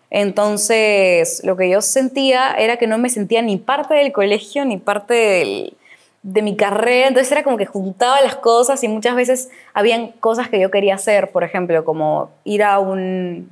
Entonces, 0.09 1.41
lo 1.43 1.55
que 1.55 1.69
yo 1.69 1.81
sentía 1.81 2.55
era 2.57 2.77
que 2.77 2.87
no 2.87 2.97
me 2.97 3.09
sentía 3.09 3.43
ni 3.43 3.57
parte 3.57 3.93
del 3.93 4.11
colegio 4.11 4.65
ni 4.65 4.77
parte 4.77 5.13
del- 5.13 5.77
de 6.23 6.41
mi 6.41 6.55
carrera, 6.57 7.09
entonces 7.09 7.31
era 7.31 7.43
como 7.43 7.57
que 7.57 7.67
juntaba 7.67 8.19
las 8.21 8.35
cosas 8.37 8.83
y 8.83 8.87
muchas 8.87 9.15
veces 9.15 9.49
habían 9.75 10.07
cosas 10.13 10.49
que 10.49 10.59
yo 10.59 10.71
quería 10.71 10.95
hacer, 10.95 11.29
por 11.31 11.43
ejemplo, 11.43 11.85
como 11.85 12.31
ir 12.43 12.63
a 12.63 12.79
un, 12.79 13.51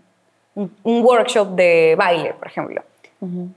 un, 0.55 0.71
un 0.83 1.03
workshop 1.03 1.49
de 1.55 1.95
baile, 1.97 2.33
por 2.33 2.47
ejemplo. 2.47 2.81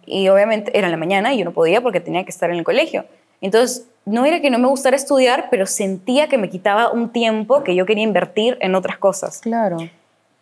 Y 0.06 0.28
obviamente 0.28 0.76
era 0.76 0.86
en 0.86 0.92
la 0.92 0.96
mañana 0.96 1.34
y 1.34 1.38
yo 1.38 1.44
no 1.44 1.52
podía 1.52 1.80
porque 1.82 2.00
tenía 2.00 2.24
que 2.24 2.30
estar 2.30 2.50
en 2.50 2.56
el 2.56 2.64
colegio. 2.64 3.04
Entonces, 3.40 3.86
no 4.06 4.24
era 4.24 4.40
que 4.40 4.50
no 4.50 4.58
me 4.58 4.66
gustara 4.68 4.96
estudiar, 4.96 5.48
pero 5.50 5.66
sentía 5.66 6.28
que 6.28 6.38
me 6.38 6.48
quitaba 6.48 6.90
un 6.90 7.10
tiempo 7.10 7.62
que 7.64 7.74
yo 7.74 7.84
quería 7.84 8.02
invertir 8.04 8.56
en 8.60 8.74
otras 8.74 8.96
cosas. 8.98 9.40
Claro. 9.40 9.76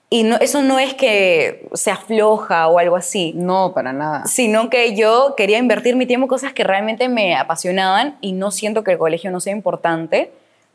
Y 0.08 0.22
no, 0.22 0.36
eso 0.36 0.62
no 0.62 0.78
es 0.78 0.94
que 0.94 1.68
se 1.74 1.90
afloja 1.90 2.68
o 2.68 2.78
algo 2.78 2.94
así, 2.94 3.32
No, 3.34 3.72
para 3.74 3.92
nada. 3.92 4.24
sino 4.26 4.70
que 4.70 4.94
yo 4.94 5.34
quería 5.36 5.58
invertir 5.58 5.96
mi 5.96 6.06
tiempo 6.06 6.26
en 6.26 6.28
cosas 6.28 6.52
que 6.52 6.62
realmente 6.62 7.08
me 7.08 7.34
apasionaban 7.34 8.16
y 8.20 8.30
no 8.32 8.52
siento 8.52 8.84
que 8.84 8.92
el 8.92 8.98
colegio 8.98 9.32
no 9.32 9.40
sea 9.40 9.52
importante, 9.52 10.30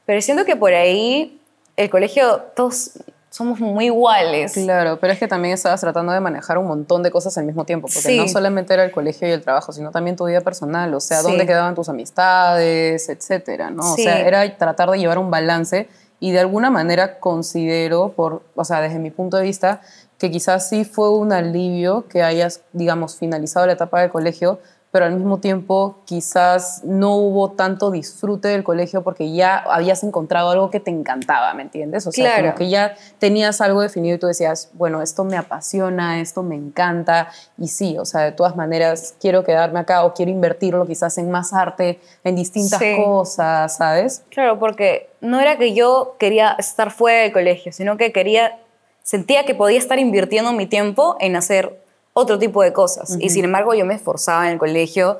pero 0.06 0.20
siento 0.20 0.44
que 0.44 0.58
por 0.58 0.74
ahí 0.74 1.40
el 1.78 1.90
colegio 1.90 2.42
todos 2.58 3.00
somos 3.32 3.62
muy 3.62 3.86
iguales. 3.86 4.52
Claro, 4.54 5.00
pero 5.00 5.14
es 5.14 5.18
que 5.20 5.28
también 5.28 5.54
estabas 5.54 5.80
tratando 5.80 6.12
de 6.12 6.20
manejar 6.20 6.58
un 6.58 6.68
montón 6.68 7.02
de 7.02 7.12
cosas 7.12 7.38
al 7.38 7.46
mismo 7.46 7.64
tiempo, 7.64 7.88
porque 7.88 8.02
Sí. 8.02 8.18
no 8.18 8.28
solamente 8.28 8.74
era 8.74 8.84
el 8.84 8.92
colegio 8.92 9.26
y 9.28 9.32
el 9.32 9.42
trabajo, 9.42 9.72
sino 9.72 9.90
también 9.90 10.18
tu 10.18 10.26
vida 10.26 10.42
personal, 10.42 10.94
o 10.94 11.00
sea, 11.00 11.22
Sí. 11.22 11.28
dónde 11.30 11.48
quedaban 11.48 11.74
tus 11.74 11.88
amistades, 11.88 13.08
etcétera, 13.10 13.70
¿no? 13.70 13.84
Sí. 13.96 14.02
O 14.02 14.04
sea, 14.04 14.20
era 14.20 14.58
tratar 14.58 14.92
de 14.92 15.00
llevar 15.00 15.18
un 15.18 15.32
balance 15.32 15.88
y 16.20 16.32
de 16.32 16.40
alguna 16.40 16.70
manera 16.70 17.20
considero, 17.20 18.10
por, 18.16 18.44
o 18.56 18.66
sea, 18.66 18.82
desde 18.82 19.00
mi 19.00 19.12
punto 19.12 19.38
de 19.38 19.44
vista, 19.44 19.82
que 20.18 20.30
quizás 20.30 20.68
sí 20.70 20.84
fue 20.86 21.10
un 21.10 21.32
alivio 21.32 22.08
que 22.10 22.24
hayas, 22.24 22.62
digamos, 22.74 23.16
finalizado 23.18 23.66
la 23.66 23.74
etapa 23.74 24.02
del 24.02 24.12
colegio, 24.12 24.60
pero 24.92 25.06
al 25.06 25.14
mismo 25.16 25.38
tiempo 25.40 26.00
quizás 26.06 26.82
no 26.84 27.16
hubo 27.16 27.52
tanto 27.52 27.92
disfrute 27.92 28.50
del 28.50 28.64
colegio 28.64 29.04
porque 29.04 29.32
ya 29.32 29.58
habías 29.58 30.04
encontrado 30.04 30.50
algo 30.50 30.70
que 30.70 30.82
te 30.82 30.92
encantaba, 30.92 31.54
¿me 31.54 31.62
entiendes? 31.64 32.06
O 32.08 32.12
sea, 32.12 32.26
Claro. 32.26 32.48
como 32.50 32.56
que 32.58 32.70
ya 32.70 32.96
tenías 33.18 33.62
algo 33.62 33.82
definido 33.82 34.16
y 34.18 34.20
tú 34.20 34.28
decías, 34.28 34.70
bueno, 34.74 35.02
esto 35.02 35.24
me 35.24 35.38
apasiona, 35.38 36.20
esto 36.20 36.44
me 36.44 36.56
encanta, 36.56 37.30
y 37.58 37.70
sí, 37.70 37.98
o 37.98 38.06
sea, 38.06 38.22
de 38.22 38.32
todas 38.34 38.56
maneras 38.58 39.16
quiero 39.22 39.44
quedarme 39.46 39.80
acá 39.80 40.04
o 40.04 40.14
quiero 40.14 40.30
invertirlo 40.32 40.86
quizás 40.86 41.18
en 41.18 41.32
más 41.32 41.54
arte, 41.54 42.00
en 42.26 42.36
distintas 42.36 42.80
Sí. 42.80 42.98
cosas, 43.04 43.78
¿sabes? 43.78 44.24
Claro, 44.30 44.60
porque 44.60 45.10
no 45.22 45.40
era 45.40 45.58
que 45.58 45.74
yo 45.74 46.16
quería 46.20 46.56
estar 46.60 46.92
fuera 46.92 47.22
del 47.22 47.32
colegio, 47.32 47.72
sino 47.72 47.96
que 47.96 48.12
quería, 48.12 48.60
sentía 49.04 49.46
que 49.46 49.56
podía 49.56 49.78
estar 49.80 50.00
invirtiendo 50.00 50.52
mi 50.52 50.66
tiempo 50.66 51.16
en 51.22 51.36
hacer 51.38 51.80
otro 52.14 52.38
tipo 52.40 52.62
de 52.64 52.74
cosas. 52.74 53.18
Y 53.20 53.30
sin 53.30 53.46
embargo 53.46 53.74
yo 53.74 53.86
me 53.86 53.94
esforzaba 53.96 54.46
en 54.48 54.54
el 54.54 54.60
colegio. 54.60 55.20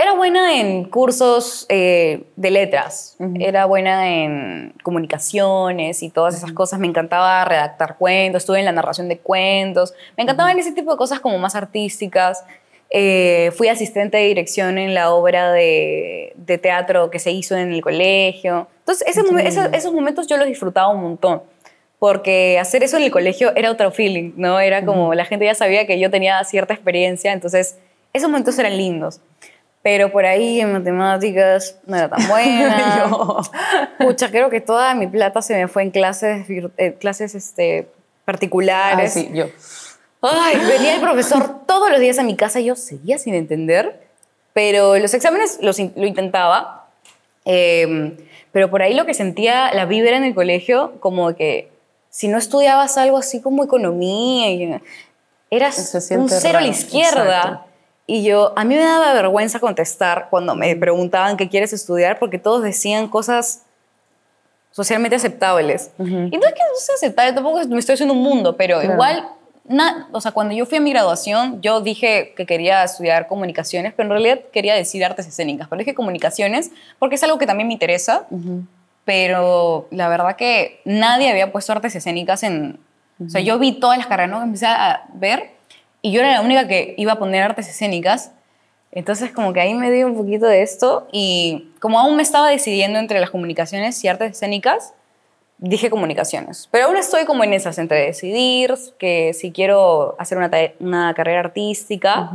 Era 0.00 0.12
buena 0.14 0.60
en 0.60 0.84
cursos 0.84 1.66
eh, 1.68 2.22
de 2.36 2.50
letras, 2.52 3.16
era 3.40 3.64
buena 3.66 4.08
en 4.08 4.72
comunicaciones 4.84 6.02
y 6.02 6.10
todas 6.10 6.36
esas 6.36 6.52
cosas. 6.52 6.78
Me 6.78 6.86
encantaba 6.86 7.44
redactar 7.44 7.96
cuentos, 7.98 8.42
estuve 8.42 8.60
en 8.60 8.64
la 8.64 8.72
narración 8.72 9.08
de 9.08 9.18
cuentos. 9.18 9.94
Me 10.16 10.22
encantaban 10.22 10.56
ese 10.58 10.72
tipo 10.72 10.92
de 10.92 10.96
cosas 10.96 11.18
como 11.20 11.38
más 11.38 11.54
artísticas. 11.56 12.44
Eh, 12.90 13.50
fui 13.56 13.68
asistente 13.68 14.16
de 14.16 14.24
dirección 14.24 14.78
en 14.78 14.94
la 14.94 15.10
obra 15.12 15.52
de, 15.52 16.32
de 16.36 16.56
teatro 16.58 17.10
que 17.10 17.18
se 17.18 17.32
hizo 17.32 17.56
en 17.56 17.72
el 17.72 17.82
colegio. 17.82 18.68
Entonces, 18.78 19.06
ese 19.08 19.20
ese- 19.46 19.68
esos 19.76 19.92
momentos 19.92 20.26
yo 20.26 20.36
los 20.38 20.46
disfrutaba 20.46 20.88
un 20.88 21.02
montón. 21.02 21.42
Porque 21.98 22.58
hacer 22.60 22.82
eso 22.84 22.96
en 22.96 23.02
el 23.04 23.10
colegio 23.10 23.52
era 23.56 23.70
otro 23.72 23.90
feeling, 23.90 24.32
¿no? 24.36 24.60
Era 24.60 24.84
como 24.84 25.14
la 25.14 25.24
gente 25.24 25.44
ya 25.46 25.54
sabía 25.54 25.86
que 25.86 25.98
yo 25.98 26.10
tenía 26.10 26.42
cierta 26.44 26.72
experiencia, 26.74 27.32
entonces 27.32 27.76
esos 28.12 28.28
momentos 28.30 28.58
eran 28.58 28.76
lindos. 28.76 29.20
Pero 29.82 30.10
por 30.12 30.26
ahí 30.26 30.60
en 30.60 30.72
matemáticas 30.72 31.78
no 31.86 31.96
era 31.96 32.08
tan 32.08 32.28
buena. 32.28 32.98
Yo. 33.10 33.40
Pucha, 33.98 34.30
creo 34.30 34.50
que 34.50 34.60
toda 34.60 34.94
mi 34.94 35.06
plata 35.06 35.40
se 35.42 35.54
me 35.54 35.66
fue 35.68 35.82
en 35.82 35.90
clases, 35.90 36.46
eh, 36.76 36.94
clases 37.00 37.34
este, 37.34 37.86
particulares. 38.24 39.16
Ah, 39.16 39.20
sí, 39.20 39.30
yo. 39.32 39.46
Ay, 40.20 40.56
venía 40.68 40.94
el 40.96 41.00
profesor 41.00 41.64
todos 41.66 41.90
los 41.90 42.00
días 42.00 42.18
a 42.18 42.22
mi 42.24 42.34
casa 42.36 42.58
y 42.60 42.64
yo 42.66 42.74
seguía 42.76 43.18
sin 43.18 43.34
entender, 43.34 44.00
pero 44.52 44.96
los 44.98 45.14
exámenes 45.14 45.58
los 45.62 45.78
in- 45.78 45.92
lo 45.96 46.06
intentaba. 46.06 46.88
eh, 47.44 48.16
pero 48.52 48.68
por 48.70 48.82
ahí 48.82 48.94
lo 48.94 49.06
que 49.06 49.14
sentía 49.14 49.72
la 49.74 49.84
vibra 49.86 50.16
en 50.16 50.24
el 50.24 50.34
colegio, 50.34 50.94
como 51.00 51.34
que 51.36 51.68
si 52.18 52.26
no 52.26 52.36
estudiabas 52.36 52.98
algo 52.98 53.16
así 53.16 53.40
como 53.40 53.62
economía, 53.62 54.50
y- 54.50 54.80
eras 55.50 55.94
un 56.10 56.28
cero 56.28 56.58
a 56.58 56.62
la 56.62 56.66
izquierda. 56.66 57.38
exacto. 57.38 57.64
Y 58.08 58.24
yo, 58.24 58.52
a 58.56 58.64
mí 58.64 58.74
me 58.74 58.80
daba 58.82 59.12
vergüenza 59.12 59.60
contestar 59.60 60.26
cuando 60.28 60.56
me 60.56 60.74
preguntaban 60.74 61.36
qué 61.36 61.48
quieres 61.48 61.72
estudiar, 61.72 62.18
porque 62.18 62.38
todos 62.40 62.64
decían 62.64 63.06
cosas 63.06 63.62
socialmente 64.72 65.14
aceptables. 65.16 65.90
Y 65.98 66.02
no 66.02 66.16
es 66.18 66.30
que 66.54 66.62
no 66.62 66.74
sea 66.78 66.94
aceptable, 66.96 67.32
tampoco 67.34 67.64
me 67.68 67.78
estoy 67.78 67.92
haciendo 67.94 68.14
un 68.14 68.22
mundo, 68.22 68.56
pero 68.56 68.78
Claro. 68.80 68.94
igual, 68.94 69.28
na- 69.68 70.08
o 70.10 70.20
sea, 70.20 70.32
cuando 70.32 70.54
yo 70.54 70.66
fui 70.66 70.78
a 70.78 70.80
mi 70.80 70.90
graduación, 70.90 71.60
yo 71.62 71.80
dije 71.82 72.32
que 72.36 72.46
quería 72.46 72.82
estudiar 72.82 73.28
comunicaciones, 73.28 73.92
pero 73.96 74.06
en 74.08 74.10
realidad 74.10 74.40
quería 74.52 74.74
decir 74.74 75.04
artes 75.04 75.28
escénicas, 75.28 75.68
pero 75.68 75.78
dije 75.78 75.94
comunicaciones 75.94 76.72
porque 76.98 77.14
es 77.14 77.22
algo 77.22 77.38
que 77.38 77.46
también 77.46 77.68
me 77.68 77.74
interesa, 77.74 78.26
pero 79.08 79.88
la 79.90 80.06
verdad 80.10 80.36
que 80.36 80.82
nadie 80.84 81.30
había 81.30 81.50
puesto 81.50 81.72
artes 81.72 81.96
escénicas 81.96 82.42
en... 82.42 82.78
O 83.24 83.30
sea, 83.30 83.40
yo 83.40 83.58
vi 83.58 83.72
todas 83.72 83.96
las 83.96 84.06
carreras, 84.06 84.30
¿no? 84.30 84.42
Empecé 84.42 84.66
a 84.66 85.06
ver 85.14 85.52
y 86.02 86.12
yo 86.12 86.20
era 86.20 86.34
la 86.34 86.42
única 86.42 86.68
que 86.68 86.94
iba 86.98 87.12
a 87.14 87.18
poner 87.18 87.42
artes 87.42 87.70
escénicas. 87.70 88.32
Entonces, 88.92 89.30
como 89.32 89.54
que 89.54 89.62
ahí 89.62 89.72
me 89.72 89.90
dio 89.90 90.08
un 90.08 90.14
poquito 90.14 90.44
de 90.44 90.60
esto 90.60 91.08
y 91.10 91.70
como 91.80 91.98
aún 91.98 92.16
me 92.16 92.22
estaba 92.22 92.50
decidiendo 92.50 92.98
entre 92.98 93.18
las 93.18 93.30
comunicaciones 93.30 94.04
y 94.04 94.08
artes 94.08 94.32
escénicas, 94.32 94.92
dije 95.56 95.88
comunicaciones. 95.88 96.68
Pero 96.70 96.88
aún 96.88 96.98
estoy 96.98 97.24
como 97.24 97.44
en 97.44 97.54
esas, 97.54 97.78
entre 97.78 98.04
decidir 98.04 98.74
que 98.98 99.32
si 99.32 99.52
quiero 99.52 100.16
hacer 100.18 100.36
una, 100.36 100.50
una 100.80 101.14
carrera 101.14 101.40
artística 101.40 102.30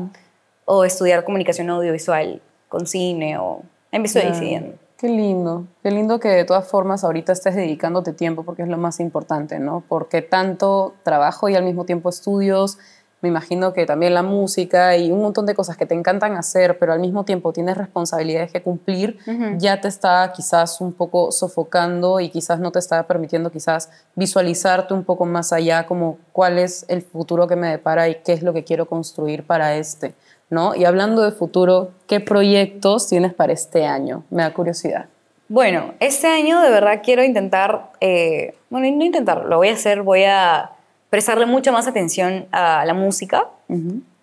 o 0.65 0.85
estudiar 0.85 1.23
comunicación 1.23 1.69
audiovisual 1.69 2.41
con 2.67 2.87
cine 2.87 3.37
o... 3.37 3.61
Estoy 3.91 4.23
Claro. 4.23 4.33
decidiendo. 4.33 4.82
Qué 5.03 5.09
lindo, 5.09 5.67
qué 5.83 5.91
lindo 5.91 6.17
que 6.21 6.29
de 6.29 6.45
todas 6.45 6.65
formas 6.65 7.03
ahorita 7.03 7.33
estés 7.33 7.55
dedicándote 7.55 8.13
tiempo 8.13 8.43
porque 8.43 8.61
es 8.61 8.69
lo 8.69 8.77
más 8.77 9.01
importante, 9.01 9.59
¿no? 9.59 9.83
Porque 9.89 10.21
tanto 10.21 10.93
trabajo 11.03 11.49
y 11.49 11.55
al 11.55 11.65
mismo 11.65 11.83
tiempo 11.83 12.07
estudios, 12.07 12.77
me 13.21 13.27
imagino 13.27 13.73
que 13.73 13.85
también 13.85 14.13
la 14.13 14.23
música 14.23 14.95
y 14.95 15.11
un 15.11 15.21
montón 15.21 15.45
de 15.45 15.55
cosas 15.55 15.75
que 15.75 15.85
te 15.85 15.93
encantan 15.93 16.37
hacer, 16.37 16.79
pero 16.79 16.93
al 16.93 17.01
mismo 17.01 17.25
tiempo 17.25 17.51
tienes 17.51 17.75
responsabilidades 17.75 18.53
que 18.53 18.61
cumplir, 18.61 19.17
ya 19.57 19.81
te 19.81 19.89
está 19.89 20.31
quizás 20.33 20.79
un 20.79 20.93
poco 20.93 21.33
sofocando 21.33 22.21
y 22.21 22.29
quizás 22.29 22.61
no 22.61 22.71
te 22.71 22.79
está 22.79 23.05
permitiendo 23.05 23.51
quizás 23.51 23.89
visualizarte 24.15 24.93
un 24.93 25.03
poco 25.03 25.25
más 25.25 25.51
allá 25.51 25.85
como 25.85 26.17
cuál 26.31 26.57
es 26.59 26.85
el 26.87 27.01
futuro 27.01 27.45
que 27.45 27.57
me 27.57 27.67
depara 27.67 28.07
y 28.07 28.21
qué 28.23 28.31
es 28.31 28.41
lo 28.41 28.53
que 28.53 28.63
quiero 28.63 28.87
construir 28.87 29.45
para 29.45 29.75
este. 29.75 30.15
¿No? 30.53 30.75
Y 30.75 30.85
hablando 30.85 31.23
de 31.23 31.31
futuro, 31.31 31.89
¿qué 32.05 32.19
proyectos 32.19 33.09
tienes 33.09 33.33
para 33.33 33.53
este 33.53 33.87
año? 33.87 34.23
Me 34.29 34.43
da 34.43 34.53
curiosidad. 34.53 35.07
Bueno, 35.49 35.95
este 35.99 36.27
año 36.27 36.61
de 36.61 36.69
verdad 36.69 37.01
quiero 37.03 37.23
intentar, 37.23 37.89
eh, 38.01 38.53
bueno, 38.69 38.85
no 38.95 39.03
intentar, 39.03 39.45
lo 39.45 39.57
voy 39.57 39.69
a 39.69 39.73
hacer, 39.73 40.03
voy 40.03 40.25
a 40.25 40.69
prestarle 41.09 41.47
mucha 41.47 41.71
más 41.71 41.87
atención 41.87 42.45
a 42.51 42.85
la 42.85 42.93
música. 42.93 43.47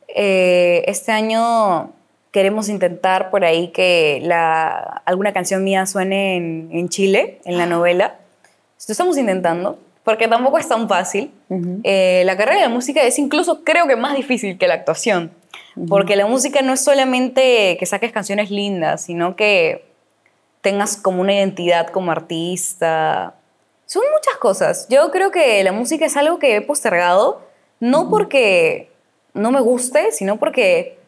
Eh, 0.07 0.85
este 0.87 1.11
año 1.11 1.91
queremos 2.31 2.69
intentar 2.69 3.31
por 3.31 3.45
ahí 3.45 3.69
que 3.69 4.21
la, 4.23 5.03
alguna 5.05 5.33
canción 5.33 5.65
mía 5.65 5.87
suene 5.87 6.37
en, 6.37 6.69
en 6.73 6.89
Chile, 6.91 7.41
en 7.45 7.59
la 7.59 7.67
novela. 7.67 8.19
Esto 8.79 8.93
estamos 8.93 9.19
intentando, 9.19 9.81
porque 10.05 10.29
tampoco 10.29 10.59
es 10.59 10.69
tan 10.69 10.89
fácil. 10.89 11.33
Eh, 11.83 12.23
la 12.25 12.37
carrera 12.37 12.63
de 12.63 12.69
música 12.69 13.03
es 13.03 13.19
incluso 13.19 13.65
creo 13.65 13.89
que 13.89 13.97
más 13.97 14.15
difícil 14.15 14.59
que 14.59 14.69
la 14.69 14.75
actuación, 14.75 15.33
porque 15.89 16.17
la 16.17 16.27
música 16.27 16.63
no 16.63 16.73
es 16.73 16.81
solamente 16.81 17.77
que 17.79 17.87
saques 17.87 18.13
canciones 18.13 18.51
lindas, 18.51 19.03
sino 19.03 19.37
que 19.37 19.85
tengas 20.61 20.97
como 20.97 21.21
una 21.21 21.35
identidad 21.35 21.89
como 21.89 22.11
artista. 22.11 23.35
Son 23.87 24.03
muchas 24.13 24.37
cosas. 24.39 24.87
Yo 24.89 25.11
creo 25.11 25.31
que 25.31 25.63
la 25.65 25.73
música 25.73 26.07
es 26.07 26.17
algo 26.17 26.39
que 26.39 26.57
he 26.57 26.61
postergado, 26.61 27.43
no 27.81 28.11
porque 28.11 28.91
no 29.35 29.51
me 29.51 29.61
guste, 29.61 30.13
sino 30.13 30.39
porque 30.39 30.99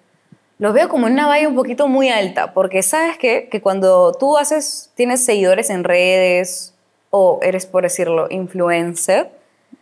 lo 0.58 0.72
veo 0.72 0.88
como 0.88 1.06
en 1.06 1.14
una 1.14 1.26
valla 1.26 1.48
un 1.48 1.56
poquito 1.56 1.88
muy 1.88 2.08
alta, 2.08 2.54
porque 2.54 2.82
sabes 2.82 3.18
qué? 3.18 3.48
que 3.50 3.60
cuando 3.60 4.12
tú 4.12 4.38
haces, 4.38 4.92
tienes 4.94 5.24
seguidores 5.24 5.70
en 5.70 5.84
redes 5.84 6.74
o 7.10 7.40
eres, 7.42 7.66
por 7.66 7.82
decirlo, 7.82 8.28
influencer, 8.30 9.30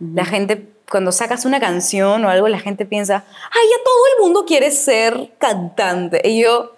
la 0.00 0.24
gente, 0.24 0.69
cuando 0.90 1.12
sacas 1.12 1.44
una 1.44 1.60
canción 1.60 2.24
o 2.24 2.28
algo, 2.28 2.48
la 2.48 2.58
gente 2.58 2.84
piensa, 2.84 3.24
ay, 3.26 3.68
ya 3.70 3.84
todo 3.84 4.04
el 4.16 4.22
mundo 4.24 4.44
quiere 4.44 4.70
ser 4.72 5.30
cantante. 5.38 6.20
Y 6.28 6.42
yo, 6.42 6.72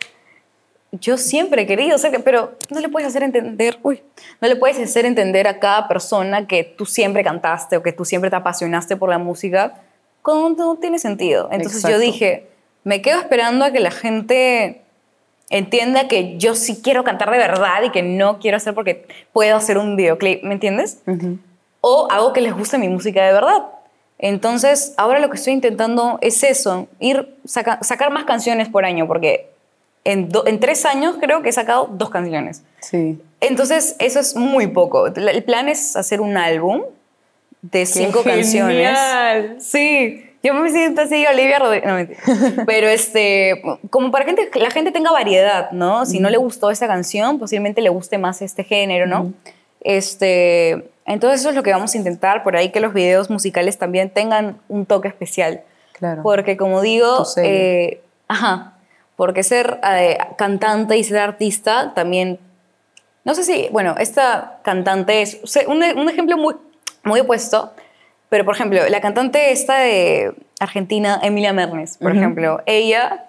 yo 0.92 1.16
siempre 1.16 1.62
he 1.62 1.66
querido 1.66 1.96
ser, 1.96 2.22
pero 2.22 2.52
no 2.70 2.80
le 2.80 2.90
puedes 2.90 3.08
hacer 3.08 3.22
entender, 3.22 3.78
uy, 3.82 4.02
no 4.40 4.48
le 4.48 4.56
puedes 4.56 4.78
hacer 4.78 5.06
entender 5.06 5.48
a 5.48 5.58
cada 5.58 5.88
persona 5.88 6.46
que 6.46 6.62
tú 6.62 6.84
siempre 6.84 7.24
cantaste 7.24 7.78
o 7.78 7.82
que 7.82 7.92
tú 7.92 8.04
siempre 8.04 8.28
te 8.28 8.36
apasionaste 8.36 8.96
por 8.96 9.08
la 9.08 9.18
música, 9.18 9.80
cuando 10.20 10.66
no 10.66 10.76
tiene 10.76 10.98
sentido. 10.98 11.48
Entonces 11.50 11.82
yo 11.82 11.88
Exacto. 11.88 12.04
dije, 12.04 12.48
me 12.84 13.00
quedo 13.00 13.18
esperando 13.18 13.64
a 13.64 13.72
que 13.72 13.80
la 13.80 13.90
gente 13.90 14.82
entienda 15.48 16.06
que 16.06 16.36
yo 16.36 16.54
sí 16.54 16.80
quiero 16.82 17.02
cantar 17.02 17.30
de 17.30 17.38
verdad 17.38 17.82
y 17.82 17.90
que 17.90 18.02
no 18.02 18.38
quiero 18.38 18.58
hacer 18.58 18.74
porque 18.74 19.06
puedo 19.32 19.56
hacer 19.56 19.78
un 19.78 19.96
videoclip, 19.96 20.42
¿me 20.44 20.52
entiendes? 20.52 20.98
O 21.80 22.08
hago 22.10 22.34
que 22.34 22.42
les 22.42 22.54
guste 22.54 22.76
mi 22.76 22.88
música 22.88 23.24
de 23.24 23.32
verdad. 23.32 23.62
Entonces, 24.22 24.94
ahora 24.96 25.18
lo 25.18 25.28
que 25.28 25.36
estoy 25.36 25.52
intentando 25.52 26.18
es 26.22 26.42
eso, 26.44 26.86
ir 27.00 27.34
saca- 27.44 27.78
sacar 27.82 28.10
más 28.10 28.24
canciones 28.24 28.68
por 28.68 28.84
año, 28.86 29.06
porque 29.06 29.50
en, 30.04 30.28
do- 30.30 30.46
en 30.46 30.58
tres 30.60 30.86
años 30.86 31.16
creo 31.20 31.42
que 31.42 31.50
he 31.50 31.52
sacado 31.52 31.88
dos 31.92 32.08
canciones. 32.08 32.62
Sí. 32.80 33.20
Entonces, 33.40 33.96
eso 33.98 34.20
es 34.20 34.34
muy 34.36 34.68
poco. 34.68 35.08
El 35.08 35.42
plan 35.44 35.68
es 35.68 35.96
hacer 35.96 36.20
un 36.20 36.36
álbum 36.36 36.82
de 37.62 37.84
cinco 37.84 38.22
genial! 38.22 38.36
canciones. 38.38 39.64
Sí, 39.64 40.24
yo 40.44 40.54
me 40.54 40.70
siento 40.70 41.02
así, 41.02 41.24
Olivia 41.26 41.58
Rodrigo. 41.58 41.86
No, 41.88 41.94
mentira. 41.94 42.20
Pero 42.66 42.88
este, 42.88 43.60
como 43.90 44.10
para 44.12 44.24
gente, 44.24 44.48
que 44.50 44.58
la 44.60 44.70
gente 44.70 44.92
tenga 44.92 45.10
variedad, 45.10 45.72
¿no? 45.72 46.06
Si 46.06 46.20
no 46.20 46.30
le 46.30 46.36
gustó 46.36 46.70
esta 46.70 46.86
canción, 46.86 47.40
posiblemente 47.40 47.80
le 47.82 47.88
guste 47.90 48.18
más 48.18 48.40
este 48.40 48.62
género, 48.64 49.06
¿no? 49.08 49.32
Este, 49.80 50.88
entonces, 51.06 51.40
eso 51.40 51.50
es 51.50 51.56
lo 51.56 51.62
que 51.62 51.72
vamos 51.72 51.94
a 51.94 51.98
intentar. 51.98 52.42
Por 52.42 52.56
ahí 52.56 52.70
que 52.70 52.80
los 52.80 52.94
videos 52.94 53.30
musicales 53.30 53.78
también 53.78 54.10
tengan 54.10 54.60
un 54.68 54.86
toque 54.86 55.08
especial. 55.08 55.62
Claro. 55.92 56.22
Porque 56.22 56.56
como 56.56 56.80
digo, 56.80 57.24
eh, 57.36 58.00
ajá, 58.28 58.74
porque 59.16 59.42
ser 59.42 59.80
eh, 59.94 60.18
cantante 60.36 60.96
y 60.96 61.04
ser 61.04 61.18
artista 61.18 61.92
también, 61.94 62.38
no 63.24 63.34
sé 63.34 63.44
si, 63.44 63.68
bueno, 63.70 63.94
esta 63.98 64.58
cantante 64.62 65.22
es 65.22 65.40
o 65.44 65.46
sea, 65.46 65.62
un, 65.68 65.82
un 65.82 66.08
ejemplo 66.08 66.36
muy, 66.36 66.54
muy 67.04 67.20
opuesto, 67.20 67.72
pero 68.28 68.44
por 68.44 68.54
ejemplo, 68.54 68.80
la 68.88 69.00
cantante 69.00 69.52
esta 69.52 69.78
de 69.78 70.34
Argentina, 70.58 71.20
Emilia 71.22 71.52
Mernes, 71.52 71.98
por 71.98 72.16
ejemplo, 72.16 72.62
ella 72.66 73.26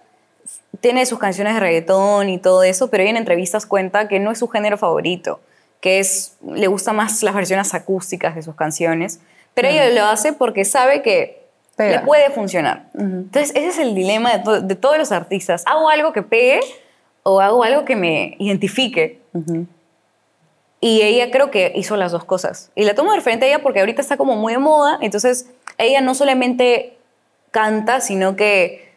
tiene 0.80 1.05
sus 1.05 1.19
canciones 1.19 1.53
de 1.53 1.59
reggaetón 1.59 2.30
y 2.30 2.38
todo 2.38 2.63
eso, 2.63 2.89
pero 2.89 3.03
ella 3.03 3.11
en 3.11 3.17
entrevistas 3.17 3.65
cuenta 3.65 4.07
que 4.07 4.19
no 4.19 4.32
es 4.32 4.39
su 4.39 4.47
género 4.47 4.78
favorito, 4.78 5.41
que 5.84 5.99
es, 5.99 6.38
le 6.49 6.67
gustan 6.67 6.95
más 6.95 7.21
las 7.23 7.36
versiones 7.36 7.73
acústicas 7.73 8.36
de 8.36 8.41
sus 8.41 8.55
canciones, 8.55 9.19
pero 9.53 9.67
ella 9.67 9.89
lo 9.89 10.05
hace 10.05 10.31
porque 10.31 10.63
sabe 10.63 11.01
que 11.01 11.43
Pega. 11.75 11.99
le 11.99 12.05
puede 12.05 12.29
funcionar. 12.29 12.86
Entonces, 12.97 13.51
ese 13.53 13.67
es 13.67 13.79
el 13.79 13.93
dilema 13.93 14.31
de, 14.31 14.39
to- 14.39 14.61
de 14.61 14.75
todos 14.75 14.97
los 14.97 15.11
artistas. 15.11 15.63
¿Hago 15.65 15.89
algo 15.89 16.13
que 16.13 16.21
pegue 16.21 16.61
o 17.23 17.41
hago 17.41 17.65
algo 17.65 17.84
que 17.84 17.97
me 17.97 18.38
identifique? 18.39 19.19
Y 20.79 21.01
ella 21.01 21.31
creo 21.31 21.51
que 21.51 21.73
hizo 21.75 21.97
las 21.97 22.13
dos 22.13 22.23
cosas. 22.23 22.71
Y 22.75 22.86
la 22.86 22.95
tomo 22.95 23.11
de 23.11 23.17
referente 23.17 23.45
a 23.45 23.49
ella 23.49 23.61
porque 23.61 23.81
ahorita 23.81 24.01
está 24.01 24.15
como 24.15 24.38
muy 24.38 24.53
de 24.53 24.59
moda. 24.59 24.97
Entonces, 25.01 25.47
ella 25.77 25.99
no 25.99 26.15
solamente 26.15 26.97
canta, 27.51 27.99
sino 27.99 28.38
que 28.38 28.92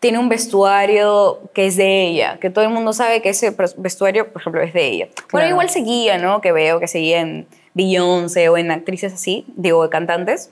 tiene 0.00 0.18
un 0.18 0.28
vestuario 0.28 1.40
que 1.54 1.66
es 1.66 1.76
de 1.76 2.02
ella, 2.06 2.38
que 2.40 2.50
todo 2.50 2.64
el 2.64 2.70
mundo 2.70 2.92
sabe 2.92 3.20
que 3.22 3.30
ese 3.30 3.54
vestuario, 3.76 4.32
por 4.32 4.40
ejemplo, 4.42 4.60
es 4.62 4.72
de 4.72 4.86
ella. 4.86 5.06
Bueno, 5.06 5.26
Claro. 5.28 5.48
igual 5.48 5.70
seguía, 5.70 6.18
¿no? 6.18 6.40
Que 6.40 6.52
veo 6.52 6.78
que 6.80 6.86
seguía 6.88 7.20
en 7.20 7.46
Beyoncé 7.74 8.48
o 8.48 8.56
en 8.56 8.70
actrices 8.70 9.12
así, 9.12 9.44
digo, 9.56 9.82
de 9.82 9.88
cantantes. 9.90 10.50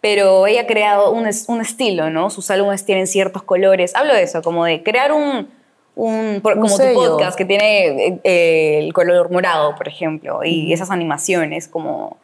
Pero 0.00 0.46
ella 0.46 0.62
ha 0.62 0.66
creado 0.66 1.10
un, 1.10 1.28
un 1.48 1.60
estilo, 1.60 2.10
¿no? 2.10 2.30
Sus 2.30 2.50
álbumes 2.50 2.84
tienen 2.84 3.06
ciertos 3.06 3.42
colores. 3.42 3.94
Hablo 3.94 4.14
de 4.14 4.22
eso, 4.22 4.40
como 4.42 4.64
de 4.64 4.82
crear 4.82 5.12
un, 5.12 5.48
un, 5.94 6.40
por- 6.42 6.54
Un 6.56 6.62
como 6.62 6.76
tu 6.78 6.92
podcast 6.94 7.36
que 7.36 7.44
tiene 7.44 7.86
eh, 8.06 8.18
eh, 8.24 8.78
el 8.82 8.92
color 8.92 9.30
morado, 9.30 9.74
por 9.76 9.88
ejemplo, 9.88 10.40
y 10.44 10.72
esas 10.72 10.90
animaciones, 10.90 11.66
como 11.68 12.18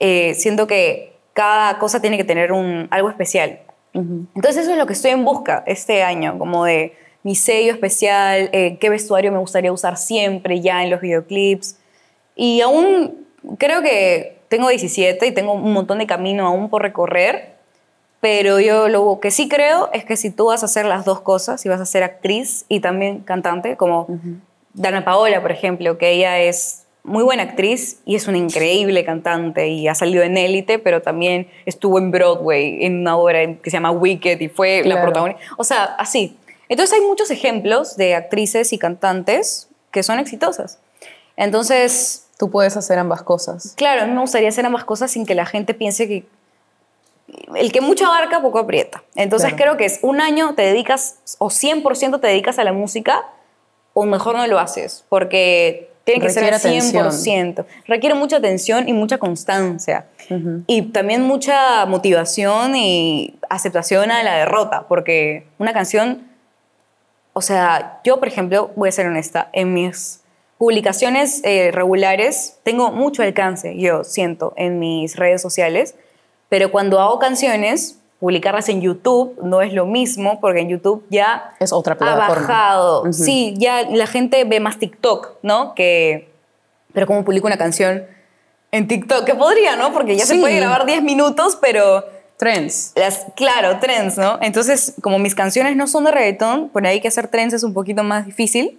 eh, 0.00 0.34
siento 0.34 0.66
que 0.66 1.12
cada 1.32 1.78
cosa 1.78 2.00
tiene 2.00 2.16
que 2.16 2.24
tener 2.24 2.50
un, 2.52 2.88
algo 2.90 3.08
especial. 3.10 3.60
Entonces 3.94 4.62
eso 4.62 4.72
es 4.72 4.78
lo 4.78 4.86
que 4.86 4.94
estoy 4.94 5.10
en 5.10 5.24
busca 5.24 5.62
este 5.66 6.02
año, 6.02 6.38
como 6.38 6.64
de 6.64 6.94
mi 7.22 7.34
sello 7.34 7.72
especial, 7.72 8.48
eh, 8.52 8.78
qué 8.80 8.88
vestuario 8.88 9.30
me 9.32 9.38
gustaría 9.38 9.72
usar 9.72 9.96
siempre 9.96 10.60
ya 10.60 10.82
en 10.82 10.90
los 10.90 11.00
videoclips. 11.00 11.76
Y 12.34 12.60
aún 12.62 13.26
creo 13.58 13.82
que 13.82 14.38
tengo 14.48 14.68
17 14.68 15.26
y 15.26 15.32
tengo 15.32 15.52
un 15.52 15.72
montón 15.72 15.98
de 15.98 16.06
camino 16.06 16.46
aún 16.46 16.68
por 16.68 16.82
recorrer, 16.82 17.52
pero 18.20 18.60
yo 18.60 18.88
lo 18.88 19.18
que 19.20 19.30
sí 19.30 19.48
creo 19.48 19.90
es 19.92 20.04
que 20.04 20.16
si 20.16 20.30
tú 20.30 20.46
vas 20.46 20.62
a 20.62 20.66
hacer 20.66 20.86
las 20.86 21.04
dos 21.04 21.20
cosas, 21.20 21.60
si 21.60 21.68
vas 21.68 21.80
a 21.80 21.86
ser 21.86 22.02
actriz 22.02 22.64
y 22.68 22.80
también 22.80 23.20
cantante, 23.20 23.76
como 23.76 24.06
Dana 24.74 25.04
Paola, 25.04 25.42
por 25.42 25.52
ejemplo, 25.52 25.98
que 25.98 26.10
ella 26.10 26.38
es 26.38 26.81
muy 27.04 27.24
buena 27.24 27.42
actriz 27.42 28.00
y 28.04 28.14
es 28.14 28.28
una 28.28 28.38
increíble 28.38 29.04
cantante 29.04 29.68
y 29.68 29.88
ha 29.88 29.94
salido 29.94 30.22
en 30.22 30.36
Élite, 30.36 30.78
pero 30.78 31.02
también 31.02 31.48
estuvo 31.66 31.98
en 31.98 32.10
Broadway 32.10 32.84
en 32.84 33.00
una 33.00 33.16
obra 33.16 33.40
que 33.56 33.70
se 33.70 33.76
llama 33.76 33.90
Wicked 33.90 34.40
y 34.40 34.48
fue 34.48 34.82
la 34.84 35.02
protagonista. 35.02 35.42
O 35.58 35.64
sea, 35.64 35.84
así. 35.98 36.36
Entonces 36.68 36.98
hay 36.98 37.04
muchos 37.06 37.30
ejemplos 37.30 37.96
de 37.96 38.14
actrices 38.14 38.72
y 38.72 38.78
cantantes 38.78 39.68
que 39.90 40.02
son 40.02 40.18
exitosas. 40.18 40.78
Entonces, 41.36 42.26
Tú 42.38 42.50
puedes 42.50 42.76
hacer 42.76 42.98
ambas 42.98 43.22
cosas. 43.22 43.74
claro, 43.76 44.02
a 44.02 44.06
mí 44.06 44.12
me 44.12 44.20
gustaría 44.20 44.48
hacer 44.48 44.66
ambas 44.66 44.84
cosas 44.84 45.10
sin 45.12 45.26
que 45.26 45.34
la 45.36 45.46
gente 45.46 45.74
piense 45.74 46.08
que 46.08 46.24
el 47.54 47.70
que 47.72 47.80
mucho 47.80 48.06
abarca, 48.06 48.42
poco 48.42 48.58
aprieta. 48.58 49.04
Entonces 49.14 49.50
Claro. 49.54 49.62
creo 49.62 49.76
que 49.76 49.84
es 49.84 50.00
un 50.02 50.20
año 50.20 50.54
te 50.54 50.62
dedicas 50.62 51.18
o 51.38 51.50
100% 51.50 52.20
te 52.20 52.26
dedicas 52.26 52.58
a 52.58 52.64
la 52.64 52.72
música 52.72 53.24
o 53.94 54.04
mejor 54.06 54.36
no 54.36 54.46
lo 54.48 54.58
haces 54.58 55.04
porque 55.08 55.91
tiene 56.04 56.20
que 56.20 56.28
Requiere 56.28 56.58
ser 56.58 56.72
al 56.72 56.80
atención. 56.80 57.54
100%. 57.54 57.64
Requiere 57.86 58.14
mucha 58.14 58.36
atención 58.36 58.88
y 58.88 58.92
mucha 58.92 59.18
constancia. 59.18 60.06
Y 60.66 60.82
también 60.82 61.22
mucha 61.22 61.84
motivación 61.86 62.74
y 62.74 63.34
aceptación 63.50 64.10
a 64.10 64.22
la 64.22 64.36
derrota, 64.36 64.86
porque 64.88 65.46
una 65.58 65.72
canción, 65.74 66.22
o 67.34 67.42
sea, 67.42 68.00
yo 68.02 68.18
por 68.18 68.28
ejemplo, 68.28 68.70
voy 68.74 68.88
a 68.88 68.92
ser 68.92 69.06
honesta, 69.06 69.50
en 69.52 69.74
mis 69.74 70.22
publicaciones 70.56 71.42
eh, 71.44 71.70
regulares 71.72 72.58
tengo 72.62 72.92
mucho 72.92 73.22
alcance, 73.22 73.76
yo 73.76 74.04
siento, 74.04 74.54
en 74.56 74.78
mis 74.78 75.16
redes 75.16 75.42
sociales, 75.42 75.96
pero 76.48 76.70
cuando 76.70 77.00
hago 77.00 77.18
canciones, 77.18 77.98
publicarlas 78.22 78.68
en 78.68 78.80
YouTube 78.80 79.36
no 79.42 79.62
es 79.62 79.72
lo 79.72 79.84
mismo, 79.84 80.38
porque 80.40 80.60
en 80.60 80.68
YouTube 80.68 81.04
ya 81.10 81.54
Es 81.58 81.72
otra 81.72 81.94
ha 81.94 81.98
plataforma. 81.98 82.46
bajado. 82.46 83.00
Ujú. 83.02 83.12
Sí, 83.12 83.54
ya 83.58 83.82
la 83.90 84.06
gente 84.06 84.44
ve 84.44 84.60
más 84.60 84.78
TikTok, 84.78 85.38
¿no? 85.42 85.74
Que, 85.74 86.30
pero 86.92 87.08
como 87.08 87.24
publico 87.24 87.48
una 87.48 87.56
canción 87.56 88.04
en 88.70 88.86
TikTok, 88.86 89.24
que 89.24 89.34
podría, 89.34 89.74
¿no? 89.74 89.92
Porque 89.92 90.14
ya 90.16 90.24
se 90.24 90.34
Sí. 90.36 90.40
puede 90.40 90.54
grabar 90.54 90.86
10 90.86 91.02
minutos, 91.02 91.58
pero 91.60 92.04
Trends. 92.36 92.92
las, 92.94 93.26
claro, 93.34 93.80
trends, 93.80 94.16
¿no? 94.18 94.38
Entonces, 94.40 94.94
como 95.02 95.18
mis 95.18 95.34
canciones 95.34 95.74
no 95.74 95.88
son 95.88 96.04
de 96.04 96.12
reggaetón, 96.12 96.68
por 96.68 96.86
ahí 96.86 97.00
que 97.00 97.08
hacer 97.08 97.26
trends 97.26 97.52
es 97.54 97.64
un 97.64 97.74
poquito 97.74 98.04
más 98.04 98.24
difícil, 98.24 98.78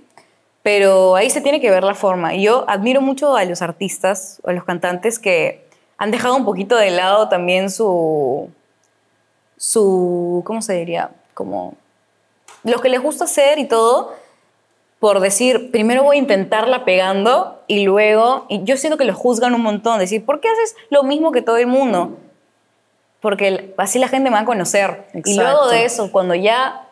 pero 0.62 1.18
ahí 1.18 1.30
se 1.30 1.42
tiene 1.42 1.60
que 1.60 1.70
ver 1.70 1.84
la 1.84 1.96
forma. 1.96 2.34
Y 2.34 2.44
yo 2.44 2.64
admiro 2.70 3.02
mucho 3.02 3.36
a 3.36 3.44
los 3.44 3.62
artistas 3.62 4.40
o 4.46 4.52
a 4.52 4.54
los 4.54 4.64
cantantes 4.64 5.20
que 5.20 5.66
han 5.98 6.12
dejado 6.12 6.38
un 6.38 6.46
poquito 6.46 6.78
de 6.78 6.92
lado 6.92 7.28
también 7.28 7.70
su, 7.70 8.50
su, 9.68 10.44
¿cómo 10.46 10.62
se 10.62 10.74
diría? 10.74 11.12
Como 11.34 11.76
lo 12.66 12.82
que 12.82 12.90
les 12.90 13.02
gusta 13.02 13.24
hacer 13.24 13.60
y 13.60 13.66
todo, 13.66 14.14
por 15.00 15.22
decir, 15.22 15.72
primero 15.72 16.04
voy 16.04 16.18
a 16.18 16.20
intentarla 16.20 16.84
pegando 16.84 17.62
y 17.68 17.86
luego, 17.86 18.46
y 18.50 18.66
yo 18.66 18.76
siento 18.76 18.98
que 18.98 19.06
lo 19.06 19.14
juzgan 19.16 19.54
un 19.56 19.62
montón, 19.62 20.00
decir, 20.00 20.26
¿por 20.26 20.42
qué 20.42 20.50
haces 20.50 20.76
lo 20.90 21.04
mismo 21.04 21.32
que 21.32 21.42
todo 21.42 21.56
el 21.56 21.68
mundo? 21.68 22.18
Porque 23.22 23.74
así 23.78 24.00
la 24.00 24.10
gente 24.10 24.30
me 24.30 24.36
va 24.36 24.42
a 24.42 24.46
conocer. 24.46 25.08
Y 25.14 25.20
Exacto. 25.20 25.42
luego 25.44 25.68
de 25.70 25.86
eso, 25.86 26.12
cuando 26.12 26.36
ya 26.36 26.90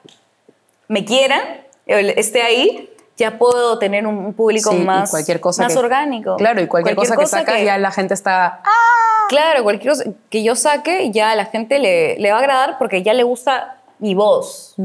me 0.88 1.04
quieran, 1.04 1.42
esté 1.86 2.42
ahí, 2.42 2.90
ya 3.18 3.38
puedo 3.38 3.80
tener 3.80 4.08
un 4.08 4.34
público 4.34 4.72
Sí, 4.72 4.78
y 4.78 4.86
más, 4.86 5.12
cualquier 5.12 5.42
cosa 5.42 5.64
más 5.64 5.74
que- 5.74 5.80
orgánico. 5.80 6.38
Claro, 6.38 6.62
y 6.62 6.68
cualquier, 6.68 6.96
cosa, 6.96 7.18
que 7.18 7.26
sacas 7.26 7.56
que- 7.58 7.66
ya 7.66 7.78
la 7.78 7.92
gente 7.92 8.14
está... 8.14 8.62
Claro, 9.32 9.64
cualquier 9.64 9.94
cosa 9.94 10.04
que 10.30 10.44
yo 10.44 10.58
saque, 10.58 11.10
ya 11.10 11.32
a 11.32 11.36
la 11.38 11.46
gente 11.46 11.80
le, 11.80 12.18
le 12.18 12.32
va 12.32 12.36
a 12.36 12.40
agradar 12.40 12.78
porque 12.78 13.02
ya 13.02 13.14
le 13.14 13.24
gusta 13.24 13.78
mi 14.00 14.14
voz. 14.14 14.76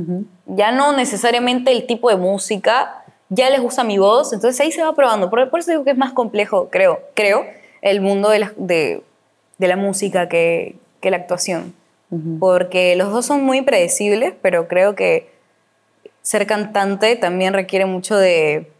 Ya 0.47 0.71
no 0.71 0.93
necesariamente 0.93 1.73
el 1.73 1.85
tipo 1.85 2.11
de 2.11 2.17
música, 2.17 3.03
ya 3.29 3.51
les 3.51 3.61
gusta 3.61 3.83
mi 3.83 3.99
voz, 3.99 4.33
entonces 4.33 4.61
ahí 4.61 4.71
se 4.71 4.85
va 4.85 4.95
probando. 4.95 5.31
Por, 5.31 5.51
por 5.51 5.59
eso 5.59 5.73
digo 5.73 5.83
que 5.83 5.91
es 5.91 5.97
más 5.97 6.13
complejo, 6.13 6.69
creo, 6.71 7.01
creo 7.15 7.45
el 7.83 8.01
mundo 8.01 8.29
de 8.29 8.39
la, 8.39 8.53
de, 8.57 9.03
de 9.59 9.67
la 9.67 9.77
música 9.77 10.29
que, 10.29 10.77
que 11.01 11.11
la 11.11 11.17
actuación. 11.17 11.75
Porque 12.39 12.95
los 12.95 13.11
dos 13.11 13.27
son 13.27 13.43
muy 13.43 13.63
predecibles, 13.63 14.33
pero 14.43 14.69
creo 14.69 14.95
que 14.95 15.29
ser 16.23 16.47
cantante 16.47 17.17
también 17.17 17.53
requiere 17.53 17.85
mucho 17.85 18.17
de 18.17 18.71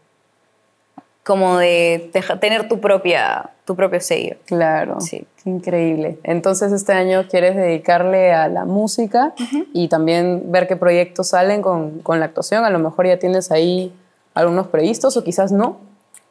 como 1.25 1.57
de 1.57 2.09
tener 2.39 2.69
tu 2.69 2.79
propia 2.79 3.49
tu 3.67 3.75
propio 3.75 3.99
sello. 3.99 4.37
Claro, 4.45 4.99
Sí. 5.01 5.27
increíble. 5.45 6.17
Entonces 6.23 6.71
este 6.71 6.93
año 6.93 7.25
quieres 7.29 7.55
dedicarle 7.55 8.33
a 8.33 8.47
la 8.47 8.63
música 8.65 9.33
y 9.73 9.89
también 9.89 10.51
ver 10.51 10.67
qué 10.67 10.77
proyectos 10.77 11.27
salen 11.27 11.61
con, 11.61 11.99
con 11.99 12.19
la 12.19 12.25
actuación. 12.27 12.63
A 12.63 12.69
lo 12.69 12.79
mejor 12.79 13.05
ya 13.07 13.19
tienes 13.19 13.51
ahí 13.51 13.93
algunos 14.33 14.67
previstos 14.67 15.17
o 15.17 15.23
quizás 15.23 15.51
no. 15.51 15.77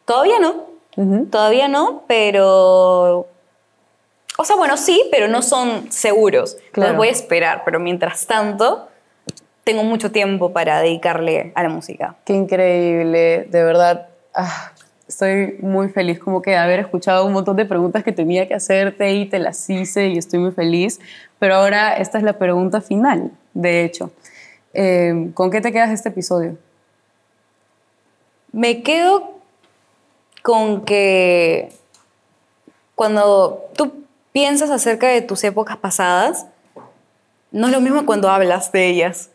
Todavía 0.07 0.39
no. 0.41 0.65
Todavía 1.31 1.69
no, 1.69 2.05
pero... 2.09 3.27
O 4.39 4.45
sea, 4.45 4.57
bueno, 4.57 4.77
sí, 4.79 5.03
pero 5.11 5.29
no 5.29 5.43
son 5.43 5.91
seguros. 5.93 6.55
Claro. 6.73 6.93
Entonces 6.93 6.97
voy 6.97 7.09
a 7.09 7.13
esperar, 7.13 7.63
pero 7.67 7.81
mientras 7.81 8.27
tanto, 8.27 8.89
tengo 9.65 9.83
mucho 9.83 10.11
tiempo 10.11 10.53
para 10.53 10.81
dedicarle 10.81 11.53
a 11.55 11.63
la 11.63 11.69
música. 11.69 12.17
Qué 12.25 12.33
increíble, 12.33 13.47
de 13.51 13.63
verdad. 13.65 14.09
ah, 14.35 14.73
estoy 15.09 15.57
muy 15.61 15.89
feliz 15.89 16.19
como 16.19 16.43
que 16.43 16.57
haber 16.57 16.81
escuchado 16.81 17.25
un 17.27 17.33
montón 17.33 17.57
de 17.57 17.65
preguntas 17.65 18.03
que 18.03 18.13
tenía 18.13 18.49
que 18.49 18.55
hacerte 18.55 19.13
y 19.15 19.27
te 19.27 19.39
las 19.39 19.69
hice 19.71 20.09
y 20.09 20.19
estoy 20.19 20.41
muy 20.41 20.53
feliz. 20.53 21.01
Pero 21.39 21.57
ahora 21.57 21.97
esta 21.97 22.19
es 22.19 22.25
la 22.25 22.39
pregunta 22.39 22.81
final, 22.81 23.31
de 23.55 23.85
hecho. 23.85 24.11
Eh, 24.75 25.31
¿Con 25.35 25.51
qué 25.51 25.61
te 25.61 25.73
quedas 25.73 25.91
este 25.91 26.09
episodio? 26.09 26.57
Me 28.53 28.83
quedo 28.83 29.35
con 30.43 30.85
que 30.85 31.71
cuando 32.95 33.65
tú 33.77 34.05
piensas 34.33 34.71
acerca 34.71 35.09
de 35.09 35.23
tus 35.23 35.43
épocas 35.45 35.77
pasadas, 35.77 36.47
no 37.53 37.67
es 37.67 37.73
lo 37.73 37.81
mismo 37.81 38.07
cuando 38.07 38.29
hablas 38.29 38.73
de 38.73 38.87
ellas. 38.87 39.31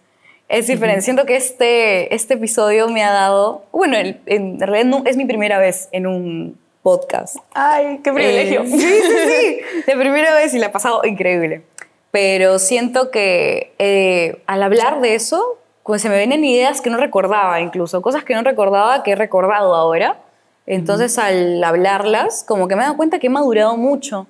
Es 0.51 0.67
diferente. 0.67 1.01
Siento 1.01 1.25
que 1.25 1.37
este, 1.37 2.13
este 2.13 2.33
episodio 2.33 2.89
me 2.89 3.05
ha 3.05 3.11
dado, 3.13 3.63
bueno, 3.71 3.95
en, 3.97 4.59
realidad 4.59 4.83
no, 4.83 5.01
es 5.05 5.15
mi 5.15 5.23
primera 5.23 5.57
vez 5.57 5.87
en 5.93 6.05
un 6.05 6.59
podcast. 6.83 7.37
¡Ay, 7.53 8.01
qué 8.03 8.11
privilegio! 8.11 8.63
Eh, 8.63 8.67
sí, 8.67 8.77
sí, 8.77 9.17
sí. 9.29 9.61
De 9.87 9.95
primera 9.95 10.35
vez 10.35 10.53
y 10.53 10.59
la 10.59 10.65
he 10.65 10.69
pasado 10.69 11.05
increíble. 11.05 11.63
Pero 12.11 12.59
siento 12.59 13.11
que 13.11 13.73
eh, 13.79 14.41
al 14.45 14.61
hablar 14.61 14.99
de 14.99 15.15
eso, 15.15 15.57
pues 15.83 16.01
se 16.01 16.09
me 16.09 16.17
vienen 16.17 16.43
ideas 16.43 16.81
que 16.81 16.89
no 16.89 16.97
recordaba 16.97 17.61
incluso, 17.61 18.01
cosas 18.01 18.25
que 18.25 18.35
no 18.35 18.43
recordaba 18.43 19.03
que 19.03 19.11
he 19.11 19.15
recordado 19.15 19.73
ahora. 19.73 20.19
Entonces 20.65 21.17
al 21.17 21.63
hablarlas, 21.63 22.43
como 22.45 22.67
que 22.67 22.75
me 22.75 22.81
he 22.81 22.85
dado 22.85 22.97
cuenta 22.97 23.19
que 23.19 23.27
he 23.27 23.29
madurado 23.29 23.77
mucho. 23.77 24.27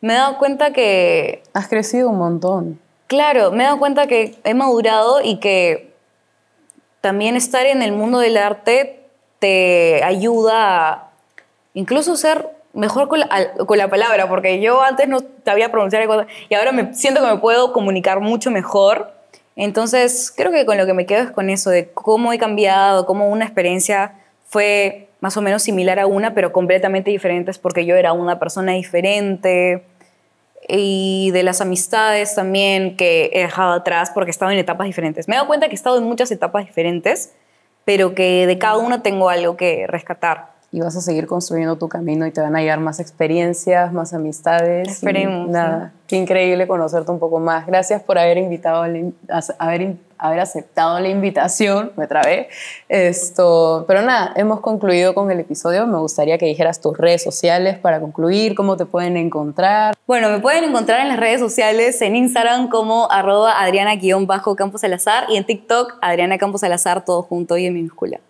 Me 0.00 0.14
he 0.14 0.16
dado 0.16 0.38
cuenta 0.38 0.72
que... 0.72 1.42
Has 1.54 1.66
crecido 1.66 2.10
un 2.10 2.18
montón. 2.18 2.85
Claro, 3.06 3.52
me 3.52 3.62
he 3.62 3.66
dado 3.66 3.78
cuenta 3.78 4.06
que 4.06 4.34
he 4.42 4.54
madurado 4.54 5.20
y 5.22 5.38
que 5.38 5.92
también 7.00 7.36
estar 7.36 7.64
en 7.66 7.82
el 7.82 7.92
mundo 7.92 8.18
del 8.18 8.36
arte 8.36 9.00
te 9.38 10.02
ayuda 10.02 10.88
a 10.88 11.10
incluso 11.74 12.16
ser 12.16 12.48
mejor 12.72 13.08
con 13.08 13.20
la, 13.20 13.88
palabra, 13.88 14.28
porque 14.28 14.60
yo 14.60 14.82
antes 14.82 15.08
no 15.08 15.20
sabía 15.44 15.70
pronunciar 15.70 16.06
cosas 16.06 16.26
y 16.48 16.54
ahora 16.54 16.72
me 16.72 16.94
siento 16.94 17.20
que 17.20 17.28
me 17.28 17.38
puedo 17.38 17.72
comunicar 17.72 18.20
mucho 18.20 18.50
mejor. 18.50 19.12
Entonces, 19.54 20.32
creo 20.36 20.52
que 20.52 20.66
con 20.66 20.76
lo 20.76 20.84
que 20.84 20.92
me 20.92 21.06
quedo 21.06 21.22
es 21.22 21.30
con 21.30 21.48
eso, 21.48 21.70
de 21.70 21.88
cómo 21.90 22.32
he 22.32 22.38
cambiado, 22.38 23.06
cómo 23.06 23.28
una 23.30 23.44
experiencia 23.44 24.14
fue 24.44 25.08
más 25.20 25.36
o 25.36 25.42
menos 25.42 25.62
similar 25.62 25.98
a 25.98 26.06
una, 26.06 26.34
pero 26.34 26.52
completamente 26.52 27.10
diferente, 27.10 27.52
porque 27.62 27.86
yo 27.86 27.96
era 27.96 28.12
una 28.12 28.38
persona 28.38 28.72
diferente 28.72 29.84
y 30.68 31.30
de 31.32 31.42
las 31.42 31.60
amistades 31.60 32.34
también 32.34 32.96
que 32.96 33.30
he 33.32 33.40
dejado 33.40 33.72
atrás 33.72 34.10
porque 34.12 34.30
he 34.30 34.32
estado 34.32 34.50
en 34.50 34.58
etapas 34.58 34.86
diferentes. 34.86 35.28
Me 35.28 35.34
he 35.34 35.36
dado 35.36 35.46
cuenta 35.46 35.66
que 35.66 35.72
he 35.72 35.76
estado 35.76 35.98
en 35.98 36.04
muchas 36.04 36.30
etapas 36.30 36.66
diferentes, 36.66 37.32
pero 37.84 38.14
que 38.14 38.46
de 38.46 38.58
cada 38.58 38.78
una 38.78 39.02
tengo 39.02 39.28
algo 39.28 39.56
que 39.56 39.86
rescatar. 39.86 40.56
Y 40.72 40.80
vas 40.80 40.96
a 40.96 41.00
seguir 41.00 41.26
construyendo 41.26 41.76
tu 41.76 41.88
camino 41.88 42.26
y 42.26 42.32
te 42.32 42.40
van 42.40 42.56
a 42.56 42.60
llegar 42.60 42.80
más 42.80 42.98
experiencias, 42.98 43.92
más 43.92 44.12
amistades. 44.12 44.88
Esperemos. 44.88 45.48
Nada, 45.48 45.92
qué 46.08 46.16
increíble 46.16 46.66
conocerte 46.66 47.10
un 47.12 47.20
poco 47.20 47.38
más. 47.38 47.66
Gracias 47.66 48.02
por 48.02 48.18
haber 48.18 48.36
invitado, 48.38 48.84
haber 49.58 49.80
haber 50.18 50.40
aceptado 50.40 50.98
la 51.00 51.08
invitación, 51.08 51.92
me 51.96 52.06
trabé. 52.06 52.48
Esto, 52.88 53.84
pero 53.86 54.02
nada, 54.02 54.32
hemos 54.36 54.60
concluido 54.60 55.14
con 55.14 55.30
el 55.30 55.40
episodio. 55.40 55.86
Me 55.86 55.98
gustaría 55.98 56.38
que 56.38 56.46
dijeras 56.46 56.80
tus 56.80 56.96
redes 56.96 57.22
sociales 57.22 57.78
para 57.78 58.00
concluir, 58.00 58.54
cómo 58.54 58.76
te 58.76 58.86
pueden 58.86 59.16
encontrar. 59.16 59.94
Bueno, 60.06 60.28
me 60.30 60.40
pueden 60.40 60.64
encontrar 60.64 61.00
en 61.00 61.08
las 61.08 61.18
redes 61.18 61.40
sociales, 61.40 62.00
en 62.02 62.16
Instagram 62.16 62.68
como 62.68 63.10
arroba 63.10 63.60
adriana-campos 63.60 64.80
Salazar 64.80 65.26
y 65.28 65.36
en 65.36 65.44
TikTok 65.44 65.94
Adriana 66.00 66.38
Campos 66.38 66.60
Salazar, 66.60 67.04
todo 67.04 67.22
junto 67.22 67.56
y 67.56 67.66
en 67.66 67.74
minúscula. 67.74 68.20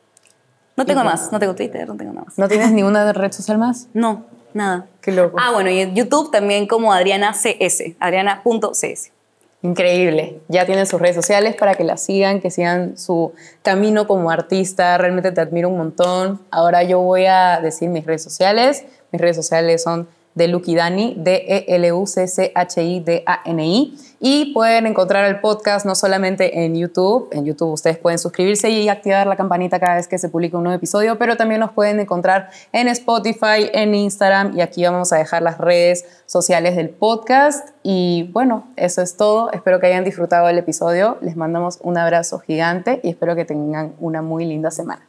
No 0.76 0.84
tengo 0.84 1.04
más, 1.04 1.32
no 1.32 1.38
tengo 1.38 1.54
Twitter, 1.54 1.88
no 1.88 1.96
tengo 1.96 2.12
nada 2.12 2.26
más. 2.26 2.38
¿No 2.38 2.48
tienes 2.48 2.70
ninguna 2.70 3.10
red 3.12 3.32
social 3.32 3.56
más? 3.56 3.88
No, 3.94 4.26
nada. 4.52 4.86
Qué 5.00 5.10
loco. 5.10 5.38
Ah, 5.40 5.52
bueno, 5.52 5.70
y 5.70 5.80
en 5.80 5.94
YouTube 5.94 6.30
también 6.30 6.66
como 6.66 6.92
Adriana 6.92 7.32
CS, 7.32 7.94
adriana.cs. 7.98 9.12
Increíble. 9.62 10.40
Ya 10.48 10.66
tienen 10.66 10.86
sus 10.86 11.00
redes 11.00 11.16
sociales 11.16 11.56
para 11.56 11.74
que 11.74 11.82
la 11.82 11.96
sigan, 11.96 12.40
que 12.40 12.50
sigan 12.50 12.96
su 12.98 13.32
camino 13.62 14.06
como 14.06 14.30
artista. 14.30 14.96
Realmente 14.98 15.32
te 15.32 15.40
admiro 15.40 15.68
un 15.68 15.78
montón. 15.78 16.40
Ahora 16.50 16.82
yo 16.82 17.00
voy 17.00 17.26
a 17.26 17.60
decir 17.60 17.88
mis 17.88 18.04
redes 18.04 18.22
sociales. 18.22 18.84
Mis 19.12 19.20
redes 19.20 19.36
sociales 19.36 19.82
son 19.82 20.08
de 20.36 20.46
Lucky 20.48 20.76
Dani, 20.76 21.14
D-E-L-U-C-C-H-I-D-A-N-I. 21.16 23.98
Y 24.20 24.52
pueden 24.54 24.86
encontrar 24.86 25.24
el 25.24 25.40
podcast 25.40 25.84
no 25.84 25.94
solamente 25.94 26.64
en 26.64 26.76
YouTube, 26.76 27.28
en 27.32 27.44
YouTube 27.44 27.72
ustedes 27.72 27.98
pueden 27.98 28.18
suscribirse 28.18 28.70
y 28.70 28.88
activar 28.88 29.26
la 29.26 29.36
campanita 29.36 29.78
cada 29.80 29.96
vez 29.96 30.08
que 30.08 30.18
se 30.18 30.28
publique 30.28 30.56
un 30.56 30.64
nuevo 30.64 30.76
episodio, 30.76 31.18
pero 31.18 31.36
también 31.36 31.60
nos 31.60 31.72
pueden 31.72 32.00
encontrar 32.00 32.50
en 32.72 32.88
Spotify, 32.88 33.70
en 33.72 33.94
Instagram 33.94 34.56
y 34.56 34.62
aquí 34.62 34.84
vamos 34.84 35.12
a 35.12 35.16
dejar 35.16 35.42
las 35.42 35.58
redes 35.58 36.06
sociales 36.26 36.76
del 36.76 36.90
podcast. 36.90 37.70
Y 37.82 38.30
bueno, 38.32 38.68
eso 38.76 39.02
es 39.02 39.16
todo. 39.16 39.50
Espero 39.52 39.80
que 39.80 39.86
hayan 39.86 40.04
disfrutado 40.04 40.48
el 40.48 40.58
episodio. 40.58 41.18
Les 41.20 41.36
mandamos 41.36 41.78
un 41.82 41.98
abrazo 41.98 42.38
gigante 42.40 43.00
y 43.02 43.10
espero 43.10 43.36
que 43.36 43.44
tengan 43.44 43.94
una 44.00 44.22
muy 44.22 44.44
linda 44.44 44.70
semana. 44.70 45.06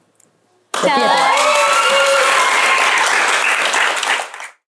Chao. 0.74 1.57